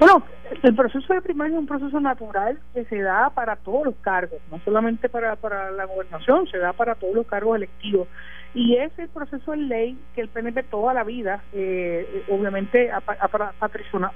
Bueno, 0.00 0.22
el 0.62 0.74
proceso 0.74 1.12
de 1.12 1.20
primaria 1.20 1.54
es 1.54 1.60
un 1.60 1.66
proceso 1.66 2.00
natural 2.00 2.58
que 2.72 2.84
se 2.86 3.00
da 3.00 3.30
para 3.30 3.56
todos 3.56 3.86
los 3.86 3.94
cargos, 3.96 4.38
no 4.50 4.60
solamente 4.64 5.08
para, 5.08 5.36
para 5.36 5.70
la 5.70 5.84
gobernación, 5.84 6.46
se 6.48 6.58
da 6.58 6.72
para 6.72 6.94
todos 6.94 7.14
los 7.14 7.26
cargos 7.26 7.56
electivos. 7.56 8.08
Y 8.54 8.76
ese 8.76 9.08
proceso 9.08 9.50
de 9.52 9.58
ley 9.58 9.98
que 10.14 10.22
el 10.22 10.28
PNP 10.28 10.62
toda 10.64 10.94
la 10.94 11.04
vida, 11.04 11.42
eh, 11.52 12.24
obviamente, 12.28 12.90
ha, 12.90 13.02
ha 13.06 13.28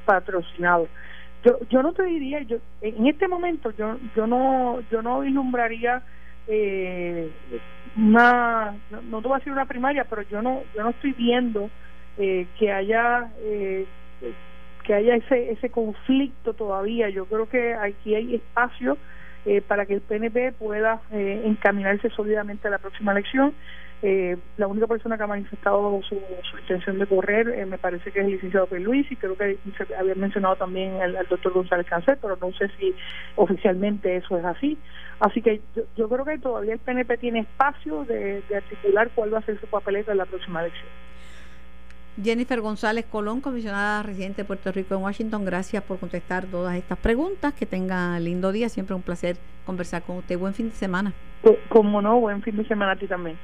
patrocinado 0.04 0.88
yo 1.45 1.59
yo 1.70 1.82
no 1.82 1.93
te 1.93 2.05
diría 2.05 2.43
yo 2.43 2.59
en 2.80 3.07
este 3.07 3.28
momento 3.28 3.70
yo 3.72 3.97
yo 4.14 4.26
no 4.26 4.80
yo 4.90 5.03
no 5.03 5.20
vislumbraría 5.20 6.03
eh, 6.47 7.30
una 7.97 8.74
no, 8.90 9.20
te 9.20 9.28
voy 9.28 9.36
a 9.36 9.38
decir 9.38 9.53
una 9.53 9.66
primaria 9.66 10.05
pero 10.09 10.22
yo 10.22 10.43
no 10.43 10.62
yo 10.74 10.82
no 10.82 10.90
estoy 10.90 11.12
viendo 11.12 11.70
eh, 12.18 12.47
que 12.59 12.70
haya 12.72 13.30
eh, 13.40 13.86
que 14.82 14.95
haya 14.95 15.16
ese 15.16 15.53
ese 15.53 15.70
conflicto 15.70 16.55
todavía. 16.55 17.09
Yo 17.09 17.26
creo 17.26 17.49
que 17.49 17.74
aquí 17.74 18.14
hay 18.14 18.34
espacio 18.34 18.99
eh, 19.45 19.61
para 19.61 19.86
que 19.86 19.95
el 19.95 20.01
PNP 20.01 20.53
pueda 20.53 21.01
eh, 21.11 21.43
encaminarse 21.45 22.11
sólidamente 22.11 22.68
a 22.68 22.72
la 22.72 22.78
próxima 22.78 23.12
elección 23.12 23.55
eh, 24.05 24.36
la 24.57 24.66
única 24.66 24.88
persona 24.88 25.16
que 25.16 25.22
ha 25.22 25.28
manifestado 25.28 26.00
su, 26.03 26.20
intención 26.61 26.98
de 26.98 27.07
correr 27.07 27.48
eh, 27.50 27.64
me 27.66 27.78
parece 27.78 28.11
que 28.11 28.18
es 28.18 28.26
el 28.26 28.32
licenciado 28.32 28.66
Luis 28.72 29.07
y 29.12 29.14
creo 29.14 29.36
que 29.36 29.59
se 29.78 29.94
había 29.94 30.16
mencionado 30.16 30.57
también 30.57 31.00
al, 31.00 31.14
doctor 31.28 31.53
González 31.53 31.86
Cáncer, 31.86 32.18
pero 32.20 32.36
no 32.40 32.50
sé 32.53 32.68
si 32.78 32.92
oficialmente 33.36 34.16
eso 34.16 34.36
es 34.36 34.44
así. 34.44 34.76
Así 35.20 35.40
que 35.40 35.61
yo, 35.96 36.09
creo 36.09 36.24
que 36.24 36.38
todavía 36.38 36.72
el 36.72 36.80
PNP 36.80 37.16
tiene 37.18 37.40
espacio 37.40 38.05
de, 38.05 38.42
articular 38.53 39.09
cuál 39.14 39.32
va 39.32 39.38
a 39.38 39.42
ser 39.42 39.61
su 39.61 39.68
papeleta 39.68 40.11
en 40.11 40.18
la 40.18 40.26
próxima 40.26 40.62
elección. 40.62 40.88
Jennifer 42.20 42.61
González 42.61 43.07
Colón, 43.07 43.40
comisionada 43.40 44.03
residente 44.03 44.42
de 44.42 44.46
Puerto 44.46 44.72
Rico 44.72 44.96
en 44.96 45.03
Washington, 45.03 45.44
gracias 45.44 45.82
por 45.84 46.00
contestar 46.00 46.46
todas 46.46 46.74
estas 46.74 46.98
preguntas. 46.98 47.55
Que 47.55 47.66
tenga 47.66 48.18
lindo 48.18 48.50
día, 48.50 48.68
siempre 48.68 48.96
un 48.96 49.03
placer 49.03 49.36
conversar 49.64 50.03
con 50.03 50.16
usted. 50.16 50.36
Buen 50.36 50.55
fin 50.55 50.70
de 50.70 50.74
semana. 50.74 51.12
Como 51.68 52.03
no, 52.03 52.18
buen 52.18 52.42
fin 52.42 52.57
de 52.57 52.66
semana 52.66 52.92
a 52.92 52.96
ti 52.96 53.07
también. 53.07 53.38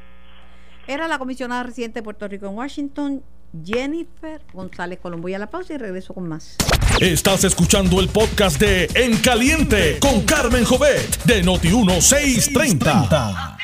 Era 0.88 1.06
la 1.06 1.18
comisionada 1.18 1.64
residente 1.64 1.98
de 1.98 2.02
Puerto 2.02 2.26
Rico 2.26 2.46
en 2.46 2.56
Washington, 2.56 3.22
Jennifer 3.62 4.40
González 4.54 4.98
Colombo. 4.98 5.24
Voy 5.24 5.34
a 5.34 5.38
la 5.38 5.50
pausa 5.50 5.74
y 5.74 5.76
regreso 5.76 6.14
con 6.14 6.26
más. 6.26 6.56
Estás 6.98 7.44
escuchando 7.44 8.00
el 8.00 8.08
podcast 8.08 8.58
de 8.58 8.88
En 8.94 9.18
Caliente 9.18 9.98
con 10.00 10.22
Carmen 10.22 10.64
Jovet 10.64 11.24
de 11.24 11.44
Noti1630. 11.44 13.58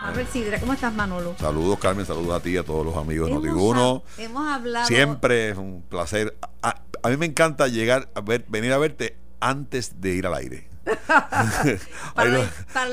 Manuel 0.00 0.26
Sidra, 0.32 0.58
¿cómo 0.60 0.72
estás, 0.72 0.94
Manolo? 0.94 1.36
Saludos, 1.38 1.78
Carmen, 1.78 2.06
saludos 2.06 2.34
a 2.34 2.42
ti 2.42 2.52
y 2.52 2.56
a 2.56 2.62
todos 2.62 2.86
los 2.86 2.96
amigos 2.96 3.28
de 3.28 3.34
Noti1. 3.34 4.02
Hemos 4.16 4.50
hablado. 4.50 4.86
Siempre 4.86 5.50
es 5.50 5.58
un 5.58 5.82
placer. 5.82 6.38
A, 6.62 6.80
a, 7.02 7.08
mí 7.10 7.18
me 7.18 7.26
encanta 7.26 7.68
llegar 7.68 8.08
a 8.14 8.22
ver, 8.22 8.46
venir 8.48 8.72
a 8.72 8.78
verte 8.78 9.18
antes 9.40 10.00
de 10.00 10.14
ir 10.14 10.26
al 10.26 10.32
aire. 10.32 10.73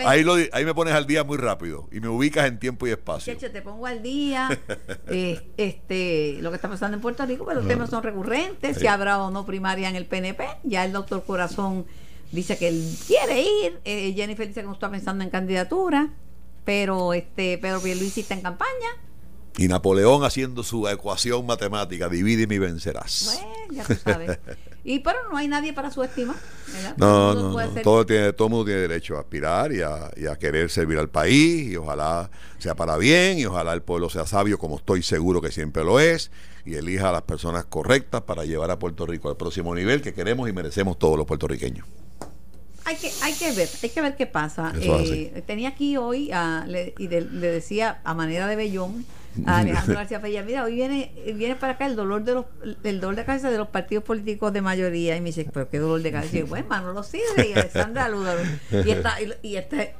ahí, 0.05 0.49
ahí, 0.51 0.65
me 0.65 0.73
pones 0.73 0.93
al 0.93 1.05
día 1.05 1.23
muy 1.23 1.37
rápido 1.37 1.89
y 1.91 1.99
me 1.99 2.07
ubicas 2.07 2.47
en 2.47 2.59
tiempo 2.59 2.87
y 2.87 2.91
espacio. 2.91 3.35
te 3.37 3.61
pongo 3.61 3.85
al 3.85 4.01
día 4.01 4.49
eh, 5.07 5.51
este 5.57 6.37
lo 6.41 6.49
que 6.51 6.55
está 6.55 6.69
pasando 6.69 6.95
en 6.95 7.01
Puerto 7.01 7.25
Rico, 7.25 7.45
pero 7.45 7.59
los 7.59 7.67
temas 7.67 7.89
son 7.89 8.03
recurrentes, 8.03 8.77
si 8.77 8.87
habrá 8.87 9.21
o 9.21 9.31
no 9.31 9.45
primaria 9.45 9.89
en 9.89 9.95
el 9.95 10.05
PNP. 10.05 10.45
Ya 10.63 10.85
el 10.85 10.91
doctor 10.91 11.23
Corazón 11.25 11.85
dice 12.31 12.57
que 12.57 12.69
él 12.69 12.95
quiere 13.07 13.41
ir, 13.41 13.79
eh, 13.83 14.13
Jennifer 14.15 14.47
dice 14.47 14.61
que 14.61 14.67
no 14.67 14.73
está 14.73 14.89
pensando 14.89 15.23
en 15.23 15.29
candidatura, 15.29 16.09
pero 16.63 17.13
este 17.13 17.57
Pedro 17.57 17.81
Pierluisi 17.81 18.21
está 18.21 18.35
en 18.35 18.41
campaña. 18.41 18.89
Y 19.57 19.67
Napoleón 19.67 20.23
haciendo 20.23 20.63
su 20.63 20.87
ecuación 20.87 21.45
matemática, 21.45 22.07
divide 22.07 22.43
y 22.53 22.57
vencerás. 22.57 23.41
Bueno, 23.41 23.53
ya 23.71 23.83
tú 23.83 23.95
sabes. 23.95 24.39
Y 24.83 24.99
pero 24.99 25.19
no 25.29 25.37
hay 25.37 25.47
nadie 25.47 25.73
para 25.73 25.91
su 25.91 26.03
estima. 26.03 26.35
No, 26.97 27.33
no, 27.33 27.69
Todo, 27.83 28.05
tiene, 28.05 28.33
todo 28.33 28.49
mundo 28.49 28.65
tiene 28.65 28.81
derecho 28.81 29.17
a 29.17 29.19
aspirar 29.19 29.71
y 29.71 29.81
a, 29.81 30.09
y 30.15 30.25
a, 30.25 30.37
querer 30.37 30.69
servir 30.69 30.97
al 30.97 31.09
país 31.09 31.71
y 31.71 31.75
ojalá 31.75 32.31
sea 32.57 32.75
para 32.75 32.97
bien 32.97 33.37
y 33.37 33.45
ojalá 33.45 33.73
el 33.73 33.81
pueblo 33.81 34.09
sea 34.09 34.25
sabio 34.25 34.57
como 34.57 34.77
estoy 34.77 35.03
seguro 35.03 35.41
que 35.41 35.51
siempre 35.51 35.83
lo 35.83 35.99
es 35.99 36.31
y 36.65 36.75
elija 36.75 37.09
a 37.09 37.11
las 37.11 37.23
personas 37.23 37.65
correctas 37.65 38.21
para 38.21 38.45
llevar 38.45 38.71
a 38.71 38.79
Puerto 38.79 39.05
Rico 39.05 39.29
al 39.29 39.37
próximo 39.37 39.75
nivel 39.75 40.01
que 40.01 40.13
queremos 40.13 40.49
y 40.49 40.53
merecemos 40.53 40.97
todos 40.97 41.17
los 41.17 41.27
puertorriqueños. 41.27 41.85
Hay 42.85 42.95
que, 42.95 43.11
hay 43.21 43.33
que 43.33 43.51
ver, 43.51 43.69
hay 43.83 43.89
que 43.89 44.01
ver 44.01 44.15
qué 44.15 44.25
pasa. 44.25 44.73
Eh, 44.79 45.43
tenía 45.45 45.69
aquí 45.69 45.97
hoy 45.97 46.31
y 46.97 47.07
le 47.07 47.51
decía 47.51 48.01
a 48.03 48.13
manera 48.13 48.47
de 48.47 48.55
bellón 48.55 49.05
Alejandro 49.45 49.95
García 49.95 50.21
Pella, 50.21 50.43
mira, 50.43 50.63
hoy 50.63 50.75
viene, 50.75 51.11
viene 51.35 51.55
para 51.55 51.73
acá 51.73 51.85
el 51.85 51.95
dolor 51.95 52.23
de 52.23 52.33
los, 52.33 52.45
el 52.83 52.99
dolor 52.99 53.15
de 53.15 53.25
cabeza 53.25 53.49
de 53.49 53.57
los 53.57 53.69
partidos 53.69 54.03
políticos 54.03 54.51
de 54.53 54.61
mayoría. 54.61 55.15
Y 55.15 55.21
me 55.21 55.27
dice, 55.27 55.47
pero 55.53 55.69
qué 55.69 55.79
dolor 55.79 56.01
de 56.01 56.11
cabeza. 56.11 56.35
Y 56.35 56.39
yo, 56.39 56.47
bueno, 56.47 56.67
Manolo 56.69 57.03
Sidre 57.03 57.49
y 57.49 57.53
Alessandra 57.53 58.09
Lula. 58.09 58.35
Y 58.71 58.89
esta, 58.91 59.17
y, 59.41 59.55
este 59.55 59.95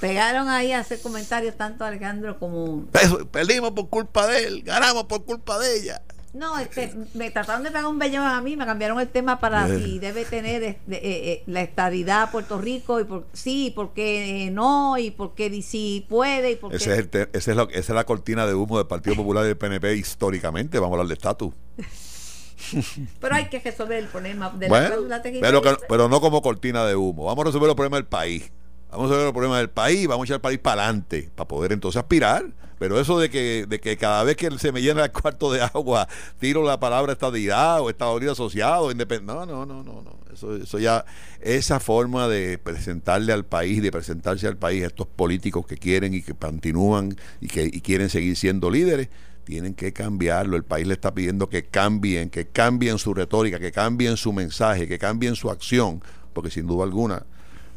pegaron 0.00 0.48
ahí 0.48 0.72
a 0.72 0.80
hacer 0.80 1.00
comentarios 1.00 1.56
tanto 1.56 1.84
Alejandro 1.84 2.38
como. 2.38 2.86
Perdimos 3.30 3.72
por 3.72 3.88
culpa 3.88 4.26
de 4.26 4.44
él, 4.44 4.62
ganamos 4.62 5.04
por 5.04 5.24
culpa 5.24 5.58
de 5.58 5.76
ella. 5.76 6.02
No, 6.32 6.58
este, 6.58 6.94
me 7.14 7.30
trataron 7.32 7.64
de 7.64 7.70
pegar 7.70 7.86
un 7.86 7.98
bellón 7.98 8.24
a 8.24 8.40
mí, 8.40 8.56
me 8.56 8.64
cambiaron 8.64 9.00
el 9.00 9.08
tema 9.08 9.40
para 9.40 9.66
si 9.66 9.98
debe 9.98 10.24
tener 10.24 10.62
este, 10.62 10.94
eh, 10.94 11.32
eh, 11.32 11.42
la 11.46 11.60
estadidad 11.62 12.30
Puerto 12.30 12.58
Rico 12.58 13.00
y 13.00 13.04
por 13.04 13.26
sí, 13.32 13.72
porque 13.74 14.48
no 14.52 14.96
y 14.96 15.10
porque 15.10 15.60
sí 15.62 16.06
puede 16.08 16.52
y 16.52 16.56
porque 16.56 16.76
Ese 16.76 16.92
es 16.92 16.98
el 16.98 17.10
esa, 17.12 17.28
es 17.32 17.48
esa 17.48 17.66
es 17.78 17.88
la 17.88 18.04
cortina 18.04 18.46
de 18.46 18.54
humo 18.54 18.78
del 18.78 18.86
Partido 18.86 19.16
Popular 19.16 19.44
y 19.44 19.48
del 19.48 19.56
PNP 19.56 19.96
históricamente, 19.96 20.78
vamos 20.78 20.92
a 20.92 21.00
hablar 21.00 21.08
de 21.08 21.14
estatus. 21.14 21.52
pero 23.20 23.34
hay 23.34 23.48
que 23.48 23.58
resolver 23.58 23.98
el 23.98 24.06
problema 24.06 24.50
de 24.50 24.68
la 24.68 25.22
pero, 25.40 25.62
pero 25.88 26.08
no 26.08 26.20
como 26.20 26.42
cortina 26.42 26.84
de 26.84 26.94
humo, 26.94 27.24
vamos 27.24 27.42
a 27.42 27.46
resolver 27.46 27.66
los 27.66 27.76
problemas 27.76 27.98
del 27.98 28.06
país. 28.06 28.52
Vamos 28.92 29.06
a 29.06 29.08
resolver 29.08 29.24
los 29.26 29.32
problemas 29.32 29.58
del 29.58 29.70
país, 29.70 30.06
vamos 30.06 30.24
a 30.24 30.26
echar 30.26 30.36
el 30.36 30.40
país 30.40 30.58
para 30.58 30.84
adelante, 30.84 31.30
para 31.34 31.48
poder 31.48 31.72
entonces 31.72 31.98
aspirar 31.98 32.44
pero 32.80 32.98
eso 32.98 33.18
de 33.18 33.28
que, 33.28 33.66
de 33.68 33.78
que 33.78 33.98
cada 33.98 34.24
vez 34.24 34.36
que 34.36 34.50
se 34.58 34.72
me 34.72 34.80
llena 34.80 35.04
el 35.04 35.12
cuarto 35.12 35.52
de 35.52 35.60
agua, 35.60 36.08
tiro 36.38 36.64
la 36.64 36.80
palabra 36.80 37.12
estadidad 37.12 37.82
o 37.82 37.90
estadidad 37.90 38.32
asociado, 38.32 38.90
independiente. 38.90 39.34
No, 39.34 39.44
no, 39.44 39.66
no, 39.66 39.84
no, 39.84 40.00
no. 40.00 40.18
Eso, 40.32 40.56
eso 40.56 40.78
ya, 40.78 41.04
esa 41.42 41.78
forma 41.78 42.26
de 42.26 42.56
presentarle 42.56 43.34
al 43.34 43.44
país, 43.44 43.82
de 43.82 43.92
presentarse 43.92 44.46
al 44.46 44.56
país 44.56 44.82
a 44.82 44.86
estos 44.86 45.06
políticos 45.06 45.66
que 45.66 45.76
quieren 45.76 46.14
y 46.14 46.22
que 46.22 46.32
continúan 46.32 47.14
y 47.42 47.48
que 47.48 47.64
y 47.66 47.82
quieren 47.82 48.08
seguir 48.08 48.34
siendo 48.34 48.70
líderes, 48.70 49.10
tienen 49.44 49.74
que 49.74 49.92
cambiarlo. 49.92 50.56
El 50.56 50.64
país 50.64 50.86
le 50.86 50.94
está 50.94 51.12
pidiendo 51.12 51.50
que 51.50 51.66
cambien, 51.66 52.30
que 52.30 52.46
cambien 52.46 52.96
su 52.96 53.12
retórica, 53.12 53.58
que 53.58 53.72
cambien 53.72 54.16
su 54.16 54.32
mensaje, 54.32 54.88
que 54.88 54.98
cambien 54.98 55.36
su 55.36 55.50
acción, 55.50 56.02
porque 56.32 56.50
sin 56.50 56.66
duda 56.66 56.84
alguna, 56.84 57.26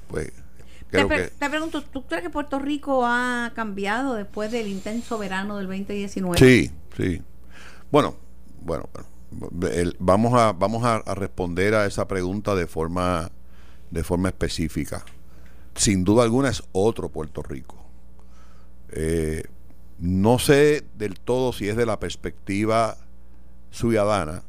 pues 0.07 0.31
te, 0.93 1.49
pregunto, 1.49 1.81
¿tú 1.81 2.05
crees 2.05 2.23
que 2.23 2.29
Puerto 2.29 2.59
Rico 2.59 3.05
ha 3.05 3.51
cambiado 3.55 4.13
después 4.13 4.51
del 4.51 4.67
intenso 4.67 5.17
verano 5.17 5.57
del 5.57 5.67
2019? 5.67 6.37
Sí, 6.37 6.71
sí. 6.95 7.21
Bueno, 7.91 8.15
bueno, 8.61 8.89
vamos 9.99 10.33
a 10.33 10.53
vamos 10.53 10.83
a, 10.83 10.99
responder 11.15 11.73
a 11.73 11.85
esa 11.85 12.07
pregunta 12.07 12.55
de 12.55 12.67
forma 12.67 13.31
de 13.89 14.03
forma 14.03 14.29
específica. 14.29 15.03
Sin 15.75 16.03
duda 16.03 16.23
alguna 16.23 16.49
es 16.49 16.63
otro 16.71 17.09
Puerto 17.09 17.41
Rico. 17.41 17.83
Eh, 18.91 19.43
no 19.97 20.37
sé 20.37 20.85
del 20.95 21.19
todo 21.19 21.53
si 21.53 21.69
es 21.69 21.75
de 21.75 21.85
la 21.85 21.99
perspectiva 21.99 22.97
ciudadana, 23.71 24.43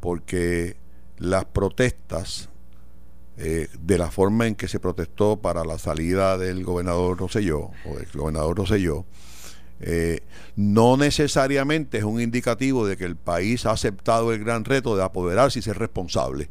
porque 0.00 0.76
las 1.18 1.44
protestas 1.44 2.48
eh, 3.38 3.68
de 3.78 3.98
la 3.98 4.10
forma 4.10 4.46
en 4.46 4.54
que 4.54 4.68
se 4.68 4.80
protestó 4.80 5.36
para 5.36 5.64
la 5.64 5.78
salida 5.78 6.38
del 6.38 6.64
gobernador 6.64 7.18
Roselló 7.18 7.70
o 7.84 7.96
del 7.96 8.08
gobernador 8.14 8.56
Roselló, 8.56 9.04
eh, 9.80 10.20
no 10.56 10.96
necesariamente 10.96 11.98
es 11.98 12.04
un 12.04 12.20
indicativo 12.20 12.86
de 12.86 12.96
que 12.96 13.04
el 13.04 13.16
país 13.16 13.66
ha 13.66 13.72
aceptado 13.72 14.32
el 14.32 14.42
gran 14.42 14.64
reto 14.64 14.96
de 14.96 15.04
apoderarse 15.04 15.58
y 15.58 15.62
ser 15.62 15.78
responsable 15.78 16.48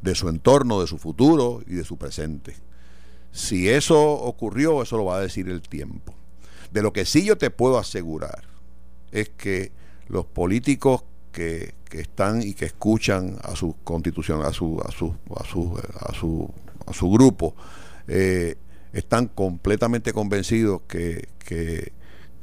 de 0.00 0.14
su 0.14 0.28
entorno, 0.28 0.80
de 0.80 0.86
su 0.86 0.98
futuro 0.98 1.62
y 1.66 1.74
de 1.74 1.84
su 1.84 1.98
presente. 1.98 2.56
Si 3.30 3.68
eso 3.68 4.00
ocurrió, 4.00 4.82
eso 4.82 4.96
lo 4.96 5.04
va 5.04 5.16
a 5.16 5.20
decir 5.20 5.48
el 5.48 5.62
tiempo. 5.62 6.14
De 6.70 6.82
lo 6.82 6.92
que 6.92 7.04
sí 7.04 7.24
yo 7.24 7.36
te 7.36 7.50
puedo 7.50 7.78
asegurar 7.78 8.44
es 9.10 9.28
que 9.28 9.72
los 10.08 10.24
políticos 10.24 11.04
que, 11.32 11.74
que 11.88 12.00
están 12.00 12.42
y 12.42 12.54
que 12.54 12.66
escuchan 12.66 13.36
a 13.42 13.56
su 13.56 13.76
constitución, 13.82 14.42
a 14.42 14.52
su, 14.52 14.80
a 14.80 14.92
su, 14.92 15.14
a 15.36 15.44
su, 15.44 15.80
a 15.98 16.14
su, 16.14 16.54
a 16.86 16.92
su 16.92 17.10
grupo, 17.10 17.54
eh, 18.06 18.56
están 18.92 19.26
completamente 19.28 20.12
convencidos 20.12 20.82
que, 20.86 21.28
que, 21.38 21.92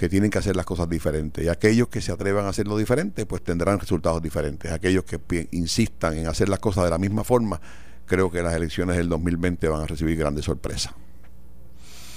tienen 0.09 0.31
que 0.31 0.37
hacer 0.37 0.55
las 0.55 0.65
cosas 0.65 0.89
diferentes. 0.89 1.43
Y 1.43 1.49
aquellos 1.49 1.89
que 1.89 2.01
se 2.01 2.11
atrevan 2.11 2.45
a 2.45 2.49
hacerlo 2.49 2.77
diferente, 2.77 3.25
pues 3.25 3.43
tendrán 3.43 3.79
resultados 3.79 4.21
diferentes. 4.21 4.71
Aquellos 4.71 5.03
que 5.03 5.47
insistan 5.51 6.17
en 6.17 6.27
hacer 6.27 6.49
las 6.49 6.59
cosas 6.59 6.85
de 6.85 6.89
la 6.89 6.97
misma 6.97 7.23
forma, 7.23 7.59
creo 8.05 8.31
que 8.31 8.41
las 8.41 8.55
elecciones 8.55 8.97
del 8.97 9.09
2020 9.09 9.67
van 9.67 9.81
a 9.81 9.87
recibir 9.87 10.17
grandes 10.17 10.45
sorpresas. 10.45 10.93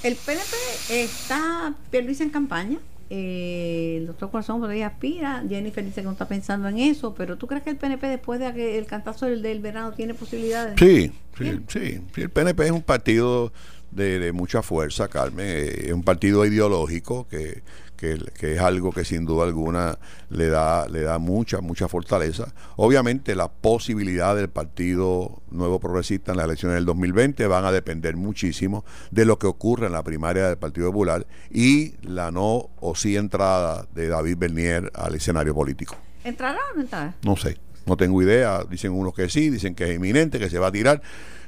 El 0.02 0.16
PNP 0.16 0.56
está 0.88 1.74
Pierluisi 1.90 2.24
en 2.24 2.30
campaña. 2.30 2.78
Eh, 3.14 3.96
el 3.98 4.06
doctor 4.06 4.30
Corazón 4.30 4.64
ahí 4.70 4.80
aspira. 4.80 5.44
Jennifer 5.46 5.84
dice 5.84 6.00
que 6.00 6.06
no 6.06 6.12
está 6.12 6.26
pensando 6.26 6.66
en 6.68 6.78
eso. 6.78 7.14
Pero 7.14 7.36
¿tú 7.36 7.46
crees 7.46 7.62
que 7.62 7.68
el 7.68 7.76
PNP 7.76 8.06
después 8.06 8.40
de 8.40 8.50
que 8.54 8.78
el 8.78 8.86
cantazo 8.86 9.26
del, 9.26 9.42
del 9.42 9.60
verano 9.60 9.92
tiene 9.92 10.14
posibilidades? 10.14 10.76
Sí, 10.78 11.12
sí, 11.36 11.60
sí. 11.68 12.00
El 12.16 12.30
PNP 12.30 12.64
es 12.64 12.70
un 12.70 12.80
partido 12.82 13.52
de, 13.90 14.18
de 14.18 14.32
mucha 14.32 14.62
fuerza, 14.62 15.08
Carmen. 15.08 15.46
eh, 15.46 15.84
Es 15.88 15.92
un 15.92 16.02
partido 16.02 16.46
ideológico 16.46 17.28
que, 17.28 17.60
que, 18.02 18.18
que 18.36 18.54
es 18.54 18.60
algo 18.60 18.90
que 18.90 19.04
sin 19.04 19.24
duda 19.24 19.44
alguna 19.44 19.96
le 20.28 20.48
da, 20.48 20.88
le 20.88 21.02
da 21.02 21.20
mucha, 21.20 21.60
mucha 21.60 21.86
fortaleza. 21.86 22.52
Obviamente 22.74 23.36
la 23.36 23.46
posibilidad 23.46 24.34
del 24.34 24.48
Partido 24.48 25.40
Nuevo 25.52 25.78
Progresista 25.78 26.32
en 26.32 26.38
las 26.38 26.46
elecciones 26.46 26.74
del 26.74 26.84
2020 26.84 27.46
van 27.46 27.64
a 27.64 27.70
depender 27.70 28.16
muchísimo 28.16 28.84
de 29.12 29.24
lo 29.24 29.38
que 29.38 29.46
ocurra 29.46 29.86
en 29.86 29.92
la 29.92 30.02
primaria 30.02 30.48
del 30.48 30.58
Partido 30.58 30.88
Popular 30.88 31.28
y 31.48 31.94
la 32.02 32.32
no 32.32 32.70
o 32.80 32.96
sí 32.96 33.16
entrada 33.16 33.86
de 33.94 34.08
David 34.08 34.36
Bernier 34.36 34.90
al 34.94 35.14
escenario 35.14 35.54
político. 35.54 35.96
¿Entrará 36.24 36.58
o 36.72 36.74
no 36.74 36.82
entrará? 36.82 37.14
No 37.22 37.36
sé, 37.36 37.56
no 37.86 37.96
tengo 37.96 38.20
idea. 38.20 38.64
Dicen 38.68 38.90
unos 38.90 39.14
que 39.14 39.28
sí, 39.28 39.48
dicen 39.48 39.76
que 39.76 39.84
es 39.84 39.94
inminente, 39.94 40.40
que 40.40 40.50
se 40.50 40.58
va 40.58 40.66
a 40.66 40.72
tirar. 40.72 41.02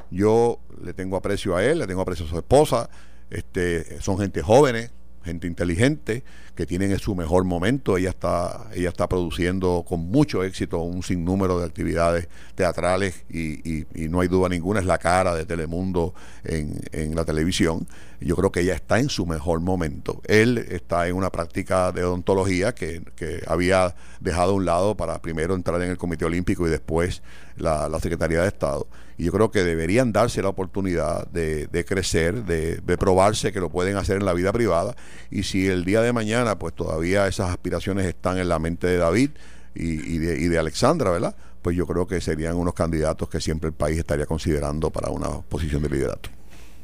Yo 0.09 0.61
le 0.85 0.95
tengo 0.95 1.17
aprecio 1.17 1.57
a 1.57 1.65
él, 1.65 1.81
le 1.81 1.89
tengo 1.89 2.03
aprecio 2.03 2.27
a 2.27 2.29
su 2.29 2.37
esposa. 2.37 2.89
Este, 3.29 4.01
son 4.01 4.19
gente 4.19 4.41
jóvenes, 4.41 4.93
gente 5.25 5.47
inteligente, 5.47 6.23
que 6.55 6.67
tienen 6.67 6.93
en 6.93 6.99
su 6.99 7.15
mejor 7.15 7.45
momento. 7.45 7.97
Ella 7.97 8.11
está, 8.11 8.69
ella 8.75 8.91
está 8.91 9.09
produciendo 9.09 9.85
con 9.87 10.01
mucho 10.01 10.45
éxito 10.45 10.79
un 10.81 11.03
sinnúmero 11.03 11.59
de 11.59 11.67
actividades 11.67 12.29
teatrales 12.55 13.25
y, 13.31 13.69
y- 13.69 13.87
y 13.95 14.09
no 14.09 14.21
hay 14.21 14.29
duda 14.29 14.49
ninguna, 14.49 14.81
es 14.81 14.87
la 14.87 14.99
cara 14.99 15.35
de 15.35 15.45
Telemundo 15.47 16.15
en, 16.45 16.81
en 16.93 17.15
la 17.17 17.25
televisión. 17.25 17.87
Yo 18.25 18.37
creo 18.37 18.51
que 18.51 18.61
ella 18.61 18.75
está 18.75 18.99
en 18.99 19.11
su 19.11 19.27
mejor 19.27 19.61
momento. 19.61 20.23
Él 20.25 20.67
está 20.71 21.07
en 21.09 21.15
una 21.17 21.31
práctica 21.31 21.93
de 21.93 22.05
odontología 22.05 22.75
que, 22.75 23.03
que 23.17 23.43
había 23.47 23.95
dejado 24.21 24.53
a 24.53 24.55
un 24.55 24.65
lado 24.65 24.97
para 24.97 25.21
primero 25.21 25.55
entrar 25.55 25.83
en 25.83 25.91
el 25.91 25.99
Comité 25.99 26.25
Olímpico 26.25 26.67
y 26.67 26.71
después 26.71 27.23
la, 27.57 27.89
Secretaría 28.01 28.41
de 28.41 28.49
Estado. 28.49 28.87
Y 29.19 29.25
yo 29.25 29.33
creo 29.33 29.51
que 29.51 29.63
deberían 29.63 30.11
darse 30.11 30.41
la 30.41 30.49
oportunidad 30.49 31.27
de, 31.29 31.85
crecer, 31.87 32.45
de, 32.45 32.77
de 32.77 32.97
probarse 32.97 33.53
que 33.53 33.61
lo 33.61 33.69
pueden 33.69 33.97
hacer 33.99 34.17
en 34.17 34.25
la 34.25 34.33
vida 34.33 34.53
privada. 34.55 34.97
Y 35.31 35.43
si 35.43 35.67
el 35.67 35.85
día 35.85 36.01
de 36.01 36.15
mañana, 36.15 36.59
pues 36.59 36.75
todavía 36.75 37.29
esas 37.29 37.51
aspiraciones 37.51 38.07
están 38.07 38.39
en 38.39 38.49
la 38.49 38.59
mente 38.59 38.87
de 38.87 38.97
David 38.97 39.31
y, 39.75 40.15
y 40.15 40.19
de, 40.19 40.39
y 40.39 40.49
de 40.49 40.59
Alexandra, 40.59 41.11
¿verdad? 41.11 41.37
Pues 41.61 41.77
yo 41.77 41.87
creo 41.87 42.07
que 42.07 42.23
serían 42.23 42.57
unos 42.57 42.73
candidatos 42.73 43.29
que 43.29 43.41
siempre 43.41 43.69
el 43.69 43.75
país 43.75 43.99
estaría 43.99 44.25
considerando 44.25 44.91
para 44.91 45.11
una 45.11 45.29
posición 45.43 45.83
de 45.83 45.91
liderato. 45.91 46.34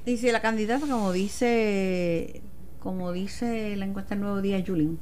Si 0.05 0.33
la 0.33 0.41
candidata, 0.41 0.87
como 0.87 1.13
dice 1.13 2.43
como 2.81 3.13
dice 3.13 3.77
la 3.77 3.85
encuesta 3.85 4.15
del 4.15 4.23
Nuevo 4.23 4.41
Día, 4.41 4.59
Yulín. 4.59 4.99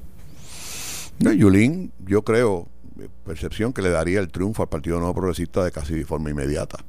No, 1.21 1.33
Yulín, 1.33 1.93
yo 2.05 2.23
creo, 2.23 2.69
eh, 3.01 3.09
percepción 3.25 3.73
que 3.73 3.83
le 3.83 3.91
daría 3.91 4.21
el 4.21 4.29
triunfo 4.29 4.63
al 4.63 4.69
Partido 4.69 4.99
Nuevo 4.99 5.15
Progresista 5.15 5.65
de 5.65 5.71
casi 5.71 5.95
de 5.95 6.05
forma 6.05 6.31
inmediata. 6.31 6.85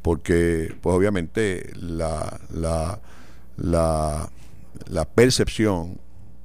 Porque, 0.00 0.74
pues 0.80 0.96
obviamente, 0.96 1.70
la, 1.76 2.40
la, 2.50 3.00
la, 3.56 5.04
percepción, 5.14 5.98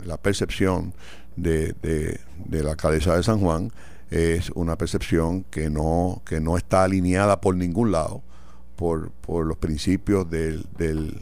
la 0.04 0.18
percepción 0.18 0.94
de, 1.36 1.74
de, 1.82 2.20
de 2.46 2.64
la 2.64 2.72
alcaldesa 2.72 3.16
de 3.16 3.24
San 3.24 3.40
Juan 3.40 3.72
es 4.12 4.52
una 4.52 4.78
percepción 4.78 5.44
que 5.44 5.70
no, 5.70 6.22
que 6.26 6.40
no 6.40 6.58
está 6.58 6.84
alineada 6.84 7.42
por 7.42 7.56
ningún 7.56 7.92
lado 7.92 8.22
por, 8.78 9.12
por 9.12 9.46
los 9.46 9.58
principios 9.58 10.30
del, 10.30 10.66
del, 10.78 11.18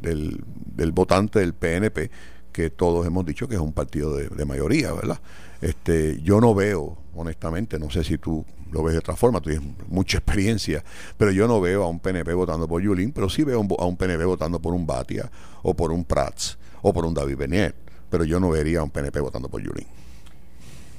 del, 0.00 0.44
del 0.76 0.92
votante 0.92 1.40
del 1.40 1.54
PNP, 1.54 2.10
que 2.52 2.70
todos 2.70 3.06
hemos 3.06 3.24
dicho 3.26 3.48
que 3.48 3.56
es 3.56 3.60
un 3.60 3.72
partido 3.72 4.14
de, 4.14 4.28
de 4.28 4.44
mayoría, 4.44 4.92
¿verdad? 4.92 5.18
Este, 5.60 6.20
yo 6.22 6.40
no 6.40 6.54
veo, 6.54 6.98
honestamente, 7.16 7.78
no 7.78 7.90
sé 7.90 8.04
si 8.04 8.18
tú 8.18 8.44
lo 8.70 8.82
ves 8.82 8.92
de 8.92 8.98
otra 8.98 9.16
forma, 9.16 9.40
tú 9.40 9.50
tienes 9.50 9.66
mucha 9.88 10.18
experiencia, 10.18 10.84
pero 11.16 11.32
yo 11.32 11.48
no 11.48 11.60
veo 11.60 11.82
a 11.82 11.88
un 11.88 11.98
PNP 11.98 12.32
votando 12.34 12.68
por 12.68 12.82
Yulín, 12.82 13.10
pero 13.10 13.28
sí 13.28 13.42
veo 13.42 13.66
a 13.78 13.84
un 13.86 13.96
PNP 13.96 14.24
votando 14.24 14.60
por 14.60 14.74
un 14.74 14.86
Batia, 14.86 15.30
o 15.62 15.74
por 15.74 15.90
un 15.90 16.04
Prats, 16.04 16.58
o 16.82 16.92
por 16.92 17.06
un 17.06 17.14
David 17.14 17.38
Benier, 17.38 17.74
pero 18.10 18.24
yo 18.24 18.38
no 18.38 18.50
vería 18.50 18.80
a 18.80 18.82
un 18.84 18.90
PNP 18.90 19.18
votando 19.20 19.48
por 19.48 19.62
Yulín. 19.62 19.86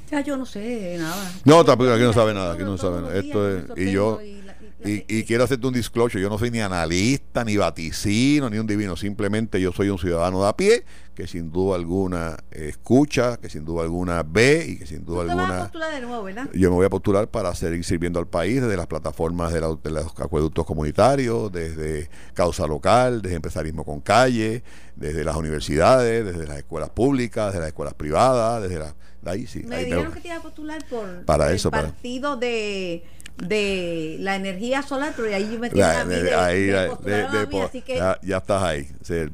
Ya 0.10 0.22
yo 0.22 0.36
no 0.36 0.46
sé 0.46 0.98
nada. 0.98 1.32
No, 1.46 1.64
tampoco, 1.64 1.92
aquí 1.92 2.02
no 2.02 2.14
sabe 2.14 2.34
nada, 2.34 2.54
aquí 2.54 2.64
no 2.64 2.80
sabe 2.80 3.02
nada. 3.02 3.16
Esto 3.16 3.58
es, 3.58 3.66
y 3.78 3.92
yo, 3.92 4.20
y 4.20 4.42
y 4.86 5.04
y, 5.08 5.24
quiero 5.24 5.44
hacerte 5.44 5.68
un 5.68 5.74
disclosure, 5.74 6.22
yo 6.22 6.30
no 6.30 6.38
soy 6.38 6.52
ni 6.52 6.60
analista, 6.60 7.44
ni 7.44 7.58
vaticino, 7.58 8.50
ni 8.50 8.58
un 8.60 8.68
divino, 8.68 8.96
simplemente 8.96 9.60
yo 9.60 9.72
soy 9.72 9.90
un 9.90 9.98
ciudadano 10.00 10.42
de 10.44 10.50
a 10.50 10.56
pie 10.56 10.84
que 11.16 11.28
sin 11.28 11.52
duda 11.52 11.76
alguna 11.76 12.38
escucha, 12.50 13.36
que 13.38 13.50
sin 13.50 13.66
duda 13.66 13.84
alguna 13.84 14.24
ve 14.24 14.66
y 14.70 14.78
que 14.78 14.86
sin 14.86 15.04
Tú 15.04 15.12
duda 15.14 15.24
te 15.24 15.28
vas 15.28 15.38
a 15.38 15.42
alguna 15.42 15.62
postular 15.64 15.94
de 15.94 16.02
nuevo, 16.02 16.24
¿verdad? 16.24 16.50
yo 16.54 16.70
me 16.70 16.76
voy 16.78 16.86
a 16.86 16.90
postular 16.90 17.28
para 17.30 17.54
seguir 17.56 17.84
sirviendo 17.84 18.20
al 18.20 18.28
país 18.28 18.62
desde 18.62 18.78
las 18.78 18.88
plataformas 18.88 19.52
de, 19.52 19.60
la- 19.60 19.76
de 19.84 19.92
los 19.92 20.06
acueductos 20.18 20.66
comunitarios, 20.66 21.52
desde 21.52 22.10
causa 22.34 22.66
local, 22.68 23.22
desde 23.22 23.36
empresarismo 23.36 23.84
con 23.84 24.00
calle, 24.00 24.64
desde 24.96 25.26
las 25.26 25.36
universidades, 25.36 26.24
desde 26.26 26.48
las 26.48 26.58
escuelas 26.60 26.90
públicas, 26.92 27.48
desde 27.48 27.60
las 27.60 27.68
escuelas 27.68 27.96
privadas, 27.96 28.62
desde 28.64 28.80
la, 28.80 28.96
ahí 29.26 29.46
sí. 29.46 29.64
Me 29.66 29.76
ahí 29.76 29.82
me- 29.90 29.96
dijeron 29.96 30.14
que 30.14 30.22
te 30.22 30.28
iba 30.30 30.38
a 30.38 30.42
postular 30.42 30.86
por, 30.90 31.26
Para 31.26 31.46
por 31.48 31.54
eso, 31.54 31.68
el 31.68 31.72
para- 31.72 31.88
partido 31.90 32.38
de, 32.38 33.04
de 33.46 34.18
la 34.20 34.36
energía 34.36 34.82
solar, 34.82 35.14
pero 35.16 35.34
ahí 35.34 35.58
me 35.60 35.70
La- 35.72 36.06
mí 36.06 36.14
de- 36.14 36.24
de, 36.24 36.36
ahí, 36.36 36.62
de 36.66 36.74
de- 37.04 37.48
mí, 37.48 37.60
así 37.62 37.82
que 37.82 37.96
ya, 37.96 38.20
ya 38.22 38.38
estás 38.38 38.64
ahí. 38.64 38.88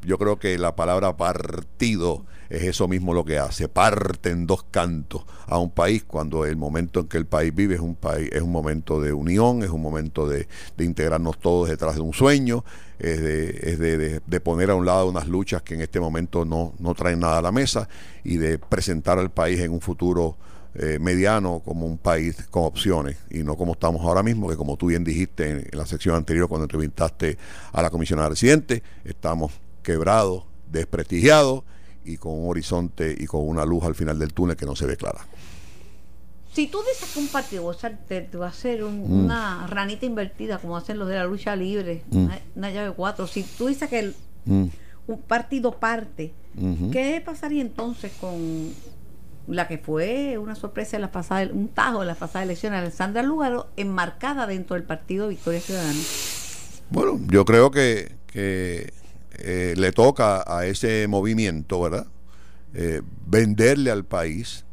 Yo 0.04 0.18
creo 0.18 0.38
que 0.38 0.58
la 0.58 0.74
palabra 0.76 1.16
partido 1.16 2.24
es 2.48 2.62
eso 2.62 2.86
mismo 2.86 3.12
lo 3.12 3.24
que 3.24 3.38
hace. 3.38 3.68
Parte 3.68 4.30
en 4.30 4.46
dos 4.46 4.64
cantos 4.70 5.24
a 5.48 5.58
un 5.58 5.70
país 5.70 6.04
cuando 6.04 6.44
el 6.44 6.56
momento 6.56 7.00
en 7.00 7.08
que 7.08 7.18
el 7.18 7.26
país 7.26 7.52
vive 7.54 7.74
es 7.74 7.80
un 7.80 7.96
país, 7.96 8.28
es 8.32 8.42
un 8.42 8.52
momento 8.52 9.00
de 9.00 9.12
unión, 9.12 9.62
es 9.64 9.70
un 9.70 9.82
momento 9.82 10.28
de, 10.28 10.46
de 10.76 10.84
integrarnos 10.84 11.38
todos 11.38 11.68
detrás 11.68 11.96
de 11.96 12.02
un 12.02 12.12
sueño, 12.12 12.64
es, 13.00 13.20
de, 13.20 13.48
es 13.62 13.78
de, 13.80 13.98
de- 13.98 14.20
de 14.24 14.40
poner 14.40 14.70
a 14.70 14.76
un 14.76 14.86
lado 14.86 15.08
unas 15.08 15.26
luchas 15.26 15.62
que 15.62 15.74
en 15.74 15.80
este 15.80 15.98
momento 15.98 16.44
no, 16.44 16.72
no 16.78 16.94
traen 16.94 17.20
nada 17.20 17.38
a 17.38 17.42
la 17.42 17.50
mesa 17.52 17.88
y 18.22 18.36
de 18.36 18.58
presentar 18.58 19.18
al 19.18 19.30
país 19.30 19.60
en 19.60 19.72
un 19.72 19.80
futuro 19.80 20.36
eh, 20.78 20.98
mediano 21.00 21.60
como 21.64 21.86
un 21.86 21.98
país 21.98 22.46
con 22.50 22.64
opciones 22.64 23.16
y 23.30 23.38
no 23.44 23.56
como 23.56 23.72
estamos 23.72 24.02
ahora 24.04 24.22
mismo, 24.22 24.48
que 24.48 24.56
como 24.56 24.76
tú 24.76 24.86
bien 24.86 25.04
dijiste 25.04 25.50
en, 25.50 25.58
en 25.72 25.78
la 25.78 25.86
sección 25.86 26.14
anterior 26.16 26.48
cuando 26.48 26.64
entrevistaste 26.64 27.38
a 27.72 27.82
la 27.82 27.90
comisionada 27.90 28.28
residente, 28.28 28.82
estamos 29.04 29.52
quebrados, 29.82 30.44
desprestigiados 30.70 31.62
y 32.04 32.16
con 32.18 32.32
un 32.38 32.48
horizonte 32.50 33.16
y 33.18 33.26
con 33.26 33.46
una 33.48 33.64
luz 33.64 33.84
al 33.84 33.94
final 33.94 34.18
del 34.18 34.32
túnel 34.34 34.56
que 34.56 34.66
no 34.66 34.76
se 34.76 34.86
ve 34.86 34.96
clara. 34.96 35.26
si 36.52 36.68
tú 36.68 36.78
dices 36.90 37.12
que 37.12 37.18
un 37.20 37.28
partido 37.28 37.66
o 37.66 37.74
sea, 37.74 37.94
te, 37.94 38.22
te 38.22 38.38
va 38.38 38.46
a 38.46 38.48
hacer 38.48 38.82
un- 38.82 39.00
Mm. 39.02 39.24
una 39.26 39.66
ranita 39.66 40.06
invertida, 40.06 40.56
como 40.56 40.74
hacen 40.78 40.98
los 40.98 41.06
de 41.06 41.16
la 41.16 41.24
lucha 41.26 41.54
libre, 41.54 42.02
Mm. 42.10 42.16
una, 42.16 42.38
una 42.54 42.70
llave 42.70 42.92
cuatro, 42.92 43.26
si 43.26 43.42
tú 43.42 43.66
dices 43.66 43.90
que 43.90 43.98
el- 43.98 44.16
Mm, 44.46 44.64
un 45.08 45.20
partido 45.22 45.72
parte, 45.78 46.32
ujú. 46.56 46.90
¿qué 46.90 47.20
pasaría 47.22 47.60
entonces 47.60 48.10
con 48.20 48.72
la 49.46 49.68
que 49.68 49.78
fue 49.78 50.38
una 50.38 50.54
sorpresa 50.54 50.96
en 50.96 51.02
las 51.02 51.10
pasadas, 51.10 51.50
un 51.52 51.68
tajo 51.68 52.02
en 52.02 52.08
las 52.08 52.16
pasadas 52.16 52.46
elecciones, 52.46 52.80
Alessandra 52.80 53.22
Lugaro, 53.22 53.68
enmarcada 53.76 54.46
dentro 54.46 54.74
del 54.74 54.84
partido 54.84 55.28
Victoria 55.28 55.60
Ciudadana? 55.60 55.98
Bueno, 56.90 57.20
yo 57.30 57.44
creo 57.44 57.70
que, 57.70 58.16
que, 58.26 58.92
eh, 59.38 59.74
le 59.76 59.92
toca 59.92 60.44
a 60.46 60.66
ese 60.66 61.06
movimiento, 61.08 61.80
¿verdad? 61.80 62.06
Eh, 62.74 63.02
venderle 63.26 63.90
al 63.90 64.04
país 64.04 64.64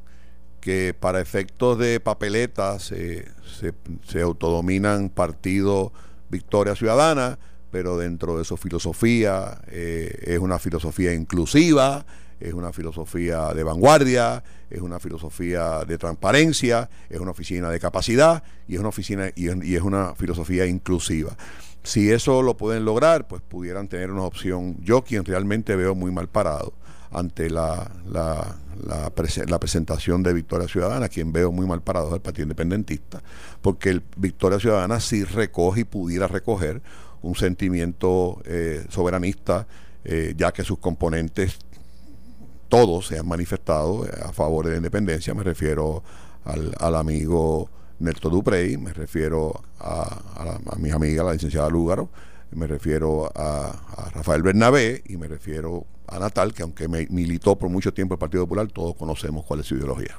que 0.60 0.96
para 0.98 1.22
efectos 1.22 1.78
de 1.78 2.00
papeletas 2.00 2.92
eh, 2.92 3.28
se, 3.60 3.74
se 4.08 4.22
autodominan 4.22 5.10
partido 5.10 5.92
Victoria 6.30 6.76
Ciudadana, 6.76 7.38
pero 7.74 7.98
dentro 7.98 8.38
de 8.38 8.46
su 8.46 8.56
filosofía 8.56 9.60
eh, 9.68 10.16
es 10.22 10.40
una 10.40 10.60
filosofía 10.60 11.14
inclusiva, 11.14 12.06
es 12.44 12.54
una 12.54 12.74
filosofía 12.74 13.54
de 13.54 13.64
vanguardia, 13.64 14.44
es 14.70 14.82
una 14.82 15.00
filosofía 15.00 15.86
de 15.86 15.98
transparencia, 15.98 16.90
es 17.10 17.20
una 17.20 17.32
oficina 17.32 17.70
de 17.70 17.80
capacidad 17.80 18.44
y 18.68 18.74
es 18.74 18.82
una 18.82 18.90
oficina 18.90 19.30
y 19.34 19.76
es, 19.76 19.82
una 19.82 20.14
filosofía 20.16 20.66
inclusiva. 20.66 21.38
Si 21.84 22.12
eso 22.12 22.42
lo 22.42 22.58
pueden 22.58 22.84
lograr, 22.84 23.28
pues 23.28 23.42
pudieran 23.42 23.88
tener 23.88 24.12
una 24.12 24.24
opción. 24.24 24.78
Yo 24.82 25.04
quien 25.04 25.24
realmente 25.24 25.76
veo 25.78 25.96
muy 25.96 26.12
mal 26.12 26.28
parado 26.28 26.74
ante 27.12 27.50
la, 27.50 27.90
la, 28.12 28.58
la, 28.84 29.12
la 29.48 29.60
presentación 29.60 30.22
de 30.22 30.34
Victoria 30.34 30.68
Ciudadana, 30.68 31.08
quien 31.08 31.32
veo 31.32 31.52
muy 31.52 31.66
mal 31.66 31.82
parado 31.82 32.08
es 32.10 32.16
el 32.16 32.22
Partido 32.22 32.44
Independentista, 32.44 33.22
porque 33.62 33.90
el 33.90 34.04
Victoria 34.18 34.60
Ciudadana 34.60 35.00
sí 35.00 35.24
recoge 35.24 35.82
y 35.82 35.86
pudiera 35.86 36.28
recoger 36.28 36.82
un 37.22 37.36
sentimiento 37.36 38.42
eh, 38.46 38.86
soberanista, 38.90 39.66
eh, 40.04 40.34
ya 40.36 40.52
que 40.52 40.64
sus 40.64 40.80
componentes 40.80 41.58
todos 42.74 43.06
se 43.06 43.20
han 43.20 43.28
manifestado 43.28 44.04
a 44.26 44.34
favor 44.34 44.66
de 44.66 44.72
la 44.72 44.78
independencia, 44.78 45.36
me 45.36 45.44
refiero 45.44 46.02
al, 46.44 46.74
al 46.80 46.96
amigo 46.96 47.70
Néstor 48.00 48.32
Duprey, 48.32 48.78
me 48.78 48.92
refiero 48.92 49.62
a, 49.80 50.60
a, 50.72 50.76
mi 50.78 50.90
amiga 50.90 51.24
la 51.24 51.34
licenciada 51.34 51.70
Lúgaro, 51.70 52.10
me 52.50 52.66
refiero 52.66 53.32
a, 53.36 53.68
a, 53.68 54.10
Rafael 54.10 54.42
Bernabé 54.42 55.04
y 55.06 55.18
me 55.18 55.28
refiero 55.28 55.86
a 56.08 56.18
Natal, 56.18 56.52
que 56.52 56.64
aunque 56.64 56.88
me 56.88 57.06
militó 57.12 57.56
por 57.60 57.70
mucho 57.70 57.94
tiempo 57.94 58.16
el 58.16 58.20
Partido 58.20 58.46
Popular, 58.46 58.68
todos 58.70 58.96
conocemos 58.96 59.46
cuál 59.46 59.60
es 59.60 59.68
su 59.68 59.76
ideología. 59.76 60.18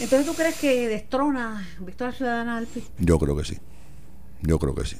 Entonces, 0.00 0.26
¿tú 0.26 0.34
crees 0.34 0.56
que 0.56 0.88
destrona 0.88 1.64
Victoria 1.78 2.12
Ciudadana 2.12 2.56
al 2.56 2.66
Yo 2.98 3.20
creo 3.20 3.36
que 3.36 3.44
sí. 3.44 3.56
Yo 4.42 4.58
creo 4.58 4.74
que 4.74 4.84
sí. 4.84 4.96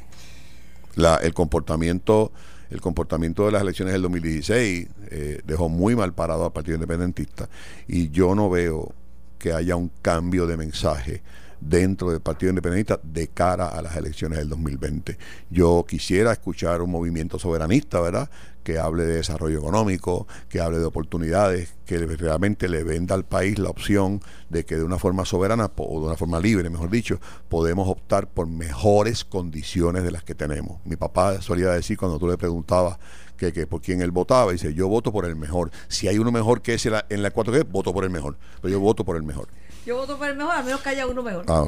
La, 0.94 1.16
el 1.16 1.34
comportamiento 1.34 2.30
el 2.74 2.80
comportamiento 2.80 3.46
de 3.46 3.52
las 3.52 3.62
elecciones 3.62 3.92
del 3.92 4.02
2016 4.02 4.88
eh, 5.10 5.40
dejó 5.46 5.68
muy 5.68 5.94
mal 5.94 6.12
parado 6.12 6.44
al 6.44 6.52
Partido 6.52 6.74
Independentista 6.74 7.48
y 7.86 8.10
yo 8.10 8.34
no 8.34 8.51
veo 8.51 8.92
que 9.38 9.52
haya 9.52 9.76
un 9.76 9.92
cambio 10.02 10.44
de 10.48 10.56
mensaje 10.56 11.22
dentro 11.60 12.10
del 12.10 12.20
Partido 12.20 12.51
Independiente 12.51 12.98
de 13.05 13.28
cara 13.28 13.68
a 13.68 13.80
las 13.80 13.96
elecciones 13.96 14.38
del 14.38 14.48
2020. 14.48 15.16
Yo 15.51 15.84
quisiera 15.88 16.32
escuchar 16.32 16.82
un 16.82 16.90
movimiento 16.90 17.38
soberanista, 17.38 18.01
¿verdad? 18.01 18.28
Que 18.64 18.78
hable 18.78 19.04
de 19.04 19.16
desarrollo 19.16 19.58
económico, 19.58 20.26
que 20.48 20.60
hable 20.60 20.78
de 20.78 20.86
oportunidades, 20.86 21.74
que 21.86 21.98
realmente 21.98 22.68
le 22.68 22.82
venda 22.82 23.14
al 23.14 23.24
país 23.24 23.58
la 23.58 23.70
opción 23.70 24.20
de 24.48 24.64
que 24.64 24.76
de 24.76 24.82
una 24.82 24.98
forma 24.98 25.24
soberana 25.24 25.70
o 25.76 26.00
de 26.00 26.06
una 26.06 26.16
forma 26.16 26.40
libre, 26.40 26.70
mejor 26.70 26.90
dicho, 26.90 27.20
podemos 27.48 27.88
optar 27.88 28.28
por 28.28 28.46
mejores 28.46 29.24
condiciones 29.24 30.02
de 30.02 30.10
las 30.10 30.24
que 30.24 30.34
tenemos. 30.34 30.80
Mi 30.84 30.96
papá 30.96 31.40
solía 31.42 31.68
decir 31.68 31.98
cuando 31.98 32.18
tú 32.18 32.26
le 32.26 32.38
preguntabas 32.38 32.98
que, 33.36 33.52
que, 33.52 33.66
por 33.66 33.80
quién 33.80 34.00
él 34.00 34.10
votaba, 34.10 34.52
dice, 34.52 34.74
yo 34.74 34.88
voto 34.88 35.12
por 35.12 35.24
el 35.24 35.36
mejor. 35.36 35.70
Si 35.88 36.08
hay 36.08 36.18
uno 36.18 36.32
mejor 36.32 36.62
que 36.62 36.74
ese 36.74 36.90
en 37.08 37.22
la 37.22 37.32
4G, 37.32 37.68
voto 37.68 37.92
por 37.92 38.04
el 38.04 38.10
mejor. 38.10 38.36
Pero 38.60 38.72
yo 38.72 38.80
voto 38.80 39.04
por 39.04 39.16
el 39.16 39.22
mejor. 39.22 39.48
Yo 39.84 39.96
voto 39.96 40.16
por 40.16 40.28
el 40.28 40.36
mejor, 40.36 40.54
a 40.54 40.62
menos 40.62 40.80
que 40.80 40.88
haya 40.88 41.06
uno 41.06 41.22
mejor. 41.22 41.44
Ah, 41.48 41.64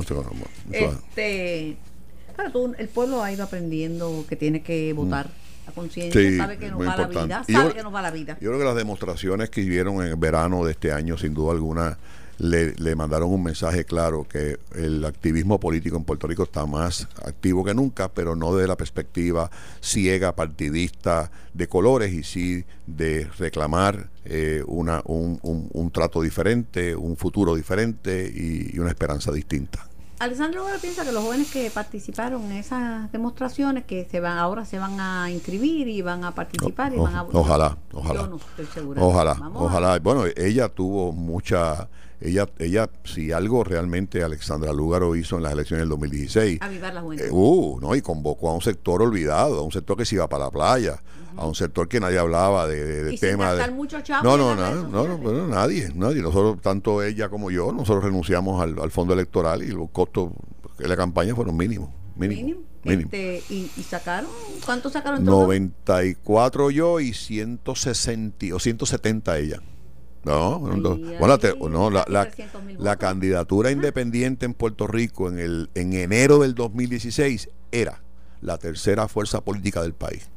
este, 0.73 1.77
claro, 2.35 2.51
tú, 2.51 2.75
el 2.79 2.89
pueblo 2.89 3.23
ha 3.23 3.31
ido 3.31 3.45
aprendiendo 3.45 4.25
que 4.29 4.37
tiene 4.37 4.63
que 4.63 4.95
mm. 4.95 4.97
Votar. 5.67 5.73
a 5.73 5.73
conciencia, 5.73 6.37
sabe 6.37 6.59
que 6.59 6.71
nos 6.71 6.81
va 6.81 6.97
la 6.97 7.07
vida, 7.07 7.45
sabe 7.49 7.75
que 7.75 7.83
nos 7.83 7.95
va 7.95 8.03
la 8.03 8.11
vida. 8.11 8.39
Yo 8.41 8.51
creo 8.51 8.59
que 8.59 8.65
las 8.65 8.77
demostraciones 8.77 9.51
que 9.51 9.61
hicieron 9.61 9.97
en 9.97 10.09
el 10.09 10.17
verano 10.17 10.65
de 10.65 10.73
este 10.73 10.93
año, 10.93 11.17
sin 11.17 11.35
duda 11.35 11.53
alguna, 11.53 11.99
le, 12.39 12.75
le, 12.75 12.95
mandaron 12.95 13.31
un 13.31 13.43
mensaje 13.43 13.85
claro 13.85 14.27
que 14.29 14.59
el 14.75 15.05
activismo 15.05 15.59
político 15.59 15.97
en 15.97 16.05
Puerto 16.05 16.27
Rico 16.27 16.43
está 16.43 16.67
más 16.67 17.09
activo 17.25 17.65
que 17.65 17.75
nunca, 17.75 18.09
pero 18.09 18.37
no 18.37 18.55
desde 18.55 18.69
la 18.69 18.77
perspectiva 18.77 19.51
ciega, 19.81 20.35
partidista, 20.37 21.31
de 21.55 21.69
colores, 21.69 22.13
y 22.13 22.23
sí 22.23 22.65
de 22.87 23.27
reclamar 23.39 24.11
eh, 24.25 24.63
una, 24.67 25.03
un, 25.07 25.39
un, 25.43 25.71
un, 25.73 25.91
trato 25.91 26.21
diferente, 26.21 26.95
un 26.95 27.17
futuro 27.17 27.55
diferente 27.55 28.31
y, 28.35 28.77
y 28.77 28.79
una 28.79 28.91
esperanza 28.91 29.33
distinta. 29.33 29.89
Alessandro 30.19 30.65
piensa 30.81 31.05
que 31.05 31.13
los 31.13 31.23
jóvenes 31.23 31.51
que 31.51 31.71
participaron 31.71 32.43
en 32.45 32.53
esas 32.53 33.13
demostraciones 33.13 33.85
que 33.85 34.07
se 34.11 34.21
van 34.21 34.39
ahora 34.39 34.65
se 34.65 34.79
van 34.79 34.99
a 34.99 35.31
inscribir 35.31 35.89
y 35.89 36.01
van 36.01 36.25
a 36.25 36.35
participar 36.35 36.95
y 36.95 36.99
van 36.99 37.15
a 37.15 37.23
ojalá 37.25 37.77
ojalá. 37.93 38.27
No 38.27 38.39
ojalá 38.97 39.37
ojalá. 39.55 39.99
Bueno 39.99 40.25
ella 40.35 40.71
tuvo 40.71 41.13
mucha 41.13 41.89
ella, 42.21 42.49
ella, 42.59 42.89
si 43.05 43.33
algo 43.33 43.63
realmente 43.63 44.23
Alexandra 44.23 44.73
Lúgaro 44.73 45.15
hizo 45.17 45.37
en 45.37 45.43
las 45.43 45.53
elecciones 45.53 45.83
del 45.83 45.91
2016, 45.91 46.59
Avivar 46.63 46.95
la 46.95 47.01
eh, 47.01 47.29
uh, 47.31 47.79
¿no? 47.81 47.95
y 47.95 48.01
convocó 48.01 48.51
a 48.51 48.55
un 48.55 48.63
sector 48.63 49.03
olvidado, 49.03 49.59
a 49.59 49.63
un 49.63 49.73
sector 49.73 49.97
que 49.97 50.05
se 50.05 50.15
iba 50.15 50.29
para 50.29 50.45
la 50.45 50.51
playa, 50.51 51.03
a 51.37 51.47
un 51.47 51.55
sector 51.55 51.89
que 51.89 52.01
nadie 52.01 52.19
hablaba 52.19 52.67
de, 52.67 53.05
de, 53.05 53.19
temas. 53.19 53.59
De... 53.59 53.71
no, 54.23 54.37
no, 54.39 54.55
no, 54.55 54.89
no, 54.89 55.19
no, 55.19 55.49
nadie, 55.49 55.91
nadie. 55.95 56.23
Nosotros, 56.23 56.61
tanto 56.63 57.03
ella 57.03 57.29
como 57.29 57.51
yo, 57.51 57.73
nosotros 57.73 58.05
renunciamos 58.05 58.63
al, 58.63 58.79
al 58.79 58.91
fondo 58.91 59.13
electoral 59.13 59.63
y 59.63 59.69
los 59.69 59.91
costos 59.91 60.31
de 60.79 60.89
la 60.89 60.97
campaña 60.97 61.35
fueron 61.35 61.57
mínimos. 61.57 61.91
Mínimo. 62.17 62.63
mínimo. 62.83 63.11
Este, 63.13 63.43
y, 63.51 63.71
y, 63.77 63.83
sacaron, 63.83 64.31
¿cuánto 64.65 64.89
sacaron? 64.89 65.23
94 65.23 66.71
yo 66.71 67.01
y 67.01 67.13
160 67.13 68.55
o 68.55 68.59
170 68.59 69.39
ella. 69.39 69.61
No, 70.27 70.59
no, 70.59 70.77
no 70.77 71.91
la, 71.91 72.05
la, 72.09 72.29
la, 72.79 72.97
candidatura 72.97 73.71
independiente 73.71 74.45
en 74.45 74.55
Puerto 74.55 74.89
Rico 74.89 75.29
en, 75.29 75.39
el, 75.39 75.71
en 75.77 75.93
enero 75.93 76.41
del 76.41 76.57
2016 76.57 77.49
era 77.71 78.03
la 78.41 78.59
tercera 78.59 79.07
fuerza 79.07 79.43
política 79.43 79.83
del 79.83 79.95
país. 79.95 80.29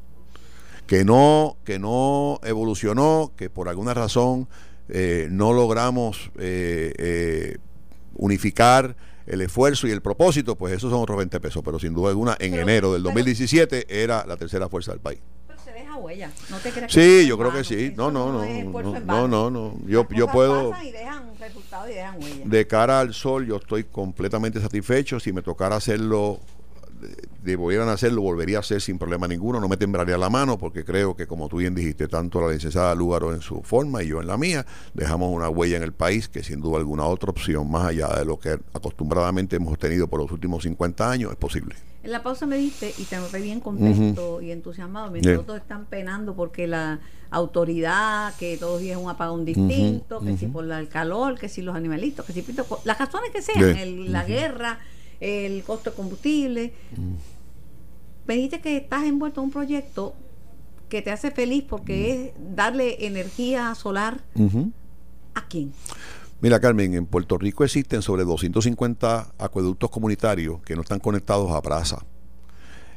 Que 0.86 1.04
no, 1.04 1.58
que 1.64 1.80
no 1.80 2.40
evolucionó, 2.44 3.32
que 3.36 3.50
por 3.50 3.68
alguna 3.68 3.96
razón 3.96 4.48
eh, 4.90 5.28
no 5.32 5.54
logramos 5.54 6.30
eh, 6.38 6.94
eh, 6.96 7.58
unificar 8.14 8.96
el 9.26 9.42
esfuerzo 9.42 9.88
y 9.88 9.92
el 9.92 10.02
propósito, 10.02 10.56
pues 10.56 10.76
esos 10.76 10.92
son 10.92 11.02
otros 11.02 11.18
20 11.18 11.40
pesos. 11.40 11.64
Pero 11.66 11.80
sin 11.80 11.96
duda 11.96 12.10
alguna, 12.10 12.38
en 12.40 12.54
enero 12.54 12.94
del 12.94 13.02
2017 13.02 13.88
era 14.04 14.24
la 14.28 14.38
tercera 14.38 14.70
fuerza 14.70 14.92
del 14.92 15.02
país 15.02 15.20
huella. 16.00 16.32
No 16.50 16.58
te 16.58 16.72
creas 16.72 16.92
sí, 16.92 17.28
yo 17.28 17.38
creo 17.38 17.52
que 17.52 17.64
sí. 17.64 17.94
No, 17.96 18.12
no, 18.12 18.32
no. 18.32 19.02
No, 19.02 19.28
no, 19.28 19.52
no. 19.52 19.76
Yo, 19.86 20.08
yo 20.10 20.28
puedo. 20.28 20.74
Y 20.82 20.92
dejan 20.92 21.24
resultado 21.40 21.90
y 21.90 21.94
dejan 21.94 22.22
huella. 22.22 22.46
De 22.46 22.68
cara 22.68 23.00
al 23.00 23.14
sol, 23.14 23.46
yo 23.46 23.58
estoy 23.58 23.86
completamente 23.86 24.60
satisfecho. 24.60 25.20
Si 25.20 25.32
me 25.32 25.42
tocara 25.42 25.76
hacerlo 25.76 26.40
de 27.44 27.56
volvieran 27.56 27.88
a 27.90 27.94
hacerlo, 27.94 28.22
volvería 28.22 28.58
a 28.58 28.60
hacer 28.60 28.82
sin 28.82 28.98
problema 28.98 29.28
ninguno, 29.28 29.60
no 29.60 29.68
me 29.68 29.78
temblaría 29.78 30.18
la 30.18 30.30
mano 30.30 30.58
porque 30.58 30.84
creo 30.84 31.16
que 31.16 31.28
como 31.28 31.48
tú 31.48 31.58
bien 31.58 31.74
dijiste, 31.74 32.08
tanto 32.08 32.42
la 32.42 32.52
licenciada 32.52 32.94
Lúgaro 32.96 33.34
en 33.34 33.42
su 33.42 33.62
forma 33.64 34.04
y 34.04 34.08
yo 34.08 34.20
en 34.22 34.28
la 34.28 34.38
mía, 34.38 34.66
dejamos 34.94 35.34
una 35.34 35.50
huella 35.50 35.78
en 35.78 35.84
el 35.84 35.94
país 35.94 36.28
que 36.28 36.44
sin 36.44 36.60
duda 36.60 36.78
alguna 36.78 37.06
otra 37.06 37.30
opción 37.30 37.70
más 37.70 37.86
allá 37.86 38.08
de 38.10 38.26
lo 38.26 38.40
que 38.40 38.60
acostumbradamente 38.74 39.56
hemos 39.56 39.78
tenido 39.80 40.08
por 40.08 40.20
los 40.20 40.32
últimos 40.32 40.64
50 40.64 41.10
años 41.10 41.32
es 41.32 41.38
posible. 41.38 41.76
En 42.02 42.12
la 42.12 42.24
pausa 42.24 42.46
me 42.46 42.58
diste 42.58 42.94
y 42.98 43.04
te 43.04 43.18
noté 43.18 43.42
bien 43.42 43.60
contento 43.60 44.42
y 44.42 44.52
entusiasmado, 44.52 45.12
mientras 45.12 45.46
todos 45.46 45.60
están 45.60 45.86
penando 45.86 46.34
porque 46.34 46.66
la 46.66 47.00
autoridad, 47.30 48.34
que 48.38 48.58
todos 48.58 48.80
días 48.80 48.98
es 48.98 49.04
un 49.04 49.10
apagón 49.10 49.44
distinto, 49.44 50.22
que 50.22 50.38
si 50.38 50.48
por 50.48 50.70
el 50.72 50.88
calor, 50.88 51.38
que 51.38 51.50
si 51.50 51.62
los 51.62 51.76
animalitos, 51.76 52.26
que 52.26 52.32
si 52.32 52.46
las 52.86 52.98
razones 52.98 53.32
que 53.32 53.42
sean, 53.42 54.12
la 54.12 54.24
guerra, 54.24 54.80
el 55.20 55.62
costo 55.64 55.90
de 55.90 55.96
combustible. 55.96 56.74
Me 58.26 58.36
dijiste 58.36 58.62
que 58.62 58.78
estás 58.78 59.04
envuelto 59.04 59.42
en 59.42 59.46
un 59.46 59.52
proyecto 59.52 60.14
que 60.88 61.02
te 61.02 61.12
hace 61.12 61.32
feliz 61.32 61.66
porque 61.68 62.12
es 62.12 62.32
darle 62.56 63.06
energía 63.06 63.76
solar 63.76 64.22
a 65.34 65.48
quién. 65.48 65.74
Mira, 66.42 66.60
Carmen, 66.60 66.94
en 66.94 67.06
Puerto 67.06 67.38
Rico 67.38 67.66
existen 67.66 68.02
sobre 68.02 68.24
250 68.24 69.34
acueductos 69.38 69.90
comunitarios 69.90 70.62
que 70.62 70.76
no 70.76 70.82
están 70.82 71.00
conectados 71.00 71.52
a 71.52 71.60
brasa. 71.60 72.06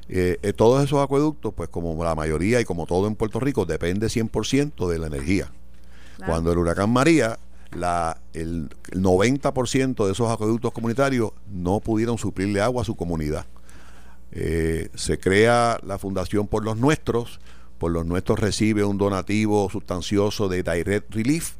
Eh, 0.09 0.39
eh, 0.43 0.53
todos 0.53 0.85
esos 0.85 1.03
acueductos, 1.03 1.53
pues 1.55 1.69
como 1.69 2.03
la 2.05 2.15
mayoría 2.15 2.61
y 2.61 2.65
como 2.65 2.87
todo 2.87 3.09
en 3.09 3.17
Puerto 3.17 3.41
Rico, 3.41 3.65
depende 3.65 4.07
100% 4.09 4.89
de 4.89 4.99
la 4.99 5.09
energía. 5.09 5.51
Cuando 6.25 6.53
el 6.53 6.59
huracán 6.59 6.91
María, 6.91 7.39
la, 7.73 8.21
el, 8.33 8.69
90% 8.93 10.07
de 10.07 10.13
esos 10.13 10.31
acueductos 10.31 10.73
comunitarios 10.73 11.33
no 11.51 11.81
pudieron 11.81 12.19
suplirle 12.19 12.61
agua 12.61 12.83
a 12.83 12.85
su 12.85 12.95
comunidad. 12.95 13.47
Eh, 14.31 14.89
se 14.95 15.19
crea 15.19 15.79
la 15.83 15.99
Fundación 15.99 16.47
por 16.47 16.65
los 16.65 16.77
Nuestros, 16.77 17.41
por 17.79 17.91
los 17.91 18.07
Nuestros 18.07 18.39
recibe 18.39 18.85
un 18.85 18.99
donativo 18.99 19.69
sustancioso 19.69 20.49
de 20.49 20.63
Direct 20.63 21.13
Relief, 21.13 21.55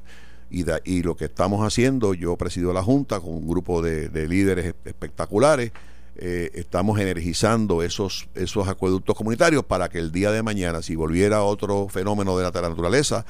y, 0.53 1.03
lo 1.03 1.17
que 1.17 1.25
estamos 1.25 1.67
haciendo, 1.67 2.13
yo 2.13 2.37
presido 2.37 2.73
la 2.73 2.83
Junta 2.83 3.21
con 3.21 3.31
un 3.31 3.49
grupo 3.49 3.81
de, 3.81 4.29
líderes 4.29 4.75
espectaculares, 4.85 5.73
eh, 6.17 6.51
estamos 6.55 7.01
energizando 7.01 7.83
esos, 7.83 8.29
esos 8.35 8.69
acueductos 8.69 9.17
comunitarios 9.17 9.65
para 9.65 9.89
que 9.89 9.99
el 9.99 10.13
día 10.13 10.31
de 10.31 10.43
mañana, 10.43 10.83
si 10.83 10.95
volviera 10.95 11.43
otro 11.43 11.89
fenómeno 11.89 12.37
de 12.37 12.45
la 12.45 12.51
naturaleza, 12.51 13.25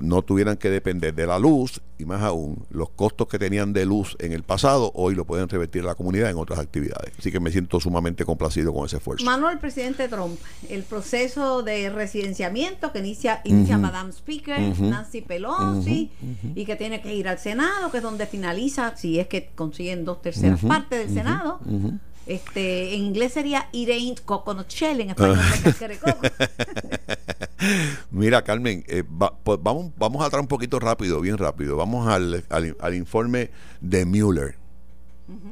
no 0.00 0.22
tuvieran 0.22 0.56
que 0.56 0.70
depender 0.70 1.14
de 1.14 1.26
la 1.26 1.38
luz 1.38 1.80
y 1.98 2.04
más 2.04 2.22
aún 2.22 2.64
los 2.70 2.90
costos 2.90 3.28
que 3.28 3.38
tenían 3.38 3.72
de 3.72 3.84
luz 3.84 4.16
en 4.18 4.32
el 4.32 4.42
pasado 4.42 4.90
hoy 4.94 5.14
lo 5.14 5.24
pueden 5.24 5.48
revertir 5.48 5.82
a 5.82 5.86
la 5.86 5.94
comunidad 5.94 6.30
en 6.30 6.38
otras 6.38 6.58
actividades. 6.58 7.12
Así 7.18 7.30
que 7.30 7.40
me 7.40 7.50
siento 7.50 7.78
sumamente 7.78 8.24
complacido 8.24 8.72
con 8.72 8.86
ese 8.86 8.96
esfuerzo. 8.96 9.24
Manuel, 9.24 9.58
presidente 9.58 10.08
Trump, 10.08 10.38
el 10.68 10.82
proceso 10.82 11.62
de 11.62 11.90
residenciamiento 11.90 12.92
que 12.92 13.00
inicia, 13.00 13.42
inicia 13.44 13.78
Madame 13.78 14.10
Speaker, 14.10 14.78
Nancy 14.80 15.20
Pelosi, 15.20 16.10
y 16.54 16.64
que 16.64 16.76
tiene 16.76 17.00
que 17.00 17.14
ir 17.14 17.28
al 17.28 17.38
Senado, 17.38 17.90
que 17.90 17.98
es 17.98 18.02
donde 18.02 18.26
finaliza, 18.26 18.96
si 18.96 19.20
es 19.20 19.28
que 19.28 19.50
consiguen 19.54 20.04
dos 20.04 20.22
terceras 20.22 20.60
partes 20.60 20.98
del 21.06 21.14
Senado. 21.14 21.60
Este, 22.30 22.94
en 22.94 23.06
inglés 23.06 23.32
sería 23.32 23.68
It 23.72 23.88
ain't 23.88 24.20
coconut 24.24 24.68
shell, 24.68 25.00
en 25.00 25.10
español. 25.10 25.40
Mira, 28.10 28.42
Carmen, 28.44 28.84
eh, 28.88 29.02
va- 29.02 29.34
pues 29.42 29.58
vamos, 29.62 29.92
vamos 29.98 30.24
atrás 30.24 30.40
un 30.40 30.48
poquito 30.48 30.78
rápido, 30.78 31.20
bien 31.20 31.38
rápido. 31.38 31.76
Vamos 31.76 32.08
al, 32.08 32.44
al- 32.48 32.76
al 32.80 32.94
informe 32.94 33.50
de 33.80 34.04
Mueller. 34.04 34.56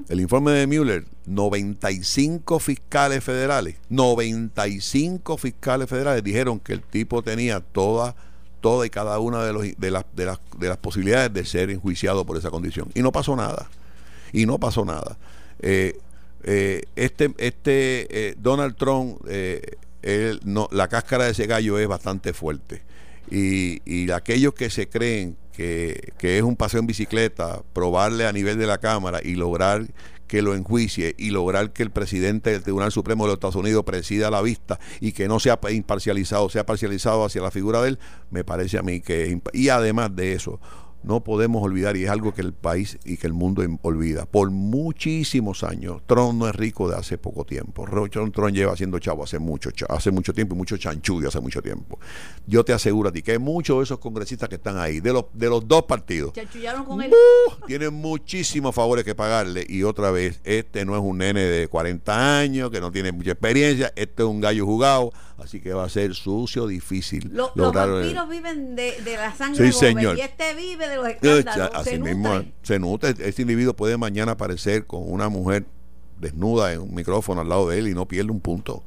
El 0.09 0.20
informe 0.20 0.50
de 0.52 0.66
Mueller, 0.66 1.05
95 1.26 2.59
fiscales 2.59 3.22
federales, 3.22 3.76
95 3.90 5.36
fiscales 5.36 5.88
federales 5.88 6.24
dijeron 6.24 6.59
que 6.59 6.72
el 6.72 6.82
tipo 6.82 7.22
tenía 7.22 7.60
toda, 7.60 8.16
toda 8.60 8.86
y 8.86 8.90
cada 8.90 9.20
una 9.20 9.44
de, 9.44 9.52
los, 9.52 9.62
de, 9.76 9.90
las, 9.92 10.05
de, 10.16 10.24
las, 10.26 10.40
de 10.59 10.68
las 10.68 10.78
posibilidades 10.78 11.32
de 11.32 11.44
ser 11.44 11.70
enjuiciado 11.70 12.26
por 12.26 12.36
esa 12.36 12.50
condición. 12.50 12.88
Y 12.94 13.02
no 13.02 13.12
pasó 13.12 13.36
nada. 13.36 13.68
Y 14.32 14.46
no 14.46 14.59
pasó 14.59 14.84
nada. 14.84 15.16
Eh, 15.60 15.96
eh, 16.44 16.82
este 16.97 17.35
este 17.39 18.28
eh, 18.28 18.35
Donald 18.39 18.77
Trump, 18.77 19.20
eh, 19.28 19.77
él 20.02 20.40
no, 20.44 20.69
la 20.70 20.89
cáscara 20.89 21.24
de 21.24 21.32
ese 21.32 21.47
gallo 21.47 21.78
es 21.78 21.89
bastante 21.89 22.32
fuerte. 22.32 22.82
Y, 23.31 23.82
y 23.85 24.10
aquellos 24.10 24.55
que 24.55 24.70
se 24.70 24.89
creen 24.89 25.36
que, 25.52 26.12
que 26.19 26.39
es 26.39 26.43
un 26.43 26.56
paseo 26.56 26.81
en 26.81 26.86
bicicleta, 26.86 27.62
probarle 27.73 28.27
a 28.27 28.32
nivel 28.32 28.59
de 28.59 28.66
la 28.66 28.78
Cámara 28.78 29.20
y 29.23 29.35
lograr 29.35 29.86
que 30.28 30.43
lo 30.43 30.55
enjuicie 30.55 31.15
y 31.19 31.31
lograr 31.31 31.73
que 31.73 31.82
el 31.82 31.90
presidente 31.90 32.51
del 32.51 32.62
Tribunal 32.62 32.93
Supremo 32.93 33.24
de 33.24 33.28
los 33.28 33.35
Estados 33.35 33.56
Unidos 33.56 33.85
presida 33.85 34.31
la 34.31 34.43
vista 34.43 34.78
y 35.01 35.12
que 35.12 35.27
no 35.27 35.40
sea 35.40 35.59
imparcializado, 35.70 36.48
sea 36.51 36.65
parcializado 36.66 37.24
hacia 37.24 37.43
la 37.43 37.51
figura 37.51 37.82
de 37.82 37.89
él, 37.89 37.98
me 38.31 38.44
parece 38.44 38.78
a 38.78 38.82
mí 38.82 39.01
que 39.01 39.24
es 39.24 39.36
Y 39.55 39.70
además 39.70 40.15
de 40.15 40.35
eso, 40.35 40.60
no 41.02 41.22
podemos 41.22 41.62
olvidar, 41.62 41.96
y 41.96 42.04
es 42.04 42.10
algo 42.10 42.34
que 42.34 42.42
el 42.42 42.52
país 42.52 42.98
y 43.04 43.16
que 43.16 43.26
el 43.26 43.32
mundo 43.32 43.62
olvida, 43.82 44.26
por 44.26 44.50
muchísimos 44.50 45.64
años, 45.64 46.02
Trump 46.06 46.38
no 46.38 46.48
es 46.48 46.54
rico 46.54 46.88
de 46.88 46.96
hace 46.96 47.18
poco 47.18 47.44
tiempo. 47.44 47.86
Trump, 48.10 48.34
lleva 48.52 48.72
haciendo 48.72 48.98
chavo 48.98 49.24
hace 49.24 49.38
mucho, 49.38 49.70
hace 49.88 50.10
mucho 50.10 50.32
tiempo 50.32 50.54
y 50.54 50.58
mucho 50.58 50.76
chanchullo 50.76 51.28
hace 51.28 51.40
mucho 51.40 51.62
tiempo. 51.62 51.98
Yo 52.46 52.64
te 52.64 52.72
aseguro 52.72 53.08
a 53.08 53.12
ti 53.12 53.22
que 53.22 53.32
hay 53.32 53.38
muchos 53.38 53.78
de 53.78 53.84
esos 53.84 53.98
congresistas 53.98 54.48
que 54.48 54.56
están 54.56 54.78
ahí, 54.78 55.00
de 55.00 55.12
los, 55.12 55.26
de 55.32 55.48
los 55.48 55.66
dos 55.66 55.84
partidos, 55.84 56.32
con 56.86 57.02
él. 57.02 57.12
¡Uh! 57.12 57.66
tienen 57.66 57.94
muchísimos 57.94 58.74
favores 58.74 59.04
que 59.04 59.14
pagarle 59.14 59.64
y 59.68 59.82
otra 59.82 60.10
vez, 60.10 60.40
este 60.44 60.84
no 60.84 60.94
es 60.96 61.02
un 61.02 61.18
nene 61.18 61.40
de 61.40 61.68
40 61.68 62.38
años 62.38 62.70
que 62.70 62.80
no 62.80 62.90
tiene 62.90 63.12
mucha 63.12 63.32
experiencia, 63.32 63.92
este 63.96 64.22
es 64.22 64.28
un 64.28 64.40
gallo 64.40 64.64
jugado, 64.64 65.12
así 65.39 65.60
que 65.60 65.73
va 65.73 65.85
a 65.85 65.89
ser 65.89 66.15
sucio, 66.15 66.66
difícil 66.66 67.31
Lo- 67.32 67.52
los 67.55 67.73
vampiros 67.73 68.28
viven 68.28 68.74
de, 68.77 69.01
de 69.02 69.16
la 69.16 69.35
sangre 69.35 69.66
Sí, 69.66 69.73
joven, 69.73 69.97
señor. 69.97 70.19
y 70.19 70.20
este 70.23 70.55
vive 70.55 70.89
de 70.89 70.97
los 70.97 71.09
Echa, 71.09 71.39
escándalos. 71.39 71.70
así 71.74 71.90
se 71.90 71.98
mismo 71.98 72.35
nutre. 72.35 72.52
se 72.62 72.78
nutre. 72.78 73.15
Ese 73.20 73.43
individuo 73.43 73.74
puede 73.74 73.97
mañana 73.97 74.32
aparecer 74.32 74.86
con 74.86 75.10
una 75.10 75.28
mujer 75.28 75.65
desnuda 76.20 76.73
en 76.73 76.81
un 76.81 76.94
micrófono 76.94 77.40
al 77.40 77.48
lado 77.48 77.69
de 77.69 77.78
él 77.78 77.89
y 77.89 77.94
no 77.94 78.06
pierde 78.06 78.31
un 78.32 78.40
punto. 78.40 78.82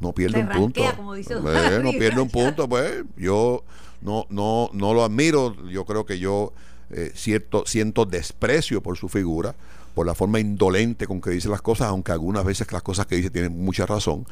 No 0.00 0.12
pierde 0.14 0.38
Se 0.38 0.44
un 0.44 0.48
punto. 0.48 0.80
ranquea, 0.80 0.96
como 0.96 1.14
dice 1.14 1.34
Eh, 1.34 1.80
no 1.82 1.90
pierde 1.92 2.20
un 2.20 2.30
punto, 2.30 2.66
pues. 2.68 3.04
Yo 3.16 3.64
no, 4.00 4.26
no, 4.30 4.70
no 4.72 4.94
lo 4.94 5.04
admiro. 5.04 5.54
Yo 5.68 5.84
creo 5.84 6.06
que 6.06 6.18
yo 6.18 6.54
eh, 6.90 7.12
cierto, 7.14 7.64
siento 7.66 8.06
desprecio 8.06 8.82
por 8.82 8.96
su 8.96 9.08
figura, 9.10 9.54
por 9.94 10.06
la 10.06 10.14
forma 10.14 10.40
indolente 10.40 11.06
con 11.06 11.20
que 11.20 11.30
dice 11.30 11.48
las 11.48 11.62
cosas, 11.62 11.88
aunque 11.88 12.12
algunas 12.12 12.44
veces 12.44 12.70
las 12.72 12.82
cosas 12.82 13.06
que 13.06 13.16
dice 13.16 13.30
tienen 13.30 13.62
mucha 13.64 13.86
razón. 13.86 14.24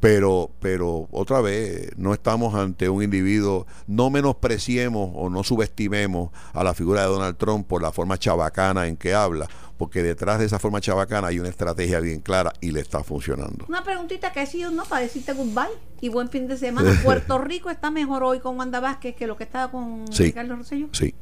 Pero, 0.00 0.50
pero 0.60 1.08
otra 1.10 1.40
vez, 1.40 1.90
no 1.96 2.12
estamos 2.12 2.54
ante 2.54 2.88
un 2.88 3.02
individuo, 3.02 3.66
no 3.86 4.10
menospreciemos 4.10 5.10
o 5.14 5.30
no 5.30 5.42
subestimemos 5.42 6.30
a 6.52 6.62
la 6.64 6.74
figura 6.74 7.02
de 7.02 7.08
Donald 7.08 7.36
Trump 7.36 7.66
por 7.66 7.82
la 7.82 7.92
forma 7.92 8.18
chabacana 8.18 8.86
en 8.86 8.96
que 8.96 9.14
habla, 9.14 9.48
porque 9.78 10.02
detrás 10.02 10.38
de 10.38 10.46
esa 10.46 10.58
forma 10.58 10.80
chabacana 10.80 11.28
hay 11.28 11.38
una 11.38 11.48
estrategia 11.48 12.00
bien 12.00 12.20
clara 12.20 12.52
y 12.60 12.70
le 12.70 12.80
está 12.80 13.02
funcionando. 13.04 13.66
Una 13.68 13.82
preguntita 13.84 14.32
que 14.32 14.46
sí 14.46 14.64
o 14.64 14.70
no 14.70 14.84
para 14.84 15.02
decirte 15.02 15.32
goodbye 15.32 15.68
y 16.00 16.08
buen 16.08 16.28
fin 16.28 16.46
de 16.46 16.56
semana. 16.56 16.98
Puerto 17.04 17.38
Rico 17.38 17.70
está 17.70 17.90
mejor 17.90 18.22
hoy 18.22 18.40
con 18.40 18.58
Wanda 18.58 18.80
Vázquez 18.80 19.14
que 19.16 19.26
lo 19.26 19.36
que 19.36 19.44
estaba 19.44 19.70
con 19.70 20.04
Sí. 20.12 20.24
Ricardo 20.24 20.56
Rosselló. 20.56 20.88
Sí, 20.92 21.14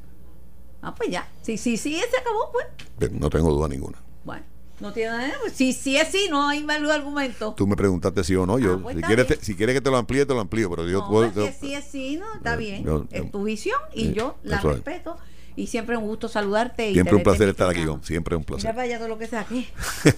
Ah, 0.86 0.94
pues 0.94 1.10
ya. 1.10 1.26
Sí, 1.42 1.56
sí, 1.56 1.76
sí, 1.76 1.94
se 2.10 2.16
acabó, 2.18 2.52
pues. 2.52 3.10
no 3.12 3.30
tengo 3.30 3.50
duda 3.52 3.68
ninguna. 3.68 3.98
Bueno, 4.24 4.42
no 4.80 4.92
tiene 4.92 5.12
nada. 5.12 5.32
Pues, 5.40 5.54
si 5.54 5.72
sí 5.72 5.96
es 5.96 6.08
sí, 6.08 6.26
no 6.30 6.46
hay 6.48 6.62
valor 6.62 6.92
argumento. 6.92 7.54
Tú 7.56 7.66
me 7.66 7.74
preguntaste 7.74 8.22
si 8.22 8.34
o 8.36 8.44
no. 8.44 8.58
Yo, 8.58 8.74
Ah, 8.74 8.78
pues 8.82 8.96
si, 8.96 9.02
quieres 9.02 9.26
te- 9.26 9.36
si 9.42 9.54
quieres 9.56 9.74
que 9.74 9.80
te 9.80 9.90
lo 9.90 9.96
amplíe, 9.96 10.26
te 10.26 10.34
lo 10.34 10.40
amplío. 10.40 10.68
Pero 10.68 10.86
yo 10.86 10.98
No, 11.00 11.08
puedo- 11.08 11.32
si 11.32 11.48
es 11.48 11.56
sí 11.60 11.74
es 11.74 11.84
sí, 11.86 12.16
no, 12.18 12.34
está 12.34 12.52
yo- 12.52 12.58
bien. 12.58 12.84
yo- 12.84 13.06
es 13.10 13.30
tu 13.30 13.44
visión 13.44 13.78
y 13.94 14.08
Sí, 14.08 14.12
yo 14.14 14.36
la 14.42 14.56
es. 14.58 14.62
respeto. 14.62 15.16
Y 15.56 15.68
siempre 15.68 15.96
un 15.96 16.04
gusto 16.06 16.28
saludarte. 16.28 16.90
y 16.90 16.94
siempre 16.94 17.14
un 17.14 17.22
placer 17.22 17.48
estar 17.48 17.70
aquí, 17.70 17.84
con, 17.84 18.02
siempre 18.02 18.34
un 18.36 18.42
placer. 18.44 18.70
para 18.72 18.82
allá 18.82 18.98
todo 18.98 19.06
lo 19.08 19.18
que 19.18 19.28
sea 19.28 19.40
aquí. 19.42 19.68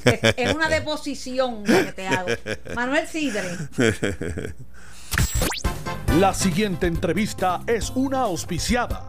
Es, 0.05 0.19
es 0.37 0.55
una 0.55 0.69
deposición 0.69 1.63
la 1.67 1.85
que 1.85 1.93
te 1.93 2.09
hago. 2.09 2.29
Manuel 2.75 3.07
Sidre. 3.07 3.45
La 6.19 6.33
siguiente 6.33 6.87
entrevista 6.87 7.61
es 7.67 7.91
una 7.95 8.21
auspiciada. 8.23 9.07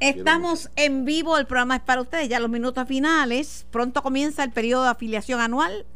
Estamos 0.00 0.70
en 0.76 1.04
vivo, 1.04 1.38
el 1.38 1.46
programa 1.46 1.76
es 1.76 1.82
para 1.82 2.00
ustedes, 2.00 2.28
ya 2.28 2.38
los 2.38 2.50
minutos 2.50 2.86
finales. 2.86 3.66
Pronto 3.70 4.02
comienza 4.02 4.44
el 4.44 4.52
periodo 4.52 4.84
de 4.84 4.90
afiliación 4.90 5.40
anual 5.40 5.86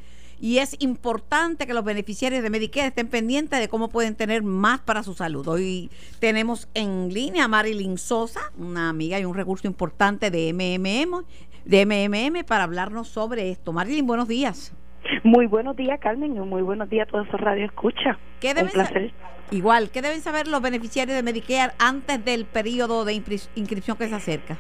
y 0.41 0.59
es 0.59 0.75
importante 0.81 1.69
que 1.69 1.73
los 1.73 1.85
beneficiarios 1.85 2.43
de 2.43 2.51
Medicare 2.51 2.89
estén 2.89 3.07
pendientes 3.07 3.61
de 3.61 3.69
cómo 3.69 3.89
pueden 3.89 4.17
tener 4.17 4.43
más 4.43 4.81
para 4.81 5.05
su 5.05 5.15
salud. 5.15 5.47
Hoy 5.47 5.89
tenemos 6.19 6.69
en 6.75 7.15
línea 7.15 7.45
a 7.45 7.49
Marilyn 7.49 7.97
Sosa, 7.97 8.51
una 8.59 8.89
amiga 8.89 9.21
y 9.21 9.25
un 9.25 9.35
recurso 9.35 9.69
importante 9.69 10.33
de 10.33 10.53
MMM, 10.53 11.25
de 11.65 11.87
MMM 11.87 12.45
para 12.45 12.65
hablarnos 12.65 13.07
sobre 13.07 13.51
esto. 13.51 13.73
Marilyn, 13.73 14.05
buenos 14.05 14.27
días. 14.27 14.73
Muy 15.25 15.47
buenos 15.47 15.77
días, 15.77 15.99
Carmen, 16.01 16.37
y 16.37 16.41
muy 16.41 16.63
buenos 16.63 16.89
días 16.89 17.09
a 17.09 17.11
todos 17.11 17.29
esos 17.29 17.41
radio 17.41 17.65
escucha. 17.65 18.19
¿Qué 18.41 18.51
Un 18.51 18.55
deben 18.55 18.73
placer. 18.73 19.13
Igual, 19.51 19.91
¿qué 19.91 20.03
deben 20.03 20.21
saber 20.21 20.49
los 20.49 20.63
beneficiarios 20.63 21.17
de 21.17 21.23
Medicare 21.23 21.73
antes 21.79 22.25
del 22.25 22.47
periodo 22.47 23.05
de 23.05 23.15
inscripción 23.15 23.97
que 23.97 24.09
se 24.09 24.15
acerca? 24.15 24.57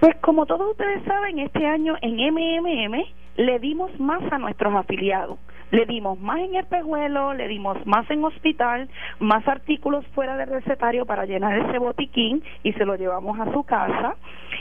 Pues 0.00 0.14
como 0.20 0.46
todos 0.46 0.70
ustedes 0.70 1.02
saben, 1.04 1.38
este 1.38 1.66
año 1.66 1.94
en 2.02 2.16
MMM 2.16 3.04
le 3.36 3.58
dimos 3.58 3.98
más 3.98 4.22
a 4.32 4.38
nuestros 4.38 4.74
afiliados. 4.74 5.38
Le 5.70 5.84
dimos 5.86 6.18
más 6.20 6.38
en 6.38 6.56
espejuelo, 6.56 7.34
le 7.34 7.48
dimos 7.48 7.76
más 7.86 8.08
en 8.10 8.24
hospital, 8.24 8.88
más 9.18 9.46
artículos 9.48 10.04
fuera 10.14 10.36
del 10.36 10.48
recetario 10.48 11.06
para 11.06 11.24
llenar 11.24 11.58
ese 11.58 11.78
botiquín 11.78 12.42
y 12.62 12.72
se 12.74 12.84
lo 12.84 12.96
llevamos 12.96 13.38
a 13.40 13.52
su 13.52 13.64
casa 13.64 14.16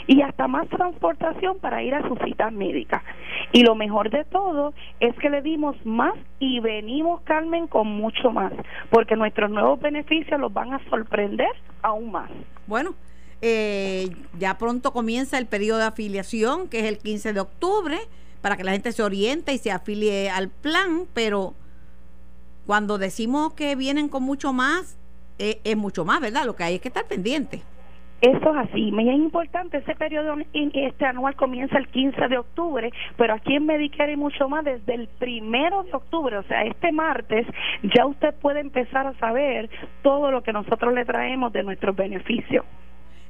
y 0.07 0.21
hasta 0.21 0.47
más 0.47 0.67
transportación 0.69 1.59
para 1.59 1.83
ir 1.83 1.93
a 1.93 2.07
sus 2.07 2.17
citas 2.19 2.51
médicas. 2.51 3.03
Y 3.51 3.63
lo 3.63 3.75
mejor 3.75 4.09
de 4.09 4.23
todo 4.25 4.73
es 4.99 5.15
que 5.17 5.29
le 5.29 5.41
dimos 5.41 5.75
más 5.85 6.13
y 6.39 6.59
venimos, 6.59 7.21
Carmen, 7.21 7.67
con 7.67 7.87
mucho 7.87 8.31
más, 8.31 8.53
porque 8.89 9.15
nuestros 9.15 9.49
nuevos 9.51 9.79
beneficios 9.79 10.39
los 10.39 10.51
van 10.53 10.73
a 10.73 10.79
sorprender 10.89 11.49
aún 11.81 12.11
más. 12.11 12.29
Bueno, 12.67 12.95
eh, 13.41 14.09
ya 14.39 14.57
pronto 14.57 14.91
comienza 14.91 15.37
el 15.37 15.45
periodo 15.45 15.79
de 15.79 15.85
afiliación, 15.85 16.67
que 16.67 16.79
es 16.79 16.85
el 16.85 16.97
15 16.97 17.33
de 17.33 17.39
octubre, 17.39 17.97
para 18.45 18.57
que 18.57 18.63
la 18.63 18.73
gente 18.73 18.91
se 18.91 19.01
oriente 19.01 19.53
y 19.53 19.57
se 19.57 19.71
afilie 19.71 20.29
al 20.29 20.49
plan, 20.49 21.07
pero 21.15 21.55
cuando 22.67 22.99
decimos 22.99 23.55
que 23.55 23.75
vienen 23.75 24.07
con 24.07 24.21
mucho 24.21 24.53
más, 24.53 24.99
eh, 25.39 25.61
es 25.63 25.75
mucho 25.75 26.05
más, 26.05 26.21
¿verdad? 26.21 26.45
Lo 26.45 26.55
que 26.55 26.63
hay 26.63 26.75
es 26.75 26.81
que 26.81 26.89
estar 26.89 27.07
pendiente. 27.07 27.63
Eso 28.21 28.51
es 28.51 28.69
así, 28.69 28.89
es 28.95 29.15
importante, 29.15 29.77
ese 29.77 29.95
periodo 29.95 30.35
este 30.53 31.05
anual 31.07 31.35
comienza 31.35 31.79
el 31.79 31.87
15 31.87 32.27
de 32.27 32.37
octubre, 32.37 32.93
pero 33.17 33.33
aquí 33.33 33.55
en 33.55 33.65
Medicare 33.65 34.13
y 34.13 34.15
mucho 34.15 34.47
más 34.47 34.63
desde 34.63 34.93
el 34.93 35.07
primero 35.07 35.81
de 35.81 35.93
octubre, 35.93 36.37
o 36.37 36.43
sea, 36.43 36.65
este 36.65 36.91
martes 36.91 37.47
ya 37.95 38.05
usted 38.05 38.35
puede 38.35 38.59
empezar 38.59 39.07
a 39.07 39.17
saber 39.17 39.71
todo 40.03 40.29
lo 40.29 40.43
que 40.43 40.53
nosotros 40.53 40.93
le 40.93 41.03
traemos 41.03 41.51
de 41.51 41.63
nuestros 41.63 41.95
beneficios. 41.95 42.63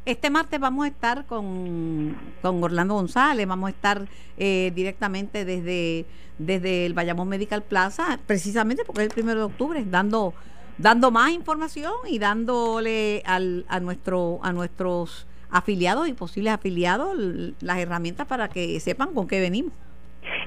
Este 0.06 0.30
martes 0.30 0.60
vamos 0.60 0.86
a 0.86 0.90
estar 0.90 1.26
con, 1.26 2.16
con 2.44 2.64
Orlando 2.64 2.94
González, 2.94 3.48
vamos 3.48 3.70
a 3.70 3.72
estar 3.72 4.08
eh, 4.38 4.72
directamente 4.76 5.46
desde, 5.46 6.06
desde 6.38 6.86
el 6.86 6.94
Bayamón 6.94 7.28
Medical 7.28 7.64
Plaza, 7.64 8.20
precisamente 8.28 8.84
porque 8.86 9.02
es 9.02 9.08
el 9.08 9.14
primero 9.14 9.40
de 9.40 9.46
octubre, 9.46 9.84
dando, 9.84 10.36
dando 10.78 11.10
más 11.10 11.32
información 11.32 11.94
y 12.08 12.20
dándole 12.20 13.24
al, 13.26 13.66
a, 13.68 13.80
nuestro, 13.80 14.40
a 14.44 14.54
nuestros 14.54 15.26
afiliados 15.50 16.08
y 16.08 16.14
posibles 16.14 16.54
afiliados 16.54 17.18
las 17.60 17.78
herramientas 17.80 18.28
para 18.28 18.48
que 18.48 18.80
sepan 18.80 19.12
con 19.12 19.28
qué 19.28 19.40
venimos. 19.40 19.74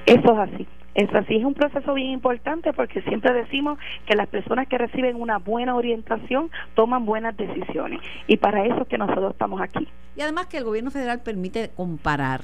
Eso 0.05 0.41
es 0.41 0.53
así. 0.53 0.67
Eso 0.95 1.17
así 1.17 1.35
es 1.37 1.45
un 1.45 1.53
proceso 1.53 1.93
bien 1.93 2.09
importante 2.09 2.73
porque 2.73 3.01
siempre 3.03 3.31
decimos 3.33 3.77
que 4.05 4.15
las 4.15 4.27
personas 4.27 4.67
que 4.67 4.77
reciben 4.77 5.15
una 5.15 5.37
buena 5.37 5.75
orientación 5.75 6.49
toman 6.73 7.05
buenas 7.05 7.37
decisiones 7.37 7.99
y 8.27 8.37
para 8.37 8.65
eso 8.65 8.81
es 8.81 8.87
que 8.87 8.97
nosotros 8.97 9.31
estamos 9.31 9.61
aquí. 9.61 9.87
Y 10.15 10.21
además 10.21 10.47
que 10.47 10.57
el 10.57 10.63
gobierno 10.63 10.91
federal 10.91 11.21
permite 11.21 11.69
comparar. 11.75 12.41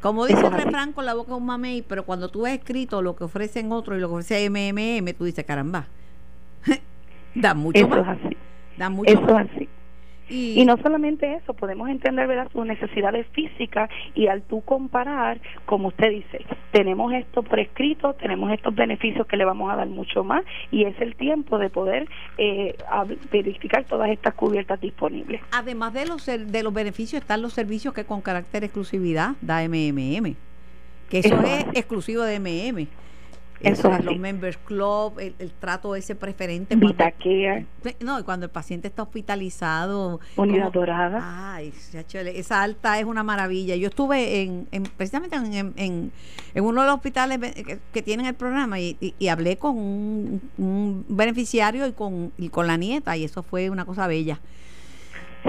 Como 0.00 0.26
dice 0.26 0.46
el 0.46 0.52
refrán 0.52 0.92
con 0.92 1.04
la 1.06 1.14
boca 1.14 1.30
de 1.32 1.36
un 1.38 1.46
mamey, 1.46 1.82
pero 1.82 2.04
cuando 2.04 2.28
tú 2.28 2.42
ves 2.42 2.54
escrito 2.58 3.02
lo 3.02 3.16
que 3.16 3.24
ofrecen 3.24 3.72
otros 3.72 3.96
y 3.98 4.00
lo 4.00 4.08
que 4.08 4.14
ofrece 4.14 4.48
MMM, 4.50 5.12
tú 5.14 5.24
dices, 5.24 5.44
caramba, 5.44 5.86
da 7.34 7.54
mucho 7.54 7.78
Eso 7.80 7.88
más. 7.88 8.00
es 8.18 8.24
así. 8.26 8.36
Da 8.76 8.90
mucho 8.90 9.12
Eso 9.12 9.22
más. 9.22 9.46
es 9.46 9.52
así. 9.52 9.68
Y, 10.28 10.64
no 10.64 10.76
solamente 10.78 11.34
eso, 11.34 11.54
podemos 11.54 11.88
entender 11.88 12.26
¿verdad? 12.26 12.48
sus 12.52 12.66
necesidades 12.66 13.26
físicas 13.28 13.88
y 14.14 14.26
al 14.26 14.42
tú 14.42 14.60
comparar, 14.62 15.40
como 15.66 15.88
usted 15.88 16.10
dice, 16.10 16.44
tenemos 16.72 17.12
esto 17.12 17.42
prescrito, 17.42 18.14
tenemos 18.14 18.50
estos 18.52 18.74
beneficios 18.74 19.26
que 19.26 19.36
le 19.36 19.44
vamos 19.44 19.72
a 19.72 19.76
dar 19.76 19.86
mucho 19.86 20.24
más 20.24 20.44
y 20.70 20.84
es 20.84 21.00
el 21.00 21.14
tiempo 21.14 21.58
de 21.58 21.70
poder 21.70 22.08
eh, 22.38 22.76
verificar 23.30 23.84
todas 23.84 24.10
estas 24.10 24.34
cubiertas 24.34 24.80
disponibles. 24.80 25.40
Además 25.52 25.92
de 25.92 26.06
los, 26.06 26.26
de 26.26 26.62
los 26.62 26.74
beneficios 26.74 27.22
están 27.22 27.42
los 27.42 27.52
servicios 27.52 27.94
que 27.94 28.04
con 28.04 28.20
carácter 28.20 28.64
exclusividad 28.64 29.36
da 29.40 29.62
MMM, 29.62 30.34
que 31.08 31.18
eso, 31.18 31.40
es 31.42 31.66
exclusivo 31.74 32.22
de 32.22 32.40
MM. 32.40 33.05
Eso 33.60 33.92
es 33.92 34.04
los 34.04 34.18
members 34.18 34.58
club, 34.58 35.18
el, 35.18 35.52
trato 35.58 35.96
ese 35.96 36.14
preferente. 36.14 36.76
Vitaquea. 36.76 37.64
No, 38.00 38.20
y 38.20 38.22
cuando 38.22 38.46
el 38.46 38.52
paciente 38.52 38.88
está 38.88 39.02
hospitalizado. 39.02 40.20
Unidad 40.36 40.72
dorada. 40.72 41.54
Ay, 41.54 41.72
esa 42.12 42.62
alta 42.62 42.98
es 42.98 43.04
una 43.04 43.22
maravilla. 43.22 43.76
Yo 43.76 43.88
estuve 43.88 44.42
en, 44.42 44.66
precisamente 44.96 45.36
en, 45.36 45.72
en, 45.76 46.12
uno 46.62 46.82
de 46.82 46.86
los 46.86 46.96
hospitales 46.96 47.38
que, 47.92 48.02
tienen 48.02 48.26
el 48.26 48.34
programa 48.34 48.78
y, 48.78 49.14
hablé 49.28 49.56
con 49.56 49.76
un, 49.76 51.04
beneficiario 51.08 51.86
y 51.86 51.92
con, 51.92 52.32
y 52.38 52.48
con 52.50 52.66
la 52.66 52.76
nieta 52.76 53.16
y 53.16 53.24
eso 53.24 53.42
fue 53.42 53.70
una 53.70 53.84
cosa 53.84 54.06
bella 54.06 54.40